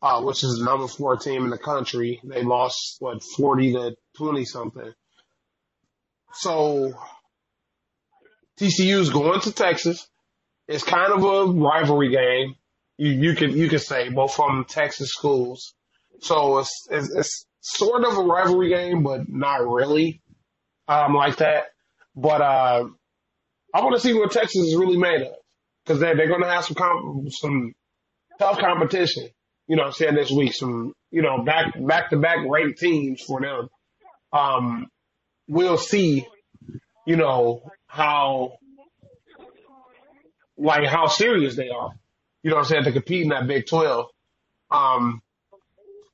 uh, 0.02 0.22
which 0.22 0.42
is 0.42 0.58
the 0.58 0.64
number 0.64 0.88
four 0.88 1.16
team 1.16 1.44
in 1.44 1.50
the 1.50 1.58
country. 1.58 2.20
They 2.24 2.42
lost 2.42 2.96
what 2.98 3.22
forty 3.22 3.72
to 3.72 3.96
twenty 4.16 4.44
something. 4.44 4.92
So 6.32 6.94
TCU's 8.58 9.10
going 9.10 9.40
to 9.42 9.52
Texas. 9.52 10.08
It's 10.68 10.84
kind 10.84 11.12
of 11.12 11.24
a 11.24 11.52
rivalry 11.52 12.10
game. 12.10 12.54
You 13.00 13.12
you 13.12 13.34
could 13.34 13.54
you 13.54 13.70
can 13.70 13.78
say 13.78 14.10
both 14.10 14.34
from 14.34 14.66
Texas 14.68 15.08
schools. 15.08 15.72
So 16.20 16.58
it's, 16.58 16.86
it's 16.90 17.10
it's 17.14 17.46
sort 17.62 18.04
of 18.04 18.18
a 18.18 18.22
rivalry 18.22 18.68
game, 18.68 19.02
but 19.02 19.22
not 19.26 19.66
really 19.66 20.20
um 20.86 21.14
like 21.14 21.36
that. 21.36 21.68
But 22.14 22.42
uh, 22.42 22.84
I 23.72 23.80
want 23.80 23.94
to 23.94 24.00
see 24.02 24.12
what 24.12 24.32
Texas 24.32 24.66
is 24.66 24.76
really 24.76 24.98
made 24.98 25.22
of 25.22 25.32
because 25.82 25.98
they're, 25.98 26.14
they're 26.14 26.28
going 26.28 26.42
to 26.42 26.50
have 26.50 26.66
some 26.66 26.74
comp- 26.74 27.32
some 27.32 27.72
tough 28.38 28.58
competition. 28.58 29.30
You 29.66 29.76
know, 29.76 29.84
I'm 29.84 29.92
saying 29.92 30.14
this 30.14 30.30
week, 30.30 30.52
some 30.52 30.92
you 31.10 31.22
know 31.22 31.42
back 31.42 31.72
back 31.80 32.10
to 32.10 32.18
back 32.18 32.40
ranked 32.46 32.80
teams 32.80 33.22
for 33.22 33.40
them. 33.40 33.68
Um, 34.30 34.88
we'll 35.48 35.78
see. 35.78 36.26
You 37.06 37.16
know 37.16 37.62
how 37.86 38.58
like 40.58 40.86
how 40.86 41.06
serious 41.06 41.56
they 41.56 41.70
are. 41.70 41.92
You 42.42 42.50
know 42.50 42.56
what 42.56 42.62
I'm 42.62 42.68
saying 42.68 42.84
to 42.84 42.92
compete 42.92 43.22
in 43.22 43.28
that 43.30 43.46
Big 43.46 43.66
12. 43.66 44.06
Um, 44.70 45.22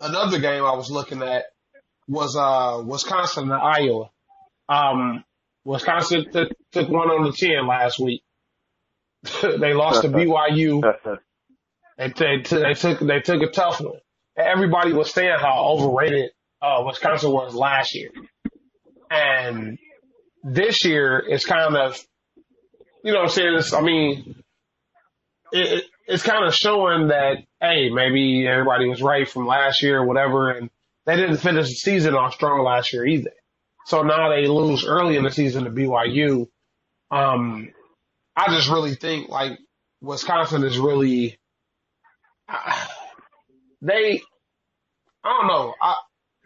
another 0.01 0.39
game 0.39 0.65
I 0.65 0.75
was 0.75 0.91
looking 0.91 1.23
at 1.23 1.45
was 2.09 2.37
uh 2.37 2.83
Wisconsin 2.85 3.45
and 3.45 3.53
Iowa. 3.53 4.11
Um, 4.69 5.25
Wisconsin 5.65 6.27
t- 6.33 6.51
took 6.73 6.89
one 6.89 7.09
on 7.11 7.25
the 7.25 7.33
chin 7.33 7.67
last 7.67 7.99
week. 7.99 8.23
they 9.43 9.75
lost 9.75 10.03
to 10.03 10.09
BYU. 10.09 10.81
They, 11.99 12.09
they, 12.09 12.43
they 12.43 12.75
took 12.75 13.01
they 13.01 13.21
took 13.21 13.43
a 13.43 13.51
tough 13.51 13.81
one. 13.81 13.99
Everybody 14.37 14.93
was 14.93 15.13
saying 15.13 15.37
how 15.41 15.65
overrated 15.71 16.31
uh, 16.61 16.83
Wisconsin 16.87 17.33
was 17.33 17.55
last 17.55 17.95
year, 17.95 18.11
and 19.11 19.79
this 20.45 20.85
year 20.85 21.23
it's 21.27 21.45
kind 21.47 21.77
of, 21.77 21.99
you 23.03 23.13
know, 23.13 23.21
what 23.21 23.25
I'm 23.25 23.31
saying. 23.31 23.55
It's, 23.57 23.73
I 23.73 23.81
mean, 23.81 24.43
it, 25.53 25.85
it's 26.07 26.23
kind 26.23 26.47
of 26.47 26.55
showing 26.55 27.09
that 27.09 27.39
hey, 27.61 27.91
maybe 27.91 28.47
everybody 28.47 28.89
was 28.89 29.03
right 29.03 29.29
from 29.29 29.47
last 29.47 29.83
year 29.83 29.99
or 29.99 30.07
whatever, 30.07 30.51
and 30.51 30.71
they 31.05 31.17
didn't 31.17 31.39
finish 31.39 31.69
the 31.69 31.75
season 31.75 32.15
off 32.15 32.35
strong 32.35 32.65
last 32.65 32.93
year 32.93 33.07
either. 33.07 33.33
So 33.87 34.03
now 34.03 34.31
they 34.31 34.47
lose 34.47 34.85
early 34.85 35.17
in 35.17 35.25
the 35.25 35.31
season 35.31 35.65
to 35.65 35.71
BYU. 35.71 36.49
Um, 37.11 37.73
I 38.35 38.49
just 38.55 38.69
really 38.69 38.95
think 38.95 39.29
like 39.29 39.59
Wisconsin 40.01 40.65
is 40.65 40.79
really, 40.79 41.39
they, 43.81 44.21
I 45.25 45.29
don't 45.29 45.47
know, 45.47 45.75
I, 45.81 45.95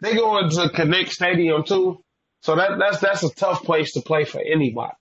they 0.01 0.15
go 0.15 0.37
into 0.39 0.69
Kinnick 0.69 1.09
Stadium 1.09 1.63
too. 1.63 2.03
So 2.41 2.55
that, 2.55 2.71
that's, 2.79 2.99
that's 2.99 3.23
a 3.23 3.33
tough 3.33 3.63
place 3.63 3.93
to 3.93 4.01
play 4.01 4.25
for 4.25 4.39
anybody. 4.39 4.93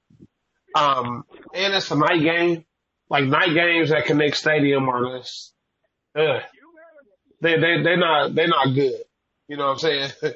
Um, 0.74 1.24
and 1.54 1.74
it's 1.74 1.90
a 1.90 1.96
night 1.96 2.22
game. 2.22 2.64
Like 3.10 3.24
night 3.24 3.52
games 3.52 3.90
at 3.90 4.04
Kinnick 4.04 4.34
Stadium 4.36 4.88
are 4.88 5.18
just. 5.18 5.52
They, 7.42 7.54
they, 7.58 7.82
they're 7.82 7.96
not, 7.96 8.34
they're 8.34 8.48
not 8.48 8.74
good. 8.74 9.02
You 9.48 9.56
know 9.56 9.66
what 9.66 9.72
I'm 9.72 9.78
saying? 9.78 10.10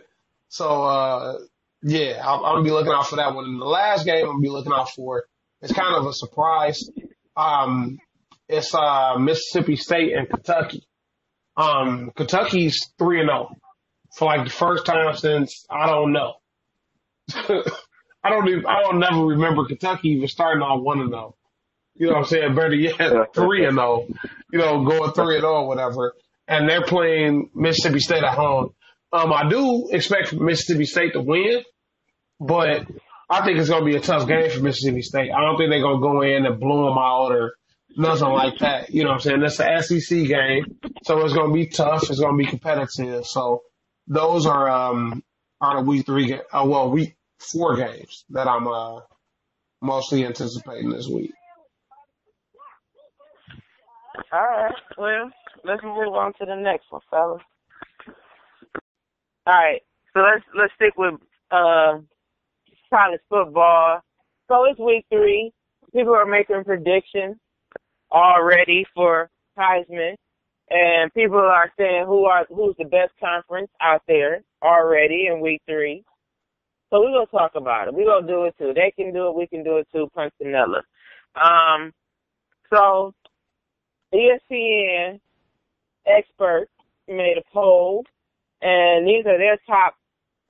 so, 0.49 0.83
uh, 0.85 1.39
yeah, 1.83 2.23
I'm, 2.27 2.41
gonna 2.41 2.63
be 2.63 2.71
looking 2.71 2.93
out 2.93 3.07
for 3.07 3.17
that 3.17 3.35
one. 3.35 3.45
In 3.45 3.59
the 3.59 3.67
last 3.67 4.05
game, 4.07 4.25
I'm 4.25 4.33
gonna 4.33 4.41
be 4.41 4.49
looking 4.49 4.73
out 4.73 4.91
for. 4.91 5.25
It's 5.61 5.73
kind 5.73 5.95
of 5.95 6.07
a 6.07 6.13
surprise. 6.15 6.89
Um, 7.37 7.99
it's 8.49 8.75
uh 8.75 9.17
Mississippi 9.19 9.77
State 9.77 10.15
and 10.15 10.29
Kentucky. 10.29 10.87
Um, 11.57 12.11
Kentucky's 12.17 12.91
three 12.99 13.21
and 13.21 13.29
zero 13.29 13.57
for 14.17 14.25
like 14.27 14.45
the 14.45 14.51
first 14.51 14.87
time 14.87 15.15
since 15.15 15.67
I 15.71 15.87
don't 15.87 16.13
know. 16.13 16.35
I 17.35 18.31
don't 18.31 18.49
even 18.49 18.67
I 18.67 18.81
don't 18.83 18.99
never 18.99 19.25
remember 19.25 19.67
Kentucky 19.67 20.11
even 20.11 20.29
starting 20.29 20.63
on 20.63 20.83
one 20.83 21.01
and 21.01 21.11
zero. 21.11 21.37
You 21.97 22.07
know 22.07 22.15
what 22.15 22.19
I'm 22.21 22.25
saying? 22.25 22.55
Better 22.55 22.75
yet, 22.75 23.35
three 23.35 23.65
and 23.65 23.77
zero. 23.77 24.07
You 24.53 24.59
know, 24.59 24.85
going 24.85 25.13
three 25.13 25.37
and 25.37 25.43
zero, 25.43 25.67
whatever. 25.67 26.15
And 26.49 26.69
they're 26.69 26.85
playing 26.85 27.51
Mississippi 27.55 28.01
State 28.01 28.25
at 28.25 28.35
home. 28.35 28.75
Um, 29.13 29.33
I 29.33 29.49
do 29.49 29.89
expect 29.93 30.33
Mississippi 30.33 30.85
State 30.87 31.13
to 31.13 31.21
win, 31.21 31.63
but 32.41 32.87
I 33.31 33.45
think 33.45 33.59
it's 33.59 33.69
going 33.69 33.85
to 33.85 33.91
be 33.91 33.97
a 33.97 34.01
tough 34.01 34.27
game 34.27 34.51
for 34.51 34.61
Mississippi 34.61 35.03
State. 35.03 35.31
I 35.31 35.41
don't 35.41 35.57
think 35.57 35.71
they're 35.71 35.81
going 35.81 36.01
to 36.01 36.07
go 36.07 36.21
in 36.23 36.45
and 36.47 36.61
blow 36.61 36.89
them 36.89 36.99
out 36.99 37.33
or 37.33 37.55
nothing 37.97 38.29
like 38.29 38.59
that. 38.59 38.91
You 38.91 39.05
know 39.05 39.11
what 39.11 39.15
I'm 39.15 39.21
saying? 39.21 39.41
That's 39.41 39.61
an 39.61 40.01
SEC 40.01 40.27
game, 40.27 40.79
so 41.05 41.25
it's 41.25 41.33
going 41.33 41.49
to 41.51 41.55
be 41.55 41.67
tough. 41.67 42.11
It's 42.11 42.21
going 42.21 42.37
to 42.37 42.45
be 42.45 42.51
competitive. 42.51 43.25
So 43.25 43.63
those 44.07 44.47
are 44.47 44.69
um 44.69 45.23
are 45.61 45.77
the 45.83 45.89
week 45.89 46.07
three, 46.07 46.35
uh, 46.35 46.65
well 46.67 46.91
week 46.91 47.17
four 47.39 47.77
games 47.77 48.25
that 48.31 48.49
I'm 48.49 48.67
uh 48.67 49.01
mostly 49.81 50.25
anticipating 50.27 50.91
this 50.91 51.09
week. 51.09 51.33
All 54.33 54.41
right. 54.41 54.75
Well, 54.99 55.31
let's 55.65 55.83
move 55.83 56.15
on 56.15 56.33
to 56.41 56.47
the 56.47 56.57
next 56.57 56.87
one, 56.91 57.03
fellas. 57.11 57.43
All 59.47 59.55
right. 59.55 59.83
So 60.13 60.21
let's 60.21 60.45
let's 60.57 60.73
stick 60.77 60.95
with 60.97 61.15
uh 61.51 61.99
college 62.91 63.21
football. 63.29 64.01
So 64.49 64.65
it's 64.65 64.79
week 64.79 65.07
three. 65.11 65.53
People 65.95 66.15
are 66.15 66.27
making 66.27 66.65
predictions 66.65 67.37
already 68.13 68.87
for 68.95 69.31
Heisman, 69.59 70.15
and 70.71 71.13
people 71.15 71.39
are 71.39 71.73
saying 71.79 72.05
who 72.07 72.25
are 72.27 72.47
who's 72.49 72.75
the 72.79 72.85
best 72.87 73.13
conference 73.21 73.71
out 73.81 74.03
there 74.09 74.43
already 74.63 75.27
in 75.29 75.41
week 75.41 75.63
three. 75.69 76.05
So 76.91 77.01
we're 77.01 77.13
gonna 77.13 77.27
talk 77.27 77.53
about 77.57 77.89
it. 77.89 77.95
We're 77.95 78.07
gonna 78.07 78.27
do 78.27 78.45
it 78.45 78.55
too. 78.59 78.73
They 78.75 78.93
can 78.97 79.13
do 79.13 79.29
it. 79.29 79.37
We 79.37 79.47
can 79.47 79.65
do 79.65 79.79
it 79.79 79.89
too. 79.93 80.09
Puntanella. 80.17 80.83
Um. 81.37 81.93
So 82.73 83.15
ESPN 84.15 85.21
experts 86.07 86.71
made 87.09 87.37
a 87.39 87.43
poll, 87.53 88.05
and 88.63 89.07
these 89.07 89.27
are 89.27 89.39
their 89.39 89.59
top 89.67 89.97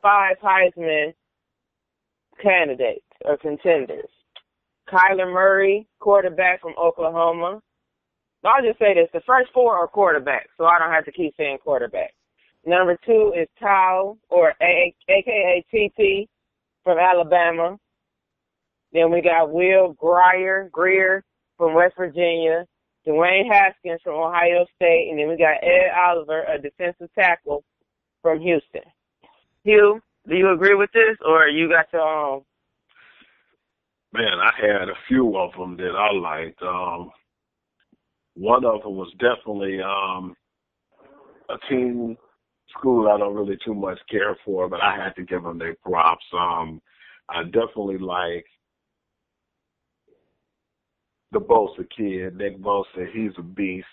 five 0.02 0.36
Heisman 0.42 1.14
candidates 2.42 3.04
or 3.24 3.36
contenders. 3.38 4.08
Kyler 4.88 5.32
Murray, 5.32 5.86
quarterback 6.00 6.60
from 6.60 6.74
Oklahoma. 6.78 7.62
I'll 8.44 8.62
just 8.62 8.78
say 8.78 8.94
this: 8.94 9.08
the 9.14 9.22
first 9.26 9.50
four 9.54 9.74
are 9.76 9.88
quarterbacks, 9.88 10.52
so 10.58 10.66
I 10.66 10.78
don't 10.78 10.92
have 10.92 11.06
to 11.06 11.12
keep 11.12 11.34
saying 11.36 11.58
quarterback. 11.64 12.12
Number 12.66 12.98
two 13.06 13.32
is 13.36 13.48
Tao, 13.60 14.18
or 14.28 14.54
A- 14.62 14.94
AKA 15.08 15.64
TT, 15.70 16.28
from 16.82 16.98
Alabama. 16.98 17.78
Then 18.92 19.10
we 19.10 19.22
got 19.22 19.50
Will 19.50 19.94
Grier, 19.94 20.68
Greer 20.70 21.24
from 21.58 21.74
West 21.74 21.94
Virginia. 21.96 22.66
Dwayne 23.06 23.50
Haskins 23.50 24.00
from 24.02 24.14
Ohio 24.14 24.64
State, 24.76 25.08
and 25.10 25.18
then 25.18 25.28
we 25.28 25.36
got 25.36 25.62
Ed 25.62 25.90
Oliver, 25.96 26.44
a 26.44 26.60
defensive 26.60 27.10
tackle 27.14 27.64
from 28.22 28.40
Houston. 28.40 28.82
Hugh, 29.64 30.00
do 30.28 30.36
you 30.36 30.50
agree 30.52 30.74
with 30.74 30.90
this, 30.92 31.16
or 31.24 31.48
you 31.48 31.68
got 31.68 31.86
your 31.92 32.02
own? 32.02 32.42
Man, 34.12 34.38
I 34.40 34.52
had 34.60 34.88
a 34.88 34.94
few 35.08 35.36
of 35.36 35.52
them 35.52 35.76
that 35.76 35.94
I 35.96 36.12
liked. 36.12 36.62
Um, 36.62 37.10
one 38.34 38.64
of 38.64 38.82
them 38.82 38.96
was 38.96 39.12
definitely 39.18 39.80
um, 39.82 40.34
a 41.50 41.56
team 41.68 42.16
school 42.76 43.08
I 43.08 43.18
don't 43.18 43.34
really 43.34 43.58
too 43.64 43.74
much 43.74 43.98
care 44.10 44.36
for, 44.44 44.68
but 44.68 44.80
I 44.82 44.96
had 44.96 45.14
to 45.16 45.22
give 45.24 45.42
them 45.42 45.58
their 45.58 45.76
props. 45.84 46.24
Um, 46.32 46.80
I 47.28 47.44
definitely 47.44 47.98
like 47.98 48.44
the 51.34 51.40
Bosa 51.40 51.84
kid, 51.96 52.36
Nick 52.36 52.58
Bosa. 52.60 53.10
He's 53.12 53.32
a 53.38 53.42
beast. 53.42 53.86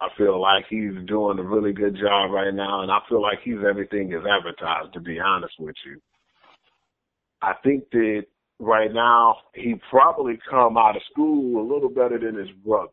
I 0.00 0.08
feel 0.16 0.40
like 0.40 0.64
he's 0.68 0.94
doing 1.06 1.38
a 1.38 1.42
really 1.42 1.72
good 1.72 1.96
job 1.96 2.30
right 2.32 2.52
now, 2.52 2.82
and 2.82 2.90
I 2.90 2.98
feel 3.08 3.20
like 3.20 3.38
he's 3.44 3.58
everything 3.68 4.12
is 4.12 4.24
advertised. 4.26 4.94
To 4.94 5.00
be 5.00 5.20
honest 5.20 5.54
with 5.58 5.76
you, 5.86 6.00
I 7.42 7.52
think 7.62 7.84
that 7.92 8.24
right 8.58 8.92
now 8.92 9.36
he 9.54 9.74
probably 9.90 10.38
come 10.48 10.76
out 10.76 10.96
of 10.96 11.02
school 11.10 11.60
a 11.60 11.66
little 11.72 11.90
better 11.90 12.18
than 12.18 12.36
his 12.36 12.50
brother. 12.64 12.90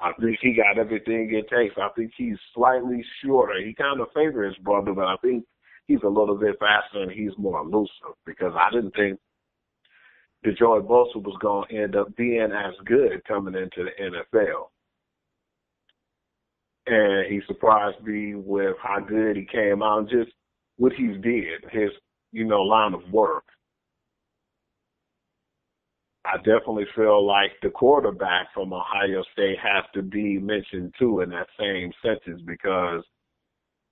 I 0.00 0.12
think 0.20 0.38
he 0.40 0.54
got 0.54 0.78
everything 0.78 1.30
it 1.32 1.48
takes. 1.48 1.74
I 1.76 1.88
think 1.94 2.12
he's 2.16 2.36
slightly 2.54 3.04
shorter. 3.24 3.64
He 3.64 3.74
kind 3.74 4.00
of 4.00 4.08
favors 4.14 4.54
his 4.56 4.64
brother, 4.64 4.92
but 4.92 5.04
I 5.04 5.16
think 5.22 5.44
he's 5.86 6.02
a 6.04 6.08
little 6.08 6.36
bit 6.36 6.58
faster 6.58 7.02
and 7.02 7.12
he's 7.12 7.30
more 7.38 7.60
elusive 7.60 8.18
because 8.24 8.52
I 8.56 8.70
didn't 8.72 8.94
think 8.96 9.20
Joey 10.44 10.80
Bosa 10.80 11.16
was 11.16 11.36
going 11.40 11.68
to 11.68 11.76
end 11.76 11.96
up 11.96 12.14
being 12.16 12.52
as 12.52 12.74
good 12.84 13.24
coming 13.26 13.54
into 13.54 13.84
the 13.84 14.02
NFL. 14.02 14.68
And 16.86 17.32
he 17.32 17.40
surprised 17.46 18.00
me 18.04 18.36
with 18.36 18.76
how 18.80 19.00
good 19.00 19.36
he 19.36 19.44
came 19.44 19.82
out 19.82 19.98
and 20.00 20.08
just 20.08 20.30
what 20.76 20.92
he's 20.92 21.20
did, 21.20 21.64
his, 21.70 21.90
you 22.32 22.44
know, 22.44 22.62
line 22.62 22.94
of 22.94 23.02
work. 23.10 23.44
I 26.24 26.36
definitely 26.38 26.86
feel 26.94 27.24
like 27.24 27.52
the 27.62 27.70
quarterback 27.70 28.52
from 28.52 28.72
Ohio 28.72 29.22
State 29.32 29.58
has 29.62 29.84
to 29.94 30.02
be 30.02 30.38
mentioned 30.38 30.94
too 30.98 31.20
in 31.20 31.30
that 31.30 31.46
same 31.58 31.92
sentence 32.02 32.42
because 32.44 33.04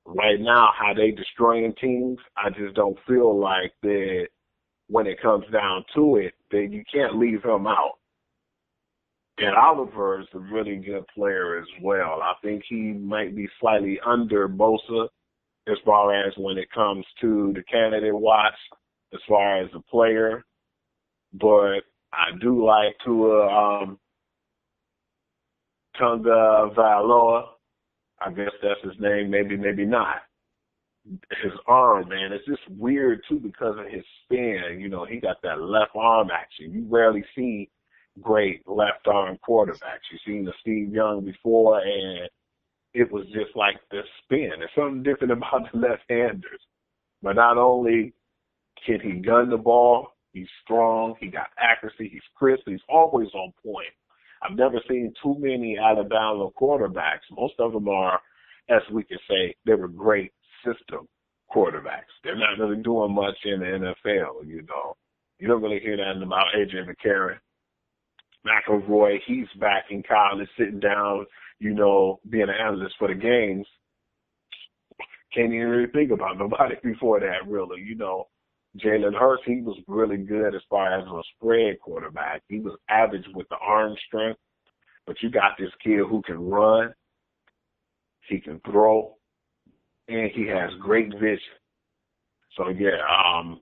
right 0.04 0.40
now 0.40 0.70
how 0.76 0.92
they 0.94 1.12
destroying 1.12 1.72
teams, 1.80 2.18
I 2.36 2.50
just 2.50 2.74
don't 2.74 2.98
feel 3.06 3.38
like 3.38 3.72
that 3.82 4.26
when 4.88 5.06
it 5.06 5.20
comes 5.20 5.44
down 5.52 5.84
to 5.94 6.16
it, 6.16 6.34
then 6.50 6.72
you 6.72 6.84
can't 6.92 7.18
leave 7.18 7.42
him 7.42 7.66
out. 7.66 7.94
And 9.38 9.56
Oliver 9.56 10.20
is 10.20 10.28
a 10.34 10.38
really 10.38 10.76
good 10.76 11.04
player 11.08 11.58
as 11.58 11.66
well. 11.82 12.20
I 12.22 12.34
think 12.42 12.62
he 12.68 12.92
might 12.92 13.34
be 13.34 13.48
slightly 13.60 13.98
under 14.06 14.48
Bosa 14.48 15.08
as 15.66 15.76
far 15.84 16.14
as 16.14 16.32
when 16.36 16.58
it 16.58 16.70
comes 16.70 17.04
to 17.20 17.52
the 17.54 17.62
candidate 17.64 18.14
watch, 18.14 18.54
as 19.12 19.20
far 19.28 19.60
as 19.60 19.70
the 19.72 19.80
player. 19.80 20.44
But 21.32 21.80
I 22.12 22.30
do 22.40 22.64
like 22.64 22.96
Tua 23.04 23.82
um 23.82 23.98
Tunga 25.98 26.70
Valoa. 26.76 27.46
I 28.20 28.30
guess 28.30 28.52
that's 28.62 28.80
his 28.82 29.00
name, 29.00 29.30
maybe, 29.30 29.56
maybe 29.56 29.84
not. 29.84 30.18
His 31.42 31.52
arm, 31.66 32.08
man, 32.08 32.32
it's 32.32 32.46
just 32.46 32.62
weird 32.70 33.20
too 33.28 33.38
because 33.38 33.76
of 33.78 33.86
his 33.86 34.04
spin. 34.24 34.78
You 34.78 34.88
know, 34.88 35.04
he 35.04 35.20
got 35.20 35.42
that 35.42 35.60
left 35.60 35.92
arm 35.94 36.30
action. 36.32 36.72
You 36.72 36.86
rarely 36.88 37.24
see 37.36 37.70
great 38.20 38.66
left 38.66 39.06
arm 39.06 39.38
quarterbacks. 39.46 40.08
You've 40.10 40.20
seen 40.26 40.44
the 40.44 40.52
Steve 40.60 40.92
Young 40.94 41.24
before 41.24 41.80
and 41.80 42.28
it 42.94 43.10
was 43.12 43.26
just 43.26 43.54
like 43.54 43.76
the 43.90 44.00
spin. 44.22 44.52
There's 44.58 44.70
something 44.74 45.02
different 45.02 45.32
about 45.38 45.70
the 45.72 45.78
left 45.78 46.04
handers. 46.08 46.60
But 47.22 47.36
not 47.36 47.58
only 47.58 48.14
can 48.86 49.00
he 49.00 49.20
gun 49.20 49.50
the 49.50 49.56
ball, 49.58 50.14
He's 50.34 50.48
strong. 50.64 51.14
He 51.20 51.28
got 51.28 51.46
accuracy. 51.58 52.10
He's 52.12 52.22
crisp. 52.34 52.64
He's 52.66 52.80
always 52.88 53.28
on 53.34 53.52
point. 53.64 53.94
I've 54.42 54.58
never 54.58 54.80
seen 54.88 55.14
too 55.22 55.36
many 55.38 55.78
Alabama 55.78 56.50
quarterbacks. 56.60 57.22
Most 57.30 57.54
of 57.60 57.72
them 57.72 57.88
are, 57.88 58.20
as 58.68 58.82
we 58.92 59.04
can 59.04 59.18
say, 59.30 59.54
they 59.64 59.74
were 59.74 59.88
great 59.88 60.32
system 60.64 61.06
quarterbacks. 61.54 62.12
They're 62.22 62.36
not 62.36 62.58
really 62.58 62.82
doing 62.82 63.14
much 63.14 63.36
in 63.44 63.60
the 63.60 63.66
NFL, 63.66 64.46
you 64.46 64.62
know. 64.62 64.96
You 65.38 65.48
don't 65.48 65.62
really 65.62 65.80
hear 65.80 65.96
that 65.96 66.22
about 66.22 66.46
AJ 66.56 66.86
McCarron. 66.88 67.38
McElroy, 68.46 69.18
he's 69.26 69.46
back 69.58 69.84
in 69.90 70.02
college, 70.02 70.48
sitting 70.58 70.80
down, 70.80 71.26
you 71.58 71.74
know, 71.74 72.20
being 72.28 72.44
an 72.44 72.50
analyst 72.50 72.94
for 72.98 73.08
the 73.08 73.14
games. 73.14 73.66
can't 75.32 75.52
even 75.52 75.68
really 75.68 75.92
think 75.92 76.10
about 76.10 76.38
nobody 76.38 76.74
before 76.82 77.20
that, 77.20 77.48
really. 77.48 77.80
You 77.80 77.94
know, 77.96 78.26
Jalen 78.78 79.18
Hurts, 79.18 79.42
he 79.46 79.60
was 79.62 79.78
really 79.86 80.18
good 80.18 80.54
as 80.54 80.62
far 80.68 80.98
as 80.98 81.06
a 81.06 81.22
spread 81.36 81.80
quarterback. 81.80 82.42
He 82.48 82.60
was 82.60 82.76
average 82.88 83.24
with 83.34 83.48
the 83.48 83.56
arm 83.56 83.94
strength, 84.06 84.40
but 85.06 85.16
you 85.22 85.30
got 85.30 85.52
this 85.58 85.70
kid 85.82 86.00
who 86.00 86.22
can 86.22 86.38
run, 86.38 86.92
he 88.28 88.40
can 88.40 88.60
throw, 88.66 89.16
and 90.08 90.30
he 90.32 90.46
has 90.46 90.70
great 90.80 91.12
vision. 91.12 91.38
So 92.56 92.68
yeah, 92.68 92.98
um, 93.26 93.60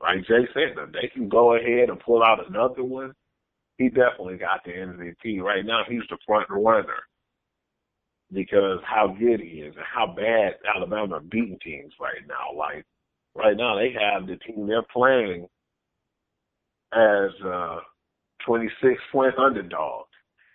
like 0.00 0.26
Jay 0.26 0.46
said, 0.54 0.76
they 0.92 1.08
can 1.08 1.28
go 1.28 1.54
ahead 1.56 1.88
and 1.90 2.00
pull 2.00 2.22
out 2.22 2.48
another 2.48 2.84
one, 2.84 3.12
he 3.78 3.88
definitely 3.88 4.36
got 4.36 4.62
the 4.64 4.72
MVP. 4.72 5.40
Right 5.42 5.64
now, 5.64 5.82
he's 5.88 6.02
the 6.10 6.18
front 6.26 6.46
runner 6.50 7.02
because 8.32 8.78
how 8.84 9.08
good 9.18 9.40
he 9.40 9.60
is 9.60 9.74
and 9.76 9.84
how 9.92 10.06
bad 10.14 10.54
Alabama 10.74 11.16
are 11.16 11.20
beating 11.20 11.58
teams 11.64 11.92
right 12.00 12.22
now. 12.28 12.56
Like 12.56 12.84
right 13.34 13.56
now, 13.56 13.76
they 13.76 13.92
have 13.92 14.26
the 14.26 14.36
team 14.36 14.66
they're 14.66 14.82
playing 14.92 15.48
as 16.92 17.30
uh 17.44 17.78
26 18.46 19.00
point 19.12 19.34
underdog. 19.38 20.06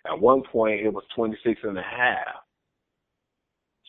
At 0.06 0.20
one 0.20 0.42
point, 0.50 0.80
it 0.80 0.92
was 0.92 1.04
26 1.16 1.60
and 1.64 1.78
a 1.78 1.82
half. 1.82 2.45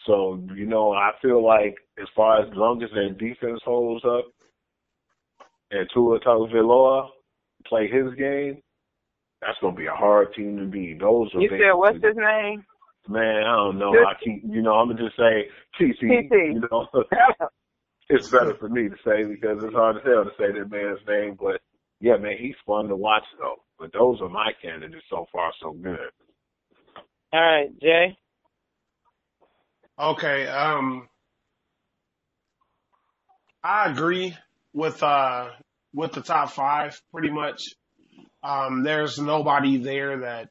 So, 0.05 0.41
you 0.55 0.65
know, 0.65 0.93
I 0.93 1.11
feel 1.21 1.45
like 1.45 1.75
as 1.99 2.07
far 2.15 2.41
as 2.41 2.49
long 2.53 2.81
as 2.83 2.89
their 2.93 3.09
defense 3.09 3.59
holds 3.65 4.05
up 4.05 4.25
and 5.71 5.87
Tua 5.93 6.19
Tagovailoa 6.19 7.09
play 7.65 7.89
his 7.89 8.13
game, 8.15 8.61
that's 9.41 9.57
gonna 9.61 9.75
be 9.75 9.85
a 9.85 9.91
hard 9.91 10.33
team 10.33 10.57
to 10.57 10.65
beat. 10.65 10.99
Those 10.99 11.29
are 11.35 11.41
You 11.41 11.49
said 11.49 11.73
what's 11.73 12.03
his 12.03 12.15
name? 12.15 12.65
man, 13.09 13.43
I 13.43 13.55
don't 13.55 13.79
know. 13.79 13.91
I 13.91 14.13
keep 14.23 14.43
you 14.45 14.61
know, 14.61 14.73
I'm 14.73 14.89
gonna 14.89 15.03
just 15.03 15.17
say 15.17 15.47
TC. 15.79 16.01
TC. 16.01 16.53
You 16.53 16.61
know, 16.71 16.87
it's 18.09 18.29
better 18.29 18.55
for 18.55 18.69
me 18.69 18.89
to 18.89 18.95
say 19.05 19.23
because 19.23 19.63
it's 19.63 19.73
hard 19.73 19.97
as 19.97 20.03
hell 20.03 20.23
to 20.23 20.31
say 20.37 20.57
that 20.57 20.71
man's 20.71 20.99
name. 21.07 21.37
But 21.39 21.61
yeah, 21.99 22.17
man, 22.17 22.35
he's 22.39 22.55
fun 22.65 22.87
to 22.87 22.95
watch 22.95 23.23
though. 23.39 23.57
But 23.79 23.93
those 23.93 24.19
are 24.21 24.29
my 24.29 24.51
candidates 24.61 25.05
so 25.09 25.25
far, 25.31 25.51
so 25.61 25.73
good. 25.73 26.09
All 27.33 27.41
right, 27.41 27.67
Jay. 27.81 28.17
Okay, 29.99 30.47
um, 30.47 31.07
I 33.63 33.89
agree 33.89 34.35
with 34.73 35.01
uh 35.01 35.49
with 35.93 36.11
the 36.11 36.21
top 36.21 36.51
five 36.51 37.01
pretty 37.11 37.31
much. 37.31 37.63
Um, 38.43 38.83
there's 38.83 39.17
nobody 39.19 39.77
there 39.77 40.19
that 40.19 40.49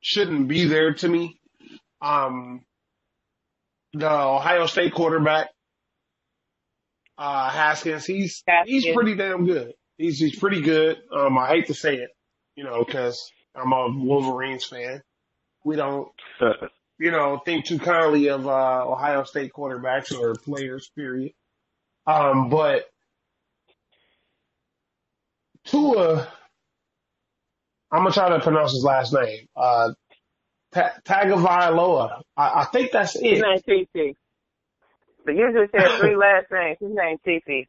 shouldn't 0.00 0.48
be 0.48 0.66
there 0.66 0.94
to 0.94 1.08
me. 1.08 1.40
Um, 2.00 2.64
the 3.92 4.10
Ohio 4.10 4.66
State 4.66 4.94
quarterback, 4.94 5.48
uh, 7.18 7.50
Haskins, 7.50 8.06
he's 8.06 8.42
he's 8.66 8.84
pretty 8.94 9.16
damn 9.16 9.44
good. 9.46 9.72
He's 9.98 10.18
he's 10.18 10.38
pretty 10.38 10.60
good. 10.62 10.98
Um, 11.14 11.36
I 11.36 11.48
hate 11.48 11.66
to 11.66 11.74
say 11.74 11.96
it, 11.96 12.10
you 12.54 12.64
know, 12.64 12.84
because 12.84 13.30
I'm 13.54 13.72
a 13.72 13.88
Wolverines 13.90 14.64
fan. 14.64 15.02
We 15.64 15.76
don't 15.76 16.08
you 17.00 17.10
know, 17.10 17.40
think 17.44 17.64
too 17.64 17.78
kindly 17.78 18.28
of 18.28 18.46
uh, 18.46 18.84
Ohio 18.86 19.24
State 19.24 19.52
quarterbacks 19.56 20.16
or 20.16 20.34
players, 20.34 20.90
period. 20.94 21.32
Um, 22.06 22.50
but 22.50 22.84
Tua, 25.64 26.28
I'm 27.90 28.02
gonna 28.02 28.12
try 28.12 28.28
to 28.28 28.40
pronounce 28.40 28.72
his 28.72 28.84
last 28.84 29.14
name. 29.14 29.46
Uh, 29.56 29.92
Ta- 30.72 30.92
Tagovailoa. 31.04 32.20
I, 32.36 32.60
I 32.60 32.64
think 32.66 32.92
that's 32.92 33.16
it. 33.16 33.24
His 33.24 33.40
name 33.42 33.86
TC. 33.96 34.14
But 35.24 35.34
you 35.34 35.52
just 35.52 35.72
said 35.72 35.98
three 35.98 36.16
last 36.20 36.46
names. 36.52 36.76
His 36.80 36.90
name 36.92 37.16
TC. 37.26 37.66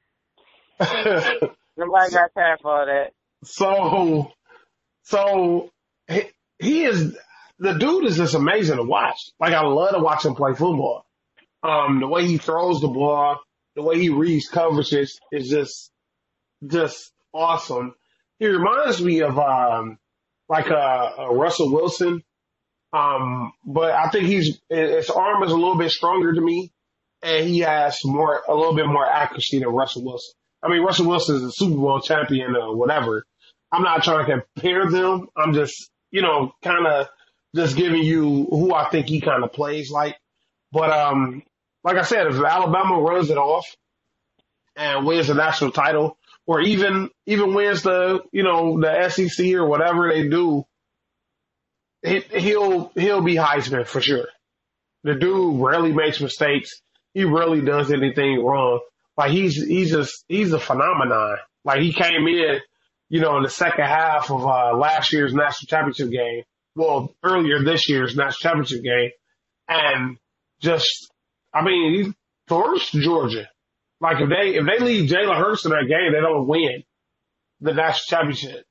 Nobody 1.77 2.11
got 2.11 2.33
time 2.35 2.57
for 2.61 2.79
all 2.79 2.85
that. 2.85 3.11
so, 3.43 4.31
so 5.03 5.71
he, 6.09 6.23
he 6.59 6.83
is 6.83 7.17
the 7.61 7.73
dude 7.73 8.05
is 8.05 8.17
just 8.17 8.33
amazing 8.33 8.77
to 8.77 8.83
watch. 8.83 9.19
Like 9.39 9.53
I 9.53 9.61
love 9.61 9.91
to 9.91 9.99
watch 9.99 10.25
him 10.25 10.33
play 10.33 10.53
football. 10.53 11.05
Um, 11.61 11.99
the 11.99 12.07
way 12.07 12.25
he 12.25 12.39
throws 12.39 12.81
the 12.81 12.87
ball, 12.87 13.39
the 13.75 13.83
way 13.83 13.99
he 13.99 14.09
reads 14.09 14.49
coverages 14.49 15.11
is 15.31 15.47
just, 15.47 15.91
just 16.67 17.11
awesome. 17.31 17.93
He 18.39 18.47
reminds 18.47 18.99
me 18.99 19.21
of, 19.21 19.37
um, 19.37 19.99
like 20.49 20.67
a, 20.67 21.13
a 21.19 21.35
Russell 21.35 21.71
Wilson. 21.71 22.23
Um, 22.93 23.53
but 23.63 23.91
I 23.91 24.09
think 24.09 24.25
he's, 24.25 24.59
his 24.67 25.11
arm 25.11 25.43
is 25.43 25.51
a 25.51 25.55
little 25.55 25.77
bit 25.77 25.91
stronger 25.91 26.33
to 26.33 26.41
me 26.41 26.73
and 27.21 27.47
he 27.47 27.59
has 27.59 27.99
more, 28.03 28.41
a 28.49 28.55
little 28.55 28.75
bit 28.75 28.87
more 28.87 29.05
accuracy 29.05 29.59
than 29.59 29.69
Russell 29.69 30.03
Wilson. 30.03 30.33
I 30.63 30.69
mean, 30.69 30.81
Russell 30.81 31.07
Wilson 31.07 31.35
is 31.35 31.43
a 31.43 31.51
Super 31.51 31.75
Bowl 31.75 32.01
champion 32.01 32.55
or 32.55 32.75
whatever. 32.75 33.23
I'm 33.71 33.83
not 33.83 34.03
trying 34.03 34.25
to 34.25 34.43
compare 34.55 34.89
them. 34.89 35.27
I'm 35.37 35.53
just, 35.53 35.91
you 36.09 36.23
know, 36.23 36.53
kind 36.63 36.87
of 36.87 37.07
just 37.55 37.75
giving 37.75 38.03
you 38.03 38.47
who 38.49 38.73
I 38.73 38.89
think 38.89 39.07
he 39.07 39.21
kind 39.21 39.43
of 39.43 39.53
plays 39.53 39.91
like. 39.91 40.17
But, 40.71 40.89
um, 40.91 41.43
like 41.83 41.97
I 41.97 42.03
said, 42.03 42.27
if 42.27 42.35
Alabama 42.35 43.01
runs 43.01 43.29
it 43.29 43.37
off 43.37 43.65
and 44.75 45.05
wins 45.05 45.27
the 45.27 45.33
national 45.33 45.71
title 45.71 46.17
or 46.47 46.61
even, 46.61 47.09
even 47.25 47.53
wins 47.53 47.81
the, 47.81 48.21
you 48.31 48.43
know, 48.43 48.79
the 48.79 49.09
SEC 49.09 49.53
or 49.53 49.65
whatever 49.65 50.09
they 50.09 50.27
do, 50.29 50.63
he, 52.03 52.19
he'll, 52.19 52.91
he'll 52.95 53.21
be 53.21 53.35
Heisman 53.35 53.85
for 53.85 54.01
sure. 54.01 54.27
The 55.03 55.15
dude 55.15 55.59
rarely 55.59 55.91
makes 55.91 56.21
mistakes. 56.21 56.81
He 57.13 57.25
rarely 57.25 57.61
does 57.61 57.91
anything 57.91 58.43
wrong. 58.43 58.79
Like 59.17 59.31
he's, 59.31 59.61
he's 59.61 59.91
just, 59.91 60.23
he's 60.29 60.53
a 60.53 60.59
phenomenon. 60.59 61.37
Like 61.65 61.81
he 61.81 61.91
came 61.91 62.27
in, 62.27 62.59
you 63.09 63.19
know, 63.19 63.35
in 63.37 63.43
the 63.43 63.49
second 63.49 63.85
half 63.85 64.31
of, 64.31 64.45
uh, 64.45 64.77
last 64.77 65.11
year's 65.11 65.33
national 65.33 65.67
championship 65.67 66.11
game. 66.11 66.43
Well, 66.75 67.13
earlier 67.23 67.63
this 67.63 67.89
year's 67.89 68.15
national 68.15 68.51
championship 68.51 68.83
game 68.83 69.11
and 69.67 70.17
just, 70.61 71.11
I 71.53 71.63
mean, 71.63 71.93
he 71.93 72.13
torched 72.49 72.99
Georgia. 72.99 73.49
Like 73.99 74.21
if 74.21 74.29
they, 74.29 74.55
if 74.55 74.65
they 74.65 74.83
leave 74.83 75.09
Jalen 75.09 75.37
Hurts 75.37 75.65
in 75.65 75.71
that 75.71 75.87
game, 75.87 76.13
they 76.13 76.21
don't 76.21 76.47
win 76.47 76.83
the 77.59 77.73
national 77.73 78.17
championship. 78.17 78.65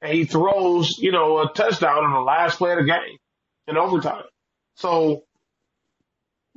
And 0.00 0.12
he 0.12 0.24
throws, 0.24 0.96
you 0.98 1.12
know, 1.12 1.38
a 1.40 1.52
touchdown 1.52 2.04
in 2.04 2.12
the 2.12 2.20
last 2.20 2.58
play 2.58 2.72
of 2.72 2.78
the 2.78 2.84
game 2.84 3.18
in 3.66 3.76
overtime. 3.76 4.24
So, 4.76 5.24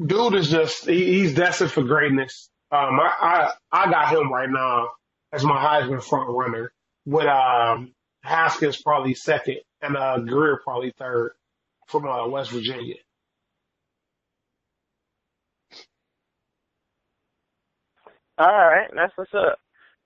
dude 0.04 0.36
is 0.36 0.50
just, 0.50 0.88
he, 0.88 1.20
he's 1.20 1.34
destined 1.34 1.72
for 1.72 1.84
greatness. 1.84 2.50
Um, 2.72 3.00
I, 3.00 3.52
I, 3.72 3.84
I 3.86 3.92
got 3.92 4.16
him 4.16 4.32
right 4.32 4.50
now 4.50 4.90
as 5.34 5.44
my 5.44 5.58
Heisman 5.58 6.02
front 6.02 6.30
runner 6.30 6.72
with, 7.06 7.26
um, 7.26 7.94
Haskins 8.24 8.82
probably 8.82 9.16
second 9.16 9.58
and, 9.84 9.98
uh, 9.98 10.20
Greer 10.20 10.62
probably 10.64 10.94
third 11.00 11.34
from, 11.88 12.08
uh, 12.08 12.28
West 12.28 12.52
Virginia. 12.52 12.96
All 18.38 18.48
right, 18.48 18.90
that's 18.96 19.14
what's 19.16 19.34
up. 19.36 19.60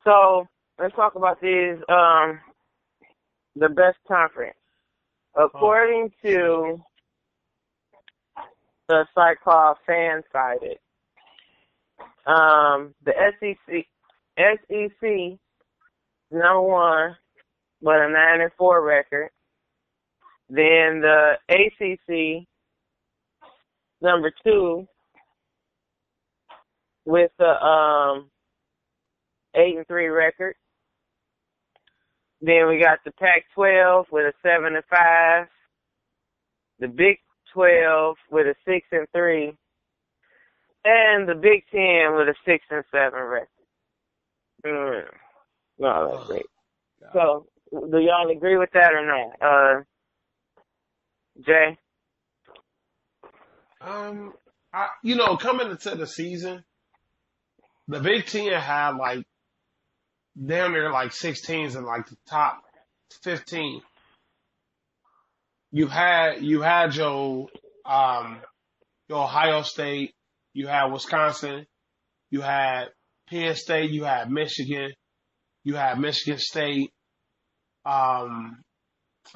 So 0.03 0.47
let's 0.79 0.95
talk 0.95 1.15
about 1.15 1.41
these 1.41 1.77
um 1.89 2.39
the 3.55 3.69
best 3.69 3.97
conference. 4.07 4.57
According 5.35 6.11
to 6.23 6.81
the 8.89 9.05
site 9.15 9.37
called 9.43 9.77
Fansided, 9.87 10.77
um, 12.25 12.95
the 13.05 13.13
SEC 13.39 13.85
SEC 14.37 15.39
number 16.31 16.61
one, 16.61 17.17
but 17.81 18.01
a 18.01 18.09
nine 18.09 18.41
and 18.41 18.51
four 18.57 18.83
record. 18.83 19.29
Then 20.49 21.01
the 21.01 21.33
ACC 21.49 22.47
number 24.01 24.31
two 24.43 24.87
with 27.05 27.31
the 27.39 27.63
um 27.63 28.29
eight 29.55 29.77
and 29.77 29.87
three 29.87 30.07
record. 30.07 30.55
Then 32.39 32.67
we 32.67 32.79
got 32.79 32.99
the 33.03 33.11
Pac-12 33.13 34.05
with 34.11 34.25
a 34.25 34.33
seven 34.43 34.75
and 34.75 34.85
five. 34.89 35.47
The 36.79 36.87
Big 36.87 37.17
12 37.53 38.15
with 38.29 38.45
a 38.45 38.55
six 38.65 38.85
and 38.91 39.07
three, 39.11 39.57
and 40.85 41.27
the 41.27 41.33
Big 41.33 41.63
Ten 41.71 42.15
with 42.15 42.27
a 42.27 42.35
six 42.45 42.63
and 42.69 42.83
seven 42.91 43.19
record. 43.19 43.47
Mm. 44.63 45.05
No, 45.79 46.11
that's 46.11 46.27
great. 46.27 46.45
So, 47.13 47.47
do 47.71 47.99
y'all 47.99 48.29
agree 48.29 48.57
with 48.57 48.69
that 48.73 48.93
or 48.93 49.05
not? 49.05 49.41
Uh, 49.41 49.83
Jay? 51.45 51.77
Um, 53.81 54.33
I, 54.73 54.89
you 55.03 55.15
know, 55.15 55.37
coming 55.37 55.69
into 55.71 55.95
the 55.95 56.07
season, 56.07 56.63
the 57.87 57.99
Big 57.99 58.25
Ten 58.25 58.51
had 58.53 58.97
like 58.97 59.25
damn 60.43 60.71
near 60.73 60.91
like 60.91 61.13
six 61.13 61.41
teams 61.41 61.75
in 61.75 61.85
like 61.85 62.07
the 62.07 62.17
top 62.29 62.61
fifteen. 63.23 63.81
You 65.71 65.87
had 65.87 66.41
you 66.43 66.61
had 66.61 66.95
your 66.95 67.47
um 67.85 68.39
your 69.09 69.23
Ohio 69.23 69.61
State, 69.63 70.13
you 70.53 70.67
had 70.67 70.85
Wisconsin, 70.91 71.65
You 72.31 72.41
had 72.41 72.89
Penn 73.29 73.55
State, 73.55 73.91
you 73.91 74.03
had 74.03 74.31
Michigan, 74.31 74.91
you 75.63 75.75
had 75.75 75.99
Michigan 75.99 76.39
State. 76.39 76.91
Um, 77.85 78.63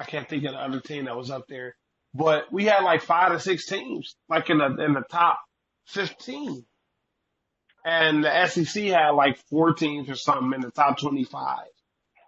I 0.00 0.04
can't 0.04 0.28
think 0.28 0.44
of 0.44 0.52
the 0.52 0.58
other 0.58 0.80
team 0.80 1.06
that 1.06 1.16
was 1.16 1.30
up 1.30 1.46
there, 1.48 1.74
but 2.14 2.52
we 2.52 2.64
had 2.64 2.82
like 2.82 3.02
five 3.02 3.32
to 3.32 3.40
six 3.40 3.66
teams, 3.66 4.16
like 4.28 4.50
in 4.50 4.58
the 4.58 4.84
in 4.84 4.92
the 4.92 5.04
top 5.10 5.40
fifteen, 5.86 6.64
and 7.84 8.24
the 8.24 8.46
SEC 8.46 8.84
had 8.84 9.10
like 9.10 9.38
four 9.48 9.74
teams 9.74 10.08
or 10.08 10.16
something 10.16 10.52
in 10.54 10.60
the 10.60 10.70
top 10.70 10.98
twenty-five 10.98 11.66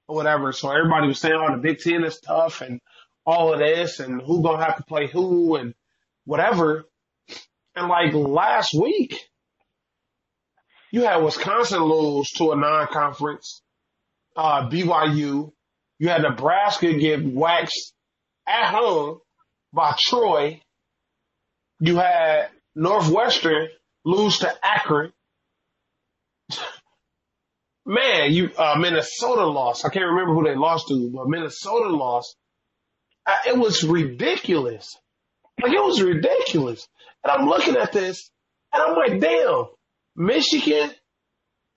or 0.08 0.16
whatever. 0.16 0.52
So 0.52 0.70
everybody 0.70 1.08
was 1.08 1.18
saying, 1.18 1.34
"Oh, 1.36 1.52
the 1.52 1.60
Big 1.60 1.80
Ten 1.80 2.04
is 2.04 2.18
tough," 2.20 2.62
and 2.62 2.80
all 3.26 3.52
of 3.52 3.58
this, 3.58 4.00
and 4.00 4.22
who 4.22 4.42
gonna 4.42 4.64
have 4.64 4.76
to 4.78 4.84
play 4.84 5.06
who, 5.06 5.56
and 5.56 5.74
whatever. 6.24 6.84
And 7.76 7.88
like 7.88 8.14
last 8.14 8.72
week, 8.72 9.18
you 10.90 11.02
had 11.02 11.22
Wisconsin 11.22 11.82
lose 11.82 12.30
to 12.32 12.52
a 12.52 12.56
non-conference, 12.56 13.62
uh, 14.36 14.68
BYU. 14.70 15.52
You 15.98 16.08
had 16.08 16.22
Nebraska 16.22 16.92
get 16.94 17.24
waxed 17.24 17.92
at 18.46 18.70
home 18.70 19.20
by 19.74 19.94
Troy. 19.98 20.60
You 21.80 21.96
had 21.96 22.48
Northwestern 22.74 23.68
lose 24.04 24.38
to 24.38 24.52
Akron. 24.62 25.12
Man, 27.86 28.32
you 28.32 28.50
uh, 28.56 28.76
Minnesota 28.78 29.44
lost. 29.44 29.84
I 29.84 29.90
can't 29.90 30.06
remember 30.06 30.34
who 30.34 30.44
they 30.44 30.56
lost 30.56 30.88
to, 30.88 31.10
but 31.10 31.28
Minnesota 31.28 31.94
lost. 31.94 32.34
Uh, 33.26 33.36
it 33.46 33.58
was 33.58 33.84
ridiculous. 33.84 34.96
Like 35.60 35.72
it 35.72 35.82
was 35.82 36.00
ridiculous. 36.00 36.86
And 37.22 37.32
I'm 37.32 37.46
looking 37.46 37.76
at 37.76 37.92
this, 37.92 38.30
and 38.72 38.82
I'm 38.82 38.96
like, 38.96 39.20
damn, 39.20 39.66
Michigan 40.16 40.90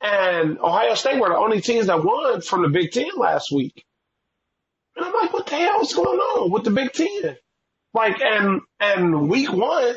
and 0.01 0.59
Ohio 0.59 0.93
State 0.93 1.19
were 1.19 1.29
the 1.29 1.37
only 1.37 1.61
teams 1.61 1.87
that 1.87 2.03
won 2.03 2.41
from 2.41 2.61
the 2.61 2.69
Big 2.69 2.91
Ten 2.91 3.09
last 3.17 3.51
week. 3.53 3.83
And 4.95 5.05
I'm 5.05 5.13
like, 5.13 5.33
what 5.33 5.45
the 5.45 5.55
hell 5.55 5.81
is 5.81 5.93
going 5.93 6.19
on 6.19 6.51
with 6.51 6.63
the 6.63 6.71
Big 6.71 6.93
Ten? 6.93 7.37
Like, 7.97 8.21
and, 8.21 8.61
and 8.79 9.27
week 9.27 9.51
one, 9.51 9.95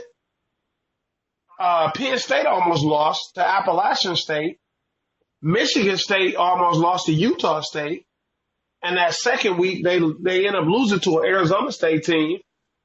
uh, 1.59 1.91
Penn 1.93 2.19
State 2.19 2.47
almost 2.47 2.83
lost 2.83 3.35
to 3.35 3.47
Appalachian 3.47 4.17
State. 4.17 4.59
Michigan 5.43 5.99
State 5.99 6.35
almost 6.35 6.79
lost 6.79 7.07
to 7.07 7.13
Utah 7.13 7.61
State. 7.61 8.07
And 8.83 8.97
that 8.97 9.13
second 9.13 9.59
week, 9.59 9.85
they, 9.85 10.01
they 10.23 10.47
end 10.47 10.57
up 10.57 10.65
losing 10.67 11.01
to 11.01 11.19
an 11.19 11.27
Arizona 11.27 11.71
State 11.73 12.05
team 12.05 12.39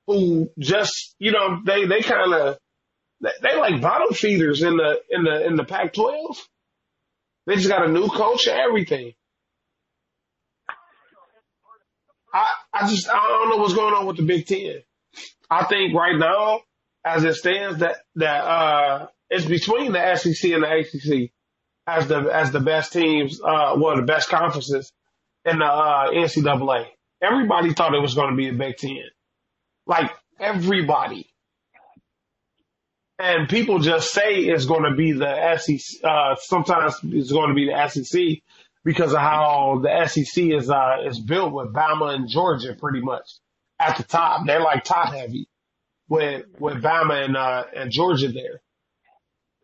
who 0.06 0.50
just, 0.60 1.16
you 1.18 1.32
know, 1.32 1.62
they, 1.66 1.86
they 1.86 2.02
kind 2.02 2.34
of, 2.34 2.58
they, 3.22 3.32
they 3.42 3.56
like 3.58 3.82
bottom 3.82 4.14
feeders 4.14 4.64
in 4.64 4.76
the, 4.76 5.00
in 5.10 5.24
the, 5.24 5.48
in 5.48 5.56
the 5.56 5.64
Pac-12. 5.64 6.36
They 7.48 7.56
just 7.56 7.70
got 7.70 7.88
a 7.88 7.90
new 7.90 8.10
coach 8.10 8.48
and 8.48 8.60
everything. 8.60 9.14
I, 12.34 12.46
I 12.74 12.90
just, 12.90 13.10
I 13.10 13.14
don't 13.30 13.50
know 13.50 13.58
what's 13.64 13.74
going 13.74 13.94
on 13.94 14.08
with 14.08 14.18
the 14.18 14.24
Big 14.24 14.46
Ten. 14.46 14.84
I 15.50 15.66
think 15.66 15.96
right 15.96 16.18
now, 16.18 16.62
as 17.06 17.24
it 17.24 17.36
stands, 17.36 17.80
that, 17.80 17.98
that, 18.16 18.44
uh, 18.44 19.08
it's 19.30 19.46
between 19.46 19.92
the 19.92 20.16
SEC 20.16 20.52
and 20.52 20.64
the 20.64 20.72
ACC 20.72 21.32
as 21.88 22.08
the, 22.08 22.18
as 22.34 22.52
the 22.52 22.60
best 22.60 22.94
teams, 22.94 23.40
uh, 23.42 23.76
one 23.76 23.94
of 23.94 24.06
the 24.06 24.12
best 24.12 24.30
conferences 24.30 24.92
in 25.44 25.60
the, 25.60 25.66
uh, 25.66 26.12
NCAA. 26.12 26.88
Everybody 27.22 27.74
thought 27.74 27.94
it 27.94 28.02
was 28.02 28.16
going 28.16 28.32
to 28.32 28.36
be 28.36 28.50
a 28.50 28.54
Big 28.54 28.78
Ten. 28.78 29.04
Like 29.86 30.12
everybody. 30.40 31.30
And 33.18 33.48
people 33.48 33.80
just 33.80 34.12
say 34.12 34.40
it's 34.40 34.66
going 34.66 34.84
to 34.84 34.96
be 34.96 35.14
the 35.14 35.58
SEC, 35.58 36.04
uh, 36.04 36.36
sometimes 36.36 36.96
it's 37.04 37.32
going 37.32 37.50
to 37.50 37.56
be 37.56 37.68
the 37.68 37.88
SEC 37.88 38.42
because 38.84 39.14
of 39.14 39.20
how 39.20 39.82
the 39.82 40.08
SEC 40.08 40.44
is, 40.46 40.70
uh, 40.70 40.98
is 41.08 41.20
built 41.20 41.54
with 41.54 41.74
Bama 41.74 42.14
and 42.14 42.28
Georgia 42.28 42.76
pretty 42.78 43.02
much 43.02 43.30
at 43.80 43.98
the 43.98 44.04
top. 44.04 44.46
They're 44.46 44.62
like 44.62 44.84
top 44.84 45.14
heavy 45.14 45.48
with, 46.08 46.46
with 46.60 46.82
Bama 46.82 47.26
and, 47.26 47.38
uh, 47.38 47.64
and 47.76 47.92
Georgia 47.92 48.30
there. 48.30 48.62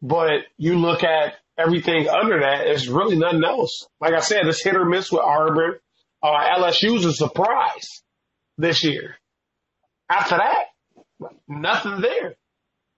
But 0.02 0.46
you 0.58 0.78
look 0.78 1.04
at 1.04 1.36
everything 1.58 2.08
under 2.10 2.40
that, 2.40 2.68
it's 2.68 2.88
really 2.88 3.18
nothing 3.18 3.44
else. 3.44 3.88
Like 4.00 4.14
I 4.14 4.20
said, 4.20 4.48
it's 4.48 4.64
hit 4.64 4.76
or 4.76 4.86
miss 4.86 5.12
with 5.12 5.22
Auburn. 5.22 5.76
Uh, 6.24 6.58
LSU's 6.58 7.06
a 7.06 7.14
surprise 7.14 8.04
this 8.58 8.84
year. 8.84 9.16
After 10.10 10.38
that, 10.38 11.30
nothing 11.48 12.02
there. 12.02 12.36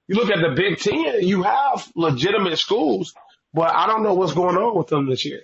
You 0.07 0.15
look 0.15 0.31
at 0.31 0.41
the 0.41 0.55
Big 0.55 0.79
Ten, 0.79 1.25
you 1.25 1.43
have 1.43 1.89
legitimate 1.95 2.57
schools, 2.57 3.13
but 3.53 3.73
I 3.73 3.87
don't 3.87 4.03
know 4.03 4.15
what's 4.15 4.33
going 4.33 4.57
on 4.57 4.77
with 4.77 4.87
them 4.87 5.09
this 5.09 5.25
year. 5.25 5.41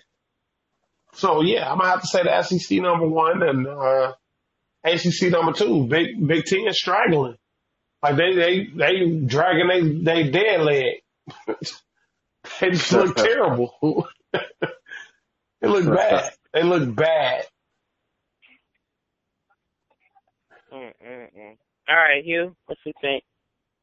So 1.13 1.41
yeah, 1.41 1.69
I'm 1.69 1.77
gonna 1.77 1.89
have 1.89 2.01
to 2.01 2.07
say 2.07 2.23
the 2.23 2.41
SEC 2.43 2.79
number 2.79 3.07
one 3.07 3.41
and 3.41 3.67
uh, 3.67 4.13
ACC 4.83 5.31
number 5.31 5.53
two. 5.53 5.85
Big 5.87 6.25
Big 6.25 6.45
Ten 6.45 6.71
straggling, 6.71 7.37
like 8.01 8.15
they 8.15 8.35
they 8.35 8.67
they 8.75 9.09
dragging 9.25 9.67
they 9.67 10.23
they 10.23 10.29
dead 10.31 10.61
leg. 10.61 11.01
they 12.59 12.69
just 12.71 12.91
look 12.91 13.15
terrible. 13.15 14.07
they 14.33 15.67
look 15.67 15.85
bad. 15.85 16.31
They 16.53 16.63
look 16.63 16.95
bad. 16.95 17.45
Mm-mm-mm. 20.73 21.57
All 21.89 21.95
right, 21.95 22.23
Hugh, 22.23 22.55
what 22.67 22.77
you 22.85 22.93
think? 23.01 23.23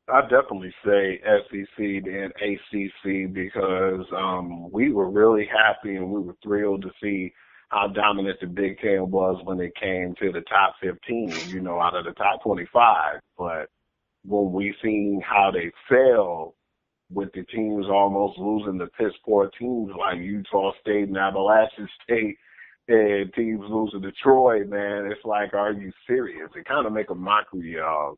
I 0.08 0.20
definitely 0.22 0.72
say 0.84 1.20
SEC 1.24 1.78
and 1.78 2.32
ACC 2.40 3.32
because 3.32 4.06
um, 4.16 4.70
we 4.70 4.92
were 4.92 5.10
really 5.10 5.48
happy 5.50 5.96
and 5.96 6.08
we 6.08 6.20
were 6.20 6.36
thrilled 6.44 6.82
to 6.82 6.90
see 7.02 7.32
how 7.68 7.88
dominant 7.88 8.38
the 8.40 8.46
Big 8.46 8.78
Ten 8.78 9.10
was 9.10 9.40
when 9.44 9.60
it 9.60 9.74
came 9.80 10.14
to 10.20 10.32
the 10.32 10.42
top 10.42 10.74
15, 10.82 11.48
you 11.50 11.60
know, 11.60 11.80
out 11.80 11.96
of 11.96 12.04
the 12.04 12.12
top 12.12 12.42
25. 12.42 13.20
But 13.36 13.68
when 14.24 14.52
we 14.52 14.74
seen 14.82 15.20
how 15.26 15.50
they 15.52 15.72
fell 15.88 16.54
with 17.10 17.30
the 17.34 17.44
teams 17.44 17.86
almost 17.86 18.38
losing 18.38 18.78
to 18.78 18.86
piss 18.98 19.12
poor 19.24 19.50
teams 19.58 19.90
like 19.98 20.18
Utah 20.18 20.72
State 20.80 21.08
and 21.08 21.16
Appalachian 21.16 21.88
State 22.04 22.36
and 22.88 23.32
teams 23.34 23.62
losing 23.68 24.02
Troy, 24.22 24.64
man, 24.64 25.06
it's 25.10 25.24
like, 25.24 25.54
are 25.54 25.72
you 25.72 25.92
serious? 26.06 26.48
It 26.56 26.66
kind 26.66 26.86
of 26.86 26.92
make 26.92 27.10
a 27.10 27.14
mockery 27.14 27.78
of 27.80 28.16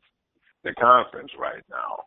the 0.65 0.75
conference 0.75 1.33
right 1.39 1.63
now. 1.71 1.99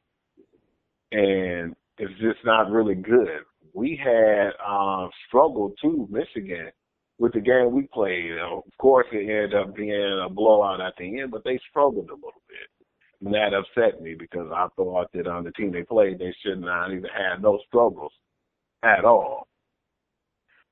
And 1.11 1.76
it's 1.97 2.19
just 2.19 2.43
not 2.45 2.72
really 2.72 2.95
good. 2.95 3.41
We 3.73 3.99
had 4.03 4.51
um 4.65 5.09
struggled 5.27 5.77
too, 5.81 6.07
Michigan, 6.09 6.72
with 7.22 7.34
the 7.34 7.39
game 7.39 7.72
we 7.72 7.84
played. 7.93 8.31
Of 8.39 8.64
course 8.80 9.06
it 9.11 9.30
ended 9.30 9.53
up 9.53 9.76
being 9.76 10.22
a 10.26 10.27
blowout 10.27 10.81
at 10.81 10.93
the 10.98 11.19
end, 11.19 11.30
but 11.30 11.43
they 11.43 11.60
struggled 11.69 12.10
a 12.10 12.15
little 12.15 12.41
bit. 12.49 12.68
And 13.23 13.31
that 13.35 13.53
upset 13.53 14.02
me 14.02 14.15
because 14.18 14.48
I 14.52 14.68
thought 14.76 15.11
that 15.14 15.27
on 15.27 15.43
the 15.43 15.52
team 15.52 15.72
they 15.72 15.84
played 15.84 16.18
they 16.18 16.34
should 16.43 16.60
not 16.60 16.91
even 16.91 17.03
had 17.03 17.43
no 17.43 17.60
struggles 17.68 18.11
at 18.81 19.06
all. 19.06 19.48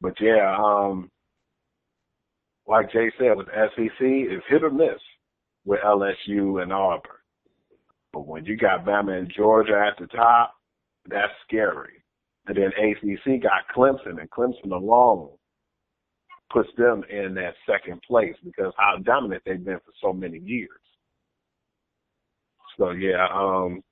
But 0.02 0.14
yeah, 0.20 0.58
um 0.60 1.12
like 2.68 2.92
Jay 2.92 3.12
said 3.20 3.38
with 3.38 3.48
SEC, 3.48 4.00
it's 4.00 4.46
hit 4.50 4.64
or 4.64 4.72
miss 4.72 5.00
with 5.66 5.82
LSU 5.86 6.64
and 6.64 6.74
Auburn. 6.74 7.12
But 8.12 8.26
when 8.26 8.46
you 8.46 8.58
got 8.58 8.86
Bama 8.86 9.20
and 9.20 9.32
Georgia 9.36 9.86
at 9.88 10.00
the 10.02 10.08
top, 10.08 10.56
that's 11.08 11.32
scary. 11.48 12.04
And 12.48 12.58
then 12.58 12.72
ACC 12.76 13.44
got 13.44 13.68
Clemson, 13.76 14.20
and 14.20 14.30
Clemson 14.32 14.72
alone 14.72 15.30
puts 16.52 16.70
them 16.78 17.04
in 17.10 17.34
that 17.36 17.54
second 17.70 18.02
place 18.08 18.36
because 18.44 18.74
how 18.78 18.98
dominant 19.04 19.44
they've 19.46 19.64
been 19.64 19.80
for 19.80 19.94
so 20.02 20.14
many 20.14 20.40
years. 20.40 20.70
So 22.78 22.92
yeah, 22.92 23.28
um, 23.34 23.84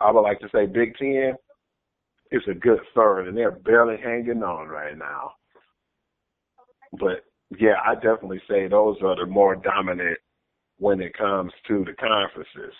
I 0.00 0.10
would 0.10 0.22
like 0.22 0.40
to 0.40 0.48
say 0.52 0.66
Big 0.66 0.96
Ten 0.96 1.34
is 2.30 2.42
a 2.50 2.54
good 2.54 2.80
third, 2.94 3.28
and 3.28 3.36
they're 3.36 3.50
barely 3.52 3.96
hanging 4.02 4.42
on 4.42 4.68
right 4.68 4.96
now. 4.96 5.32
But 6.98 7.24
yeah, 7.58 7.74
I 7.84 7.94
definitely 7.94 8.40
say 8.48 8.68
those 8.68 8.96
are 9.02 9.16
the 9.16 9.26
more 9.26 9.54
dominant 9.54 10.18
when 10.78 11.00
it 11.00 11.16
comes 11.16 11.52
to 11.68 11.84
the 11.84 11.92
conferences. 11.92 12.74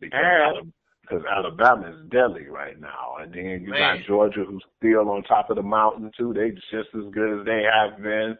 Because, 0.00 0.18
because 1.06 1.24
Alabama 1.30 1.88
is 1.88 2.10
deadly 2.10 2.46
right 2.48 2.80
now, 2.80 3.16
and 3.20 3.32
then 3.32 3.62
you 3.62 3.70
Man. 3.70 3.98
got 3.98 4.06
Georgia, 4.06 4.44
who's 4.44 4.64
still 4.78 5.10
on 5.10 5.22
top 5.24 5.50
of 5.50 5.56
the 5.56 5.62
mountain 5.62 6.10
too. 6.16 6.32
They 6.32 6.50
just 6.50 6.94
as 6.94 7.12
good 7.12 7.40
as 7.40 7.46
they 7.46 7.62
have 7.62 8.02
been. 8.02 8.36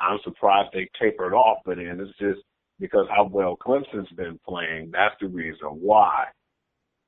I'm 0.00 0.18
surprised 0.24 0.70
they 0.72 0.88
tapered 1.00 1.34
off, 1.34 1.58
but 1.64 1.76
then 1.76 2.00
it's 2.00 2.18
just 2.18 2.40
because 2.78 3.06
how 3.14 3.24
well 3.24 3.56
Clemson's 3.56 4.10
been 4.16 4.40
playing. 4.46 4.90
That's 4.92 5.14
the 5.20 5.28
reason 5.28 5.68
why. 5.68 6.24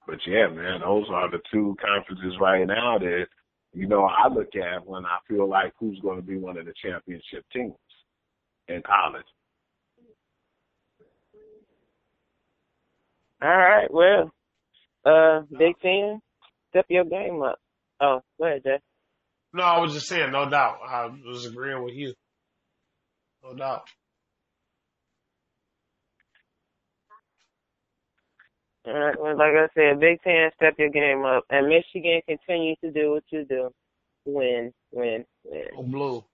But 0.06 0.18
yeah, 0.26 0.48
man, 0.48 0.80
those 0.80 1.06
are 1.10 1.30
the 1.30 1.40
two 1.50 1.76
conferences 1.84 2.34
right 2.40 2.66
now 2.66 2.98
that 2.98 3.26
you 3.72 3.86
know 3.88 4.04
I 4.04 4.28
look 4.28 4.54
at 4.54 4.86
when 4.86 5.04
I 5.04 5.18
feel 5.28 5.48
like 5.48 5.72
who's 5.78 5.98
going 6.00 6.16
to 6.20 6.26
be 6.26 6.36
one 6.36 6.58
of 6.58 6.66
the 6.66 6.74
championship 6.82 7.44
teams 7.52 7.74
in 8.68 8.82
college. 8.82 9.24
All 13.42 13.48
right, 13.48 13.92
well, 13.92 14.30
Uh, 15.04 15.42
Big 15.58 15.74
Ten, 15.82 16.20
step 16.70 16.86
your 16.88 17.04
game 17.04 17.42
up. 17.42 17.58
Oh, 18.00 18.20
go 18.38 18.46
ahead, 18.46 18.62
Jay. 18.64 18.78
No, 19.52 19.62
I 19.64 19.80
was 19.80 19.92
just 19.92 20.08
saying, 20.08 20.32
no 20.32 20.48
doubt. 20.48 20.78
I 20.86 21.06
was 21.26 21.46
agreeing 21.46 21.82
with 21.82 21.94
you. 21.94 22.14
No 23.42 23.54
doubt. 23.54 23.82
All 28.86 28.92
right, 28.94 29.20
well, 29.20 29.36
like 29.36 29.52
I 29.54 29.68
said, 29.74 30.00
Big 30.00 30.20
Ten, 30.22 30.50
step 30.56 30.74
your 30.78 30.90
game 30.90 31.24
up, 31.24 31.44
and 31.50 31.68
Michigan 31.68 32.20
continue 32.26 32.74
to 32.84 32.90
do 32.90 33.12
what 33.12 33.24
you 33.30 33.44
do. 33.48 33.70
Win, 34.26 34.72
win, 34.92 35.24
win. 35.44 35.66
Oh, 35.76 35.82
blue. 35.82 36.24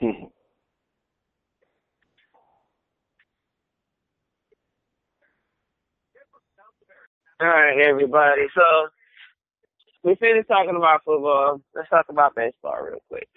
All 7.40 7.48
right, 7.48 7.80
everybody. 7.80 8.42
So 8.54 8.62
we 10.04 10.14
finished 10.14 10.48
talking 10.48 10.76
about 10.76 11.02
football. 11.04 11.60
Let's 11.74 11.90
talk 11.90 12.06
about 12.08 12.36
baseball 12.36 12.78
real 12.80 13.00
quick. 13.08 13.28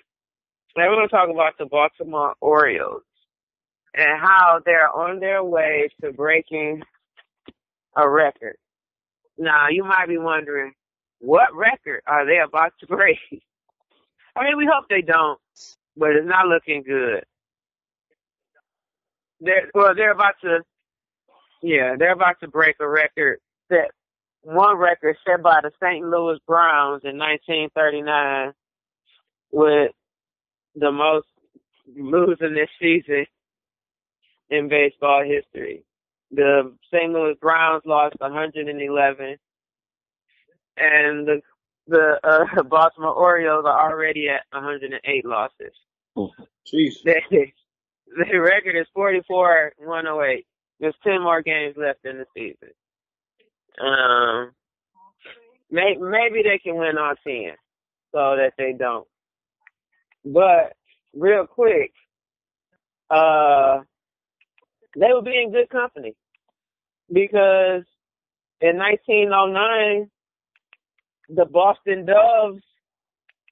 Now 0.77 0.87
we're 0.89 0.97
going 0.97 1.09
to 1.09 1.15
talk 1.15 1.29
about 1.29 1.53
the 1.57 1.65
Baltimore 1.65 2.35
Orioles 2.39 3.01
and 3.95 4.19
how 4.21 4.61
they're 4.63 4.89
on 4.95 5.19
their 5.19 5.43
way 5.43 5.89
to 6.01 6.13
breaking 6.13 6.83
a 7.95 8.07
record. 8.07 8.57
Now 9.37 9.69
you 9.69 9.83
might 9.83 10.07
be 10.07 10.19
wondering, 10.19 10.73
what 11.19 11.55
record 11.55 12.01
are 12.05 12.25
they 12.25 12.37
about 12.39 12.73
to 12.81 12.87
break? 12.95 13.17
I 14.35 14.43
mean, 14.43 14.57
we 14.57 14.69
hope 14.71 14.85
they 14.89 15.01
don't, 15.01 15.39
but 15.97 16.11
it's 16.11 16.27
not 16.27 16.47
looking 16.47 16.83
good. 16.83 17.23
They're 19.41 19.71
well, 19.73 19.95
they're 19.95 20.11
about 20.11 20.35
to, 20.43 20.59
yeah, 21.63 21.95
they're 21.97 22.13
about 22.13 22.39
to 22.41 22.47
break 22.47 22.75
a 22.79 22.87
record 22.87 23.39
set 23.69 23.91
one 24.41 24.77
record 24.77 25.17
set 25.25 25.43
by 25.43 25.59
the 25.61 25.71
St. 25.83 26.05
Louis 26.05 26.39
Browns 26.47 27.01
in 27.03 27.17
1939 27.17 28.53
with 29.51 29.91
the 30.75 30.91
most 30.91 31.27
losing 31.95 32.53
this 32.53 32.69
season 32.79 33.25
in 34.49 34.69
baseball 34.69 35.23
history. 35.23 35.83
The 36.31 36.73
St. 36.93 37.11
Louis 37.11 37.35
Browns 37.41 37.83
lost 37.85 38.15
111, 38.19 39.37
and 40.77 41.27
the 41.27 41.41
the 41.87 42.19
uh, 42.23 42.63
Baltimore 42.69 43.13
Orioles 43.13 43.65
are 43.65 43.91
already 43.91 44.27
at 44.29 44.43
108 44.51 45.25
losses. 45.25 45.73
Jeez. 46.71 46.95
Their 47.03 48.41
record 48.41 48.75
is 48.75 48.87
44 48.93 49.73
108. 49.77 50.45
There's 50.79 50.95
10 51.03 51.21
more 51.21 51.41
games 51.41 51.75
left 51.77 52.05
in 52.05 52.17
the 52.17 52.25
season. 52.35 52.73
Um, 53.79 54.51
may, 55.69 55.95
maybe 55.99 56.43
they 56.43 56.59
can 56.63 56.77
win 56.77 56.97
all 56.97 57.13
10 57.25 57.51
so 58.11 58.35
that 58.35 58.53
they 58.57 58.73
don't. 58.77 59.07
But 60.25 60.73
real 61.13 61.45
quick, 61.45 61.91
uh, 63.09 63.79
they 64.97 65.07
would 65.09 65.25
be 65.25 65.41
in 65.41 65.51
good 65.51 65.69
company 65.69 66.15
because 67.11 67.83
in 68.61 68.77
1909, 68.77 70.09
the 71.29 71.45
Boston 71.45 72.05
Doves 72.05 72.63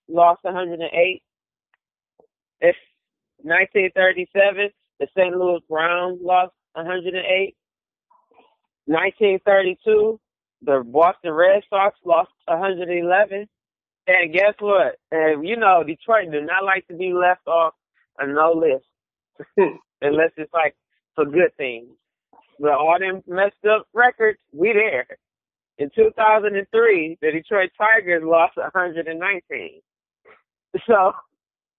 lost 0.07 0.43
108. 0.43 1.21
It's 2.61 2.77
1937, 3.41 4.69
the 4.99 5.07
St. 5.15 5.35
Louis 5.35 5.59
Browns 5.69 6.19
lost 6.21 6.53
108. 6.73 7.55
1932, 8.85 10.19
the 10.61 10.83
Boston 10.85 11.31
Red 11.31 11.63
Sox 11.69 11.97
lost 12.05 12.31
111. 12.47 13.47
And 14.07 14.33
guess 14.33 14.53
what? 14.59 14.97
And 15.11 15.47
you 15.47 15.57
know, 15.57 15.83
Detroit 15.83 16.31
do 16.31 16.41
not 16.41 16.63
like 16.63 16.87
to 16.87 16.95
be 16.95 17.13
left 17.13 17.47
off 17.47 17.73
a 18.19 18.27
no 18.27 18.53
list. 18.53 18.85
Unless 20.01 20.31
it's 20.37 20.53
like 20.53 20.75
for 21.15 21.25
good 21.25 21.55
things. 21.57 21.87
But 22.59 22.71
all 22.71 22.97
them 22.99 23.23
messed 23.27 23.65
up 23.69 23.87
records, 23.93 24.39
we 24.53 24.73
there. 24.73 25.07
In 25.77 25.89
2003, 25.93 27.17
the 27.21 27.31
Detroit 27.31 27.71
Tigers 27.77 28.23
lost 28.25 28.57
119. 28.57 29.81
So, 30.87 31.13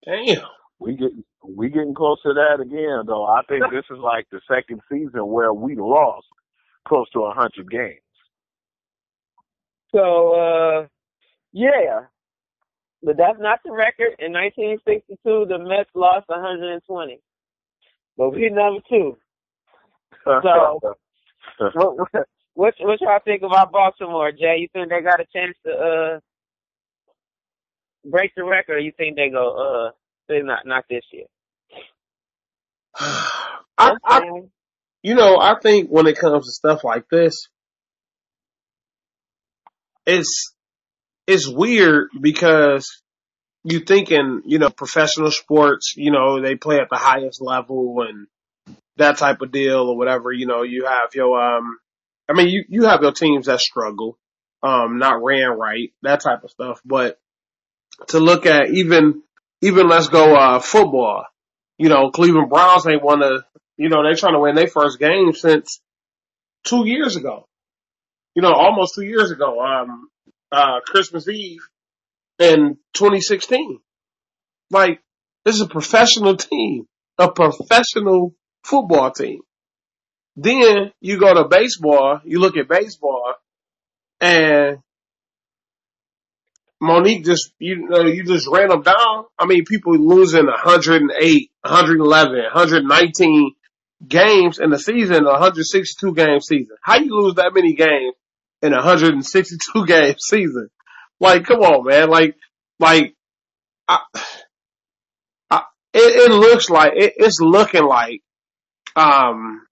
Damn. 0.06 0.38
We 0.78 0.96
get 0.96 1.10
we 1.42 1.68
getting 1.68 1.94
close 1.94 2.20
to 2.22 2.34
that 2.34 2.62
again 2.62 3.04
though. 3.06 3.24
I 3.24 3.42
think 3.48 3.64
this 3.72 3.84
is 3.90 3.98
like 3.98 4.26
the 4.30 4.40
second 4.48 4.80
season 4.90 5.26
where 5.26 5.52
we 5.52 5.76
lost 5.76 6.26
close 6.86 7.08
to 7.10 7.20
a 7.24 7.32
hundred 7.34 7.70
games. 7.70 8.00
so, 9.94 10.32
uh, 10.34 10.86
yeah. 11.52 12.02
But 13.02 13.16
that's 13.18 13.38
not 13.38 13.60
the 13.64 13.72
record. 13.72 14.16
In 14.18 14.32
1962, 14.32 15.46
the 15.48 15.58
Mets 15.58 15.90
lost 15.94 16.28
120. 16.28 17.20
But 18.16 18.30
we 18.30 18.48
number 18.50 18.80
two. 18.88 19.16
So- 20.42 20.80
what, 21.74 21.96
what, 21.96 22.26
what, 22.54 22.74
what 22.80 23.00
y'all 23.00 23.18
think 23.24 23.42
about 23.42 23.72
Baltimore, 23.72 24.32
Jay? 24.32 24.56
You 24.58 24.68
think 24.72 24.90
they 24.90 25.00
got 25.02 25.20
a 25.20 25.26
chance 25.32 25.56
to, 25.64 25.72
uh, 25.72 26.20
break 28.10 28.32
the 28.36 28.44
record 28.44 28.74
or 28.76 28.80
you 28.80 28.92
think 28.96 29.16
they 29.16 29.28
go, 29.30 29.88
uh, 29.88 29.90
they 30.28 30.40
not, 30.42 30.66
not 30.66 30.84
this 30.90 31.04
year? 31.12 31.26
I, 33.78 33.94
I, 34.04 34.20
Okay. 34.20 34.48
You 35.06 35.14
know, 35.14 35.38
I 35.40 35.54
think 35.62 35.88
when 35.88 36.08
it 36.08 36.18
comes 36.18 36.46
to 36.46 36.50
stuff 36.50 36.82
like 36.82 37.08
this, 37.08 37.46
it's 40.04 40.52
it's 41.28 41.48
weird 41.48 42.08
because 42.20 42.90
you 43.62 43.78
think 43.78 44.10
in, 44.10 44.42
you 44.46 44.58
know, 44.58 44.68
professional 44.68 45.30
sports, 45.30 45.94
you 45.96 46.10
know, 46.10 46.42
they 46.42 46.56
play 46.56 46.80
at 46.80 46.88
the 46.90 46.96
highest 46.96 47.40
level 47.40 47.98
and 48.00 48.26
that 48.96 49.16
type 49.16 49.42
of 49.42 49.52
deal 49.52 49.90
or 49.90 49.96
whatever, 49.96 50.32
you 50.32 50.48
know, 50.48 50.64
you 50.64 50.86
have 50.86 51.14
your 51.14 51.40
um 51.40 51.78
I 52.28 52.32
mean 52.32 52.48
you, 52.48 52.64
you 52.68 52.82
have 52.86 53.02
your 53.02 53.12
teams 53.12 53.46
that 53.46 53.60
struggle, 53.60 54.18
um, 54.64 54.98
not 54.98 55.22
ran 55.22 55.50
right, 55.50 55.92
that 56.02 56.20
type 56.20 56.42
of 56.42 56.50
stuff. 56.50 56.80
But 56.84 57.16
to 58.08 58.18
look 58.18 58.44
at 58.44 58.70
even 58.70 59.22
even 59.62 59.86
let's 59.86 60.08
go 60.08 60.34
uh 60.34 60.58
football. 60.58 61.26
You 61.78 61.90
know, 61.90 62.10
Cleveland 62.10 62.50
Browns 62.50 62.88
ain't 62.88 63.04
won 63.04 63.22
a 63.22 63.44
you 63.76 63.88
know, 63.88 64.02
they're 64.02 64.16
trying 64.16 64.34
to 64.34 64.40
win 64.40 64.54
their 64.54 64.68
first 64.68 64.98
game 64.98 65.32
since 65.32 65.80
two 66.64 66.86
years 66.86 67.16
ago. 67.16 67.46
You 68.34 68.42
know, 68.42 68.52
almost 68.52 68.94
two 68.94 69.04
years 69.04 69.30
ago, 69.30 69.60
um, 69.60 70.08
uh, 70.52 70.80
Christmas 70.84 71.28
Eve 71.28 71.60
in 72.38 72.76
2016. 72.94 73.80
Like, 74.70 75.00
this 75.44 75.54
is 75.54 75.60
a 75.60 75.68
professional 75.68 76.36
team, 76.36 76.86
a 77.18 77.30
professional 77.30 78.34
football 78.64 79.10
team. 79.10 79.40
Then 80.36 80.92
you 81.00 81.18
go 81.18 81.32
to 81.32 81.48
baseball, 81.48 82.20
you 82.24 82.40
look 82.40 82.56
at 82.56 82.68
baseball, 82.68 83.34
and 84.20 84.78
Monique 86.80 87.24
just, 87.24 87.52
you 87.58 87.88
know, 87.88 88.02
you 88.02 88.24
just 88.24 88.48
ran 88.52 88.68
them 88.68 88.82
down. 88.82 89.24
I 89.38 89.46
mean, 89.46 89.64
people 89.64 89.96
losing 89.96 90.46
108, 90.46 91.50
111, 91.62 92.36
119 92.36 93.52
games 94.06 94.58
in 94.58 94.70
the 94.70 94.78
season, 94.78 95.24
a 95.24 95.32
162 95.32 96.14
game 96.14 96.40
season. 96.40 96.76
How 96.82 96.98
you 96.98 97.14
lose 97.14 97.34
that 97.36 97.54
many 97.54 97.74
games 97.74 98.14
in 98.62 98.72
a 98.72 98.76
162 98.76 99.86
game 99.86 100.14
season? 100.18 100.68
Like, 101.20 101.44
come 101.44 101.60
on, 101.60 101.86
man. 101.86 102.10
Like, 102.10 102.36
like, 102.78 103.14
I, 103.88 104.00
I, 105.50 105.62
it, 105.94 106.30
it 106.30 106.34
looks 106.34 106.68
like, 106.68 106.92
it, 106.94 107.14
it's 107.16 107.40
looking 107.40 107.84
like, 107.84 108.20
um, 108.94 109.62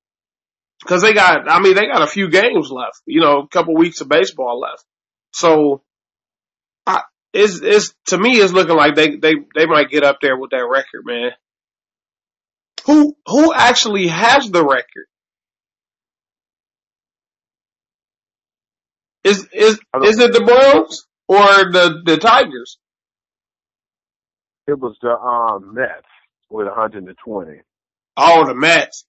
cause 0.87 1.03
they 1.03 1.13
got, 1.13 1.49
I 1.49 1.61
mean, 1.61 1.75
they 1.75 1.87
got 1.87 2.03
a 2.03 2.07
few 2.07 2.31
games 2.31 2.71
left, 2.71 3.03
you 3.07 3.21
know, 3.21 3.41
a 3.41 3.49
couple 3.49 3.75
weeks 3.75 4.01
of 4.01 4.09
baseball 4.09 4.61
left. 4.61 4.85
So, 5.33 5.83
I, 6.87 7.03
it's, 7.33 7.61
it's, 7.61 7.95
to 8.07 8.19
me, 8.19 8.39
it's 8.39 8.53
looking 8.53 8.77
like 8.77 8.95
they, 8.95 9.17
they, 9.17 9.35
they 9.55 9.67
might 9.67 9.91
get 9.91 10.05
up 10.05 10.19
there 10.23 10.39
with 10.39 10.51
that 10.51 10.67
record, 10.67 11.05
man. 11.05 11.33
Who, 12.87 13.17
who 13.27 13.55
actually 13.55 14.09
has 14.09 14.51
the 14.51 14.65
record? 14.65 15.07
Is, 19.25 19.47
is, 19.53 19.81
is 20.05 20.19
it 20.21 20.33
the 20.33 20.43
Browns 20.45 21.07
or 21.29 21.73
the, 21.73 22.03
the 22.05 22.19
Tigers? 22.19 22.79
It 24.67 24.81
was 24.81 24.97
the 25.03 25.11
um 25.11 25.75
Mets 25.75 26.07
with 26.51 26.69
120. 26.69 27.61
Oh, 28.17 28.47
the 28.47 28.55
Mets 28.55 29.07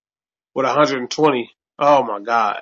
with 0.55 0.65
120. 0.65 1.51
Oh 1.79 2.03
my 2.03 2.21
God. 2.21 2.61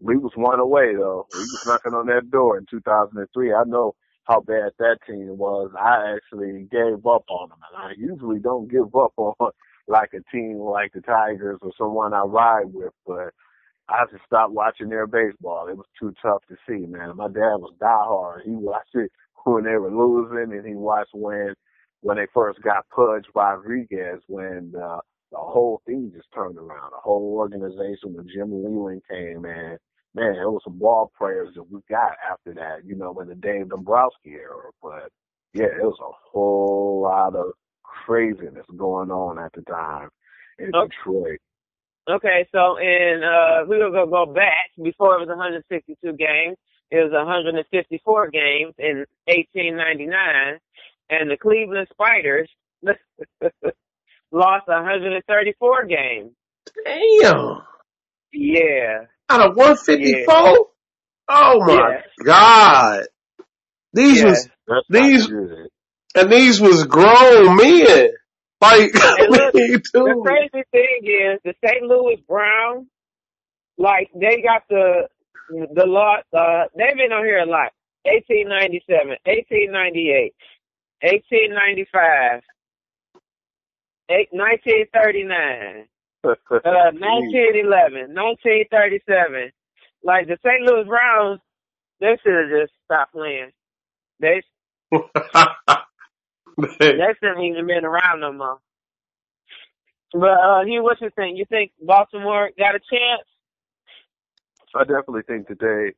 We 0.00 0.16
was 0.18 0.32
one 0.36 0.60
away 0.60 0.94
though. 0.96 1.26
We 1.34 1.40
was 1.40 1.60
knocking 1.66 1.94
on 1.94 2.06
that 2.08 2.30
door 2.30 2.58
in 2.58 2.66
2003. 2.70 3.54
I 3.54 3.64
know 3.66 3.94
how 4.26 4.40
bad 4.40 4.72
that 4.78 4.98
team 5.06 5.38
was. 5.38 5.72
I 5.78 6.14
actually 6.16 6.68
gave 6.70 7.06
up 7.06 7.24
on 7.30 7.50
them, 7.50 7.58
and 7.72 7.76
I 7.82 7.92
usually 7.98 8.40
don't 8.40 8.70
give 8.70 8.94
up 8.96 9.12
on 9.18 9.34
like 9.90 10.10
a 10.14 10.22
team 10.34 10.58
like 10.58 10.92
the 10.92 11.00
Tigers 11.00 11.58
or 11.62 11.72
someone 11.76 12.14
I 12.14 12.22
ride 12.22 12.72
with, 12.72 12.92
but 13.06 13.30
I 13.88 14.04
just 14.10 14.24
stopped 14.24 14.52
watching 14.52 14.88
their 14.88 15.06
baseball. 15.06 15.68
It 15.68 15.76
was 15.76 15.86
too 15.98 16.14
tough 16.22 16.42
to 16.48 16.56
see, 16.68 16.86
man. 16.86 17.16
My 17.16 17.26
dad 17.26 17.58
was 17.58 17.74
diehard. 17.80 18.44
He 18.44 18.52
watched 18.52 18.94
it 18.94 19.10
when 19.44 19.64
they 19.64 19.76
were 19.76 19.90
losing, 19.90 20.56
and 20.56 20.66
he 20.66 20.74
watched 20.74 21.10
when 21.12 21.54
when 22.02 22.16
they 22.16 22.26
first 22.32 22.62
got 22.62 22.88
Pudge 22.88 23.26
Rodriguez 23.34 24.20
when 24.28 24.70
the 24.72 25.00
the 25.32 25.38
whole 25.38 25.82
thing 25.86 26.12
just 26.14 26.28
turned 26.34 26.56
around. 26.56 26.90
The 26.92 27.02
whole 27.02 27.36
organization 27.38 28.14
when 28.14 28.28
Jim 28.28 28.50
Leyland 28.52 29.02
came 29.08 29.44
in, 29.44 29.78
man, 30.14 30.34
it 30.34 30.50
was 30.50 30.62
some 30.64 30.78
ball 30.78 31.12
players 31.18 31.50
that 31.54 31.70
we 31.70 31.80
got 31.88 32.12
after 32.30 32.54
that, 32.54 32.84
you 32.84 32.96
know, 32.96 33.18
in 33.20 33.28
the 33.28 33.34
Dave 33.34 33.68
Dombrowski 33.68 34.30
era. 34.30 34.70
But 34.82 35.10
yeah, 35.54 35.66
it 35.66 35.82
was 35.82 35.98
a 36.00 36.12
whole 36.30 37.02
lot 37.02 37.34
of 37.36 37.52
craziness 38.06 38.66
going 38.76 39.10
on 39.10 39.38
at 39.38 39.52
the 39.52 39.62
time 39.62 40.08
in 40.58 40.70
okay. 40.74 40.88
Detroit. 40.88 41.38
Okay, 42.08 42.46
so 42.52 42.76
in 42.78 43.22
uh 43.22 43.66
we 43.68 43.78
were 43.78 43.90
gonna 43.90 44.10
go 44.10 44.26
back 44.26 44.70
before 44.82 45.16
it 45.16 45.20
was 45.20 45.28
162 45.28 46.12
games. 46.12 46.56
It 46.90 46.96
was 46.96 47.12
154 47.12 48.30
games 48.30 48.74
in 48.78 49.06
1899, 49.26 50.58
and 51.08 51.30
the 51.30 51.36
Cleveland 51.36 51.86
Spiders 51.92 52.50
lost 54.32 54.66
134 54.66 55.86
games. 55.86 56.32
Damn. 56.84 57.62
Yeah. 58.32 59.04
Out 59.28 59.50
of 59.50 59.56
154? 59.56 60.34
Yeah. 60.34 60.54
Oh 61.28 61.60
my 61.60 61.74
yeah. 61.74 62.24
God. 62.24 63.04
These 63.92 64.18
yeah. 64.18 64.26
was, 64.26 64.48
these, 64.88 65.28
and 66.14 66.32
these 66.32 66.60
was 66.60 66.84
grown 66.84 67.56
men. 67.56 68.10
Like, 68.60 68.92
look, 69.30 69.52
the 69.52 70.22
crazy 70.24 70.64
thing 70.70 71.00
is 71.04 71.40
the 71.44 71.54
St. 71.64 71.82
Louis 71.82 72.22
Browns, 72.28 72.86
like 73.78 74.10
they 74.14 74.42
got 74.42 74.62
the 74.68 75.08
the 75.50 75.86
lot. 75.86 76.24
Uh, 76.36 76.64
they've 76.76 76.96
been 76.96 77.12
on 77.12 77.24
here 77.24 77.38
a 77.38 77.46
lot. 77.46 77.72
1897, 78.04 79.16
1898, 79.24 80.32
1895, 81.02 82.42
1939, 84.32 85.86
uh, 86.24 86.36
1911, 86.96 88.14
1937. 88.14 89.52
Like 90.02 90.28
the 90.28 90.38
St. 90.44 90.62
Louis 90.64 90.84
Browns, 90.88 91.40
they 92.00 92.16
should 92.22 92.32
have 92.32 92.50
just 92.50 92.72
stopped 92.84 93.12
playing. 93.12 93.52
They 94.18 94.42
they 96.58 97.04
shouldn't 97.20 97.44
even 97.44 97.66
been 97.66 97.84
around 97.84 98.20
no 98.20 98.32
more. 98.32 98.58
But 100.12 100.38
uh, 100.40 100.64
Hugh, 100.64 100.82
what 100.84 101.00
you 101.00 101.10
think? 101.16 101.38
You 101.38 101.46
think 101.48 101.72
Baltimore 101.82 102.50
got 102.58 102.76
a 102.76 102.80
chance? 102.80 103.28
I 104.74 104.84
definitely 104.84 105.22
think 105.28 105.48
that 105.48 105.60
they 105.60 105.94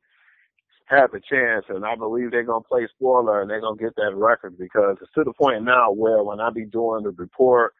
have 0.87 1.13
a 1.13 1.19
chance, 1.21 1.65
and 1.69 1.85
I 1.85 1.95
believe 1.95 2.31
they're 2.31 2.43
gonna 2.43 2.63
play 2.63 2.87
spoiler 2.95 3.41
and 3.41 3.49
they're 3.49 3.61
gonna 3.61 3.77
get 3.77 3.95
that 3.97 4.15
record 4.15 4.57
because 4.57 4.97
it's 5.01 5.11
to 5.15 5.23
the 5.25 5.33
point 5.33 5.63
now 5.63 5.91
where 5.91 6.23
when 6.23 6.39
I 6.41 6.49
be 6.51 6.65
doing 6.65 7.03
the 7.03 7.11
report 7.11 7.73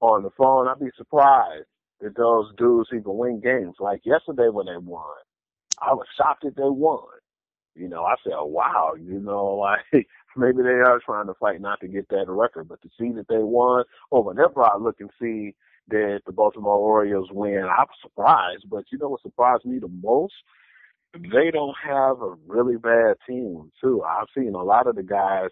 on 0.00 0.22
the 0.24 0.30
phone, 0.38 0.68
I'd 0.68 0.80
be 0.80 0.90
surprised 0.96 1.66
that 2.00 2.16
those 2.16 2.52
dudes 2.58 2.90
even 2.94 3.02
win 3.18 3.40
games. 3.40 3.76
Like 3.80 4.02
yesterday 4.04 4.48
when 4.50 4.66
they 4.66 4.78
won, 4.78 5.04
I 5.80 5.94
was 5.94 6.06
shocked 6.16 6.44
that 6.44 6.56
they 6.56 6.62
won. 6.64 7.02
You 7.76 7.88
know, 7.88 8.04
I 8.04 8.16
said, 8.24 8.34
wow, 8.36 8.94
you 9.00 9.20
know, 9.20 9.46
like 9.94 10.06
maybe 10.36 10.62
they 10.62 10.68
are 10.68 11.00
trying 11.04 11.26
to 11.26 11.34
fight 11.34 11.60
not 11.60 11.80
to 11.80 11.88
get 11.88 12.08
that 12.08 12.26
record, 12.28 12.68
but 12.68 12.80
to 12.82 12.88
see 12.98 13.12
that 13.12 13.28
they 13.28 13.38
won, 13.38 13.84
oh, 14.12 14.22
when 14.22 14.36
they're 14.36 14.48
look 14.78 15.00
and 15.00 15.10
see 15.20 15.54
that 15.88 16.20
the 16.26 16.32
Baltimore 16.32 16.78
Orioles 16.78 17.30
win, 17.32 17.64
I'm 17.64 17.86
surprised. 18.02 18.64
But 18.70 18.84
you 18.92 18.98
know 18.98 19.08
what 19.08 19.22
surprised 19.22 19.64
me 19.64 19.78
the 19.78 19.88
most? 19.88 20.34
They 21.12 21.50
don't 21.50 21.74
have 21.82 22.22
a 22.22 22.36
really 22.46 22.76
bad 22.76 23.16
team 23.26 23.72
too. 23.80 24.02
I've 24.02 24.28
seen 24.36 24.54
a 24.54 24.62
lot 24.62 24.86
of 24.86 24.94
the 24.94 25.02
guys 25.02 25.50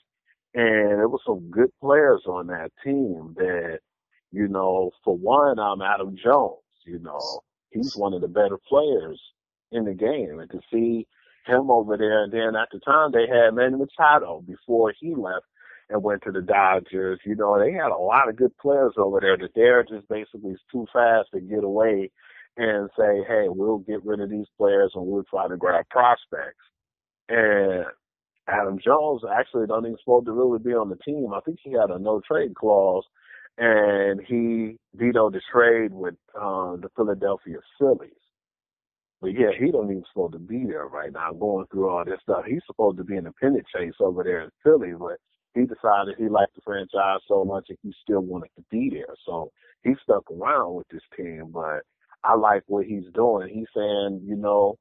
and 0.54 0.98
there 0.98 1.08
was 1.08 1.20
some 1.26 1.50
good 1.50 1.70
players 1.80 2.22
on 2.26 2.46
that 2.46 2.70
team 2.84 3.34
that 3.36 3.80
you 4.32 4.48
know, 4.48 4.90
for 5.04 5.16
one, 5.16 5.58
I'm 5.58 5.80
Adam 5.80 6.16
Jones. 6.22 6.58
You 6.84 6.98
know, 6.98 7.40
he's 7.70 7.96
one 7.96 8.14
of 8.14 8.20
the 8.20 8.28
better 8.28 8.58
players 8.68 9.20
in 9.72 9.84
the 9.84 9.94
game, 9.94 10.40
and 10.40 10.50
to 10.50 10.60
see 10.72 11.06
him 11.48 11.70
over 11.70 11.96
there, 11.96 12.24
and 12.24 12.32
then 12.32 12.54
at 12.56 12.68
the 12.72 12.80
time 12.80 13.12
they 13.12 13.26
had 13.26 13.54
Manny 13.54 13.76
Machado 13.76 14.42
before 14.46 14.92
he 14.98 15.14
left 15.14 15.46
and 15.90 16.02
went 16.02 16.22
to 16.22 16.32
the 16.32 16.42
Dodgers. 16.42 17.20
You 17.24 17.34
know, 17.34 17.58
they 17.58 17.72
had 17.72 17.90
a 17.90 17.96
lot 17.96 18.28
of 18.28 18.36
good 18.36 18.56
players 18.58 18.92
over 18.96 19.20
there 19.20 19.36
that 19.38 19.54
they're 19.54 19.82
just 19.84 20.08
basically 20.08 20.56
too 20.70 20.86
fast 20.92 21.28
to 21.34 21.40
get 21.40 21.64
away 21.64 22.10
and 22.56 22.90
say, 22.98 23.22
hey, 23.26 23.46
we'll 23.48 23.78
get 23.78 24.04
rid 24.04 24.20
of 24.20 24.30
these 24.30 24.46
players 24.58 24.92
and 24.94 25.06
we'll 25.06 25.24
try 25.24 25.48
to 25.48 25.56
grab 25.56 25.88
prospects. 25.90 26.64
And 27.28 27.84
Adam 28.48 28.78
Jones 28.84 29.22
actually 29.32 29.66
don't 29.66 29.86
even 29.86 29.96
supposed 29.98 30.26
to 30.26 30.32
really 30.32 30.58
be 30.58 30.74
on 30.74 30.88
the 30.88 30.96
team. 30.96 31.32
I 31.34 31.40
think 31.40 31.58
he 31.62 31.72
had 31.72 31.90
a 31.90 31.98
no 31.98 32.20
trade 32.26 32.54
clause 32.54 33.04
and 33.58 34.20
he 34.26 34.76
vetoed 34.94 35.34
the 35.34 35.40
trade 35.52 35.92
with 35.92 36.14
uh, 36.34 36.76
the 36.76 36.88
Philadelphia 36.96 37.58
Phillies. 37.78 38.12
But 39.20 39.32
yeah, 39.34 39.50
he 39.58 39.72
don't 39.72 39.90
even 39.90 40.04
supposed 40.12 40.34
to 40.34 40.38
be 40.38 40.64
there 40.64 40.86
right 40.86 41.12
now, 41.12 41.32
going 41.32 41.66
through 41.70 41.88
all 41.88 42.04
this 42.04 42.20
stuff. 42.22 42.44
He's 42.46 42.62
supposed 42.66 42.98
to 42.98 43.04
be 43.04 43.16
in 43.16 43.24
the 43.24 43.32
pennant 43.32 43.66
chase 43.74 43.94
over 44.00 44.22
there 44.22 44.42
in 44.42 44.50
Philly, 44.62 44.92
but 44.98 45.18
he 45.54 45.62
decided 45.62 46.14
he 46.16 46.28
liked 46.28 46.54
the 46.54 46.60
franchise 46.64 47.20
so 47.26 47.44
much 47.44 47.66
that 47.68 47.78
he 47.82 47.92
still 48.02 48.20
wanted 48.20 48.50
to 48.56 48.64
be 48.70 48.90
there. 48.90 49.14
So 49.26 49.50
he 49.82 49.94
stuck 50.02 50.30
around 50.30 50.74
with 50.74 50.86
this 50.88 51.02
team. 51.16 51.50
But 51.52 51.80
I 52.22 52.34
like 52.34 52.62
what 52.66 52.86
he's 52.86 53.10
doing. 53.12 53.48
He's 53.48 53.66
saying, 53.74 54.22
you 54.24 54.36
know, 54.36 54.76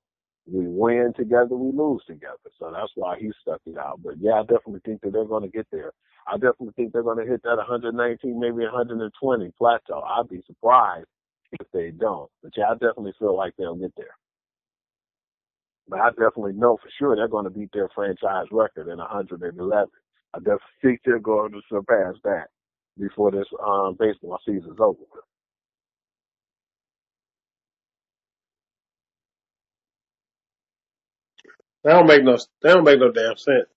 we 0.45 0.67
win 0.67 1.13
together, 1.17 1.55
we 1.55 1.75
lose 1.75 2.03
together. 2.07 2.37
So 2.59 2.71
that's 2.71 2.91
why 2.95 3.17
he 3.19 3.31
stuck 3.41 3.61
it 3.65 3.77
out. 3.77 4.01
But 4.03 4.15
yeah, 4.19 4.33
I 4.33 4.41
definitely 4.41 4.81
think 4.85 5.01
that 5.01 5.13
they're 5.13 5.25
going 5.25 5.43
to 5.43 5.49
get 5.49 5.67
there. 5.71 5.91
I 6.27 6.33
definitely 6.33 6.73
think 6.75 6.93
they're 6.93 7.03
going 7.03 7.23
to 7.23 7.29
hit 7.29 7.41
that 7.43 7.57
119, 7.57 8.39
maybe 8.39 8.63
120 8.63 9.51
plateau. 9.57 10.01
I'd 10.01 10.29
be 10.29 10.43
surprised 10.45 11.07
if 11.53 11.67
they 11.73 11.91
don't. 11.91 12.29
But 12.43 12.51
yeah, 12.55 12.69
I 12.69 12.73
definitely 12.73 13.13
feel 13.17 13.35
like 13.35 13.53
they'll 13.57 13.75
get 13.75 13.93
there. 13.97 14.15
But 15.89 15.99
I 16.01 16.09
definitely 16.11 16.53
know 16.53 16.77
for 16.77 16.89
sure 16.99 17.15
they're 17.15 17.27
going 17.29 17.45
to 17.45 17.51
beat 17.51 17.71
their 17.73 17.89
franchise 17.95 18.47
record 18.51 18.89
in 18.89 18.97
111. 18.99 19.87
I 20.33 20.39
definitely 20.39 20.59
think 20.81 21.01
they're 21.05 21.19
going 21.19 21.51
to 21.53 21.61
surpass 21.69 22.15
that 22.23 22.47
before 22.99 23.31
this 23.31 23.47
um, 23.65 23.95
baseball 23.99 24.39
season's 24.45 24.79
over. 24.79 24.99
That 31.83 31.93
don't 31.93 32.07
make 32.07 32.23
no. 32.23 32.37
That 32.63 32.75
don't 32.75 32.85
make 32.85 32.99
no 32.99 33.11
damn 33.11 33.37
sense. 33.37 33.67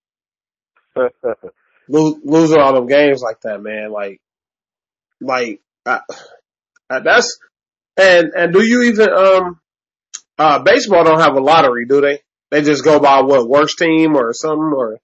Lose, 1.88 2.16
losing 2.24 2.58
all 2.60 2.74
them 2.74 2.86
games 2.86 3.22
like 3.22 3.40
that, 3.42 3.62
man. 3.62 3.92
Like, 3.92 4.20
like 5.20 5.60
I, 5.86 6.00
I, 6.90 7.00
that's 7.00 7.38
and 7.98 8.32
and 8.36 8.52
do 8.52 8.64
you 8.64 8.82
even 8.84 9.10
um 9.10 9.59
uh 10.40 10.62
baseball 10.62 11.04
don't 11.04 11.20
have 11.20 11.36
a 11.36 11.40
lottery, 11.40 11.84
do 11.84 12.00
they? 12.00 12.20
They 12.50 12.62
just 12.62 12.82
go 12.82 12.98
by 12.98 13.20
what 13.20 13.46
worst 13.46 13.78
team 13.78 14.16
or 14.16 14.32
something 14.32 14.72
or 14.74 14.98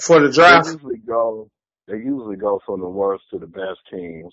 for 0.00 0.20
the 0.20 0.30
draft. 0.30 0.66
They 0.66 0.72
usually 0.74 0.98
go. 0.98 1.50
They 1.88 1.96
usually 1.96 2.36
go 2.36 2.60
from 2.64 2.80
the 2.80 2.88
worst 2.88 3.24
to 3.32 3.38
the 3.38 3.48
best 3.48 3.80
teams. 3.90 4.32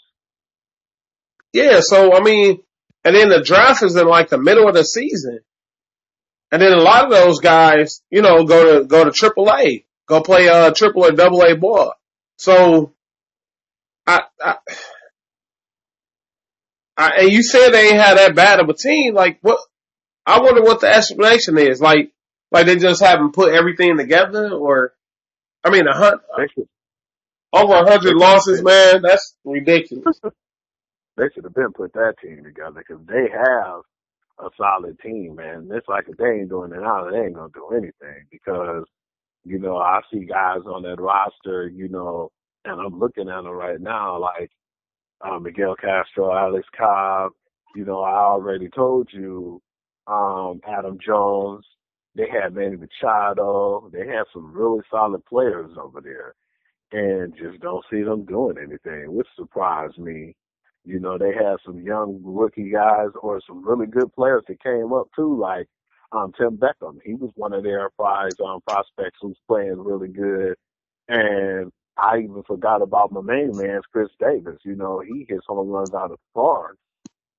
Yeah, 1.54 1.80
so 1.82 2.14
I 2.16 2.22
mean, 2.22 2.62
and 3.04 3.16
then 3.16 3.30
the 3.30 3.42
draft 3.42 3.82
is 3.82 3.96
in 3.96 4.08
like 4.08 4.30
the 4.30 4.38
middle 4.38 4.68
of 4.68 4.76
the 4.76 4.84
season. 4.84 5.40
And 6.52 6.62
then 6.62 6.72
a 6.72 6.82
lot 6.82 7.06
of 7.06 7.12
those 7.12 7.40
guys, 7.40 8.02
you 8.12 8.22
know, 8.22 8.44
go 8.44 8.80
to 8.80 8.86
go 8.86 9.04
to 9.04 9.12
Triple 9.12 9.52
A, 9.52 9.86
go 10.08 10.22
play 10.22 10.48
uh 10.48 10.72
Triple 10.72 11.06
or 11.06 11.12
Double 11.12 11.42
A 11.42 11.56
ball. 11.56 11.94
So, 12.38 12.94
I, 14.06 14.22
I, 14.40 14.56
I, 16.96 17.10
and 17.22 17.32
you 17.32 17.42
said 17.42 17.72
they 17.72 17.88
ain't 17.88 17.98
had 17.98 18.18
that 18.18 18.36
bad 18.36 18.60
of 18.60 18.70
a 18.70 18.74
team. 18.74 19.16
Like 19.16 19.40
what? 19.42 19.60
I 20.26 20.40
wonder 20.42 20.62
what 20.62 20.82
the 20.82 20.88
explanation 20.88 21.58
is. 21.58 21.82
Like, 21.82 22.12
like 22.52 22.66
they 22.66 22.78
just 22.78 23.04
haven't 23.04 23.34
put 23.34 23.54
everything 23.54 23.98
together, 23.98 24.52
or 24.52 24.94
I 25.64 25.70
mean, 25.70 25.88
a 25.88 25.96
hundred 25.96 26.22
over 27.54 27.74
a 27.74 27.90
hundred 27.90 28.16
losses, 28.16 28.62
man. 28.62 29.02
That's 29.02 29.36
ridiculous. 29.44 30.20
they 31.18 31.26
should 31.34 31.44
have 31.44 31.54
been 31.54 31.72
put 31.74 31.94
that 31.94 32.16
team 32.22 32.44
together 32.44 32.84
because 32.88 33.06
they 33.08 33.30
have 33.32 33.82
a 34.40 34.50
solid 34.58 35.00
team, 35.00 35.36
man. 35.36 35.70
It's 35.72 35.88
like 35.88 36.06
if 36.10 36.18
they 36.18 36.26
ain't 36.26 36.50
doing 36.50 36.72
it 36.72 36.82
now, 36.82 37.10
they 37.10 37.18
ain't 37.18 37.36
gonna 37.36 37.50
do 37.54 37.70
anything 37.72 38.26
because, 38.32 38.84
you 39.44 39.60
know, 39.60 39.78
I 39.78 40.02
see 40.12 40.26
guys 40.26 40.62
on 40.66 40.84
that 40.84 41.00
roster, 41.00 41.68
you 41.68 41.88
know, 41.88 42.32
and 42.66 42.82
I'm 42.82 43.00
looking 43.00 43.30
at 43.30 43.44
them 43.44 43.48
right 43.48 43.80
now, 43.80 44.20
like 44.20 44.52
uh, 45.22 45.40
Miguel 45.40 45.76
Castro, 45.76 46.36
Alex 46.36 46.68
Cobb. 46.78 47.32
You 47.76 47.86
know, 47.86 48.02
I 48.02 48.18
already 48.18 48.70
told 48.70 49.10
you, 49.12 49.62
um, 50.08 50.62
Adam 50.68 50.98
Jones. 51.06 51.66
They 52.16 52.28
had 52.30 52.54
Manny 52.56 52.78
Machado. 52.78 53.90
They 53.92 54.08
had 54.08 54.24
some 54.34 54.54
really 54.54 54.82
solid 54.90 55.26
players 55.26 55.72
over 55.78 56.02
there, 56.02 56.34
and 56.92 57.36
just 57.36 57.60
don't 57.62 57.86
see 57.92 58.04
them 58.04 58.26
doing 58.26 58.58
anything, 58.58 59.14
which 59.14 59.28
surprised 59.36 59.98
me 59.98 60.36
You 60.86 61.00
know, 61.00 61.18
they 61.18 61.34
had 61.34 61.58
some 61.66 61.82
young 61.82 62.20
rookie 62.24 62.72
guys 62.72 63.10
or 63.22 63.42
some 63.48 63.68
really 63.68 63.88
good 63.88 64.14
players 64.14 64.44
that 64.48 64.62
came 64.64 64.94
up 64.94 65.08
too, 65.16 65.38
like 65.40 65.68
um 66.12 66.32
Tim 66.38 66.58
Beckham. 66.58 67.00
He 67.04 67.16
was 67.16 67.32
one 67.36 67.54
of 67.54 67.64
their 67.64 67.90
prize 67.92 68.36
um 68.46 68.62
prospects 68.68 69.20
who's 69.22 69.38
playing 69.48 69.78
really 69.84 70.10
good. 70.10 70.56
And 71.08 71.72
I 71.98 72.20
even 72.20 72.44
forgot 72.44 72.82
about 72.82 73.12
my 73.12 73.22
main 73.22 73.56
man, 73.56 73.82
Chris 73.92 74.10
Davis. 74.20 74.60
You 74.64 74.76
know, 74.76 75.00
he 75.02 75.26
hits 75.28 75.46
home 75.48 75.70
runs 75.70 75.94
out 75.94 76.12
of 76.12 76.18
the 76.20 76.40
park. 76.42 76.78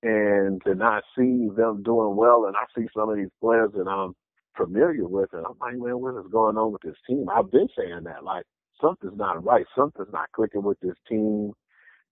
And 0.03 0.61
to 0.63 0.75
not 0.75 1.03
see 1.17 1.49
them 1.55 1.81
doing 1.83 2.15
well, 2.15 2.45
and 2.45 2.55
I 2.55 2.65
see 2.77 2.87
some 2.95 3.09
of 3.09 3.17
these 3.17 3.31
players 3.41 3.71
that 3.75 3.87
I'm 3.87 4.13
familiar 4.55 5.07
with, 5.07 5.29
and 5.33 5.45
I'm 5.45 5.57
like, 5.59 5.73
man, 5.77 5.99
what 5.99 6.19
is 6.19 6.31
going 6.31 6.57
on 6.57 6.71
with 6.71 6.81
this 6.83 6.95
team? 7.07 7.27
I've 7.35 7.51
been 7.51 7.67
saying 7.77 8.03
that, 8.03 8.23
like, 8.23 8.43
something's 8.79 9.17
not 9.17 9.43
right. 9.43 9.65
Something's 9.75 10.13
not 10.13 10.31
clicking 10.33 10.63
with 10.63 10.79
this 10.81 10.95
team. 11.09 11.53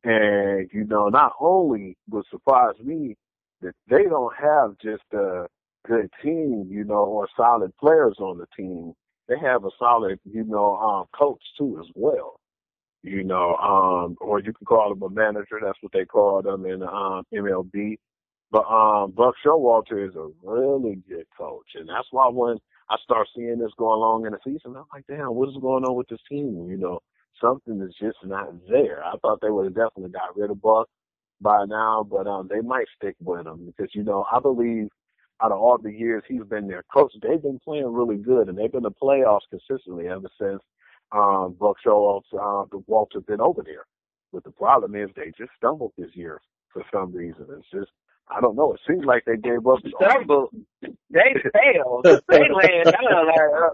And, 0.04 0.70
you 0.74 0.86
know, 0.86 1.10
not 1.10 1.34
only 1.40 1.98
would 2.10 2.26
surprise 2.30 2.76
me 2.84 3.16
that 3.62 3.74
they 3.90 4.04
don't 4.04 4.34
have 4.36 4.78
just 4.82 5.04
a 5.14 5.48
good 5.88 6.10
team, 6.24 6.68
you 6.70 6.84
know, 6.84 7.06
or 7.06 7.28
solid 7.38 7.76
players 7.78 8.18
on 8.20 8.38
the 8.38 8.48
team, 8.58 8.94
they 9.28 9.38
have 9.40 9.66
a 9.66 9.70
solid, 9.80 10.20
you 10.26 10.44
know, 10.44 10.76
um, 10.78 11.06
coach 11.18 11.42
too 11.58 11.78
as 11.80 11.88
well. 11.96 12.40
You 13.06 13.24
know, 13.24 13.56
um, 13.58 14.18
or 14.20 14.40
you 14.40 14.52
can 14.54 14.66
call 14.66 14.92
him 14.92 15.04
a 15.04 15.10
manager. 15.10 15.60
That's 15.64 15.78
what 15.82 15.94
they 15.94 16.06
call 16.06 16.42
them 16.42 16.66
in 16.66 16.82
um, 16.84 17.24
MLB. 17.34 17.98
But 18.52 18.66
um, 18.66 19.12
Buck 19.12 19.36
Showalter 19.46 20.08
is 20.08 20.16
a 20.16 20.30
really 20.44 21.02
good 21.08 21.26
coach, 21.38 21.68
and 21.76 21.90
that's 21.90 22.08
why 22.12 22.30
when 22.30 22.58
I 22.90 22.98
start 23.04 23.28
seeing 23.36 23.60
this 23.60 23.72
going 23.78 23.98
along 23.98 24.26
in 24.26 24.34
the 24.34 24.40
season, 24.44 24.76
I'm 24.76 24.86
like, 24.94 25.06
damn, 25.08 25.36
what 25.36 25.50
is 25.50 25.58
going 25.62 25.84
on 25.84 25.96
with 25.96 26.08
this 26.08 26.20
team? 26.30 26.68
You 26.70 26.78
know, 26.78 27.00
something 27.42 27.82
is 27.82 27.96
just 28.02 28.18
not 28.24 28.50
there. 28.70 29.04
I 29.04 29.18
thought 29.22 29.40
they 29.42 29.50
would 29.52 29.66
have 29.66 29.76
definitely 29.76 30.12
got 30.12 30.36
rid 30.38 30.52
of 30.52 30.62
Buck 30.62 30.88
by 31.42 31.66
now, 31.68 32.08
but 32.10 32.28
um, 32.28 32.48
they 32.50 32.62
might 32.62 32.88
stick 32.98 33.16
with 33.22 33.46
him 33.46 33.66
because 33.66 33.94
you 33.94 34.04
know 34.04 34.26
I 34.32 34.40
believe 34.40 34.90
out 35.44 35.52
of 35.52 35.60
all 35.60 35.78
the 35.78 35.92
years 35.92 36.24
he's 36.28 36.44
been 36.50 36.68
their 36.68 36.84
coach, 36.94 37.14
they've 37.22 37.42
been 37.42 37.60
playing 37.64 37.92
really 37.92 38.18
good 38.18 38.48
and 38.48 38.58
they've 38.58 38.72
been 38.72 38.84
the 38.84 38.92
playoffs 38.92 39.42
consistently 39.50 40.08
ever 40.08 40.30
since 40.40 40.62
um, 41.16 41.56
Buck 41.60 41.78
Showalter, 41.86 42.24
uh, 42.34 42.78
Walter 42.88 43.22
been 43.22 43.42
over 43.42 43.64
there. 43.64 43.86
But 44.34 44.44
the 44.44 44.52
problem 44.52 44.96
is 44.96 45.10
they 45.16 45.32
just 45.38 45.52
stumbled 45.58 45.94
this 45.98 46.12
year 46.14 46.42
for 46.74 46.84
some 46.92 47.14
reason. 47.14 47.48
It's 47.58 47.70
just 47.72 47.92
I 48.28 48.42
don't 48.42 48.56
know. 48.56 48.74
It 48.74 48.80
seems 48.88 49.06
like 49.06 49.24
they 49.26 49.38
gave 49.38 49.66
up. 49.68 49.80
Stumbled. 50.02 50.50
They 50.82 51.36
failed. 51.54 52.06
they 52.28 52.40
land 52.40 52.86
down 52.86 53.28
there. 53.36 53.72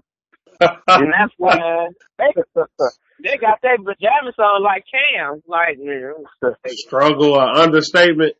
And 0.88 1.14
that's 1.14 1.34
why 1.38 1.88
they, 2.20 2.34
they 3.24 3.38
got 3.38 3.60
their 3.62 3.78
pajamas 3.78 4.36
on 4.38 4.64
like 4.64 4.84
Cam. 4.92 5.42
Like, 5.48 5.78
man, 6.42 6.54
Struggle 6.68 7.34
or 7.36 7.44
understatement. 7.44 8.36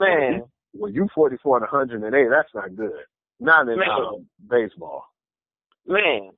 man. 0.00 0.44
When 0.72 0.94
you 0.94 1.08
44 1.14 1.56
and 1.58 1.62
108, 1.70 2.28
that's 2.30 2.54
not 2.54 2.76
good. 2.76 2.92
Not 3.40 3.68
in 3.68 3.78
um, 3.82 4.26
baseball. 4.48 5.04
Man. 5.86 6.30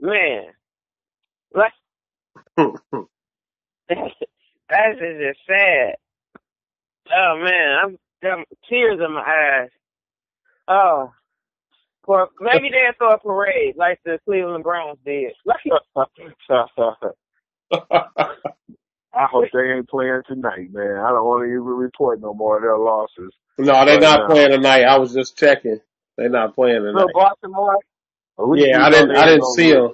Man. 0.00 0.44
Like, 1.54 1.72
that 2.56 2.76
is 3.90 5.20
just 5.20 5.40
sad. 5.46 5.94
Oh 7.10 7.40
man, 7.42 7.78
I'm, 7.84 7.98
I'm 8.30 8.44
tears 8.68 9.00
in 9.04 9.12
my 9.14 9.22
eyes. 9.22 9.70
Oh. 10.68 11.12
Or 12.06 12.28
maybe 12.40 12.70
they'll 12.70 12.92
throw 12.98 13.14
a 13.14 13.18
parade 13.18 13.74
like 13.76 13.98
the 14.04 14.18
Cleveland 14.24 14.64
Browns 14.64 14.98
did. 15.04 15.32
Like, 15.44 15.60
I 19.14 19.26
hope 19.30 19.46
they 19.52 19.72
ain't 19.72 19.88
playing 19.88 20.22
tonight, 20.28 20.72
man. 20.72 20.96
I 20.98 21.08
don't 21.10 21.24
want 21.24 21.42
to 21.42 21.46
even 21.46 21.62
report 21.64 22.20
no 22.20 22.32
more 22.34 22.56
of 22.58 22.62
their 22.62 22.76
losses. 22.78 23.32
no, 23.58 23.84
they're 23.86 23.98
Right 23.98 24.00
not 24.00 24.16
now. 24.16 24.26
playing 24.26 24.50
tonight. 24.52 24.84
I 24.84 24.98
was 24.98 25.12
just 25.14 25.36
checking. 25.38 25.80
They're 26.16 26.28
not 26.30 26.54
playing 26.54 26.82
so 26.94 26.98
tonight. 26.98 27.12
Baltimore, 27.12 27.74
At 27.74 27.78
least 27.78 27.95
Yeah, 28.38 28.84
I 28.84 28.90
didn't. 28.90 29.16
I 29.16 29.26
didn't 29.26 29.42
gonna 29.42 29.54
see 29.54 29.72
win. 29.72 29.74
them. 29.74 29.92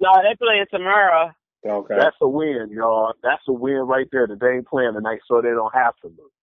no, 0.00 0.22
they 0.22 0.36
playing 0.36 0.66
tomorrow. 0.70 1.32
Okay. 1.66 1.94
That's 1.96 2.16
a 2.20 2.28
win, 2.28 2.70
y'all. 2.72 3.14
That's 3.22 3.42
a 3.48 3.52
win 3.52 3.76
right 3.78 4.08
there 4.12 4.26
that 4.26 4.40
they 4.40 4.48
ain't 4.56 4.68
playing 4.68 4.94
tonight, 4.94 5.20
so 5.28 5.40
they 5.42 5.50
don't 5.50 5.74
have 5.74 5.94
to 6.02 6.08
lose. 6.08 6.42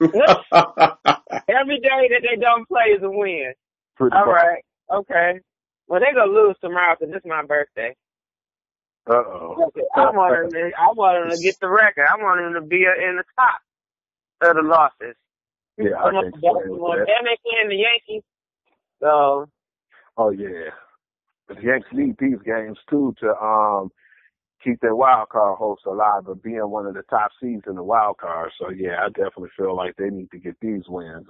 Every 1.48 1.80
day 1.80 2.08
that 2.10 2.22
they 2.22 2.36
don't 2.40 2.68
play 2.68 2.92
is 2.96 3.02
a 3.02 3.10
win. 3.10 3.54
Pretty 3.96 4.16
All 4.16 4.26
much. 4.26 4.34
right. 4.34 4.64
Okay. 4.92 5.40
Well, 5.88 6.00
they 6.00 6.14
gonna 6.14 6.32
lose 6.32 6.56
tomorrow 6.60 6.96
because 6.98 7.14
it's 7.14 7.26
my 7.26 7.44
birthday. 7.44 7.96
Uh 9.08 9.14
oh. 9.14 9.70
I 9.96 10.10
want 10.10 10.34
them 10.42 10.52
to. 10.52 10.70
I 10.78 10.92
want 10.94 11.22
them 11.28 11.36
to 11.36 11.42
get 11.42 11.56
the 11.60 11.68
record. 11.68 12.06
I 12.10 12.16
want 12.22 12.40
them 12.40 12.54
to 12.62 12.66
be 12.66 12.84
in 12.84 13.16
the 13.16 13.24
top 13.36 13.60
of 14.42 14.56
the 14.56 14.62
losses. 14.62 15.16
Yeah, 15.78 15.96
I'm 15.98 16.14
I 16.14 16.18
up 16.18 16.24
can't 16.24 16.34
to 16.34 16.40
that. 16.40 17.06
And 17.08 17.26
they 17.26 17.36
playing 17.44 17.68
the 17.68 17.76
Yankees. 17.76 18.22
So 19.02 19.48
Oh 20.16 20.30
yeah. 20.30 20.70
The 21.48 21.54
Yankees 21.62 21.92
need 21.92 22.16
these 22.18 22.40
games 22.44 22.78
too 22.90 23.14
to 23.20 23.36
um 23.36 23.90
keep 24.62 24.80
their 24.80 24.96
wild 24.96 25.28
card 25.28 25.58
hopes 25.58 25.84
alive 25.86 26.26
of 26.26 26.42
being 26.42 26.68
one 26.68 26.86
of 26.86 26.94
the 26.94 27.02
top 27.02 27.30
seeds 27.40 27.64
in 27.66 27.76
the 27.76 27.82
wild 27.82 28.18
card. 28.18 28.50
So 28.58 28.70
yeah, 28.70 29.04
I 29.04 29.08
definitely 29.08 29.50
feel 29.56 29.76
like 29.76 29.94
they 29.96 30.10
need 30.10 30.30
to 30.32 30.38
get 30.38 30.56
these 30.60 30.82
wins. 30.88 31.26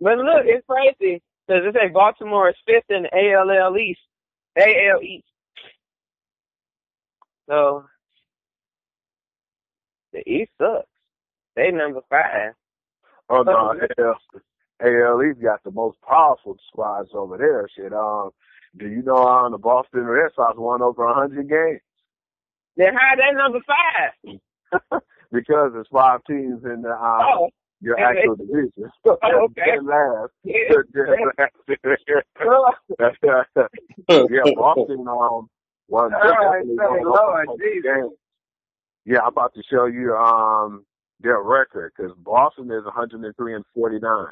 But 0.00 0.18
look, 0.18 0.44
it's 0.44 0.66
crazy 0.66 1.22
because 1.46 1.62
it 1.64 1.74
say 1.74 1.88
Baltimore 1.88 2.48
is 2.48 2.56
fifth 2.66 2.90
in 2.90 3.04
the 3.04 3.36
ALL 3.36 3.76
East, 3.76 4.00
AL 4.56 5.02
East. 5.02 5.26
So 7.48 7.84
the 10.12 10.28
East 10.28 10.50
sucks. 10.58 10.86
They 11.54 11.70
number 11.70 12.00
five. 12.08 12.54
Oh 13.28 13.42
no, 13.42 13.74
AL, 13.98 14.18
ALE's 14.82 15.36
got 15.42 15.62
the 15.64 15.70
most 15.70 15.98
powerful 16.08 16.56
squads 16.68 17.10
over 17.14 17.38
there. 17.38 17.68
Shit, 17.76 17.92
um, 17.92 18.30
do 18.76 18.88
you 18.88 19.02
know 19.02 19.16
um, 19.26 19.52
the 19.52 19.58
Boston 19.58 20.04
Red 20.04 20.32
Sox 20.36 20.54
won 20.58 20.82
over 20.82 21.04
a 21.04 21.14
hundred 21.14 21.48
games 21.48 21.80
Then 22.76 22.94
how 22.94 23.14
they 23.16 23.36
number 23.36 23.60
five? 23.66 25.00
because 25.32 25.72
there's 25.74 25.88
five 25.92 26.20
teams 26.28 26.64
in 26.64 26.82
the 26.82 26.90
um, 26.90 27.22
Oh, 27.22 27.48
your 27.80 27.96
and 27.98 28.16
they- 28.16 28.20
actual 28.20 28.36
division. 28.36 28.90
Oh, 29.06 29.48
okay. 29.50 29.78
Last. 29.82 30.32
yeah. 30.44 30.54
Dead 30.94 31.18
last. 31.38 31.52
yeah, 34.08 34.52
Boston 34.56 35.06
um 35.08 35.48
won 35.88 36.14
All 36.14 36.20
right, 36.20 36.62
definitely 36.64 36.76
say, 36.76 37.04
won 37.04 37.06
over 37.06 37.44
Lord 37.46 37.60
Jesus. 37.60 37.82
games. 37.84 38.12
Yeah, 39.04 39.20
I'm 39.22 39.28
about 39.28 39.54
to 39.54 39.62
show 39.70 39.86
you 39.86 40.14
um 40.16 40.84
their 41.20 41.42
record 41.42 41.92
because 41.96 42.12
Boston 42.18 42.70
is 42.72 42.84
103 42.84 43.54
and 43.54 43.64
49, 43.74 44.26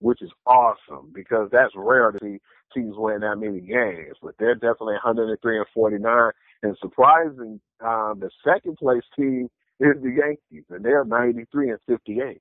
which 0.00 0.22
is 0.22 0.30
awesome 0.46 1.10
because 1.14 1.48
that's 1.50 1.72
rare 1.74 2.12
to 2.12 2.18
see 2.22 2.38
teams 2.74 2.94
win 2.96 3.20
that 3.20 3.36
many 3.36 3.60
games. 3.60 4.16
But 4.22 4.34
they're 4.38 4.54
definitely 4.54 4.94
103 4.94 5.58
and 5.58 5.66
49, 5.72 6.30
and 6.62 6.76
surprising, 6.80 7.60
um, 7.80 8.20
the 8.20 8.30
second 8.44 8.76
place 8.76 9.02
team 9.16 9.48
is 9.80 9.96
the 10.02 10.10
Yankees, 10.10 10.64
and 10.70 10.84
they're 10.84 11.04
93 11.04 11.70
and 11.70 11.78
58. 11.86 12.40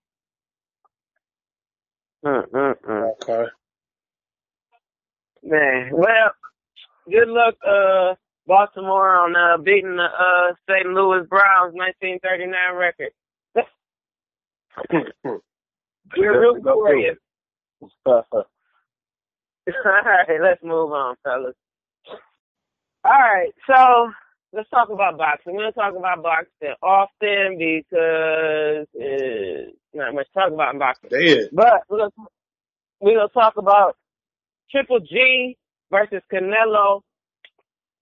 Mm, 2.26 2.50
mm, 2.50 2.74
mm. 2.90 3.12
okay. 3.22 3.46
Man, 5.44 5.92
well, 5.94 6.32
good 7.08 7.28
luck, 7.28 7.56
uh, 7.66 8.16
Baltimore 8.48 9.16
on 9.16 9.36
uh, 9.36 9.58
beating 9.62 9.98
the 9.98 10.04
uh, 10.04 10.54
St. 10.70 10.88
Louis 10.88 11.26
Browns 11.28 11.74
1939 11.74 12.76
record. 12.76 13.12
We're 16.18 16.42
rooting 16.42 16.64
for 16.64 16.96
you. 16.96 17.16
All 17.82 18.44
right, 19.68 20.28
let's 20.42 20.64
move 20.64 20.92
on, 20.92 21.16
fellas. 21.24 21.56
All 23.04 23.12
right, 23.12 23.52
so 23.68 24.12
let's 24.54 24.70
talk 24.70 24.90
about 24.90 25.18
boxing. 25.18 25.54
We're 25.54 25.72
gonna 25.72 25.74
talk 25.74 25.96
about 25.96 26.24
boxing 26.24 26.74
often 26.82 27.58
because 27.58 28.88
uh, 28.96 29.72
not 29.94 30.16
much 30.16 30.28
to 30.28 30.34
talk 30.34 30.52
about 30.52 30.74
in 30.74 30.80
boxing. 30.80 31.10
Dead. 31.10 31.50
But 31.52 31.84
we're 31.90 32.10
gonna, 33.12 33.30
talk 33.34 33.58
about 33.58 33.96
Triple 34.72 35.00
G 35.00 35.58
versus 35.92 36.22
Canelo 36.34 37.02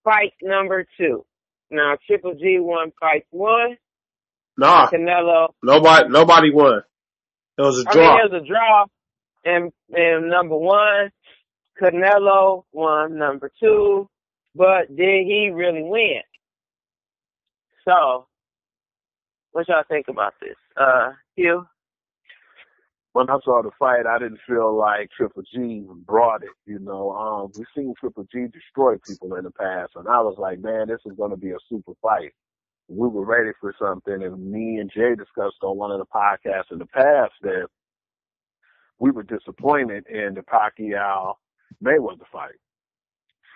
fight 0.04 0.34
number 0.42 0.86
two. 0.98 1.26
Now 1.70 1.98
Triple 2.08 2.36
G 2.36 2.58
won 2.60 2.92
fight 3.00 3.26
one. 3.32 3.78
Nah, 4.58 4.90
Canelo 4.90 5.50
nobody. 5.64 6.10
Nobody 6.10 6.52
won. 6.52 6.84
It 7.58 7.62
was 7.62 7.84
a 7.86 7.90
I 7.90 7.96
mean, 7.96 8.04
draw. 8.04 8.18
it 8.18 8.32
was 8.32 8.42
a 8.42 8.48
draw. 8.48 8.86
And, 9.46 9.72
and 9.92 10.30
number 10.30 10.56
one, 10.56 11.12
Canelo 11.82 12.64
won 12.72 13.18
number 13.18 13.52
two, 13.60 14.10
but 14.56 14.96
did 14.96 15.26
he 15.26 15.50
really 15.54 15.84
win? 15.84 16.22
So, 17.88 18.28
what 19.52 19.68
y'all 19.68 19.84
think 19.88 20.08
about 20.08 20.34
this? 20.42 20.56
Uh, 20.78 21.12
Hugh? 21.36 21.66
when 23.14 23.30
I 23.30 23.38
saw 23.46 23.62
the 23.62 23.70
fight, 23.78 24.06
I 24.08 24.18
didn't 24.18 24.40
feel 24.48 24.76
like 24.76 25.10
Triple 25.16 25.44
G 25.54 25.86
brought 26.06 26.44
it. 26.44 26.50
You 26.66 26.80
know, 26.80 27.12
um, 27.12 27.52
we've 27.56 27.68
seen 27.76 27.94
Triple 28.00 28.26
G 28.32 28.48
destroy 28.52 28.96
people 29.08 29.36
in 29.36 29.44
the 29.44 29.52
past, 29.52 29.94
and 29.96 30.08
I 30.08 30.20
was 30.20 30.36
like, 30.40 30.60
man, 30.60 30.88
this 30.88 31.00
is 31.06 31.16
going 31.16 31.30
to 31.30 31.38
be 31.38 31.52
a 31.52 31.58
super 31.70 31.94
fight. 32.02 32.32
we 32.88 33.08
were 33.08 33.26
ready 33.26 33.52
for 33.62 33.74
something, 33.80 34.24
and 34.24 34.52
me 34.52 34.78
and 34.78 34.92
Jay 34.92 35.16
discussed 35.16 35.62
on 35.62 35.78
one 35.78 35.92
of 35.92 36.00
the 36.00 36.06
podcasts 36.06 36.72
in 36.72 36.80
the 36.80 36.88
past 36.88 37.34
that 37.44 37.68
we 39.00 39.12
were 39.12 39.24
disappointed 39.24 40.06
in 40.08 40.36
the 40.36 40.42
Pacquiao 40.42 41.36
Mayweather 41.84 42.28
fight. 42.32 42.56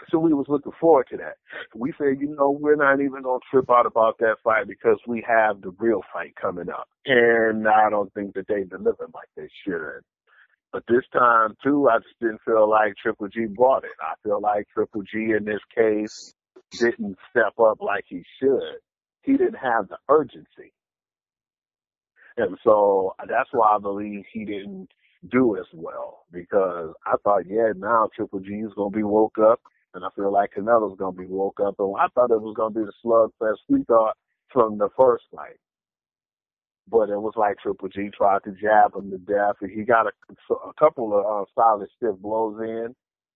So 0.09 0.19
we 0.19 0.33
was 0.33 0.45
looking 0.47 0.73
forward 0.79 1.07
to 1.11 1.17
that. 1.17 1.37
We 1.75 1.93
said, 1.97 2.19
you 2.19 2.35
know, 2.37 2.51
we're 2.51 2.75
not 2.75 3.01
even 3.01 3.23
gonna 3.23 3.39
trip 3.49 3.69
out 3.69 3.85
about 3.85 4.17
that 4.19 4.37
fight 4.43 4.67
because 4.67 4.99
we 5.07 5.23
have 5.27 5.61
the 5.61 5.71
real 5.79 6.01
fight 6.13 6.35
coming 6.39 6.69
up. 6.69 6.87
And 7.05 7.67
I 7.67 7.89
don't 7.89 8.13
think 8.13 8.33
that 8.35 8.47
they 8.47 8.63
delivered 8.63 9.11
like 9.13 9.29
they 9.35 9.49
should. 9.65 10.01
But 10.71 10.83
this 10.87 11.03
time 11.11 11.55
too, 11.63 11.89
I 11.89 11.97
just 11.97 12.19
didn't 12.21 12.41
feel 12.45 12.69
like 12.69 12.93
Triple 13.01 13.27
G 13.29 13.45
brought 13.45 13.83
it. 13.85 13.91
I 14.01 14.13
feel 14.23 14.39
like 14.39 14.67
Triple 14.73 15.01
G 15.01 15.33
in 15.37 15.45
this 15.45 15.61
case 15.75 16.33
didn't 16.71 17.17
step 17.29 17.53
up 17.59 17.81
like 17.81 18.05
he 18.07 18.23
should. 18.39 18.79
He 19.23 19.33
didn't 19.33 19.55
have 19.55 19.87
the 19.89 19.97
urgency. 20.09 20.73
And 22.37 22.57
so 22.63 23.15
that's 23.27 23.49
why 23.51 23.75
I 23.75 23.79
believe 23.79 24.23
he 24.31 24.45
didn't 24.45 24.89
do 25.29 25.57
as 25.57 25.65
well 25.73 26.25
because 26.31 26.93
I 27.05 27.15
thought, 27.23 27.43
yeah, 27.47 27.71
now 27.75 28.09
Triple 28.15 28.39
G 28.39 28.53
is 28.55 28.73
going 28.75 28.91
to 28.91 28.97
be 28.97 29.03
woke 29.03 29.37
up 29.39 29.61
and 29.93 30.05
I 30.05 30.09
feel 30.15 30.31
like 30.31 30.51
Canelo's 30.55 30.97
going 30.97 31.15
to 31.15 31.21
be 31.21 31.27
woke 31.27 31.59
up. 31.59 31.75
And 31.79 31.95
I 31.97 32.07
thought 32.13 32.31
it 32.31 32.41
was 32.41 32.55
going 32.55 32.73
to 32.73 32.79
be 32.79 32.85
the 32.85 32.93
slugfest 33.03 33.57
we 33.69 33.83
thought 33.85 34.15
from 34.51 34.77
the 34.77 34.89
first 34.97 35.25
fight. 35.35 35.57
But 36.89 37.09
it 37.09 37.19
was 37.19 37.33
like 37.35 37.57
Triple 37.59 37.89
G 37.89 38.09
tried 38.15 38.43
to 38.45 38.51
jab 38.51 38.95
him 38.95 39.11
to 39.11 39.17
death 39.17 39.55
and 39.61 39.71
he 39.71 39.83
got 39.83 40.07
a, 40.07 40.53
a 40.53 40.73
couple 40.79 41.17
of 41.17 41.25
uh, 41.25 41.45
solid 41.55 41.89
stiff 41.97 42.15
blows 42.19 42.61
in 42.61 42.95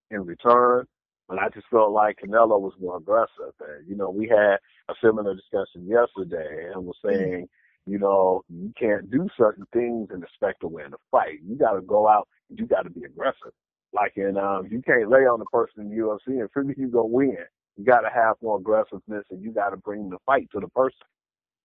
in 0.10 0.26
return. 0.26 0.86
But 1.28 1.40
I 1.40 1.50
just 1.50 1.68
felt 1.72 1.92
like 1.92 2.18
Canelo 2.24 2.60
was 2.60 2.74
more 2.80 2.98
aggressive. 2.98 3.54
And, 3.60 3.88
you 3.88 3.96
know, 3.96 4.10
we 4.10 4.28
had 4.28 4.58
a 4.90 4.94
similar 5.04 5.34
discussion 5.34 5.88
yesterday 5.88 6.70
and 6.74 6.86
was 6.86 6.98
saying, 7.04 7.48
you 7.86 8.00
know, 8.00 8.44
you 8.50 8.72
can't 8.80 9.10
do 9.10 9.28
certain 9.38 9.66
things 9.74 10.10
and 10.12 10.24
expect 10.24 10.62
to 10.62 10.68
win 10.68 10.94
a 10.94 10.98
fight. 11.10 11.40
You 11.46 11.56
got 11.56 11.74
to 11.74 11.82
go 11.82 12.08
out. 12.08 12.28
You 12.50 12.66
got 12.66 12.84
to 12.84 12.90
be 12.90 13.04
aggressive. 13.04 13.54
Like 13.94 14.14
in, 14.16 14.38
um, 14.38 14.68
you 14.72 14.82
can't 14.82 15.10
lay 15.10 15.26
on 15.26 15.40
the 15.40 15.46
person 15.46 15.82
in 15.82 15.90
the 15.90 15.98
UFC 15.98 16.40
and 16.40 16.50
figure 16.52 16.76
you 16.78 16.90
gonna 16.90 17.06
win. 17.06 17.38
You 17.78 17.86
got 17.86 18.02
to 18.02 18.10
have 18.10 18.36
more 18.42 18.58
aggressiveness 18.58 19.26
and 19.32 19.42
you 19.44 19.52
got 19.52 19.72
to 19.72 19.78
bring 19.78 20.10
the 20.10 20.18
fight 20.26 20.48
to 20.54 20.60
the 20.60 20.68
person. 20.70 21.08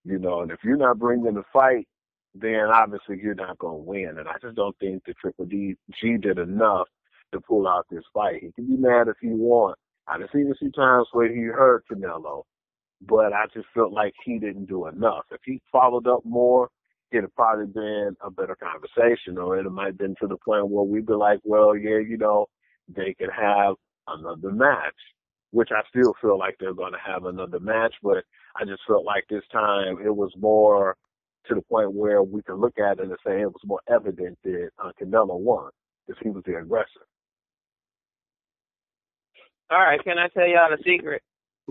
You 0.03 0.19
know, 0.19 0.41
and 0.41 0.51
if 0.51 0.59
you're 0.63 0.77
not 0.77 0.99
bringing 0.99 1.33
the 1.33 1.43
fight, 1.53 1.87
then 2.33 2.67
obviously 2.73 3.19
you're 3.21 3.35
not 3.35 3.57
gonna 3.59 3.77
win. 3.77 4.15
And 4.17 4.27
I 4.27 4.35
just 4.41 4.55
don't 4.55 4.77
think 4.79 5.03
the 5.05 5.13
Triple 5.13 5.45
D 5.45 5.75
G 6.01 6.17
did 6.17 6.37
enough 6.39 6.87
to 7.33 7.41
pull 7.41 7.67
out 7.67 7.85
this 7.89 8.03
fight. 8.13 8.41
He 8.41 8.51
can 8.51 8.67
be 8.67 8.77
mad 8.77 9.07
if 9.07 9.15
he 9.21 9.29
wants. 9.29 9.79
I've 10.07 10.21
seen 10.33 10.49
a 10.51 10.55
few 10.55 10.71
times 10.71 11.07
where 11.11 11.31
he 11.33 11.41
hurt 11.43 11.83
Canelo, 11.91 12.43
but 13.01 13.33
I 13.33 13.45
just 13.53 13.67
felt 13.73 13.91
like 13.91 14.13
he 14.23 14.39
didn't 14.39 14.65
do 14.65 14.87
enough. 14.87 15.25
If 15.31 15.41
he 15.45 15.61
followed 15.71 16.07
up 16.07 16.25
more, 16.25 16.69
it'd 17.11 17.23
have 17.23 17.35
probably 17.35 17.67
been 17.67 18.15
a 18.21 18.31
better 18.31 18.55
conversation, 18.55 19.37
or 19.37 19.57
it 19.57 19.69
might 19.69 19.87
have 19.87 19.97
been 19.97 20.15
to 20.21 20.27
the 20.27 20.37
point 20.37 20.69
where 20.69 20.83
we'd 20.83 21.05
be 21.05 21.13
like, 21.13 21.39
well, 21.43 21.75
yeah, 21.75 21.99
you 21.99 22.17
know, 22.17 22.47
they 22.87 23.15
could 23.17 23.29
have 23.31 23.75
another 24.07 24.51
match, 24.51 24.95
which 25.51 25.69
I 25.71 25.81
still 25.89 26.15
feel 26.21 26.37
like 26.37 26.55
they're 26.59 26.73
going 26.73 26.93
to 26.93 27.11
have 27.13 27.25
another 27.25 27.59
match, 27.59 27.93
but 28.01 28.23
I 28.55 28.65
just 28.65 28.81
felt 28.87 29.05
like 29.05 29.25
this 29.29 29.43
time 29.51 29.97
it 30.03 30.15
was 30.15 30.31
more 30.37 30.95
to 31.47 31.55
the 31.55 31.61
point 31.61 31.93
where 31.93 32.23
we 32.23 32.41
can 32.41 32.55
look 32.55 32.77
at 32.77 32.99
it 32.99 33.05
and 33.05 33.15
say 33.25 33.41
it 33.41 33.47
was 33.47 33.61
more 33.65 33.81
evident 33.89 34.37
that 34.43 34.69
uh, 34.83 34.91
Canelo 35.01 35.39
won 35.39 35.69
because 36.05 36.19
he 36.23 36.29
was 36.29 36.43
the 36.45 36.57
aggressor. 36.57 37.05
All 39.69 39.79
right, 39.79 40.01
can 40.03 40.17
I 40.17 40.27
tell 40.29 40.47
y'all 40.47 40.69
the 40.69 40.81
secret? 40.83 41.21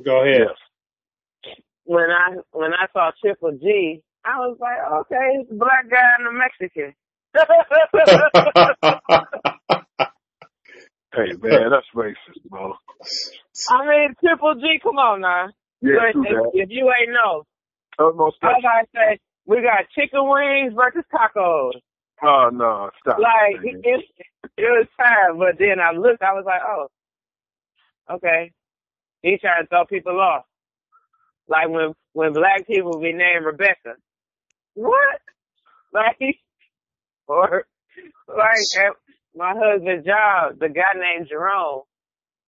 Go 0.04 0.22
ahead. 0.22 0.46
Yes. 0.48 0.56
When 1.86 2.10
I 2.10 2.36
when 2.52 2.74
I 2.74 2.86
saw 2.94 3.12
Triple 3.22 3.58
G, 3.62 4.02
I 4.24 4.38
was 4.38 4.58
like, 4.60 4.78
okay, 5.02 5.40
it's 5.40 5.52
a 5.52 5.56
black 5.56 5.90
guy 5.90 6.16
and 6.18 6.28
a 6.28 6.32
Mexican. 6.32 6.94
Hey 11.14 11.32
man, 11.42 11.70
that's 11.70 11.86
racist, 11.96 12.44
bro. 12.50 12.74
I 13.70 13.86
mean, 13.86 14.14
Triple 14.20 14.56
G, 14.56 14.80
come 14.82 14.98
on 14.98 15.22
now. 15.22 15.48
Yeah, 15.82 16.10
If, 16.14 16.46
if 16.54 16.70
you 16.70 16.92
ain't 17.00 17.12
know, 17.12 17.44
oh, 17.98 18.08
Utmost 18.10 18.36
I 18.42 18.46
was 18.48 18.62
like, 18.64 18.88
say, 18.94 19.18
we 19.46 19.62
got 19.62 19.88
chicken 19.96 20.28
wings 20.28 20.72
versus 20.76 21.04
tacos. 21.12 21.72
Oh 22.22 22.50
no, 22.52 22.90
stop. 23.00 23.18
Like, 23.18 23.62
man. 23.62 23.80
it, 23.84 24.04
it 24.58 24.62
was 24.62 24.86
time, 25.00 25.38
but 25.38 25.58
then 25.58 25.80
I 25.80 25.92
looked, 25.92 26.22
I 26.22 26.32
was 26.34 26.44
like, 26.46 26.60
oh, 26.66 26.88
okay. 28.16 28.52
He 29.22 29.38
trying 29.38 29.64
to 29.64 29.68
throw 29.68 29.86
people 29.86 30.20
off. 30.20 30.44
Like 31.48 31.68
when, 31.68 31.92
when 32.12 32.32
black 32.32 32.66
people 32.66 33.00
be 33.00 33.12
named 33.12 33.44
Rebecca. 33.44 33.94
What? 34.74 35.20
Like, 35.92 36.18
or, 37.28 37.64
like, 38.28 38.94
my 39.34 39.54
husband's 39.56 40.06
job, 40.06 40.58
the 40.60 40.68
guy 40.68 40.98
named 40.98 41.28
Jerome, 41.28 41.82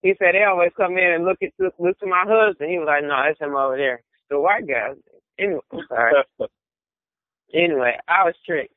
he 0.02 0.14
said 0.18 0.34
they 0.34 0.44
always 0.44 0.70
come 0.76 0.98
in 0.98 1.12
and 1.14 1.24
look 1.24 1.38
at, 1.42 1.50
look 1.78 1.98
to 2.00 2.06
my 2.06 2.24
husband. 2.26 2.70
He 2.70 2.78
was 2.78 2.86
like, 2.86 3.02
no, 3.04 3.16
that's 3.26 3.40
him 3.40 3.56
over 3.56 3.76
there. 3.76 4.02
The 4.30 4.40
white 4.40 4.66
guy. 4.66 4.90
Anyway, 5.38 5.60
sorry. 5.88 6.14
Anyway, 7.54 7.96
I 8.06 8.24
was 8.24 8.34
tricked. 8.44 8.74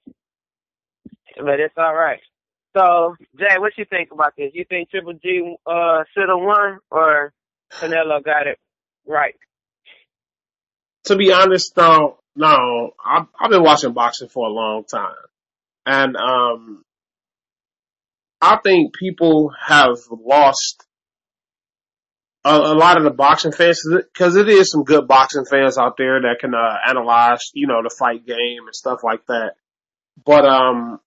But 1.35 1.59
it's 1.59 1.73
all 1.77 1.93
right. 1.93 2.21
So, 2.77 3.15
Jay, 3.37 3.57
what 3.59 3.73
you 3.77 3.85
think 3.89 4.11
about 4.13 4.33
this? 4.37 4.51
You 4.53 4.65
think 4.69 4.89
Triple 4.89 5.13
G 5.21 5.55
uh 5.65 6.03
should 6.13 6.29
have 6.29 6.39
won 6.39 6.79
or 6.89 7.33
Canelo 7.73 8.23
got 8.23 8.47
it 8.47 8.57
right? 9.07 9.35
To 11.05 11.15
be 11.15 11.31
honest, 11.31 11.73
though, 11.75 12.19
no, 12.35 12.91
I've, 13.03 13.27
I've 13.39 13.51
been 13.51 13.63
watching 13.63 13.93
boxing 13.93 14.29
for 14.29 14.47
a 14.47 14.51
long 14.51 14.83
time, 14.85 15.13
and 15.85 16.15
um, 16.15 16.83
I 18.41 18.57
think 18.63 18.95
people 18.95 19.51
have 19.67 19.97
lost 20.09 20.85
a, 22.43 22.49
a 22.49 22.75
lot 22.75 22.97
of 22.97 23.03
the 23.03 23.11
boxing 23.11 23.51
fans 23.51 23.85
because 23.87 24.35
it 24.35 24.49
is 24.49 24.71
some 24.71 24.83
good 24.83 25.07
boxing 25.07 25.45
fans 25.45 25.77
out 25.77 25.95
there 25.97 26.21
that 26.21 26.37
can 26.39 26.53
uh, 26.55 26.77
analyze, 26.87 27.51
you 27.53 27.67
know, 27.67 27.81
the 27.83 27.93
fight 27.97 28.25
game 28.25 28.65
and 28.65 28.75
stuff 28.75 28.99
like 29.03 29.25
that. 29.27 29.51
But 30.25 30.45
um, 30.45 30.99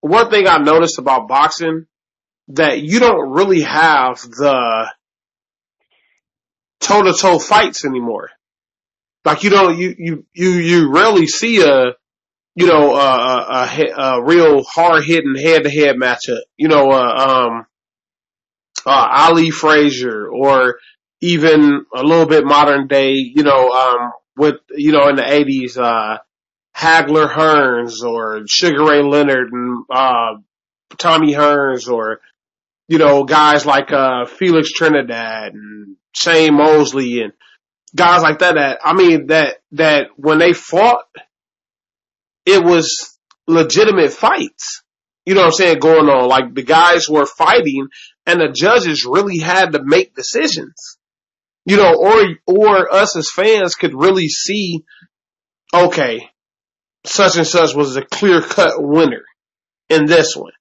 one 0.00 0.30
thing 0.30 0.46
I 0.46 0.58
noticed 0.58 0.98
about 0.98 1.28
boxing 1.28 1.86
that 2.48 2.80
you 2.80 2.98
don't 2.98 3.30
really 3.30 3.62
have 3.62 4.20
the 4.20 4.90
toe 6.80 7.02
to 7.02 7.12
toe 7.12 7.38
fights 7.38 7.84
anymore. 7.84 8.30
Like 9.24 9.44
you 9.44 9.50
don't, 9.50 9.78
you, 9.78 9.94
you, 9.98 10.26
you, 10.32 10.50
you 10.50 10.90
rarely 10.90 11.26
see 11.26 11.62
a, 11.62 11.92
you 12.54 12.66
know, 12.66 12.94
a, 12.94 13.68
a, 13.68 13.84
a, 13.96 14.24
real 14.24 14.64
hard 14.64 15.04
hitting 15.04 15.36
head 15.36 15.64
to 15.64 15.70
head 15.70 15.96
matchup. 15.96 16.40
You 16.56 16.68
know, 16.68 16.90
uh, 16.90 17.26
um, 17.28 17.66
uh, 18.86 19.08
Ali 19.10 19.50
Frazier 19.50 20.26
or 20.28 20.78
even 21.20 21.84
a 21.94 22.02
little 22.02 22.26
bit 22.26 22.44
modern 22.44 22.86
day, 22.86 23.12
you 23.12 23.42
know, 23.42 23.70
um, 23.70 24.12
with, 24.36 24.56
you 24.70 24.92
know, 24.92 25.08
in 25.08 25.16
the 25.16 25.30
eighties, 25.30 25.76
uh, 25.76 26.18
Hagler 26.74 27.30
Hearns 27.30 28.02
or 28.02 28.42
Sugar 28.48 28.84
Ray 28.84 29.02
Leonard 29.02 29.52
and, 29.52 29.84
uh, 29.90 30.36
Tommy 30.96 31.34
Hearns 31.34 31.90
or, 31.90 32.20
you 32.88 32.98
know, 32.98 33.24
guys 33.24 33.66
like, 33.66 33.92
uh, 33.92 34.24
Felix 34.24 34.72
Trinidad 34.72 35.52
and 35.52 35.96
Shane 36.14 36.54
Mosley 36.54 37.22
and 37.22 37.32
guys 37.94 38.22
like 38.22 38.40
that, 38.40 38.54
that, 38.54 38.78
I 38.84 38.94
mean, 38.94 39.28
that, 39.28 39.58
that 39.72 40.08
when 40.16 40.38
they 40.38 40.52
fought, 40.52 41.04
it 42.46 42.62
was 42.62 43.18
legitimate 43.46 44.12
fights. 44.12 44.82
You 45.26 45.34
know 45.34 45.42
what 45.42 45.48
I'm 45.48 45.52
saying? 45.52 45.78
Going 45.78 46.08
on. 46.08 46.28
Like 46.28 46.54
the 46.54 46.62
guys 46.62 47.08
were 47.08 47.26
fighting 47.26 47.88
and 48.26 48.40
the 48.40 48.52
judges 48.52 49.06
really 49.08 49.38
had 49.38 49.72
to 49.72 49.80
make 49.82 50.14
decisions. 50.14 50.98
You 51.66 51.76
know, 51.76 51.94
or, 51.94 52.24
or 52.46 52.92
us 52.92 53.16
as 53.16 53.30
fans 53.30 53.74
could 53.74 53.94
really 53.94 54.28
see, 54.28 54.84
okay, 55.74 56.28
such 57.04 57.36
and 57.36 57.46
such 57.46 57.74
was 57.74 57.96
a 57.96 58.02
clear 58.02 58.40
cut 58.40 58.72
winner 58.76 59.24
in 59.88 60.06
this 60.06 60.34
one. 60.34 60.52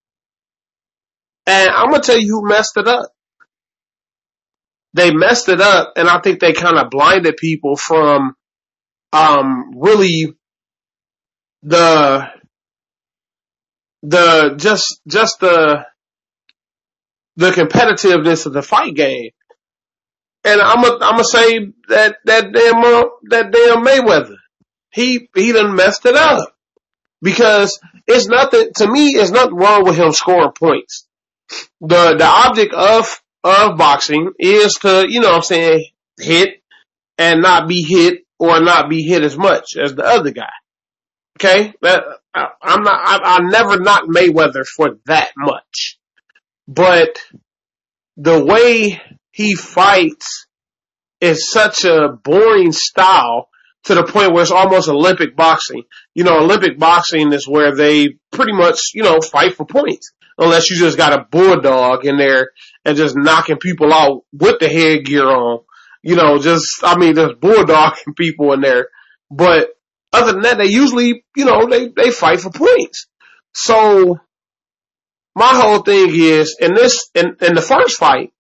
And 1.46 1.70
I'm 1.70 1.90
gonna 1.90 2.04
tell 2.04 2.20
you 2.20 2.28
who 2.28 2.48
messed 2.48 2.78
it 2.78 2.88
up. 2.88 3.12
They 4.94 5.14
messed 5.14 5.50
it 5.50 5.62
up 5.62 5.94
and 5.96 6.10
I 6.10 6.20
think 6.20 6.40
they 6.40 6.54
kind 6.54 6.78
of 6.78 6.90
blinded 6.90 7.38
people 7.38 7.76
from, 7.76 8.36
um, 9.14 9.72
really 9.76 10.34
the, 11.64 12.28
the, 14.02 14.56
just, 14.58 15.02
just 15.08 15.40
the, 15.40 15.86
the 17.36 17.52
competitiveness 17.52 18.46
of 18.46 18.54
the 18.54 18.62
fight 18.62 18.96
game. 18.96 19.32
And 20.44 20.62
I'm 20.62 20.82
gonna, 20.82 21.06
I'm 21.06 21.12
gonna 21.12 21.24
say 21.24 21.72
that, 21.90 22.18
that 22.26 22.52
damn, 22.54 22.78
uh, 22.78 23.04
that 23.30 23.52
damn 23.52 23.84
Mayweather, 23.86 24.38
he, 24.92 25.30
he 25.36 25.52
done 25.52 25.76
messed 25.76 26.06
it 26.06 26.16
up. 26.16 26.56
Because 27.22 27.80
it's 28.08 28.28
nothing, 28.28 28.70
to 28.78 28.90
me, 28.90 29.10
it's 29.10 29.32
nothing 29.32 29.56
wrong 29.56 29.84
with 29.84 29.98
him 29.98 30.14
scoring 30.14 30.54
points. 30.58 31.06
The, 31.82 32.16
the 32.18 32.26
object 32.26 32.74
of, 32.74 33.22
of 33.44 33.78
boxing 33.78 34.32
is 34.40 34.74
to, 34.82 35.06
you 35.08 35.22
know 35.22 35.30
what 35.30 35.36
I'm 35.38 35.42
saying, 35.42 35.86
hit 36.20 36.62
and 37.18 37.42
not 37.42 37.68
be 37.68 37.84
hit 37.84 38.26
or 38.38 38.60
not 38.62 38.90
be 38.90 39.04
hit 39.04 39.24
as 39.24 39.38
much 39.38 39.76
as 39.78 39.94
the 39.96 40.04
other 40.04 40.32
guy. 40.32 40.50
Okay, 41.38 41.74
that 41.82 42.04
I, 42.34 42.48
I'm 42.62 42.84
not. 42.84 43.00
I, 43.02 43.38
I 43.38 43.40
never 43.40 43.80
knock 43.80 44.04
Mayweather 44.04 44.66
for 44.66 44.98
that 45.06 45.30
much, 45.38 45.98
but 46.68 47.22
the 48.18 48.44
way 48.44 49.02
he 49.32 49.56
fights 49.56 50.48
is 51.22 51.50
such 51.50 51.86
a 51.86 52.10
boring 52.10 52.74
style 52.74 53.48
to 53.86 53.96
the 53.96 54.04
point 54.04 54.34
where 54.34 54.42
it's 54.42 54.52
almost 54.52 54.90
Olympic 54.90 55.36
boxing. 55.36 55.84
You 56.14 56.26
know, 56.26 56.40
Olympic 56.40 56.78
boxing 56.78 57.32
is 57.32 57.48
where 57.48 57.74
they 57.74 58.16
pretty 58.32 58.54
much, 58.54 58.80
you 58.94 59.04
know, 59.04 59.22
fight 59.22 59.56
for 59.56 59.66
points. 59.66 60.12
Unless 60.38 60.70
you 60.70 60.78
just 60.78 60.98
got 60.98 61.14
a 61.14 61.26
bulldog 61.30 62.06
in 62.06 62.18
there 62.18 62.52
and 62.86 62.98
just 62.98 63.16
knocking 63.16 63.58
people 63.58 63.94
out 63.94 64.24
with 64.32 64.60
the 64.60 64.68
headgear 64.68 65.28
on. 65.28 65.60
You 66.02 66.16
know, 66.16 66.40
just, 66.40 66.66
I 66.84 66.98
mean, 66.98 67.16
just 67.16 67.40
bulldogging 67.42 68.16
people 68.18 68.54
in 68.54 68.62
there. 68.62 68.90
But 69.30 69.70
other 70.14 70.34
than 70.34 70.42
that, 70.44 70.58
they 70.58 70.68
usually, 70.68 71.26
you 71.36 71.46
know, 71.46 71.68
they, 71.68 71.90
they 71.90 72.12
fight 72.12 72.40
for 72.40 72.52
points. 72.52 73.08
So 73.54 74.18
my 75.36 75.52
whole 75.54 75.80
thing 75.80 76.10
is 76.14 76.58
in 76.60 76.74
this, 76.74 77.10
in, 77.14 77.36
in 77.42 77.54
the 77.54 77.62
first 77.62 77.98
fight, 77.98 78.32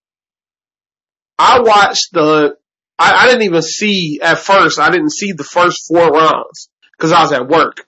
I 1.38 1.60
watched 1.62 2.10
the, 2.14 2.56
I, 2.98 3.12
I 3.12 3.28
didn't 3.28 3.44
even 3.44 3.62
see 3.62 4.20
at 4.22 4.40
first, 4.40 4.80
I 4.80 4.90
didn't 4.90 5.12
see 5.12 5.34
the 5.34 5.44
first 5.44 5.88
four 5.88 6.12
rounds 6.12 6.70
because 6.98 7.12
I 7.12 7.22
was 7.22 7.32
at 7.34 7.48
work. 7.48 7.86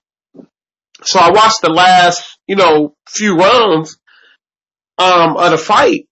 So 1.04 1.20
I 1.20 1.32
watched 1.32 1.62
the 1.62 1.70
last, 1.70 2.38
you 2.48 2.56
know, 2.56 2.96
few 3.10 3.36
rounds, 3.36 3.98
um, 4.98 5.36
of 5.38 5.52
the 5.52 5.58
fight 5.58 6.08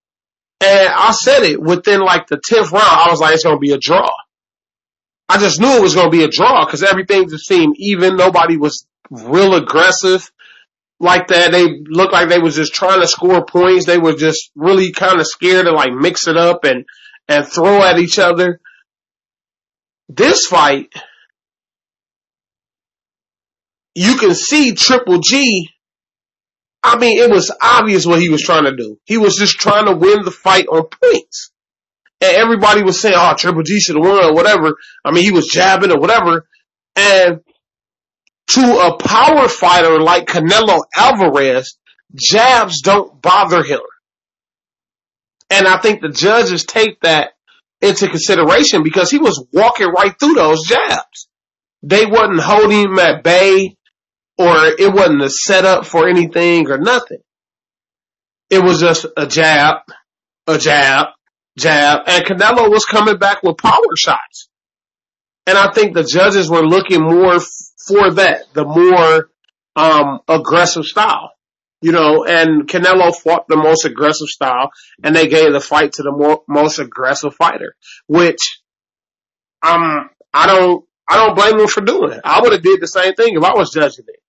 and 0.62 0.90
I 0.90 1.12
said 1.12 1.44
it 1.44 1.62
within 1.62 2.02
like 2.02 2.28
the 2.28 2.38
10th 2.38 2.72
round, 2.72 2.86
I 2.86 3.08
was 3.10 3.20
like, 3.20 3.34
it's 3.34 3.44
going 3.44 3.56
to 3.56 3.60
be 3.60 3.72
a 3.72 3.78
draw. 3.78 4.10
I 5.30 5.38
just 5.38 5.60
knew 5.60 5.78
it 5.78 5.82
was 5.82 5.96
going 5.96 6.12
to 6.12 6.18
be 6.18 6.24
a 6.24 6.30
draw 6.30 6.66
because 6.66 6.84
everything 6.84 7.30
just 7.30 7.48
seemed 7.48 7.76
even. 7.78 8.18
Nobody 8.18 8.58
was 8.58 8.86
real 9.10 9.56
aggressive 9.56 10.30
like 11.00 11.28
that. 11.28 11.52
They 11.52 11.68
looked 11.88 12.14
like 12.14 12.30
they 12.30 12.40
was 12.40 12.56
just 12.56 12.74
trying 12.74 13.00
to 13.02 13.08
score 13.08 13.46
points. 13.46 13.86
They 13.86 13.98
were 13.98 14.16
just 14.16 14.52
really 14.56 14.92
kind 14.92 15.20
of 15.20 15.28
scared 15.28 15.66
to 15.66 15.72
like 15.72 15.94
mix 15.94 16.28
it 16.28 16.36
up 16.36 16.66
and, 16.66 16.86
and 17.28 17.48
throw 17.48 17.84
at 17.84 18.00
each 18.00 18.20
other. 18.20 18.60
This 20.10 20.48
fight, 20.48 20.92
you 23.94 24.16
can 24.16 24.34
see 24.34 24.74
Triple 24.74 25.20
G. 25.20 25.70
I 26.84 26.98
mean, 26.98 27.22
it 27.22 27.30
was 27.30 27.52
obvious 27.62 28.06
what 28.06 28.22
he 28.22 28.30
was 28.30 28.42
trying 28.42 28.64
to 28.64 28.76
do. 28.76 28.98
He 29.06 29.18
was 29.18 29.36
just 29.36 29.60
trying 29.60 29.86
to 29.86 29.96
win 29.96 30.24
the 30.24 30.32
fight 30.32 30.68
on 30.68 30.84
points 30.88 31.52
and 32.22 32.36
everybody 32.36 32.84
was 32.84 33.00
saying, 33.02 33.16
"Oh, 33.18 33.34
Triple 33.36 33.64
G 33.64 33.80
should 33.80 33.96
have 33.96 34.06
won," 34.06 34.26
or 34.26 34.34
whatever. 34.34 34.76
I 35.06 35.12
mean, 35.12 35.24
he 35.24 35.32
was 35.32 35.48
jabbing 35.48 35.92
or 35.92 36.00
whatever. 36.00 36.48
And 36.96 37.40
to 38.52 38.62
a 38.62 38.98
power 38.98 39.48
fighter 39.48 40.00
like 40.00 40.28
Canelo 40.28 40.82
Alvarez, 40.96 41.78
jabs 42.16 42.82
don't 42.82 43.22
bother 43.22 43.64
him. 43.64 43.82
And 45.50 45.68
I 45.68 45.80
think 45.80 46.02
the 46.02 46.10
judges 46.10 46.66
take 46.66 47.00
that 47.02 47.32
into 47.82 48.10
consideration 48.10 48.84
because 48.84 49.10
he 49.10 49.18
was 49.18 49.44
walking 49.54 49.88
right 49.88 50.14
through 50.20 50.34
those 50.34 50.68
jabs. 50.68 51.30
They 51.82 52.06
wasn't 52.06 52.42
holding 52.42 52.82
him 52.82 53.00
at 53.00 53.24
bay 53.24 53.78
or 54.40 54.56
it 54.80 54.94
wasn't 54.94 55.22
a 55.22 55.30
setup 55.30 55.86
for 55.86 56.08
anything 56.08 56.72
or 56.72 56.78
nothing. 56.78 57.20
It 58.50 58.64
was 58.64 58.80
just 58.80 59.06
a 59.18 59.28
jab, 59.28 59.80
a 60.48 60.58
jab, 60.58 61.08
jab, 61.58 62.00
and 62.08 62.24
Canelo 62.24 62.72
was 62.72 62.86
coming 62.86 63.18
back 63.18 63.44
with 63.44 63.58
power 63.58 63.96
shots. 63.98 64.48
And 65.46 65.58
I 65.58 65.72
think 65.74 65.94
the 65.94 66.06
judges 66.06 66.50
were 66.50 66.66
looking 66.66 67.02
more 67.02 67.36
f- 67.36 67.44
for 67.86 68.12
that, 68.14 68.46
the 68.54 68.64
more 68.64 69.30
um, 69.76 70.20
aggressive 70.28 70.86
style. 70.86 71.32
You 71.82 71.92
know, 71.92 72.26
and 72.26 72.68
Canelo 72.68 73.14
fought 73.16 73.48
the 73.48 73.56
most 73.58 73.86
aggressive 73.86 74.28
style, 74.28 74.70
and 75.04 75.16
they 75.16 75.28
gave 75.28 75.52
the 75.54 75.62
fight 75.62 75.94
to 75.94 76.04
the 76.04 76.12
more, 76.12 76.44
most 76.48 76.80
aggressive 76.80 77.36
fighter, 77.36 77.76
which 78.08 78.62
um 79.62 80.10
I 80.34 80.48
don't 80.48 80.86
I 81.08 81.16
don't 81.18 81.36
blame 81.36 81.60
him 81.60 81.68
for 81.68 81.82
doing 81.82 82.12
it. 82.14 82.22
I 82.24 82.42
would 82.42 82.52
have 82.52 82.62
did 82.62 82.82
the 82.82 82.88
same 82.88 83.14
thing 83.14 83.36
if 83.36 83.44
I 83.44 83.54
was 83.54 83.72
judging 83.72 84.06
it. 84.08 84.20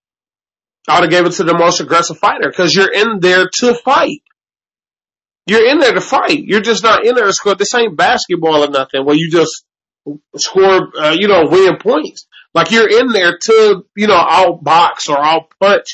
I 0.90 1.00
would 1.00 1.04
have 1.04 1.10
gave 1.10 1.26
it 1.26 1.36
to 1.36 1.44
the 1.44 1.56
most 1.56 1.80
aggressive 1.80 2.18
fighter 2.18 2.48
because 2.48 2.74
you're 2.74 2.92
in 2.92 3.20
there 3.20 3.48
to 3.60 3.74
fight. 3.74 4.22
You're 5.46 5.68
in 5.68 5.78
there 5.78 5.94
to 5.94 6.00
fight. 6.00 6.44
You're 6.44 6.60
just 6.60 6.82
not 6.82 7.06
in 7.06 7.14
there 7.14 7.26
to 7.26 7.32
score. 7.32 7.54
This 7.54 7.74
ain't 7.74 7.96
basketball 7.96 8.64
or 8.64 8.68
nothing 8.68 9.04
where 9.04 9.16
you 9.16 9.30
just 9.30 9.64
score, 10.36 10.96
uh, 10.98 11.16
you 11.18 11.28
know, 11.28 11.46
win 11.48 11.76
points. 11.78 12.26
Like 12.54 12.70
you're 12.70 12.88
in 12.88 13.08
there 13.08 13.38
to, 13.38 13.84
you 13.96 14.06
know, 14.06 14.18
outbox 14.18 15.08
or 15.08 15.16
outpunch 15.16 15.86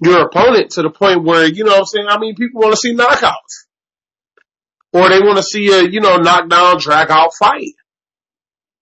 your 0.00 0.26
opponent 0.26 0.70
to 0.72 0.82
the 0.82 0.90
point 0.90 1.24
where, 1.24 1.46
you 1.46 1.64
know 1.64 1.72
what 1.72 1.80
I'm 1.80 1.86
saying? 1.86 2.06
I 2.08 2.18
mean, 2.18 2.34
people 2.34 2.60
want 2.60 2.74
to 2.74 2.80
see 2.80 2.94
knockouts. 2.94 3.66
Or 4.92 5.08
they 5.08 5.20
want 5.20 5.38
to 5.38 5.42
see 5.42 5.72
a, 5.72 5.82
you 5.88 6.00
know, 6.00 6.16
knockdown, 6.16 6.78
drag 6.78 7.10
out 7.10 7.30
fight. 7.38 7.74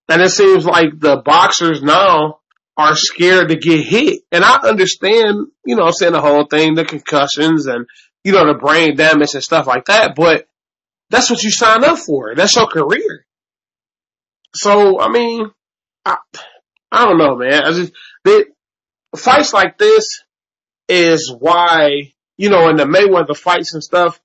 And 0.09 0.21
it 0.21 0.29
seems 0.29 0.65
like 0.65 0.99
the 0.99 1.17
boxers 1.17 1.81
now 1.81 2.40
are 2.77 2.95
scared 2.95 3.49
to 3.49 3.55
get 3.55 3.85
hit. 3.85 4.21
And 4.31 4.43
I 4.43 4.57
understand, 4.59 5.47
you 5.65 5.75
know, 5.75 5.83
I'm 5.83 5.93
saying 5.93 6.13
the 6.13 6.21
whole 6.21 6.45
thing, 6.45 6.75
the 6.75 6.85
concussions 6.85 7.67
and 7.67 7.85
you 8.23 8.31
know, 8.31 8.45
the 8.45 8.57
brain 8.57 8.95
damage 8.95 9.33
and 9.33 9.43
stuff 9.43 9.67
like 9.67 9.85
that, 9.85 10.15
but 10.15 10.47
that's 11.09 11.29
what 11.29 11.43
you 11.43 11.51
sign 11.51 11.83
up 11.83 11.97
for. 11.97 12.35
That's 12.35 12.55
your 12.55 12.67
career. 12.67 13.25
So, 14.53 14.99
I 14.99 15.09
mean, 15.09 15.47
I, 16.05 16.17
I 16.91 17.05
don't 17.05 17.17
know, 17.17 17.35
man. 17.35 17.63
I 17.63 17.71
just, 17.71 17.93
they, 18.23 18.45
fights 19.15 19.53
like 19.53 19.77
this 19.77 20.23
is 20.87 21.33
why, 21.37 22.13
you 22.37 22.49
know, 22.49 22.69
in 22.69 22.75
the 22.75 22.85
Mayweather 22.85 23.35
fights 23.35 23.73
and 23.73 23.83
stuff, 23.83 24.19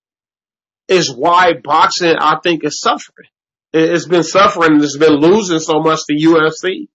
is 0.89 1.13
why 1.13 1.55
boxing, 1.55 2.15
I 2.17 2.39
think, 2.43 2.65
is 2.65 2.81
suffering. 2.81 3.29
It's 3.73 4.07
been 4.07 4.23
suffering. 4.23 4.81
It's 4.83 4.97
been 4.97 5.15
losing 5.15 5.59
so 5.59 5.81
much 5.81 6.01
to 6.07 6.15
UFC. 6.15 6.89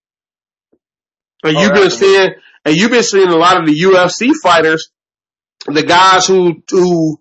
And 1.44 1.58
you've 1.58 1.74
been 1.74 1.90
seeing, 1.90 2.30
and 2.66 2.76
you've 2.76 2.92
been 2.92 3.04
seeing 3.04 3.30
a 3.30 3.36
lot 3.36 3.58
of 3.60 3.66
the 3.66 3.74
UFC 3.74 4.32
fighters 4.42 4.92
the 5.68 5.84
guys 5.84 6.26
who 6.28 6.64
who 6.70 7.20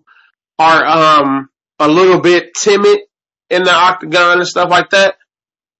are 0.57 0.85
um 0.85 1.49
a 1.79 1.87
little 1.87 2.21
bit 2.21 2.53
timid 2.53 2.99
in 3.49 3.63
the 3.63 3.73
octagon 3.73 4.39
and 4.39 4.47
stuff 4.47 4.69
like 4.69 4.91
that, 4.91 5.15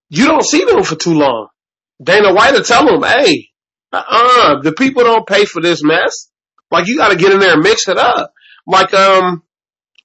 you 0.10 0.26
don't 0.26 0.46
see 0.46 0.66
them 0.66 0.84
for 0.84 0.96
too 0.96 1.14
long. 1.14 1.48
Dana 2.04 2.34
White 2.34 2.54
will 2.54 2.64
tell 2.64 2.86
them, 2.86 3.04
hey, 3.04 3.50
uh, 3.94 4.60
the 4.62 4.74
people 4.74 5.04
don't 5.04 5.28
pay 5.28 5.46
for 5.46 5.62
this 5.62 5.84
mess. 5.84 6.30
Like 6.70 6.88
you 6.88 6.98
got 6.98 7.10
to 7.10 7.16
get 7.16 7.32
in 7.32 7.40
there 7.40 7.54
and 7.54 7.62
mix 7.64 7.88
it 7.88 7.98
up. 7.98 8.34
Like 8.66 8.94
um, 8.94 9.44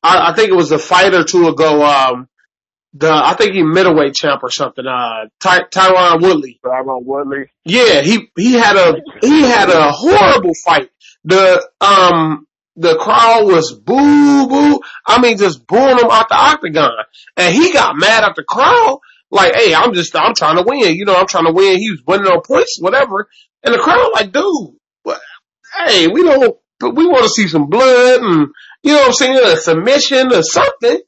I, 0.03 0.31
I 0.31 0.35
think 0.35 0.51
it 0.51 0.57
was 0.57 0.73
a 0.73 0.79
fight 0.79 1.15
or 1.15 1.25
two 1.25 1.49
ago. 1.49 1.85
Um, 1.85 2.29
the 2.99 3.11
I 3.13 3.35
think 3.35 3.55
he 3.55 3.63
middleweight 3.63 4.15
champ 4.15 4.43
or 4.43 4.51
something. 4.51 4.87
Uh, 4.87 5.27
Ty, 5.41 5.63
Tyron 5.73 6.23
Woodley. 6.23 6.61
Tyron 6.65 7.05
Woodley. 7.05 7.51
Yeah, 7.65 8.03
he 8.03 8.31
he 8.37 8.53
had 8.53 8.77
a 8.77 8.97
he 9.21 9.43
had 9.43 9.69
a 9.69 9.91
horrible 9.93 10.53
fight. 10.65 10.91
The 11.25 11.69
um 11.81 12.47
the 12.77 12.97
crowd 12.97 13.47
was 13.47 13.73
boo 13.73 14.49
boo. 14.49 14.81
I 15.07 15.21
mean, 15.21 15.39
just 15.39 15.67
booing 15.67 15.99
him 15.99 16.11
out 16.11 16.29
the 16.29 16.37
octagon. 16.37 16.91
And 17.37 17.55
he 17.55 17.73
got 17.73 17.97
mad 17.97 18.25
at 18.25 18.37
the 18.37 18.45
crowd. 18.45 19.01
Like, 19.31 19.55
hey, 19.57 19.75
I'm 19.75 19.93
just, 19.93 20.15
I'm 20.15 20.35
trying 20.35 20.57
to 20.57 20.63
win. 20.63 20.95
You 20.95 21.05
know, 21.05 21.17
I'm 21.17 21.27
trying 21.27 21.47
to 21.47 21.53
win. 21.53 21.79
He 21.79 21.91
was 21.91 22.03
winning 22.07 22.27
on 22.27 22.43
points, 22.43 22.79
whatever. 22.81 23.29
And 23.65 23.75
the 23.75 23.79
crowd 23.79 24.11
like, 24.15 24.33
dude, 24.33 24.77
what, 25.03 25.21
hey, 25.85 26.07
we 26.07 26.23
don't, 26.23 26.57
but 26.79 26.95
we 26.95 27.07
want 27.07 27.25
to 27.25 27.31
see 27.31 27.49
some 27.49 27.69
blood 27.69 28.23
and, 28.23 28.49
you 28.83 28.93
know 28.93 28.99
what 29.01 29.07
I'm 29.09 29.13
saying, 29.15 29.41
a 29.43 29.57
submission 29.57 30.33
or 30.33 30.43
something. 30.43 31.01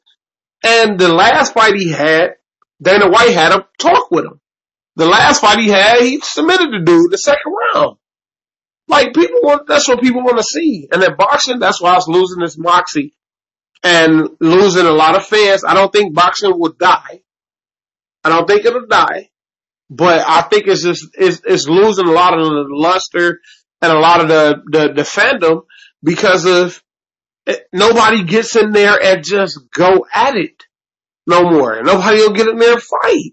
And 0.63 0.99
the 0.99 1.09
last 1.09 1.55
fight 1.55 1.75
he 1.75 1.91
had, 1.91 2.35
Dana 2.83 3.09
White 3.09 3.33
had 3.33 3.53
a 3.53 3.67
talk 3.79 4.11
with 4.11 4.25
him. 4.25 4.41
The 4.97 5.07
last 5.07 5.41
fight 5.41 5.59
he 5.59 5.69
had, 5.69 6.01
he 6.01 6.21
submitted 6.21 6.71
the 6.73 6.85
dude 6.85 7.11
the 7.11 7.19
second 7.19 7.53
round. 7.75 7.99
Like 8.89 9.15
people 9.15 9.41
want, 9.43 9.69
that's 9.69 9.87
what 9.89 10.01
people 10.01 10.23
want 10.23 10.39
to 10.39 10.43
see. 10.43 10.89
And 10.91 11.03
then 11.03 11.17
boxing, 11.17 11.59
that's 11.59 11.81
why 11.81 11.95
it's 11.97 12.09
losing 12.09 12.43
its 12.43 12.59
moxie 12.59 13.15
and 13.83 14.29
losing 14.41 14.87
a 14.87 14.93
lot 14.93 15.15
of 15.15 15.27
fans. 15.27 15.65
I 15.65 15.75
don't 15.75 15.93
think 15.93 16.15
boxing 16.15 16.59
will 16.59 16.73
die. 16.73 17.23
I 18.25 18.31
don't 18.31 18.49
think 18.49 18.65
it'll 18.65 18.87
die, 18.87 19.31
but 19.89 20.25
I 20.27 20.43
think 20.43 20.67
it's 20.67 20.83
just, 20.83 21.07
it's, 21.15 21.41
it's 21.45 21.69
losing 21.69 22.09
a 22.09 22.13
lot 22.13 22.37
of 22.37 22.45
the 22.45 22.67
luster 22.71 23.41
and 23.81 23.93
a 23.93 23.99
lot 23.99 24.21
of 24.21 24.29
the, 24.29 24.63
the, 24.67 24.93
the 24.95 25.03
fandom 25.03 25.63
because 26.03 26.45
of 26.45 26.83
nobody 27.73 28.25
gets 28.25 28.57
in 28.57 28.73
there 28.73 29.01
and 29.03 29.25
just 29.25 29.59
go 29.75 30.07
at 30.13 30.37
it 30.37 30.65
no 31.27 31.43
more. 31.51 31.83
Nobody 31.83 32.19
will 32.19 32.33
get 32.33 32.49
in 32.49 32.59
there 32.59 32.75
and 32.75 32.83
fight. 32.83 33.33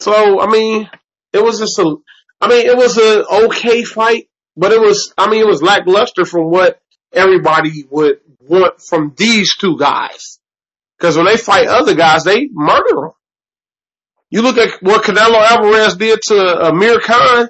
So, 0.00 0.40
I 0.40 0.46
mean, 0.50 0.88
it 1.32 1.42
was 1.42 1.58
just 1.58 1.78
a, 1.78 1.96
I 2.40 2.48
mean, 2.48 2.66
it 2.66 2.76
was 2.76 2.96
an 2.96 3.46
okay 3.46 3.84
fight, 3.84 4.28
but 4.56 4.72
it 4.72 4.80
was, 4.80 5.12
I 5.18 5.28
mean, 5.30 5.42
it 5.42 5.46
was 5.46 5.62
lackluster 5.62 6.24
from 6.24 6.50
what 6.50 6.80
everybody 7.12 7.84
would 7.90 8.20
want 8.40 8.80
from 8.80 9.14
these 9.16 9.56
two 9.56 9.78
guys. 9.78 10.38
Cause 10.98 11.16
when 11.16 11.26
they 11.26 11.36
fight 11.38 11.66
other 11.66 11.94
guys, 11.94 12.24
they 12.24 12.48
murder 12.52 12.94
them. 12.94 13.10
You 14.30 14.42
look 14.42 14.58
at 14.58 14.82
what 14.82 15.02
Canelo 15.02 15.40
Alvarez 15.40 15.96
did 15.96 16.20
to 16.22 16.68
Amir 16.68 17.00
Khan 17.00 17.48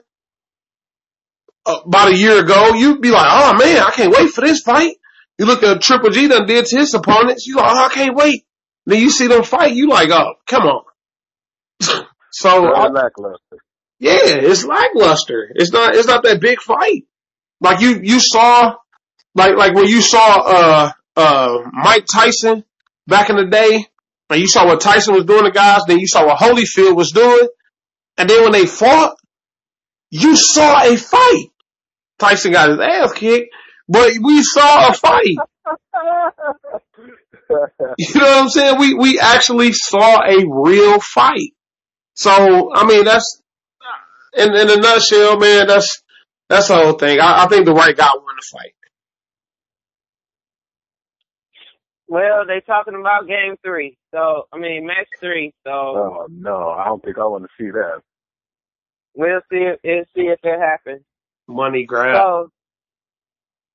uh, 1.66 1.80
about 1.84 2.12
a 2.12 2.16
year 2.16 2.40
ago. 2.42 2.74
You'd 2.74 3.02
be 3.02 3.10
like, 3.10 3.26
oh 3.28 3.54
man, 3.58 3.82
I 3.82 3.90
can't 3.90 4.14
wait 4.16 4.30
for 4.30 4.40
this 4.40 4.60
fight. 4.60 4.96
You 5.40 5.46
look 5.46 5.62
at 5.62 5.80
Triple 5.80 6.10
G 6.10 6.28
done 6.28 6.44
did 6.44 6.66
to 6.66 6.76
his 6.76 6.92
opponents. 6.92 7.46
You 7.46 7.56
like, 7.56 7.74
oh, 7.74 7.86
I 7.86 7.88
can't 7.88 8.14
wait. 8.14 8.44
Then 8.84 9.00
you 9.00 9.08
see 9.08 9.26
them 9.26 9.42
fight. 9.42 9.72
You 9.72 9.88
like, 9.88 10.10
oh, 10.10 10.34
come 10.46 10.64
on. 10.64 10.84
so 12.30 12.66
I, 12.66 12.88
lackluster. 12.88 13.56
yeah, 13.98 14.18
it's 14.22 14.66
lackluster. 14.66 15.50
It's 15.54 15.72
not. 15.72 15.94
It's 15.94 16.06
not 16.06 16.24
that 16.24 16.42
big 16.42 16.60
fight. 16.60 17.04
Like 17.58 17.80
you, 17.80 18.00
you 18.02 18.20
saw, 18.20 18.74
like 19.34 19.56
like 19.56 19.74
when 19.74 19.86
you 19.86 20.02
saw 20.02 20.40
uh 20.40 20.92
uh 21.16 21.58
Mike 21.72 22.04
Tyson 22.12 22.62
back 23.06 23.30
in 23.30 23.36
the 23.36 23.46
day, 23.46 23.86
and 24.28 24.40
you 24.42 24.46
saw 24.46 24.66
what 24.66 24.82
Tyson 24.82 25.14
was 25.14 25.24
doing 25.24 25.44
to 25.44 25.50
guys. 25.52 25.80
Then 25.88 26.00
you 26.00 26.06
saw 26.06 26.26
what 26.26 26.38
Holyfield 26.38 26.94
was 26.94 27.12
doing, 27.12 27.48
and 28.18 28.28
then 28.28 28.42
when 28.42 28.52
they 28.52 28.66
fought, 28.66 29.16
you 30.10 30.36
saw 30.36 30.82
a 30.82 30.98
fight. 30.98 31.46
Tyson 32.18 32.52
got 32.52 32.68
his 32.68 32.78
ass 32.78 33.12
kicked, 33.14 33.54
but 33.90 34.12
we 34.22 34.42
saw 34.42 34.88
a 34.88 34.92
fight. 34.94 35.36
You 37.98 38.14
know 38.14 38.26
what 38.26 38.42
I'm 38.44 38.48
saying? 38.48 38.78
We 38.78 38.94
we 38.94 39.18
actually 39.18 39.72
saw 39.72 40.20
a 40.22 40.36
real 40.48 41.00
fight. 41.00 41.50
So 42.14 42.72
I 42.72 42.86
mean, 42.86 43.04
that's 43.04 43.42
in 44.36 44.54
in 44.54 44.70
a 44.70 44.76
nutshell, 44.76 45.36
man. 45.36 45.66
That's 45.66 46.00
that's 46.48 46.68
the 46.68 46.76
whole 46.76 46.92
thing. 46.92 47.18
I, 47.18 47.42
I 47.44 47.48
think 47.48 47.64
the 47.66 47.74
right 47.74 47.96
guy 47.96 48.08
won 48.14 48.36
the 48.36 48.46
fight. 48.52 48.74
Well, 52.06 52.46
they 52.46 52.60
talking 52.60 52.94
about 52.94 53.26
game 53.26 53.56
three. 53.64 53.96
So 54.12 54.44
I 54.52 54.58
mean 54.58 54.86
match 54.86 55.08
three. 55.18 55.52
So 55.64 55.70
oh 55.72 56.26
no, 56.30 56.68
I 56.70 56.84
don't 56.84 57.02
think 57.02 57.18
I 57.18 57.24
want 57.24 57.44
to 57.44 57.48
see 57.58 57.70
that. 57.70 58.00
we'll 59.16 59.40
see 59.50 59.58
if 59.58 59.78
we'll 59.82 60.04
see 60.14 60.28
if 60.30 60.38
it 60.44 60.60
happens. 60.60 61.02
Money 61.48 61.84
grab. 61.84 62.14
So 62.16 62.50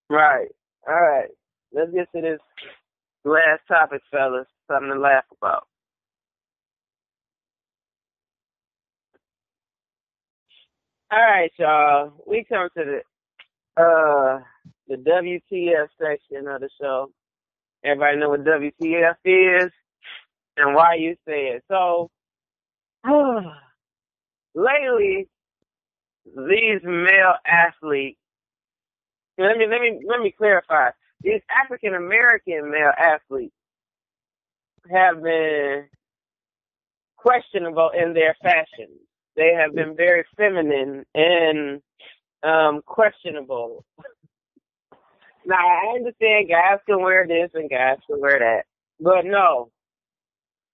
right. 0.09 0.49
All 0.87 1.01
right. 1.01 1.29
Let's 1.73 1.91
get 1.91 2.11
to 2.15 2.21
this 2.21 2.39
last 3.25 3.61
topic, 3.67 4.01
fellas. 4.11 4.47
Something 4.71 4.91
to 4.93 4.99
laugh 4.99 5.25
about. 5.41 5.67
All 11.11 11.19
right, 11.19 11.51
y'all. 11.59 12.13
We 12.27 12.45
come 12.49 12.69
to 12.77 12.83
the 12.85 13.01
uh 13.81 14.41
the 14.87 14.97
WTF 14.97 15.87
section 16.01 16.47
of 16.47 16.61
the 16.61 16.69
show. 16.81 17.11
Everybody 17.83 18.17
know 18.17 18.29
what 18.29 18.43
WTF 18.45 19.15
is 19.25 19.71
and 20.57 20.75
why 20.75 20.95
you 20.95 21.15
say 21.27 21.49
it. 21.55 21.63
So 21.69 22.09
lately 24.55 25.27
these 26.25 26.81
male 26.83 27.35
athletes 27.47 28.19
let 29.37 29.57
me 29.57 29.67
let 29.69 29.81
me 29.81 29.99
let 30.07 30.21
me 30.21 30.33
clarify. 30.37 30.89
These 31.21 31.41
African 31.63 31.95
American 31.95 32.71
male 32.71 32.91
athletes 32.97 33.55
have 34.91 35.21
been 35.23 35.85
questionable 37.17 37.91
in 37.97 38.13
their 38.13 38.35
fashion. 38.41 38.89
They 39.35 39.53
have 39.53 39.75
been 39.75 39.95
very 39.95 40.25
feminine 40.37 41.05
and 41.15 41.81
um 42.43 42.81
questionable. 42.85 43.85
Now 45.47 45.57
I 45.57 45.95
understand 45.95 46.49
guys 46.49 46.79
can 46.87 47.01
wear 47.01 47.27
this 47.27 47.51
and 47.53 47.69
guys 47.69 47.97
can 48.07 48.19
wear 48.19 48.39
that. 48.39 48.63
But 48.99 49.25
no. 49.25 49.69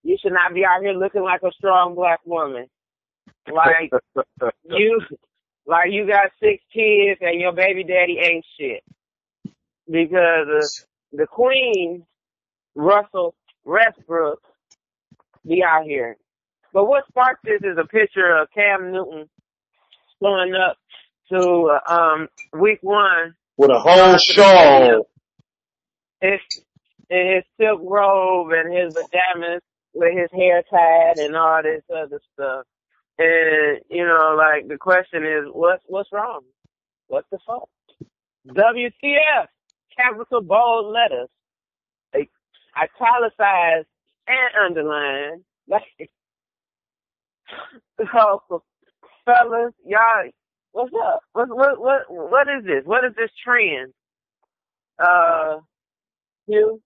You 0.04 0.18
should 0.22 0.34
not 0.34 0.54
be 0.54 0.66
out 0.66 0.82
here 0.82 0.94
looking 0.94 1.24
like 1.24 1.42
a 1.44 1.52
strong 1.58 1.96
black 1.96 2.22
woman. 2.26 2.68
Like 3.54 3.92
you 4.66 5.02
like 5.72 5.90
you 5.92 6.06
got 6.06 6.32
six 6.44 6.62
kids 6.74 7.20
and 7.22 7.40
your 7.40 7.54
baby 7.54 7.86
daddy 7.86 8.20
ain't 8.22 8.46
shit. 8.60 8.84
Because 9.90 10.48
uh, 10.54 10.68
the 11.14 11.26
queen, 11.26 12.06
Russell 12.76 13.34
Westbrook, 13.64 14.42
be 15.48 15.64
out 15.64 15.86
here. 15.86 16.18
But 16.74 16.86
what 16.86 17.06
sparked 17.08 17.46
this 17.46 17.62
is 17.62 17.78
a 17.78 17.88
picture 17.88 18.36
of 18.38 18.50
Cam 18.54 18.92
Newton 18.92 19.30
showing 20.22 20.54
up 20.56 20.76
to 21.32 21.72
uh, 21.88 21.94
um 21.94 22.28
week 22.60 22.80
one 22.82 23.34
With 23.56 23.72
a 23.72 23.80
whole 23.80 24.18
shawl. 24.18 25.08
his 26.22 26.40
in 27.10 27.36
his 27.36 27.44
silk 27.58 27.80
robe 27.82 28.52
and 28.52 28.74
his 28.76 28.94
pajamas 28.94 29.62
with 29.94 30.18
his 30.18 30.30
hair 30.34 30.64
tied 30.70 31.18
and 31.18 31.36
all 31.36 31.62
this 31.64 31.84
other 31.90 32.20
stuff. 32.34 32.66
And 33.22 33.80
you 33.92 34.06
know, 34.06 34.36
like 34.38 34.70
the 34.70 34.78
question 34.80 35.26
is, 35.26 35.46
what's 35.54 35.84
what's 35.88 36.10
wrong? 36.14 36.42
What 37.08 37.26
the 37.32 37.40
fuck? 37.48 37.70
WTF? 38.48 39.48
Capital 39.98 40.42
bold 40.42 40.94
letters, 40.94 41.30
like 42.14 42.30
italicized 42.78 43.88
and 44.28 44.66
underlined. 44.66 45.44
Like, 45.70 46.10
so, 47.98 48.64
fellas, 49.26 49.74
y'all, 49.86 50.30
what's 50.74 50.94
up? 51.04 51.22
What 51.34 51.50
what 51.50 51.80
what 51.82 52.02
what 52.10 52.48
is 52.50 52.66
this? 52.66 52.84
What 52.86 53.06
is 53.06 53.14
this 53.18 53.32
trend? 53.44 53.94
Uh, 55.00 55.60
you 56.48 56.82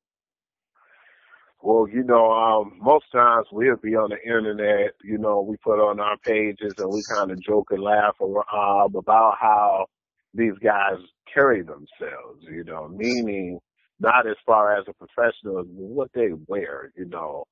Well, 1.66 1.90
you 1.90 2.04
know, 2.06 2.32
um, 2.34 2.80
most 2.82 3.08
times 3.12 3.48
we'll 3.52 3.78
be 3.78 3.96
on 3.98 4.12
the 4.12 4.22
internet, 4.24 4.94
you 5.04 5.18
know, 5.20 5.42
we 5.42 5.58
put 5.58 5.82
on 5.82 6.00
our 6.00 6.18
pages 6.20 6.76
and 6.80 6.94
we 6.94 7.04
kind 7.14 7.32
of 7.32 7.42
joke 7.44 7.70
and 7.72 7.84
laugh 7.84 8.16
uh, 8.22 8.88
about 8.98 9.38
how 9.42 9.88
these 10.36 10.54
guys 10.64 10.98
carry 11.34 11.64
themselves, 11.64 12.44
you 12.50 12.64
know, 12.66 12.88
meaning 12.90 13.60
not 14.00 14.28
as 14.28 14.38
far 14.48 14.78
as 14.80 14.86
a 14.90 14.94
professional, 14.94 15.60
as 15.62 15.68
what 15.70 16.12
they 16.16 16.30
wear, 16.48 16.94
you 16.98 17.08
know. 17.08 17.46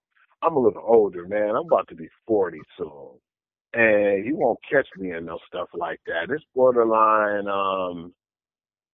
I'm 0.43 0.57
a 0.57 0.61
little 0.61 0.85
older, 0.87 1.27
man. 1.27 1.51
I'm 1.51 1.67
about 1.67 1.89
to 1.89 1.95
be 1.95 2.09
40 2.27 2.59
soon. 2.79 3.19
And 3.73 4.25
you 4.25 4.37
won't 4.37 4.59
catch 4.71 4.87
me 4.97 5.11
in 5.13 5.25
no 5.25 5.39
stuff 5.47 5.69
like 5.75 6.01
that. 6.07 6.33
It's 6.33 6.45
borderline, 6.55 7.49
um, 7.49 8.13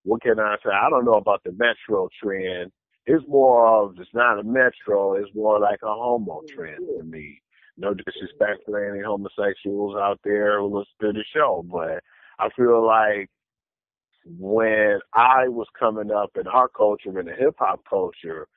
what 0.04 0.24
can 0.24 0.40
I 0.40 0.58
say? 0.66 0.72
I 0.74 0.90
don't 0.90 1.06
know 1.06 1.16
about 1.16 1.44
the 1.46 1.54
metro 1.54 2.10
trend. 2.24 2.72
It's 3.12 3.28
more 3.28 3.66
of, 3.66 3.96
it's 4.00 4.14
not 4.14 4.38
a 4.38 4.44
metro, 4.44 5.16
it's 5.16 5.34
more 5.34 5.60
like 5.60 5.80
a 5.82 5.88
homo 5.88 6.44
trend 6.48 6.86
to 6.96 7.04
me. 7.04 7.42
No 7.76 7.96
disrespect 7.96 8.68
to 8.68 8.76
any 8.76 9.02
homosexuals 9.02 9.96
out 9.96 10.20
there 10.24 10.60
who 10.60 10.78
listen 10.78 10.94
to 11.02 11.14
the 11.14 11.24
show, 11.34 11.66
but 11.72 12.04
I 12.38 12.50
feel 12.56 12.86
like 12.86 13.32
when 14.26 15.00
I 15.12 15.48
was 15.48 15.66
coming 15.80 16.12
up 16.12 16.38
in 16.40 16.46
our 16.46 16.68
culture, 16.68 17.20
in 17.20 17.26
the 17.26 17.34
hip 17.34 17.56
hop 17.58 17.82
culture, 17.90 18.48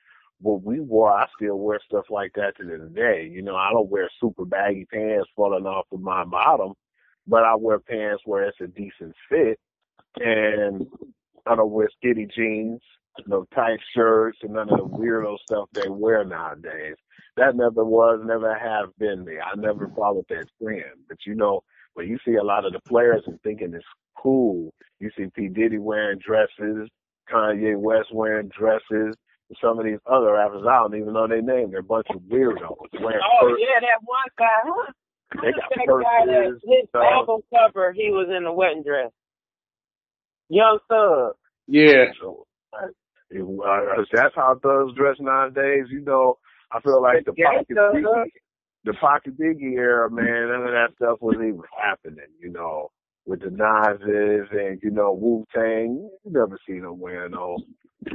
what 0.42 0.62
we 0.62 0.80
wore, 0.80 1.10
I 1.10 1.28
still 1.34 1.58
wear 1.58 1.80
stuff 1.86 2.04
like 2.10 2.32
that 2.34 2.54
to 2.58 2.66
this 2.66 2.92
day. 2.94 3.30
You 3.32 3.40
know, 3.40 3.56
I 3.56 3.70
don't 3.72 3.88
wear 3.88 4.10
super 4.20 4.44
baggy 4.44 4.86
pants 4.92 5.30
falling 5.34 5.64
off 5.64 5.86
of 5.92 6.02
my 6.02 6.24
bottom, 6.24 6.74
but 7.26 7.42
I 7.42 7.54
wear 7.54 7.78
pants 7.78 8.24
where 8.26 8.44
it's 8.44 8.60
a 8.60 8.66
decent 8.66 9.14
fit. 9.30 9.58
And 10.16 10.88
I 11.46 11.54
don't 11.54 11.70
wear 11.70 11.88
skinny 11.96 12.26
jeans, 12.36 12.82
no 13.26 13.44
tight 13.54 13.78
shirts, 13.94 14.38
and 14.42 14.52
none 14.54 14.70
of 14.70 14.78
the 14.78 14.84
weirdo 14.84 15.36
stuff 15.40 15.68
they 15.72 15.88
wear 15.88 16.24
nowadays. 16.24 16.96
That 17.36 17.56
never 17.56 17.84
was, 17.84 18.20
never 18.24 18.54
have 18.58 18.90
been 18.98 19.24
me. 19.24 19.34
I 19.38 19.56
never 19.56 19.90
followed 19.96 20.26
that 20.28 20.46
trend. 20.62 20.84
But 21.08 21.18
you 21.26 21.34
know, 21.34 21.62
when 21.94 22.08
you 22.08 22.18
see 22.24 22.34
a 22.36 22.42
lot 22.44 22.64
of 22.66 22.72
the 22.72 22.80
players 22.88 23.22
and 23.26 23.40
thinking 23.42 23.74
it's 23.74 23.84
cool, 24.18 24.72
you 25.00 25.10
see 25.16 25.26
P. 25.34 25.48
Diddy 25.48 25.78
wearing 25.78 26.18
dresses, 26.18 26.88
Kanye 27.32 27.76
West 27.78 28.08
wearing 28.12 28.48
dresses, 28.56 29.14
and 29.48 29.58
some 29.62 29.78
of 29.78 29.84
these 29.84 29.98
other 30.06 30.32
rappers, 30.32 30.64
I 30.68 30.78
don't 30.78 30.96
even 30.96 31.12
know 31.14 31.26
their 31.28 31.42
name. 31.42 31.70
They're 31.70 31.80
a 31.80 31.84
bunch 31.84 32.06
of 32.10 32.20
weirdos 32.22 32.76
wearing 33.00 33.20
Oh 33.22 33.40
purses. 33.40 33.58
yeah, 33.58 33.80
that 33.80 34.00
one 34.04 34.28
guy, 34.38 34.46
huh? 34.64 34.92
They 35.42 35.52
got 35.52 35.70
that 35.76 35.92
guy 36.00 36.26
that 36.26 36.44
purses, 36.44 36.62
his 36.64 36.88
stuff. 36.90 37.04
album 37.12 37.40
cover, 37.54 37.92
he 37.92 38.10
was 38.10 38.28
in 38.36 38.44
a 38.46 38.52
wedding 38.52 38.82
dress. 38.84 39.10
Young 40.48 40.78
Thug. 40.88 41.32
Yeah. 41.68 42.06
So, 42.20 42.46
uh, 43.34 43.38
if, 43.38 43.98
uh, 43.98 44.04
that's 44.12 44.34
how 44.34 44.58
thugs 44.62 44.94
dress 44.96 45.16
nowadays. 45.20 45.86
You 45.90 46.02
know, 46.02 46.38
I 46.70 46.80
feel 46.80 47.02
like 47.02 47.24
the 47.24 47.32
Yeah, 47.36 47.52
pocket 47.52 47.76
Biggie, 47.76 48.24
the 48.84 48.94
pocket 48.94 49.38
Biggie 49.38 49.76
era, 49.76 50.10
man, 50.10 50.48
none 50.48 50.66
of 50.66 50.72
that 50.72 50.94
stuff 50.96 51.18
was 51.20 51.36
even 51.36 51.62
happening. 51.80 52.26
You 52.40 52.50
know, 52.50 52.90
with 53.26 53.40
the 53.40 53.50
Nas's 53.50 54.48
and 54.52 54.80
you 54.82 54.90
know 54.90 55.12
Wu 55.12 55.44
Tang, 55.54 56.10
you 56.24 56.30
never 56.30 56.58
seen 56.66 56.82
them 56.82 56.98
wearing 56.98 57.32
no. 57.32 57.58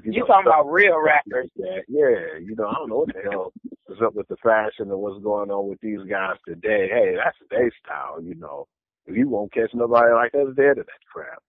You 0.04 0.20
know, 0.20 0.26
talking 0.26 0.48
about 0.48 0.70
real 0.70 1.02
rappers. 1.02 1.50
that. 1.58 1.84
Yeah, 1.88 2.40
you 2.42 2.56
know, 2.58 2.68
I 2.68 2.74
don't 2.74 2.90
know 2.90 2.98
what 2.98 3.14
the 3.14 3.22
hell 3.30 3.54
is 3.90 4.02
up 4.04 4.16
with 4.16 4.28
the 4.28 4.36
fashion 4.44 4.92
and 4.92 5.00
what's 5.00 5.24
going 5.24 5.50
on 5.50 5.70
with 5.70 5.80
these 5.80 6.02
guys 6.10 6.36
today. 6.46 6.90
Hey, 6.92 7.16
that's 7.16 7.38
their 7.50 7.72
style, 7.84 8.22
you 8.22 8.36
know. 8.36 8.68
If 9.06 9.16
you 9.16 9.30
won't 9.30 9.54
catch 9.54 9.70
nobody 9.74 10.12
like 10.14 10.36
us 10.36 10.54
dead 10.58 10.76
to 10.76 10.84
that 10.84 11.06
crap. 11.12 11.42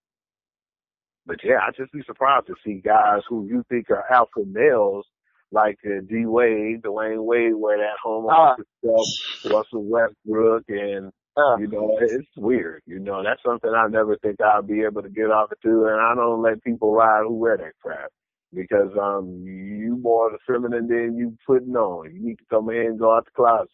But 1.29 1.39
yeah, 1.45 1.61
I 1.63 1.73
just 1.79 1.93
be 1.93 2.03
surprised 2.07 2.49
to 2.49 2.57
see 2.67 2.83
guys 2.85 3.23
who 3.31 3.47
you 3.47 3.65
think 3.71 3.91
are 3.91 4.07
alpha 4.13 4.45
males 4.47 5.07
like 5.53 5.79
uh, 5.87 6.03
D 6.09 6.27
Wade, 6.27 6.83
Dwyane 6.85 7.25
Wade, 7.25 7.55
wear 7.57 7.79
that 7.79 7.99
home 8.05 8.27
Uh. 8.29 8.57
office 8.57 8.67
stuff, 8.85 9.53
Russell 9.55 9.85
Westbrook, 9.85 10.65
and 10.71 11.13
Uh, 11.37 11.59
you 11.59 11.69
know 11.69 11.99
it's 12.03 12.29
weird. 12.37 12.83
You 12.87 13.01
know 13.01 13.23
that's 13.25 13.43
something 13.45 13.73
I 13.75 13.89
never 13.89 14.17
think 14.19 14.41
I'll 14.43 14.63
be 14.63 14.83
able 14.83 15.03
to 15.03 15.11
get 15.11 15.33
off 15.33 15.51
to, 15.63 15.87
and 15.87 16.01
I 16.01 16.15
don't 16.17 16.43
let 16.43 16.65
people 16.65 16.93
ride 16.95 17.25
who 17.25 17.35
wear 17.37 17.59
that 17.59 17.75
crap 17.83 18.11
because 18.55 18.91
um 19.01 19.45
you 19.47 19.99
more 20.03 20.31
the 20.33 20.39
feminine 20.47 20.89
than 20.89 21.17
you 21.19 21.37
putting 21.47 21.77
on. 21.77 22.15
You 22.15 22.21
need 22.23 22.39
to 22.39 22.47
come 22.51 22.71
in 22.71 22.87
and 22.87 23.01
go 23.01 23.15
out 23.17 23.27
the 23.27 23.33
closet. 23.37 23.71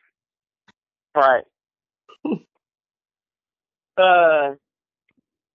right. 1.17 1.45
uh, 3.99 4.55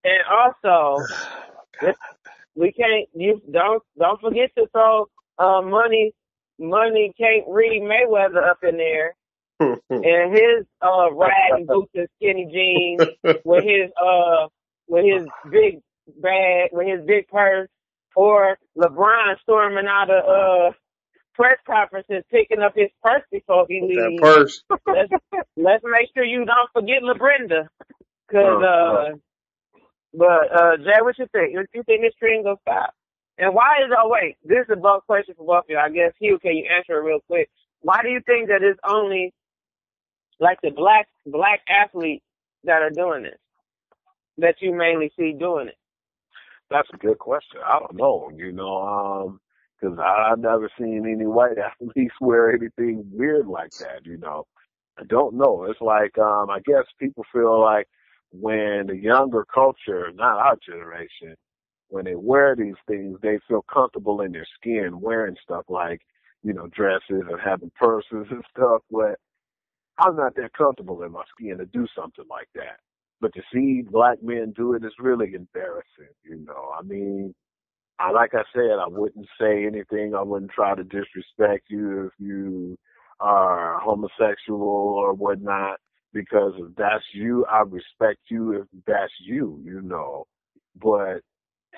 and 0.05 0.23
also, 0.31 1.07
this, 1.09 1.27
we 2.55 2.71
can't. 2.71 3.07
You 3.13 3.41
don't 3.51 3.83
don't 3.97 4.19
forget 4.21 4.51
to 4.57 4.67
throw 4.71 5.07
uh 5.37 5.61
money. 5.61 6.13
Money 6.59 7.13
can't 7.17 7.45
read 7.47 7.81
Mayweather 7.81 8.47
up 8.49 8.59
in 8.63 8.77
there, 8.77 9.15
and 9.59 10.33
his 10.33 10.65
uh 10.81 11.11
rag 11.13 11.67
boots 11.67 11.91
and 11.95 12.07
skinny 12.17 12.47
jeans 12.51 13.01
with 13.45 13.63
his 13.63 13.89
uh 14.01 14.47
with 14.87 15.05
his 15.05 15.23
big 15.51 15.79
bag 16.21 16.69
with 16.73 16.87
his 16.87 17.05
big 17.05 17.27
purse, 17.29 17.69
or 18.15 18.57
LeBron 18.77 19.39
storming 19.41 19.87
out 19.87 20.09
of 20.09 20.25
uh 20.25 20.73
press 21.33 21.57
conferences 21.65 22.23
picking 22.29 22.59
up 22.59 22.73
his 22.75 22.89
purse 23.01 23.23
before 23.31 23.65
he 23.69 23.81
leaves. 23.81 23.95
that 23.95 24.19
purse. 24.21 24.63
Let's 24.85 25.11
let's 25.55 25.83
make 25.85 26.09
sure 26.13 26.25
you 26.25 26.45
don't 26.45 26.69
forget 26.73 27.01
LaBrenda, 27.03 27.67
cause 28.31 28.63
uh. 28.63 29.15
But 30.13 30.51
uh, 30.53 30.77
Jay, 30.77 31.01
what 31.01 31.17
you 31.19 31.27
think? 31.31 31.55
What 31.55 31.67
you 31.73 31.83
think 31.83 32.01
this 32.01 32.13
trend 32.19 32.45
gonna 32.45 32.57
stop? 32.61 32.93
And 33.37 33.53
why 33.55 33.77
is 33.85 33.91
oh 33.97 34.09
wait, 34.09 34.37
this 34.43 34.65
is 34.67 34.73
a 34.73 34.75
both 34.75 35.05
question 35.05 35.35
for 35.37 35.45
both 35.45 35.65
of 35.65 35.69
you. 35.69 35.77
I 35.77 35.89
guess 35.89 36.13
Hugh, 36.19 36.39
can 36.39 36.57
you 36.57 36.65
answer 36.75 36.99
it 36.99 37.03
real 37.05 37.21
quick? 37.27 37.49
Why 37.81 38.01
do 38.03 38.09
you 38.09 38.21
think 38.25 38.49
that 38.49 38.63
it's 38.63 38.79
only 38.87 39.33
like 40.39 40.59
the 40.63 40.71
black 40.71 41.07
black 41.25 41.61
athletes 41.69 42.25
that 42.65 42.81
are 42.81 42.91
doing 42.91 43.23
this? 43.23 43.39
That 44.39 44.55
you 44.61 44.73
mainly 44.75 45.11
see 45.17 45.33
doing 45.37 45.67
it? 45.69 45.77
That's 46.69 46.89
a 46.93 46.97
good 46.97 47.19
question. 47.19 47.61
I 47.65 47.79
don't 47.79 47.95
know. 47.95 48.31
You 48.35 48.51
know, 48.51 48.77
um, 48.81 49.39
because 49.79 49.97
I've 49.99 50.39
never 50.39 50.69
seen 50.79 51.05
any 51.07 51.25
white 51.27 51.57
athletes 51.59 52.15
wear 52.21 52.51
anything 52.53 53.03
weird 53.11 53.47
like 53.47 53.71
that. 53.79 54.05
You 54.05 54.17
know, 54.17 54.45
I 54.99 55.03
don't 55.05 55.35
know. 55.35 55.65
It's 55.65 55.81
like 55.81 56.17
um, 56.17 56.49
I 56.49 56.59
guess 56.65 56.85
people 56.99 57.25
feel 57.33 57.61
like 57.61 57.87
when 58.31 58.87
the 58.87 58.95
younger 58.95 59.45
culture, 59.45 60.11
not 60.13 60.37
our 60.37 60.57
generation, 60.65 61.35
when 61.89 62.05
they 62.05 62.15
wear 62.15 62.55
these 62.55 62.75
things, 62.87 63.17
they 63.21 63.39
feel 63.47 63.63
comfortable 63.71 64.21
in 64.21 64.31
their 64.31 64.45
skin 64.59 64.99
wearing 65.01 65.35
stuff 65.43 65.65
like, 65.69 66.01
you 66.43 66.53
know, 66.53 66.67
dresses 66.67 67.03
and 67.09 67.39
having 67.43 67.71
purses 67.77 68.27
and 68.29 68.43
stuff. 68.55 68.81
But 68.91 69.17
I'm 69.97 70.15
not 70.15 70.35
that 70.35 70.53
comfortable 70.53 71.03
in 71.03 71.11
my 71.11 71.23
skin 71.35 71.57
to 71.57 71.65
do 71.65 71.87
something 71.95 72.25
like 72.29 72.47
that. 72.55 72.79
But 73.21 73.33
to 73.33 73.41
see 73.53 73.81
black 73.81 74.23
men 74.23 74.53
do 74.55 74.73
it 74.73 74.85
is 74.85 74.93
really 74.99 75.33
embarrassing, 75.33 76.13
you 76.23 76.37
know. 76.45 76.71
I 76.77 76.83
mean, 76.83 77.33
I 77.99 78.11
like 78.11 78.33
I 78.33 78.43
said, 78.53 78.79
I 78.79 78.87
wouldn't 78.87 79.27
say 79.39 79.65
anything. 79.65 80.15
I 80.15 80.21
wouldn't 80.21 80.51
try 80.51 80.73
to 80.73 80.83
disrespect 80.83 81.65
you 81.69 82.07
if 82.07 82.13
you 82.17 82.77
are 83.19 83.79
homosexual 83.79 84.61
or 84.61 85.13
whatnot, 85.13 85.79
because 86.13 86.53
if 86.57 86.75
that's 86.75 87.05
you, 87.13 87.45
I 87.45 87.61
respect 87.61 88.19
you 88.29 88.53
if 88.53 88.67
that's 88.87 89.13
you, 89.21 89.61
you 89.65 89.81
know. 89.81 90.25
But 90.81 91.21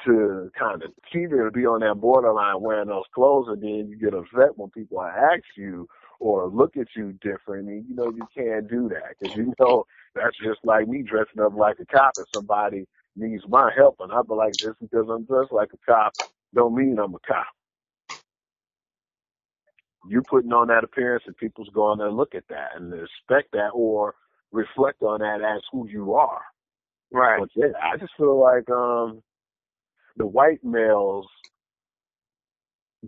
to 0.05 0.51
kind 0.57 0.83
of 0.83 0.91
teeter 1.11 1.45
to 1.45 1.51
be 1.51 1.65
on 1.65 1.81
that 1.81 2.01
borderline 2.01 2.61
wearing 2.61 2.87
those 2.89 3.05
clothes 3.13 3.47
and 3.49 3.61
then 3.61 3.87
you 3.89 3.97
get 3.99 4.13
upset 4.13 4.57
when 4.57 4.69
people 4.71 5.01
ask 5.01 5.43
you 5.57 5.87
or 6.19 6.49
look 6.49 6.77
at 6.77 6.87
you 6.95 7.13
different 7.21 7.67
and 7.69 7.85
you 7.87 7.95
know 7.95 8.09
you 8.09 8.27
can't 8.35 8.69
do 8.69 8.89
that 8.89 9.15
because 9.19 9.35
you 9.35 9.53
know 9.59 9.85
that's 10.15 10.37
just 10.43 10.59
like 10.63 10.87
me 10.87 11.03
dressing 11.03 11.41
up 11.41 11.53
like 11.55 11.77
a 11.79 11.85
cop 11.85 12.15
if 12.17 12.25
somebody 12.33 12.85
needs 13.15 13.43
my 13.49 13.71
help 13.77 13.97
and 13.99 14.11
I'll 14.11 14.23
be 14.23 14.33
like 14.35 14.57
just 14.57 14.79
because 14.81 15.07
I'm 15.09 15.25
dressed 15.25 15.51
like 15.51 15.69
a 15.73 15.91
cop 15.91 16.13
don't 16.55 16.75
mean 16.75 16.99
I'm 16.99 17.15
a 17.15 17.19
cop. 17.27 17.47
You 20.03 20.23
putting 20.23 20.53
on 20.53 20.69
that 20.69 20.83
appearance 20.85 21.23
and 21.27 21.37
people's 21.37 21.69
going 21.73 21.99
to 21.99 22.09
look 22.09 22.35
at 22.35 22.45
that 22.49 22.71
and 22.77 22.91
respect 22.91 23.51
that 23.53 23.71
or 23.73 24.15
reflect 24.51 25.01
on 25.01 25.19
that 25.19 25.41
as 25.41 25.61
who 25.71 25.87
you 25.87 26.13
are. 26.13 26.41
Right. 27.11 27.39
But 27.39 27.49
yeah, 27.55 27.73
I 27.81 27.97
just 27.97 28.13
feel 28.17 28.39
like 28.39 28.69
um 28.69 29.21
the 30.17 30.25
white 30.25 30.63
males 30.63 31.27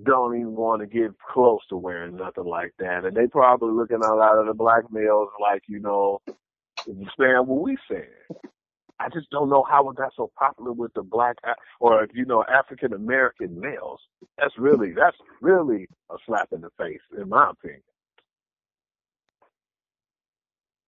don't 0.05 0.35
even 0.35 0.55
want 0.55 0.81
to 0.81 0.87
get 0.87 1.11
close 1.33 1.59
to 1.69 1.77
wearing 1.77 2.15
nothing 2.15 2.45
like 2.45 2.73
that. 2.79 3.05
And 3.05 3.15
they 3.15 3.27
probably 3.27 3.71
looking 3.71 3.99
at 4.03 4.09
a 4.09 4.15
lot 4.15 4.39
of 4.39 4.47
the 4.47 4.53
black 4.53 4.91
males 4.91 5.29
like, 5.39 5.61
you 5.67 5.79
know, 5.79 6.19
saying 6.85 7.45
what 7.45 7.61
we 7.61 7.77
saying. 7.89 8.05
I 8.99 9.09
just 9.13 9.29
don't 9.31 9.49
know 9.49 9.65
how 9.69 9.89
it 9.89 9.97
got 9.97 10.13
so 10.15 10.31
popular 10.37 10.71
with 10.71 10.93
the 10.93 11.03
black 11.03 11.35
or 11.79 12.07
you 12.13 12.25
know 12.25 12.43
African 12.43 12.93
American 12.93 13.59
males. 13.59 13.99
That's 14.37 14.53
really 14.57 14.93
that's 14.93 15.17
really 15.41 15.87
a 16.09 16.15
slap 16.25 16.49
in 16.53 16.61
the 16.61 16.69
face, 16.77 17.01
in 17.17 17.29
my 17.29 17.51
opinion. 17.51 17.81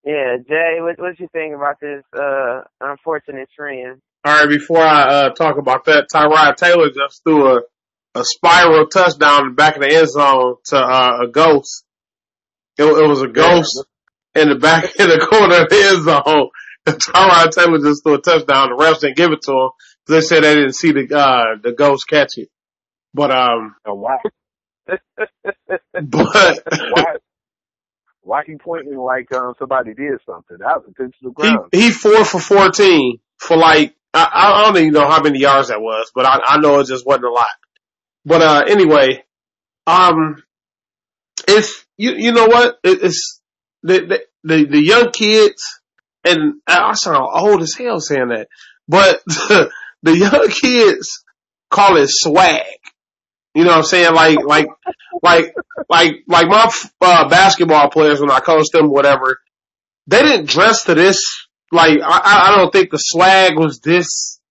Yeah, 0.05 0.37
Jay, 0.47 0.77
what 0.81 0.99
what 0.99 1.19
you 1.19 1.27
think 1.33 1.55
about 1.55 1.79
this 1.81 2.03
uh 2.13 2.61
unfortunate 2.79 3.49
trend? 3.55 4.01
All 4.23 4.39
right, 4.39 4.49
before 4.49 4.79
I 4.81 5.03
uh, 5.03 5.29
talk 5.29 5.57
about 5.57 5.85
that, 5.85 6.07
Tyrod 6.13 6.55
Taylor 6.57 6.89
just 6.89 7.23
threw 7.23 7.57
a, 7.57 7.61
a 8.15 8.23
spiral 8.23 8.87
touchdown 8.87 9.41
in 9.41 9.47
the 9.49 9.53
back 9.55 9.75
of 9.75 9.81
the 9.81 9.93
end 9.93 10.09
zone 10.09 10.55
to 10.65 10.77
uh, 10.77 11.19
a 11.23 11.27
ghost. 11.27 11.85
It, 12.77 12.83
it 12.83 13.07
was 13.07 13.21
a 13.21 13.27
ghost 13.27 13.85
in 14.35 14.49
the 14.49 14.55
back 14.55 14.95
in 14.99 15.09
the 15.09 15.19
corner 15.19 15.61
of 15.63 15.69
the 15.69 15.75
end 15.75 16.03
zone. 16.03 16.49
And 16.87 16.95
Tyrod 17.01 17.51
Taylor 17.51 17.79
just 17.79 18.03
threw 18.03 18.15
a 18.15 18.21
touchdown. 18.21 18.69
The 18.69 18.83
refs 18.83 18.99
didn't 19.01 19.17
give 19.17 19.31
it 19.31 19.41
to 19.43 19.51
him. 19.51 19.69
They 20.07 20.21
said 20.21 20.43
they 20.43 20.55
didn't 20.55 20.73
see 20.73 20.91
the 20.91 21.17
uh, 21.17 21.57
the 21.61 21.71
ghost 21.71 22.07
catch 22.07 22.37
it. 22.37 22.49
But 23.13 23.31
um, 23.31 23.75
And 23.85 23.99
why 24.01 24.17
but 26.11 26.63
why 28.25 28.39
why 28.39 28.43
he 28.45 28.55
pointing 28.57 28.97
like 28.97 29.31
um 29.33 29.53
somebody 29.59 29.93
did 29.93 30.19
something? 30.25 30.57
That 30.59 30.81
was 30.81 30.87
against 30.89 31.17
the 31.21 31.29
he 31.29 31.33
ground. 31.33 31.69
he 31.71 31.91
four 31.91 32.25
for 32.25 32.39
fourteen 32.39 33.19
for 33.37 33.55
like 33.55 33.95
I, 34.13 34.29
I 34.33 34.65
don't 34.65 34.81
even 34.81 34.93
know 34.93 35.07
how 35.07 35.21
many 35.21 35.39
yards 35.39 35.67
that 35.67 35.81
was, 35.81 36.11
but 36.15 36.25
I, 36.25 36.39
I 36.43 36.59
know 36.59 36.79
it 36.79 36.87
just 36.87 37.05
wasn't 37.05 37.25
a 37.25 37.31
lot. 37.31 37.47
But 38.25 38.41
uh 38.41 38.63
anyway, 38.67 39.23
um, 39.85 40.41
it's 41.47 41.85
you 41.97 42.13
you 42.15 42.31
know 42.31 42.47
what 42.47 42.79
it, 42.83 43.03
it's 43.03 43.39
the, 43.83 43.99
the 43.99 44.21
the 44.43 44.65
the 44.65 44.81
young 44.81 45.11
kids 45.11 45.81
and 46.23 46.55
I 46.65 46.93
sound 46.93 47.27
old 47.31 47.61
as 47.61 47.75
hell 47.75 47.99
saying 47.99 48.29
that, 48.29 48.47
but 48.87 49.23
the, 49.25 49.69
the 50.03 50.17
young 50.17 50.47
kids 50.49 51.23
call 51.69 51.97
it 51.97 52.09
swag. 52.09 52.63
You 53.55 53.63
know 53.63 53.71
what 53.71 53.77
I'm 53.77 53.83
saying? 53.83 54.13
Like 54.13 54.37
like 54.45 54.67
like 55.23 55.55
like 55.89 56.15
like 56.27 56.47
my 56.47 56.71
uh, 57.01 57.29
basketball 57.29 57.89
players 57.89 58.19
when 58.19 58.29
I 58.29 58.41
coached 58.41 58.73
them, 58.73 58.89
whatever. 58.89 59.39
They 60.07 60.21
didn't 60.21 60.49
dress 60.49 60.83
to 60.83 60.93
this 60.93 61.47
like 61.71 61.99
I, 62.03 62.49
I 62.49 62.57
don't 62.57 62.71
think 62.71 62.91
the 62.91 62.97
swag 62.97 63.57
was 63.57 63.79
this 63.79 64.41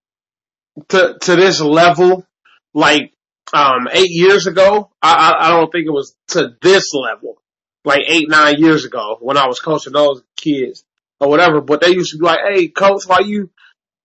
to 0.88 1.18
to 1.20 1.36
this 1.36 1.60
level 1.60 2.26
like 2.72 3.12
um 3.52 3.88
eight 3.92 4.10
years 4.10 4.46
ago. 4.46 4.90
I, 5.02 5.12
I 5.12 5.46
I 5.46 5.50
don't 5.50 5.70
think 5.70 5.86
it 5.86 5.92
was 5.92 6.16
to 6.28 6.56
this 6.62 6.94
level 6.94 7.42
like 7.84 8.00
eight 8.08 8.30
nine 8.30 8.56
years 8.58 8.86
ago 8.86 9.18
when 9.20 9.36
I 9.36 9.46
was 9.46 9.60
coaching 9.60 9.92
those 9.92 10.22
kids 10.36 10.82
or 11.20 11.28
whatever. 11.28 11.60
But 11.60 11.82
they 11.82 11.90
used 11.90 12.12
to 12.12 12.18
be 12.18 12.24
like, 12.24 12.40
"Hey, 12.50 12.68
coach, 12.68 13.02
why 13.06 13.20
you 13.20 13.50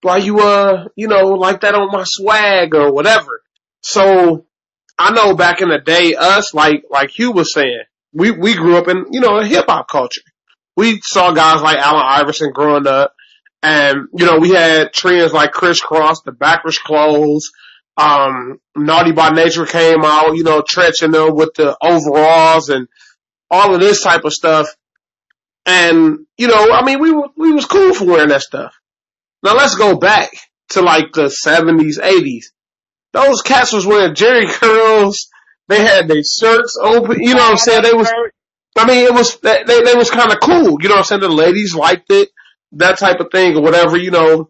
why 0.02 0.18
you 0.18 0.40
uh 0.42 0.90
you 0.98 1.08
know 1.08 1.30
like 1.30 1.62
that 1.62 1.74
on 1.74 1.90
my 1.90 2.04
swag 2.06 2.76
or 2.76 2.92
whatever." 2.92 3.42
So 3.82 4.46
I 5.00 5.12
know 5.12 5.36
back 5.36 5.62
in 5.62 5.70
the 5.70 5.80
day, 5.80 6.16
us 6.16 6.54
like 6.54 6.84
like 6.90 7.10
Hugh 7.10 7.32
was 7.32 7.54
saying, 7.54 7.84
we 8.14 8.32
we 8.32 8.54
grew 8.54 8.78
up 8.78 8.88
in 8.88 9.06
you 9.12 9.22
know 9.22 9.40
a 9.40 9.46
hip 9.46 9.66
hop 9.68 9.88
culture 9.88 10.22
we 10.80 11.02
saw 11.04 11.34
guys 11.34 11.62
like 11.62 11.78
Allen 11.78 12.06
Iverson 12.06 12.54
growing 12.54 12.88
up, 12.88 13.14
and 13.62 14.08
you 14.18 14.26
know 14.26 14.38
we 14.40 14.52
had 14.52 14.94
trends 14.94 15.34
like 15.34 15.52
Kris 15.52 15.82
Kross, 15.84 16.24
the 16.24 16.32
backwards 16.32 16.78
clothes. 16.78 17.52
Um, 17.98 18.62
Naughty 18.78 19.12
by 19.12 19.32
Nature 19.32 19.66
came 19.66 20.06
out, 20.06 20.38
you 20.38 20.44
know, 20.44 20.64
trenching 20.66 21.12
them 21.12 21.36
with 21.36 21.50
the 21.56 21.76
overalls 21.84 22.70
and 22.70 22.88
all 23.52 23.76
of 23.76 23.82
this 23.82 24.02
type 24.02 24.24
of 24.24 24.32
stuff. 24.32 24.70
And 25.66 26.20
you 26.38 26.48
know, 26.48 26.72
I 26.72 26.86
mean, 26.86 27.02
we 27.02 27.12
were 27.12 27.28
we 27.36 27.52
was 27.52 27.66
cool 27.66 27.94
for 27.94 28.06
wearing 28.06 28.30
that 28.30 28.42
stuff. 28.42 28.74
Now 29.44 29.56
let's 29.56 29.76
go 29.76 29.98
back 29.98 30.30
to 30.70 30.82
like 30.82 31.12
the 31.12 31.28
seventies, 31.28 32.00
eighties. 32.02 32.54
Those 33.14 33.42
cats 33.42 33.74
was 33.74 33.86
wearing 33.86 34.14
Jheri 34.14 34.48
curls. 34.48 35.30
They 35.68 35.82
had 35.82 36.08
their 36.08 36.24
shirts 36.24 36.78
open. 36.82 37.22
You 37.22 37.36
know 37.36 37.42
what 37.42 37.52
I'm 37.52 37.58
saying? 37.58 37.84
They 37.84 37.94
was 37.94 38.12
I 38.78 38.86
mean, 38.86 39.06
it 39.06 39.14
was 39.14 39.38
they 39.40 39.64
they, 39.66 39.96
was 39.96 40.10
kind 40.10 40.32
of 40.32 40.40
cool. 40.40 40.78
You 40.82 40.90
know 40.90 40.96
what 40.96 41.00
I'm 41.00 41.04
saying? 41.04 41.22
The 41.22 41.30
ladies 41.30 41.76
liked 41.76 42.12
it, 42.12 42.30
that 42.74 42.98
type 42.98 43.20
of 43.20 43.32
thing 43.32 43.56
or 43.56 43.62
whatever. 43.62 43.98
You 43.98 44.12
know, 44.12 44.50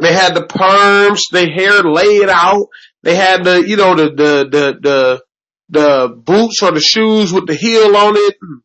they 0.00 0.14
had 0.14 0.34
the 0.34 0.42
perms, 0.42 1.22
their 1.30 1.50
hair 1.50 1.82
laid 1.82 2.28
out. 2.28 2.68
They 3.02 3.16
had 3.16 3.44
the 3.44 3.66
you 3.66 3.76
know 3.76 3.94
the 3.94 4.10
the 4.10 4.48
the 4.50 4.78
the 4.80 5.22
the 5.68 6.08
boots 6.16 6.62
or 6.62 6.72
the 6.72 6.80
shoes 6.80 7.32
with 7.32 7.46
the 7.46 7.54
heel 7.54 7.96
on 7.96 8.14
it, 8.16 8.36
and, 8.40 8.62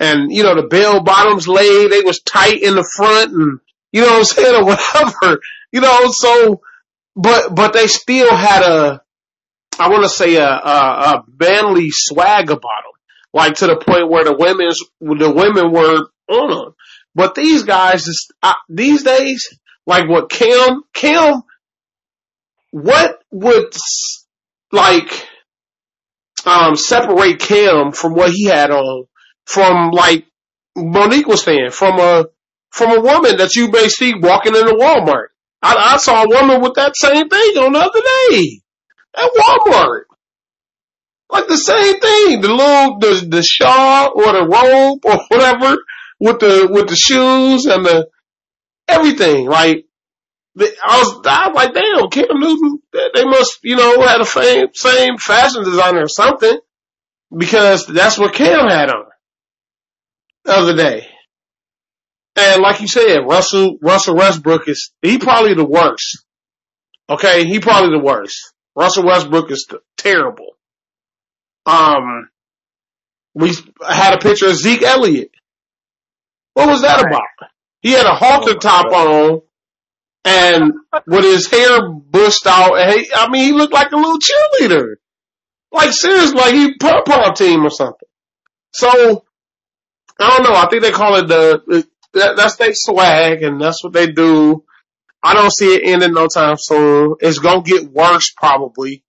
and 0.00 0.32
you 0.32 0.42
know 0.42 0.54
the 0.54 0.68
bell 0.68 1.02
bottoms 1.02 1.48
laid, 1.48 1.90
they 1.90 2.02
was 2.02 2.20
tight 2.20 2.62
in 2.62 2.74
the 2.74 2.88
front, 2.96 3.32
and 3.32 3.60
you 3.92 4.02
know 4.02 4.08
what 4.08 4.18
I'm 4.18 4.24
saying 4.24 4.54
or 4.62 4.64
whatever, 4.64 5.40
you 5.72 5.80
know. 5.80 6.10
So, 6.10 6.60
but 7.16 7.54
but 7.54 7.72
they 7.72 7.86
still 7.86 8.34
had 8.34 8.62
a, 8.62 9.02
I 9.78 9.88
want 9.88 10.02
to 10.04 10.08
say 10.08 10.36
a, 10.36 10.48
a 10.48 10.50
a 10.50 11.24
manly 11.38 11.88
swag 11.90 12.50
about 12.50 12.60
them, 12.60 12.92
like 13.32 13.54
to 13.56 13.66
the 13.66 13.76
point 13.76 14.10
where 14.10 14.24
the 14.24 14.36
women's 14.36 14.78
the 15.00 15.30
women 15.30 15.72
were 15.72 16.06
on 16.28 16.50
them. 16.50 16.74
But 17.14 17.34
these 17.34 17.62
guys, 17.62 18.08
uh, 18.42 18.54
these 18.68 19.04
days, 19.04 19.58
like 19.86 20.08
what 20.08 20.30
Cam, 20.30 20.82
Cam, 20.92 21.42
what 22.72 23.22
would 23.30 23.72
like 24.72 25.28
um 26.44 26.74
separate 26.76 27.38
Cam 27.38 27.92
from 27.92 28.14
what 28.14 28.32
he 28.32 28.44
had 28.44 28.70
on 28.70 29.04
from 29.46 29.90
like 29.90 30.26
Monique 30.76 31.28
was 31.28 31.42
saying 31.42 31.70
from 31.70 32.00
a 32.00 32.26
from 32.70 32.98
a 32.98 33.00
woman 33.00 33.36
that 33.36 33.54
you 33.54 33.70
may 33.70 33.88
see 33.88 34.14
walking 34.14 34.56
into 34.56 34.72
Walmart. 34.74 35.28
I, 35.64 35.94
I 35.94 35.96
saw 35.96 36.24
a 36.24 36.28
woman 36.28 36.60
with 36.60 36.74
that 36.74 36.94
same 36.94 37.28
thing 37.28 37.58
on 37.58 37.72
the 37.72 37.78
other 37.78 38.00
day 38.00 38.60
at 39.16 39.30
Walmart. 39.32 40.02
Like 41.30 41.48
the 41.48 41.56
same 41.56 42.00
thing, 42.00 42.40
the 42.42 42.52
little 42.52 42.98
the 42.98 43.26
the 43.28 43.42
shawl 43.42 44.12
or 44.14 44.32
the 44.32 44.46
robe 44.46 45.00
or 45.04 45.24
whatever 45.28 45.76
with 46.20 46.40
the 46.40 46.68
with 46.70 46.88
the 46.88 46.96
shoes 46.96 47.64
and 47.64 47.84
the 47.86 48.08
everything. 48.86 49.46
Like 49.46 49.86
I 50.56 50.98
was, 51.00 51.20
I 51.26 51.48
was 51.48 51.56
like, 51.56 51.74
damn, 51.74 52.10
Cam 52.10 52.38
Newton, 52.38 52.78
they 53.14 53.24
must, 53.24 53.58
you 53.62 53.76
know, 53.76 54.02
had 54.02 54.18
the 54.20 54.24
same 54.24 54.68
same 54.74 55.16
fashion 55.16 55.64
designer 55.64 56.02
or 56.02 56.08
something 56.08 56.58
because 57.36 57.86
that's 57.86 58.18
what 58.18 58.34
Cam 58.34 58.68
had 58.68 58.90
on 58.90 59.04
the 60.44 60.52
other 60.52 60.76
day. 60.76 61.08
And 62.36 62.62
like 62.62 62.80
you 62.80 62.88
said, 62.88 63.18
Russell 63.28 63.78
Russell 63.80 64.16
Westbrook 64.16 64.68
is 64.68 64.90
he 65.02 65.18
probably 65.18 65.54
the 65.54 65.64
worst. 65.64 66.24
Okay, 67.08 67.44
he 67.44 67.60
probably 67.60 67.96
the 67.96 68.04
worst. 68.04 68.52
Russell 68.74 69.06
Westbrook 69.06 69.50
is 69.50 69.68
terrible. 69.96 70.56
Um, 71.66 72.28
we 73.34 73.52
had 73.86 74.14
a 74.14 74.18
picture 74.18 74.48
of 74.48 74.56
Zeke 74.56 74.82
Elliott. 74.82 75.30
What 76.54 76.68
was 76.68 76.82
that 76.82 77.00
about? 77.00 77.50
He 77.82 77.92
had 77.92 78.06
a 78.06 78.14
halter 78.14 78.54
top 78.54 78.86
on 78.86 79.42
and 80.24 80.72
with 81.06 81.24
his 81.24 81.48
hair 81.48 81.88
bushed 81.88 82.46
out. 82.46 82.72
I 82.76 83.28
mean, 83.28 83.44
he 83.44 83.52
looked 83.52 83.72
like 83.74 83.92
a 83.92 83.96
little 83.96 84.18
cheerleader. 84.18 84.94
Like 85.72 85.92
seriously, 85.92 86.36
like 86.36 86.54
he 86.54 86.74
pom 86.78 87.02
pom 87.04 87.34
team 87.34 87.64
or 87.64 87.70
something. 87.70 88.08
So 88.72 89.24
I 90.18 90.36
don't 90.36 90.44
know. 90.44 90.58
I 90.58 90.68
think 90.68 90.82
they 90.82 90.92
call 90.92 91.16
it 91.16 91.26
the 91.26 91.86
that, 92.14 92.36
that's 92.36 92.56
their 92.56 92.72
swag, 92.72 93.42
and 93.42 93.60
that's 93.60 93.82
what 93.84 93.92
they 93.92 94.10
do. 94.10 94.64
I 95.22 95.34
don't 95.34 95.52
see 95.52 95.74
it 95.74 95.82
ending 95.84 96.12
no 96.12 96.26
time 96.26 96.56
soon. 96.58 97.16
It's 97.20 97.38
gonna 97.38 97.62
get 97.62 97.90
worse 97.90 98.32
probably. 98.36 99.02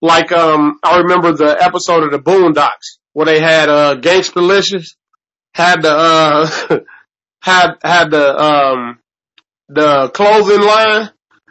Like 0.00 0.32
um, 0.32 0.78
I 0.82 0.98
remember 0.98 1.32
the 1.32 1.56
episode 1.60 2.02
of 2.02 2.10
the 2.10 2.18
Boondocks 2.18 2.98
where 3.12 3.26
they 3.26 3.40
had 3.40 3.68
uh 3.68 3.96
Gangstalicious 4.00 4.96
had 5.54 5.82
the 5.82 5.90
uh 5.90 6.78
had 7.42 7.74
had 7.82 8.10
the 8.10 8.36
um 8.36 8.98
the 9.68 10.08
clothing 10.08 10.60
line 10.60 11.10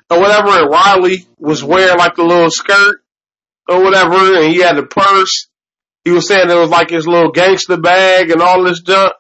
or 0.10 0.20
whatever 0.20 0.50
and 0.50 0.70
Riley 0.70 1.26
was 1.38 1.64
wearing 1.64 1.98
like 1.98 2.18
a 2.18 2.24
little 2.24 2.52
skirt 2.52 3.02
or 3.68 3.84
whatever 3.84 4.36
and 4.36 4.54
he 4.54 4.60
had 4.60 4.76
the 4.76 4.84
purse. 4.84 5.48
He 6.04 6.12
was 6.12 6.28
saying 6.28 6.50
it 6.50 6.56
was 6.56 6.70
like 6.70 6.90
his 6.90 7.08
little 7.08 7.32
gangster 7.32 7.78
bag 7.78 8.32
and 8.32 8.42
all 8.42 8.64
this 8.64 8.82
junk. 8.82 9.14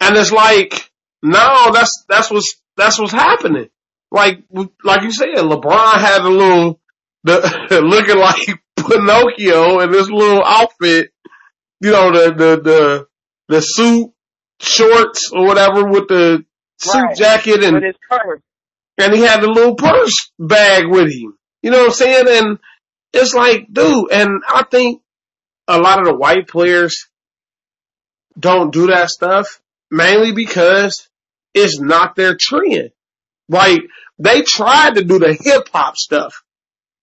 And 0.00 0.16
it's 0.16 0.32
like, 0.32 0.90
no, 1.22 1.70
that's 1.72 2.04
that's 2.08 2.30
what's 2.30 2.54
that's 2.76 2.98
what's 2.98 3.12
happening. 3.12 3.68
Like 4.10 4.44
like 4.82 5.02
you 5.02 5.12
said, 5.12 5.28
LeBron 5.36 5.94
had 5.94 6.22
a 6.22 6.28
little 6.28 6.80
the 7.24 7.80
looking 7.84 8.18
like 8.18 8.60
Pinocchio 8.76 9.80
in 9.80 9.90
this 9.90 10.08
little 10.08 10.44
outfit. 10.44 11.10
You 11.80 11.90
know, 11.90 12.12
the 12.12 12.34
the 12.34 12.60
the 12.62 13.06
the 13.48 13.60
suit, 13.60 14.12
shorts 14.60 15.30
or 15.32 15.46
whatever 15.46 15.84
with 15.84 16.08
the 16.08 16.44
suit 16.78 17.02
right. 17.02 17.16
jacket 17.16 17.62
and 17.62 17.82
and 18.98 19.14
he 19.14 19.22
had 19.22 19.40
the 19.40 19.48
little 19.48 19.74
purse 19.74 20.30
bag 20.38 20.86
with 20.88 21.12
him. 21.12 21.36
You 21.62 21.70
know 21.70 21.78
what 21.78 21.86
I'm 21.86 21.92
saying? 21.92 22.26
And 22.28 22.58
it's 23.12 23.34
like, 23.34 23.66
dude, 23.72 24.12
and 24.12 24.42
I 24.48 24.64
think 24.70 25.02
a 25.66 25.78
lot 25.78 25.98
of 25.98 26.06
the 26.06 26.14
white 26.14 26.46
players 26.46 27.08
don't 28.38 28.72
do 28.72 28.88
that 28.88 29.10
stuff 29.10 29.60
mainly 29.94 30.32
because 30.32 31.08
it's 31.54 31.80
not 31.80 32.16
their 32.16 32.36
trend. 32.38 32.90
Like 33.48 33.80
they 34.18 34.42
tried 34.42 34.96
to 34.96 35.04
do 35.04 35.18
the 35.18 35.36
hip 35.38 35.68
hop 35.72 35.96
stuff. 35.96 36.42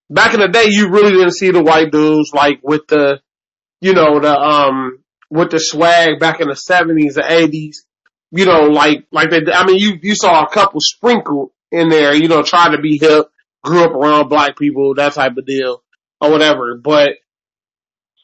Back 0.09 0.33
in 0.33 0.41
the 0.41 0.49
day, 0.49 0.65
you 0.67 0.89
really 0.89 1.11
didn't 1.11 1.31
see 1.31 1.51
the 1.51 1.63
white 1.63 1.91
dudes 1.91 2.31
like 2.33 2.59
with 2.63 2.87
the, 2.87 3.21
you 3.79 3.93
know, 3.93 4.19
the 4.19 4.37
um 4.37 4.99
with 5.29 5.51
the 5.51 5.59
swag 5.59 6.19
back 6.19 6.41
in 6.41 6.49
the 6.49 6.55
seventies, 6.55 7.15
the 7.15 7.31
eighties. 7.31 7.85
You 8.31 8.45
know, 8.45 8.67
like 8.67 9.07
like 9.11 9.29
they. 9.29 9.41
I 9.51 9.65
mean, 9.65 9.77
you 9.77 9.97
you 10.01 10.15
saw 10.15 10.43
a 10.43 10.49
couple 10.49 10.79
sprinkled 10.81 11.51
in 11.71 11.89
there. 11.89 12.13
You 12.13 12.27
know, 12.27 12.43
trying 12.43 12.73
to 12.73 12.81
be 12.81 12.97
hip, 12.97 13.27
grew 13.63 13.83
up 13.83 13.91
around 13.91 14.29
black 14.29 14.57
people, 14.57 14.95
that 14.95 15.13
type 15.13 15.37
of 15.37 15.45
deal, 15.45 15.83
or 16.19 16.31
whatever. 16.31 16.75
But 16.75 17.15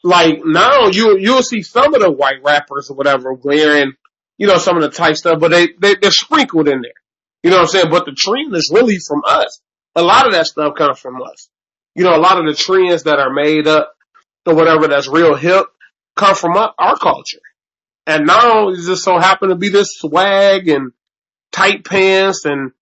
like 0.02 0.40
now, 0.44 0.88
you 0.88 1.18
you'll 1.18 1.42
see 1.42 1.62
some 1.62 1.94
of 1.94 2.00
the 2.00 2.10
white 2.10 2.42
rappers 2.42 2.88
or 2.90 2.96
whatever 2.96 3.32
wearing, 3.32 3.92
you 4.38 4.46
know, 4.46 4.56
some 4.58 4.76
of 4.76 4.82
the 4.82 4.90
tight 4.90 5.16
stuff, 5.16 5.38
but 5.40 5.50
they, 5.50 5.68
they 5.78 5.96
they're 5.96 6.10
sprinkled 6.10 6.68
in 6.68 6.80
there. 6.80 6.92
You 7.42 7.50
know 7.50 7.56
what 7.56 7.62
I'm 7.62 7.68
saying? 7.68 7.90
But 7.90 8.06
the 8.06 8.16
trend 8.16 8.54
is 8.56 8.70
really 8.72 8.96
from 9.06 9.22
us. 9.26 9.60
A 9.94 10.02
lot 10.02 10.26
of 10.26 10.32
that 10.32 10.46
stuff 10.46 10.74
comes 10.76 10.98
from 10.98 11.20
us. 11.22 11.48
You 11.94 12.04
know, 12.04 12.16
a 12.16 12.18
lot 12.18 12.38
of 12.38 12.46
the 12.46 12.54
trends 12.54 13.04
that 13.04 13.18
are 13.18 13.32
made 13.32 13.66
up 13.66 13.92
or 14.46 14.54
whatever 14.54 14.88
that's 14.88 15.08
real 15.08 15.34
hip 15.34 15.66
come 16.16 16.34
from 16.34 16.56
our 16.56 16.96
culture. 16.96 17.40
And 18.06 18.26
now 18.26 18.70
it 18.70 18.76
just 18.76 19.04
so 19.04 19.18
happened 19.18 19.50
to 19.50 19.56
be 19.56 19.68
this 19.68 19.88
swag 19.98 20.68
and 20.68 20.92
tight 21.52 21.84
pants 21.84 22.44
and, 22.44 22.72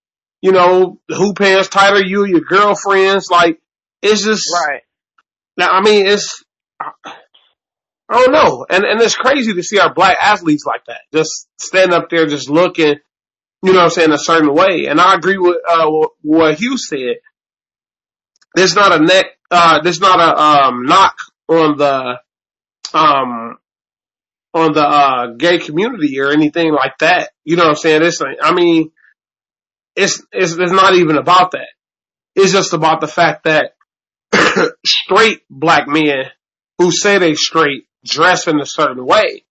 you 0.41 0.53
know, 0.53 1.01
who 1.09 1.35
pants 1.35 1.69
tighter 1.69 2.05
you, 2.05 2.25
your 2.25 2.41
girlfriends. 2.41 3.29
Like, 3.31 3.61
it's 4.03 4.25
just, 4.25 4.45
right. 4.53 4.83
Now, 5.57 5.73
I 5.73 5.81
mean, 5.81 6.07
it's, 6.07 6.45
I 8.09 8.23
don't 8.23 8.33
know. 8.33 8.67
And, 8.69 8.85
and 8.85 9.01
it's 9.01 9.17
crazy 9.17 9.55
to 9.55 9.63
see 9.63 9.79
our 9.79 9.93
black 9.93 10.17
athletes 10.21 10.65
like 10.65 10.85
that. 10.87 11.01
Just 11.13 11.49
stand 11.61 11.93
up 11.93 12.09
there, 12.09 12.27
just 12.27 12.49
looking, 12.49 12.97
you 13.63 13.73
know 13.73 13.79
what 13.79 13.85
I'm 13.85 13.91
saying, 13.91 14.13
a 14.13 14.19
certain 14.19 14.55
way. 14.55 14.87
And 14.87 15.01
I 15.01 15.15
agree 15.15 15.39
with, 15.39 15.57
uh, 15.69 15.91
what 16.23 16.59
Hugh 16.59 16.79
said. 16.79 17.17
There's 18.55 18.77
not 18.77 18.93
a 18.93 19.05
neck, 19.05 19.27
uh, 19.51 19.81
there's 19.83 20.01
not 20.01 20.21
a, 20.21 20.41
um, 20.41 20.85
knock 20.85 21.17
on 21.49 21.77
the, 21.77 22.21
um, 22.95 23.59
on 24.55 24.73
the, 24.73 24.87
uh, 24.87 25.27
gay 25.37 25.59
community 25.59 26.21
or 26.21 26.31
anything 26.31 26.73
like 26.73 26.99
that. 27.01 27.31
You 27.45 27.57
know 27.57 27.65
what 27.65 27.71
I'm 27.71 27.77
saying? 27.77 28.03
It's, 28.03 28.23
I 28.23 28.55
mean, 28.55 28.93
it's, 29.97 30.23
it's, 30.31 30.53
it's 30.53 30.73
not 30.73 30.95
even 30.95 31.17
about 31.17 31.51
that. 31.53 31.69
It's 32.37 32.53
just 32.53 32.73
about 32.73 33.01
the 33.01 33.09
fact 33.09 33.45
that 33.45 33.73
straight 34.87 35.41
black 35.51 35.89
men 35.89 36.27
who 36.79 36.93
say 36.93 37.19
they 37.19 37.35
straight 37.35 37.86
dress 38.07 38.47
in 38.47 38.61
a 38.61 38.67
certain 38.67 39.05
way 39.05 39.45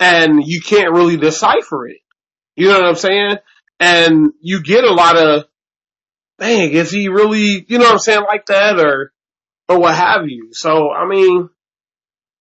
and 0.00 0.42
you 0.44 0.60
can't 0.60 0.92
really 0.92 1.18
decipher 1.18 1.86
it. 1.86 1.98
You 2.56 2.68
know 2.68 2.80
what 2.80 2.88
I'm 2.88 2.94
saying? 2.96 3.36
And 3.78 4.32
you 4.40 4.62
get 4.62 4.84
a 4.84 4.92
lot 4.92 5.16
of, 5.16 5.44
dang, 6.38 6.70
is 6.72 6.90
he 6.90 7.08
really, 7.08 7.64
you 7.68 7.78
know 7.78 7.84
what 7.84 7.92
I'm 7.92 7.98
saying, 7.98 8.22
like 8.26 8.46
that 8.46 8.80
or, 8.80 9.12
or 9.68 9.78
what 9.78 9.94
have 9.94 10.26
you. 10.26 10.48
So, 10.52 10.90
I 10.90 11.06
mean, 11.06 11.48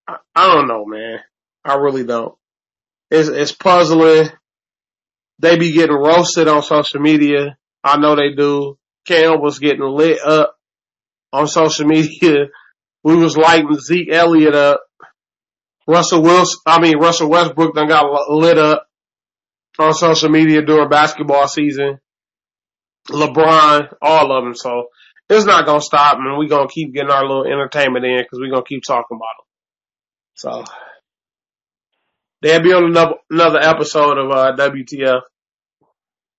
I, 0.07 0.17
I 0.35 0.47
don't 0.47 0.67
know, 0.67 0.85
man. 0.85 1.19
I 1.63 1.75
really 1.75 2.05
don't. 2.05 2.35
It's, 3.11 3.29
it's 3.29 3.51
puzzling. 3.51 4.29
They 5.39 5.57
be 5.57 5.73
getting 5.73 5.95
roasted 5.95 6.47
on 6.47 6.63
social 6.63 7.01
media. 7.01 7.57
I 7.83 7.97
know 7.97 8.15
they 8.15 8.33
do. 8.35 8.77
Cam 9.05 9.41
was 9.41 9.59
getting 9.59 9.83
lit 9.83 10.19
up 10.21 10.55
on 11.31 11.47
social 11.47 11.85
media. 11.87 12.47
We 13.03 13.15
was 13.15 13.37
lighting 13.37 13.79
Zeke 13.79 14.11
Elliott 14.11 14.55
up. 14.55 14.81
Russell 15.89 16.21
Wilson, 16.21 16.61
I 16.67 16.79
mean 16.79 16.99
Russell 16.99 17.31
Westbrook 17.31 17.73
done 17.73 17.87
got 17.87 18.29
lit 18.29 18.59
up 18.59 18.85
on 19.79 19.93
social 19.95 20.29
media 20.29 20.61
during 20.61 20.87
basketball 20.87 21.47
season. 21.47 21.99
LeBron, 23.09 23.91
all 23.99 24.37
of 24.37 24.43
them. 24.43 24.53
So 24.53 24.89
it's 25.27 25.45
not 25.45 25.65
gonna 25.65 25.81
stop, 25.81 26.19
and 26.19 26.37
we 26.37 26.47
gonna 26.47 26.67
keep 26.67 26.93
getting 26.93 27.09
our 27.09 27.23
little 27.23 27.45
entertainment 27.45 28.05
in 28.05 28.19
because 28.19 28.39
we 28.39 28.51
gonna 28.51 28.61
keep 28.63 28.83
talking 28.85 29.17
about 29.17 29.39
them. 29.39 29.45
So 30.35 30.73
they'll 32.43 32.61
be 32.61 32.71
on 32.71 32.83
another 32.85 33.15
another 33.31 33.59
episode 33.59 34.19
of 34.19 34.29
uh, 34.29 34.55
WTF. 34.57 35.21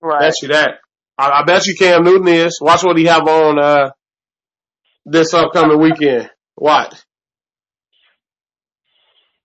Right. 0.01 0.21
Bet 0.21 0.33
you 0.41 0.47
that. 0.47 0.75
I, 1.17 1.41
I 1.41 1.43
bet 1.43 1.65
you 1.67 1.75
Cam 1.77 2.05
Newton 2.05 2.29
is. 2.29 2.57
Watch 2.61 2.83
what 2.83 2.97
he 2.97 3.03
have 3.05 3.27
on 3.27 3.59
uh, 3.59 3.91
this 5.05 5.33
upcoming 5.33 5.77
weekend. 5.79 6.29
What? 6.55 7.03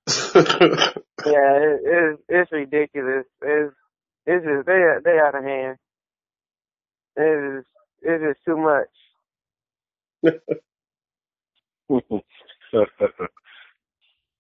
Yeah, 1.24 1.59
it, 1.59 1.81
it's 1.85 2.23
it's 2.28 2.53
ridiculous. 2.53 3.27
It's 3.43 3.74
it's 4.27 4.45
just 4.47 4.66
they 4.66 4.81
they 5.05 5.19
out 5.20 5.37
of 5.37 5.45
hand. 5.45 5.78
It 7.16 7.59
is 7.61 7.65
it's 8.03 8.41
too 8.47 8.57
much. 8.59 8.89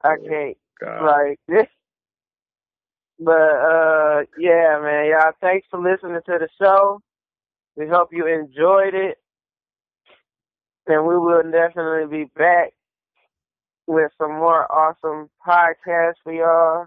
I 0.04 0.16
can't 0.28 0.58
God. 0.80 1.00
like 1.00 1.40
this. 1.48 1.66
But 3.20 3.32
uh 3.32 4.22
yeah, 4.38 4.80
man, 4.82 5.06
y'all 5.10 5.32
thanks 5.40 5.66
for 5.70 5.80
listening 5.80 6.20
to 6.26 6.38
the 6.40 6.48
show. 6.60 7.00
We 7.76 7.88
hope 7.88 8.10
you 8.12 8.26
enjoyed 8.26 8.94
it. 8.94 9.18
And 10.88 11.06
we 11.06 11.18
will 11.18 11.42
definitely 11.50 12.24
be 12.24 12.30
back 12.36 12.74
with 13.86 14.12
some 14.18 14.32
more 14.32 14.70
awesome 14.70 15.30
podcasts 15.46 16.14
for 16.24 16.32
y'all. 16.32 16.86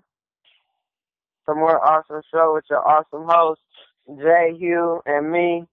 Some 1.45 1.59
more 1.59 1.83
awesome 1.83 2.21
show 2.31 2.53
with 2.53 2.65
your 2.69 2.87
awesome 2.87 3.25
host, 3.27 3.61
Jay 4.07 4.55
Hugh 4.57 5.01
and 5.05 5.31
me. 5.31 5.65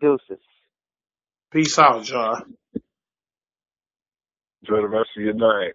Deuces. 0.00 0.38
Peace 1.50 1.78
out, 1.78 2.08
y'all. 2.08 2.42
Enjoy 4.62 4.82
the 4.82 4.88
rest 4.88 5.10
of 5.16 5.22
your 5.22 5.34
night. 5.34 5.74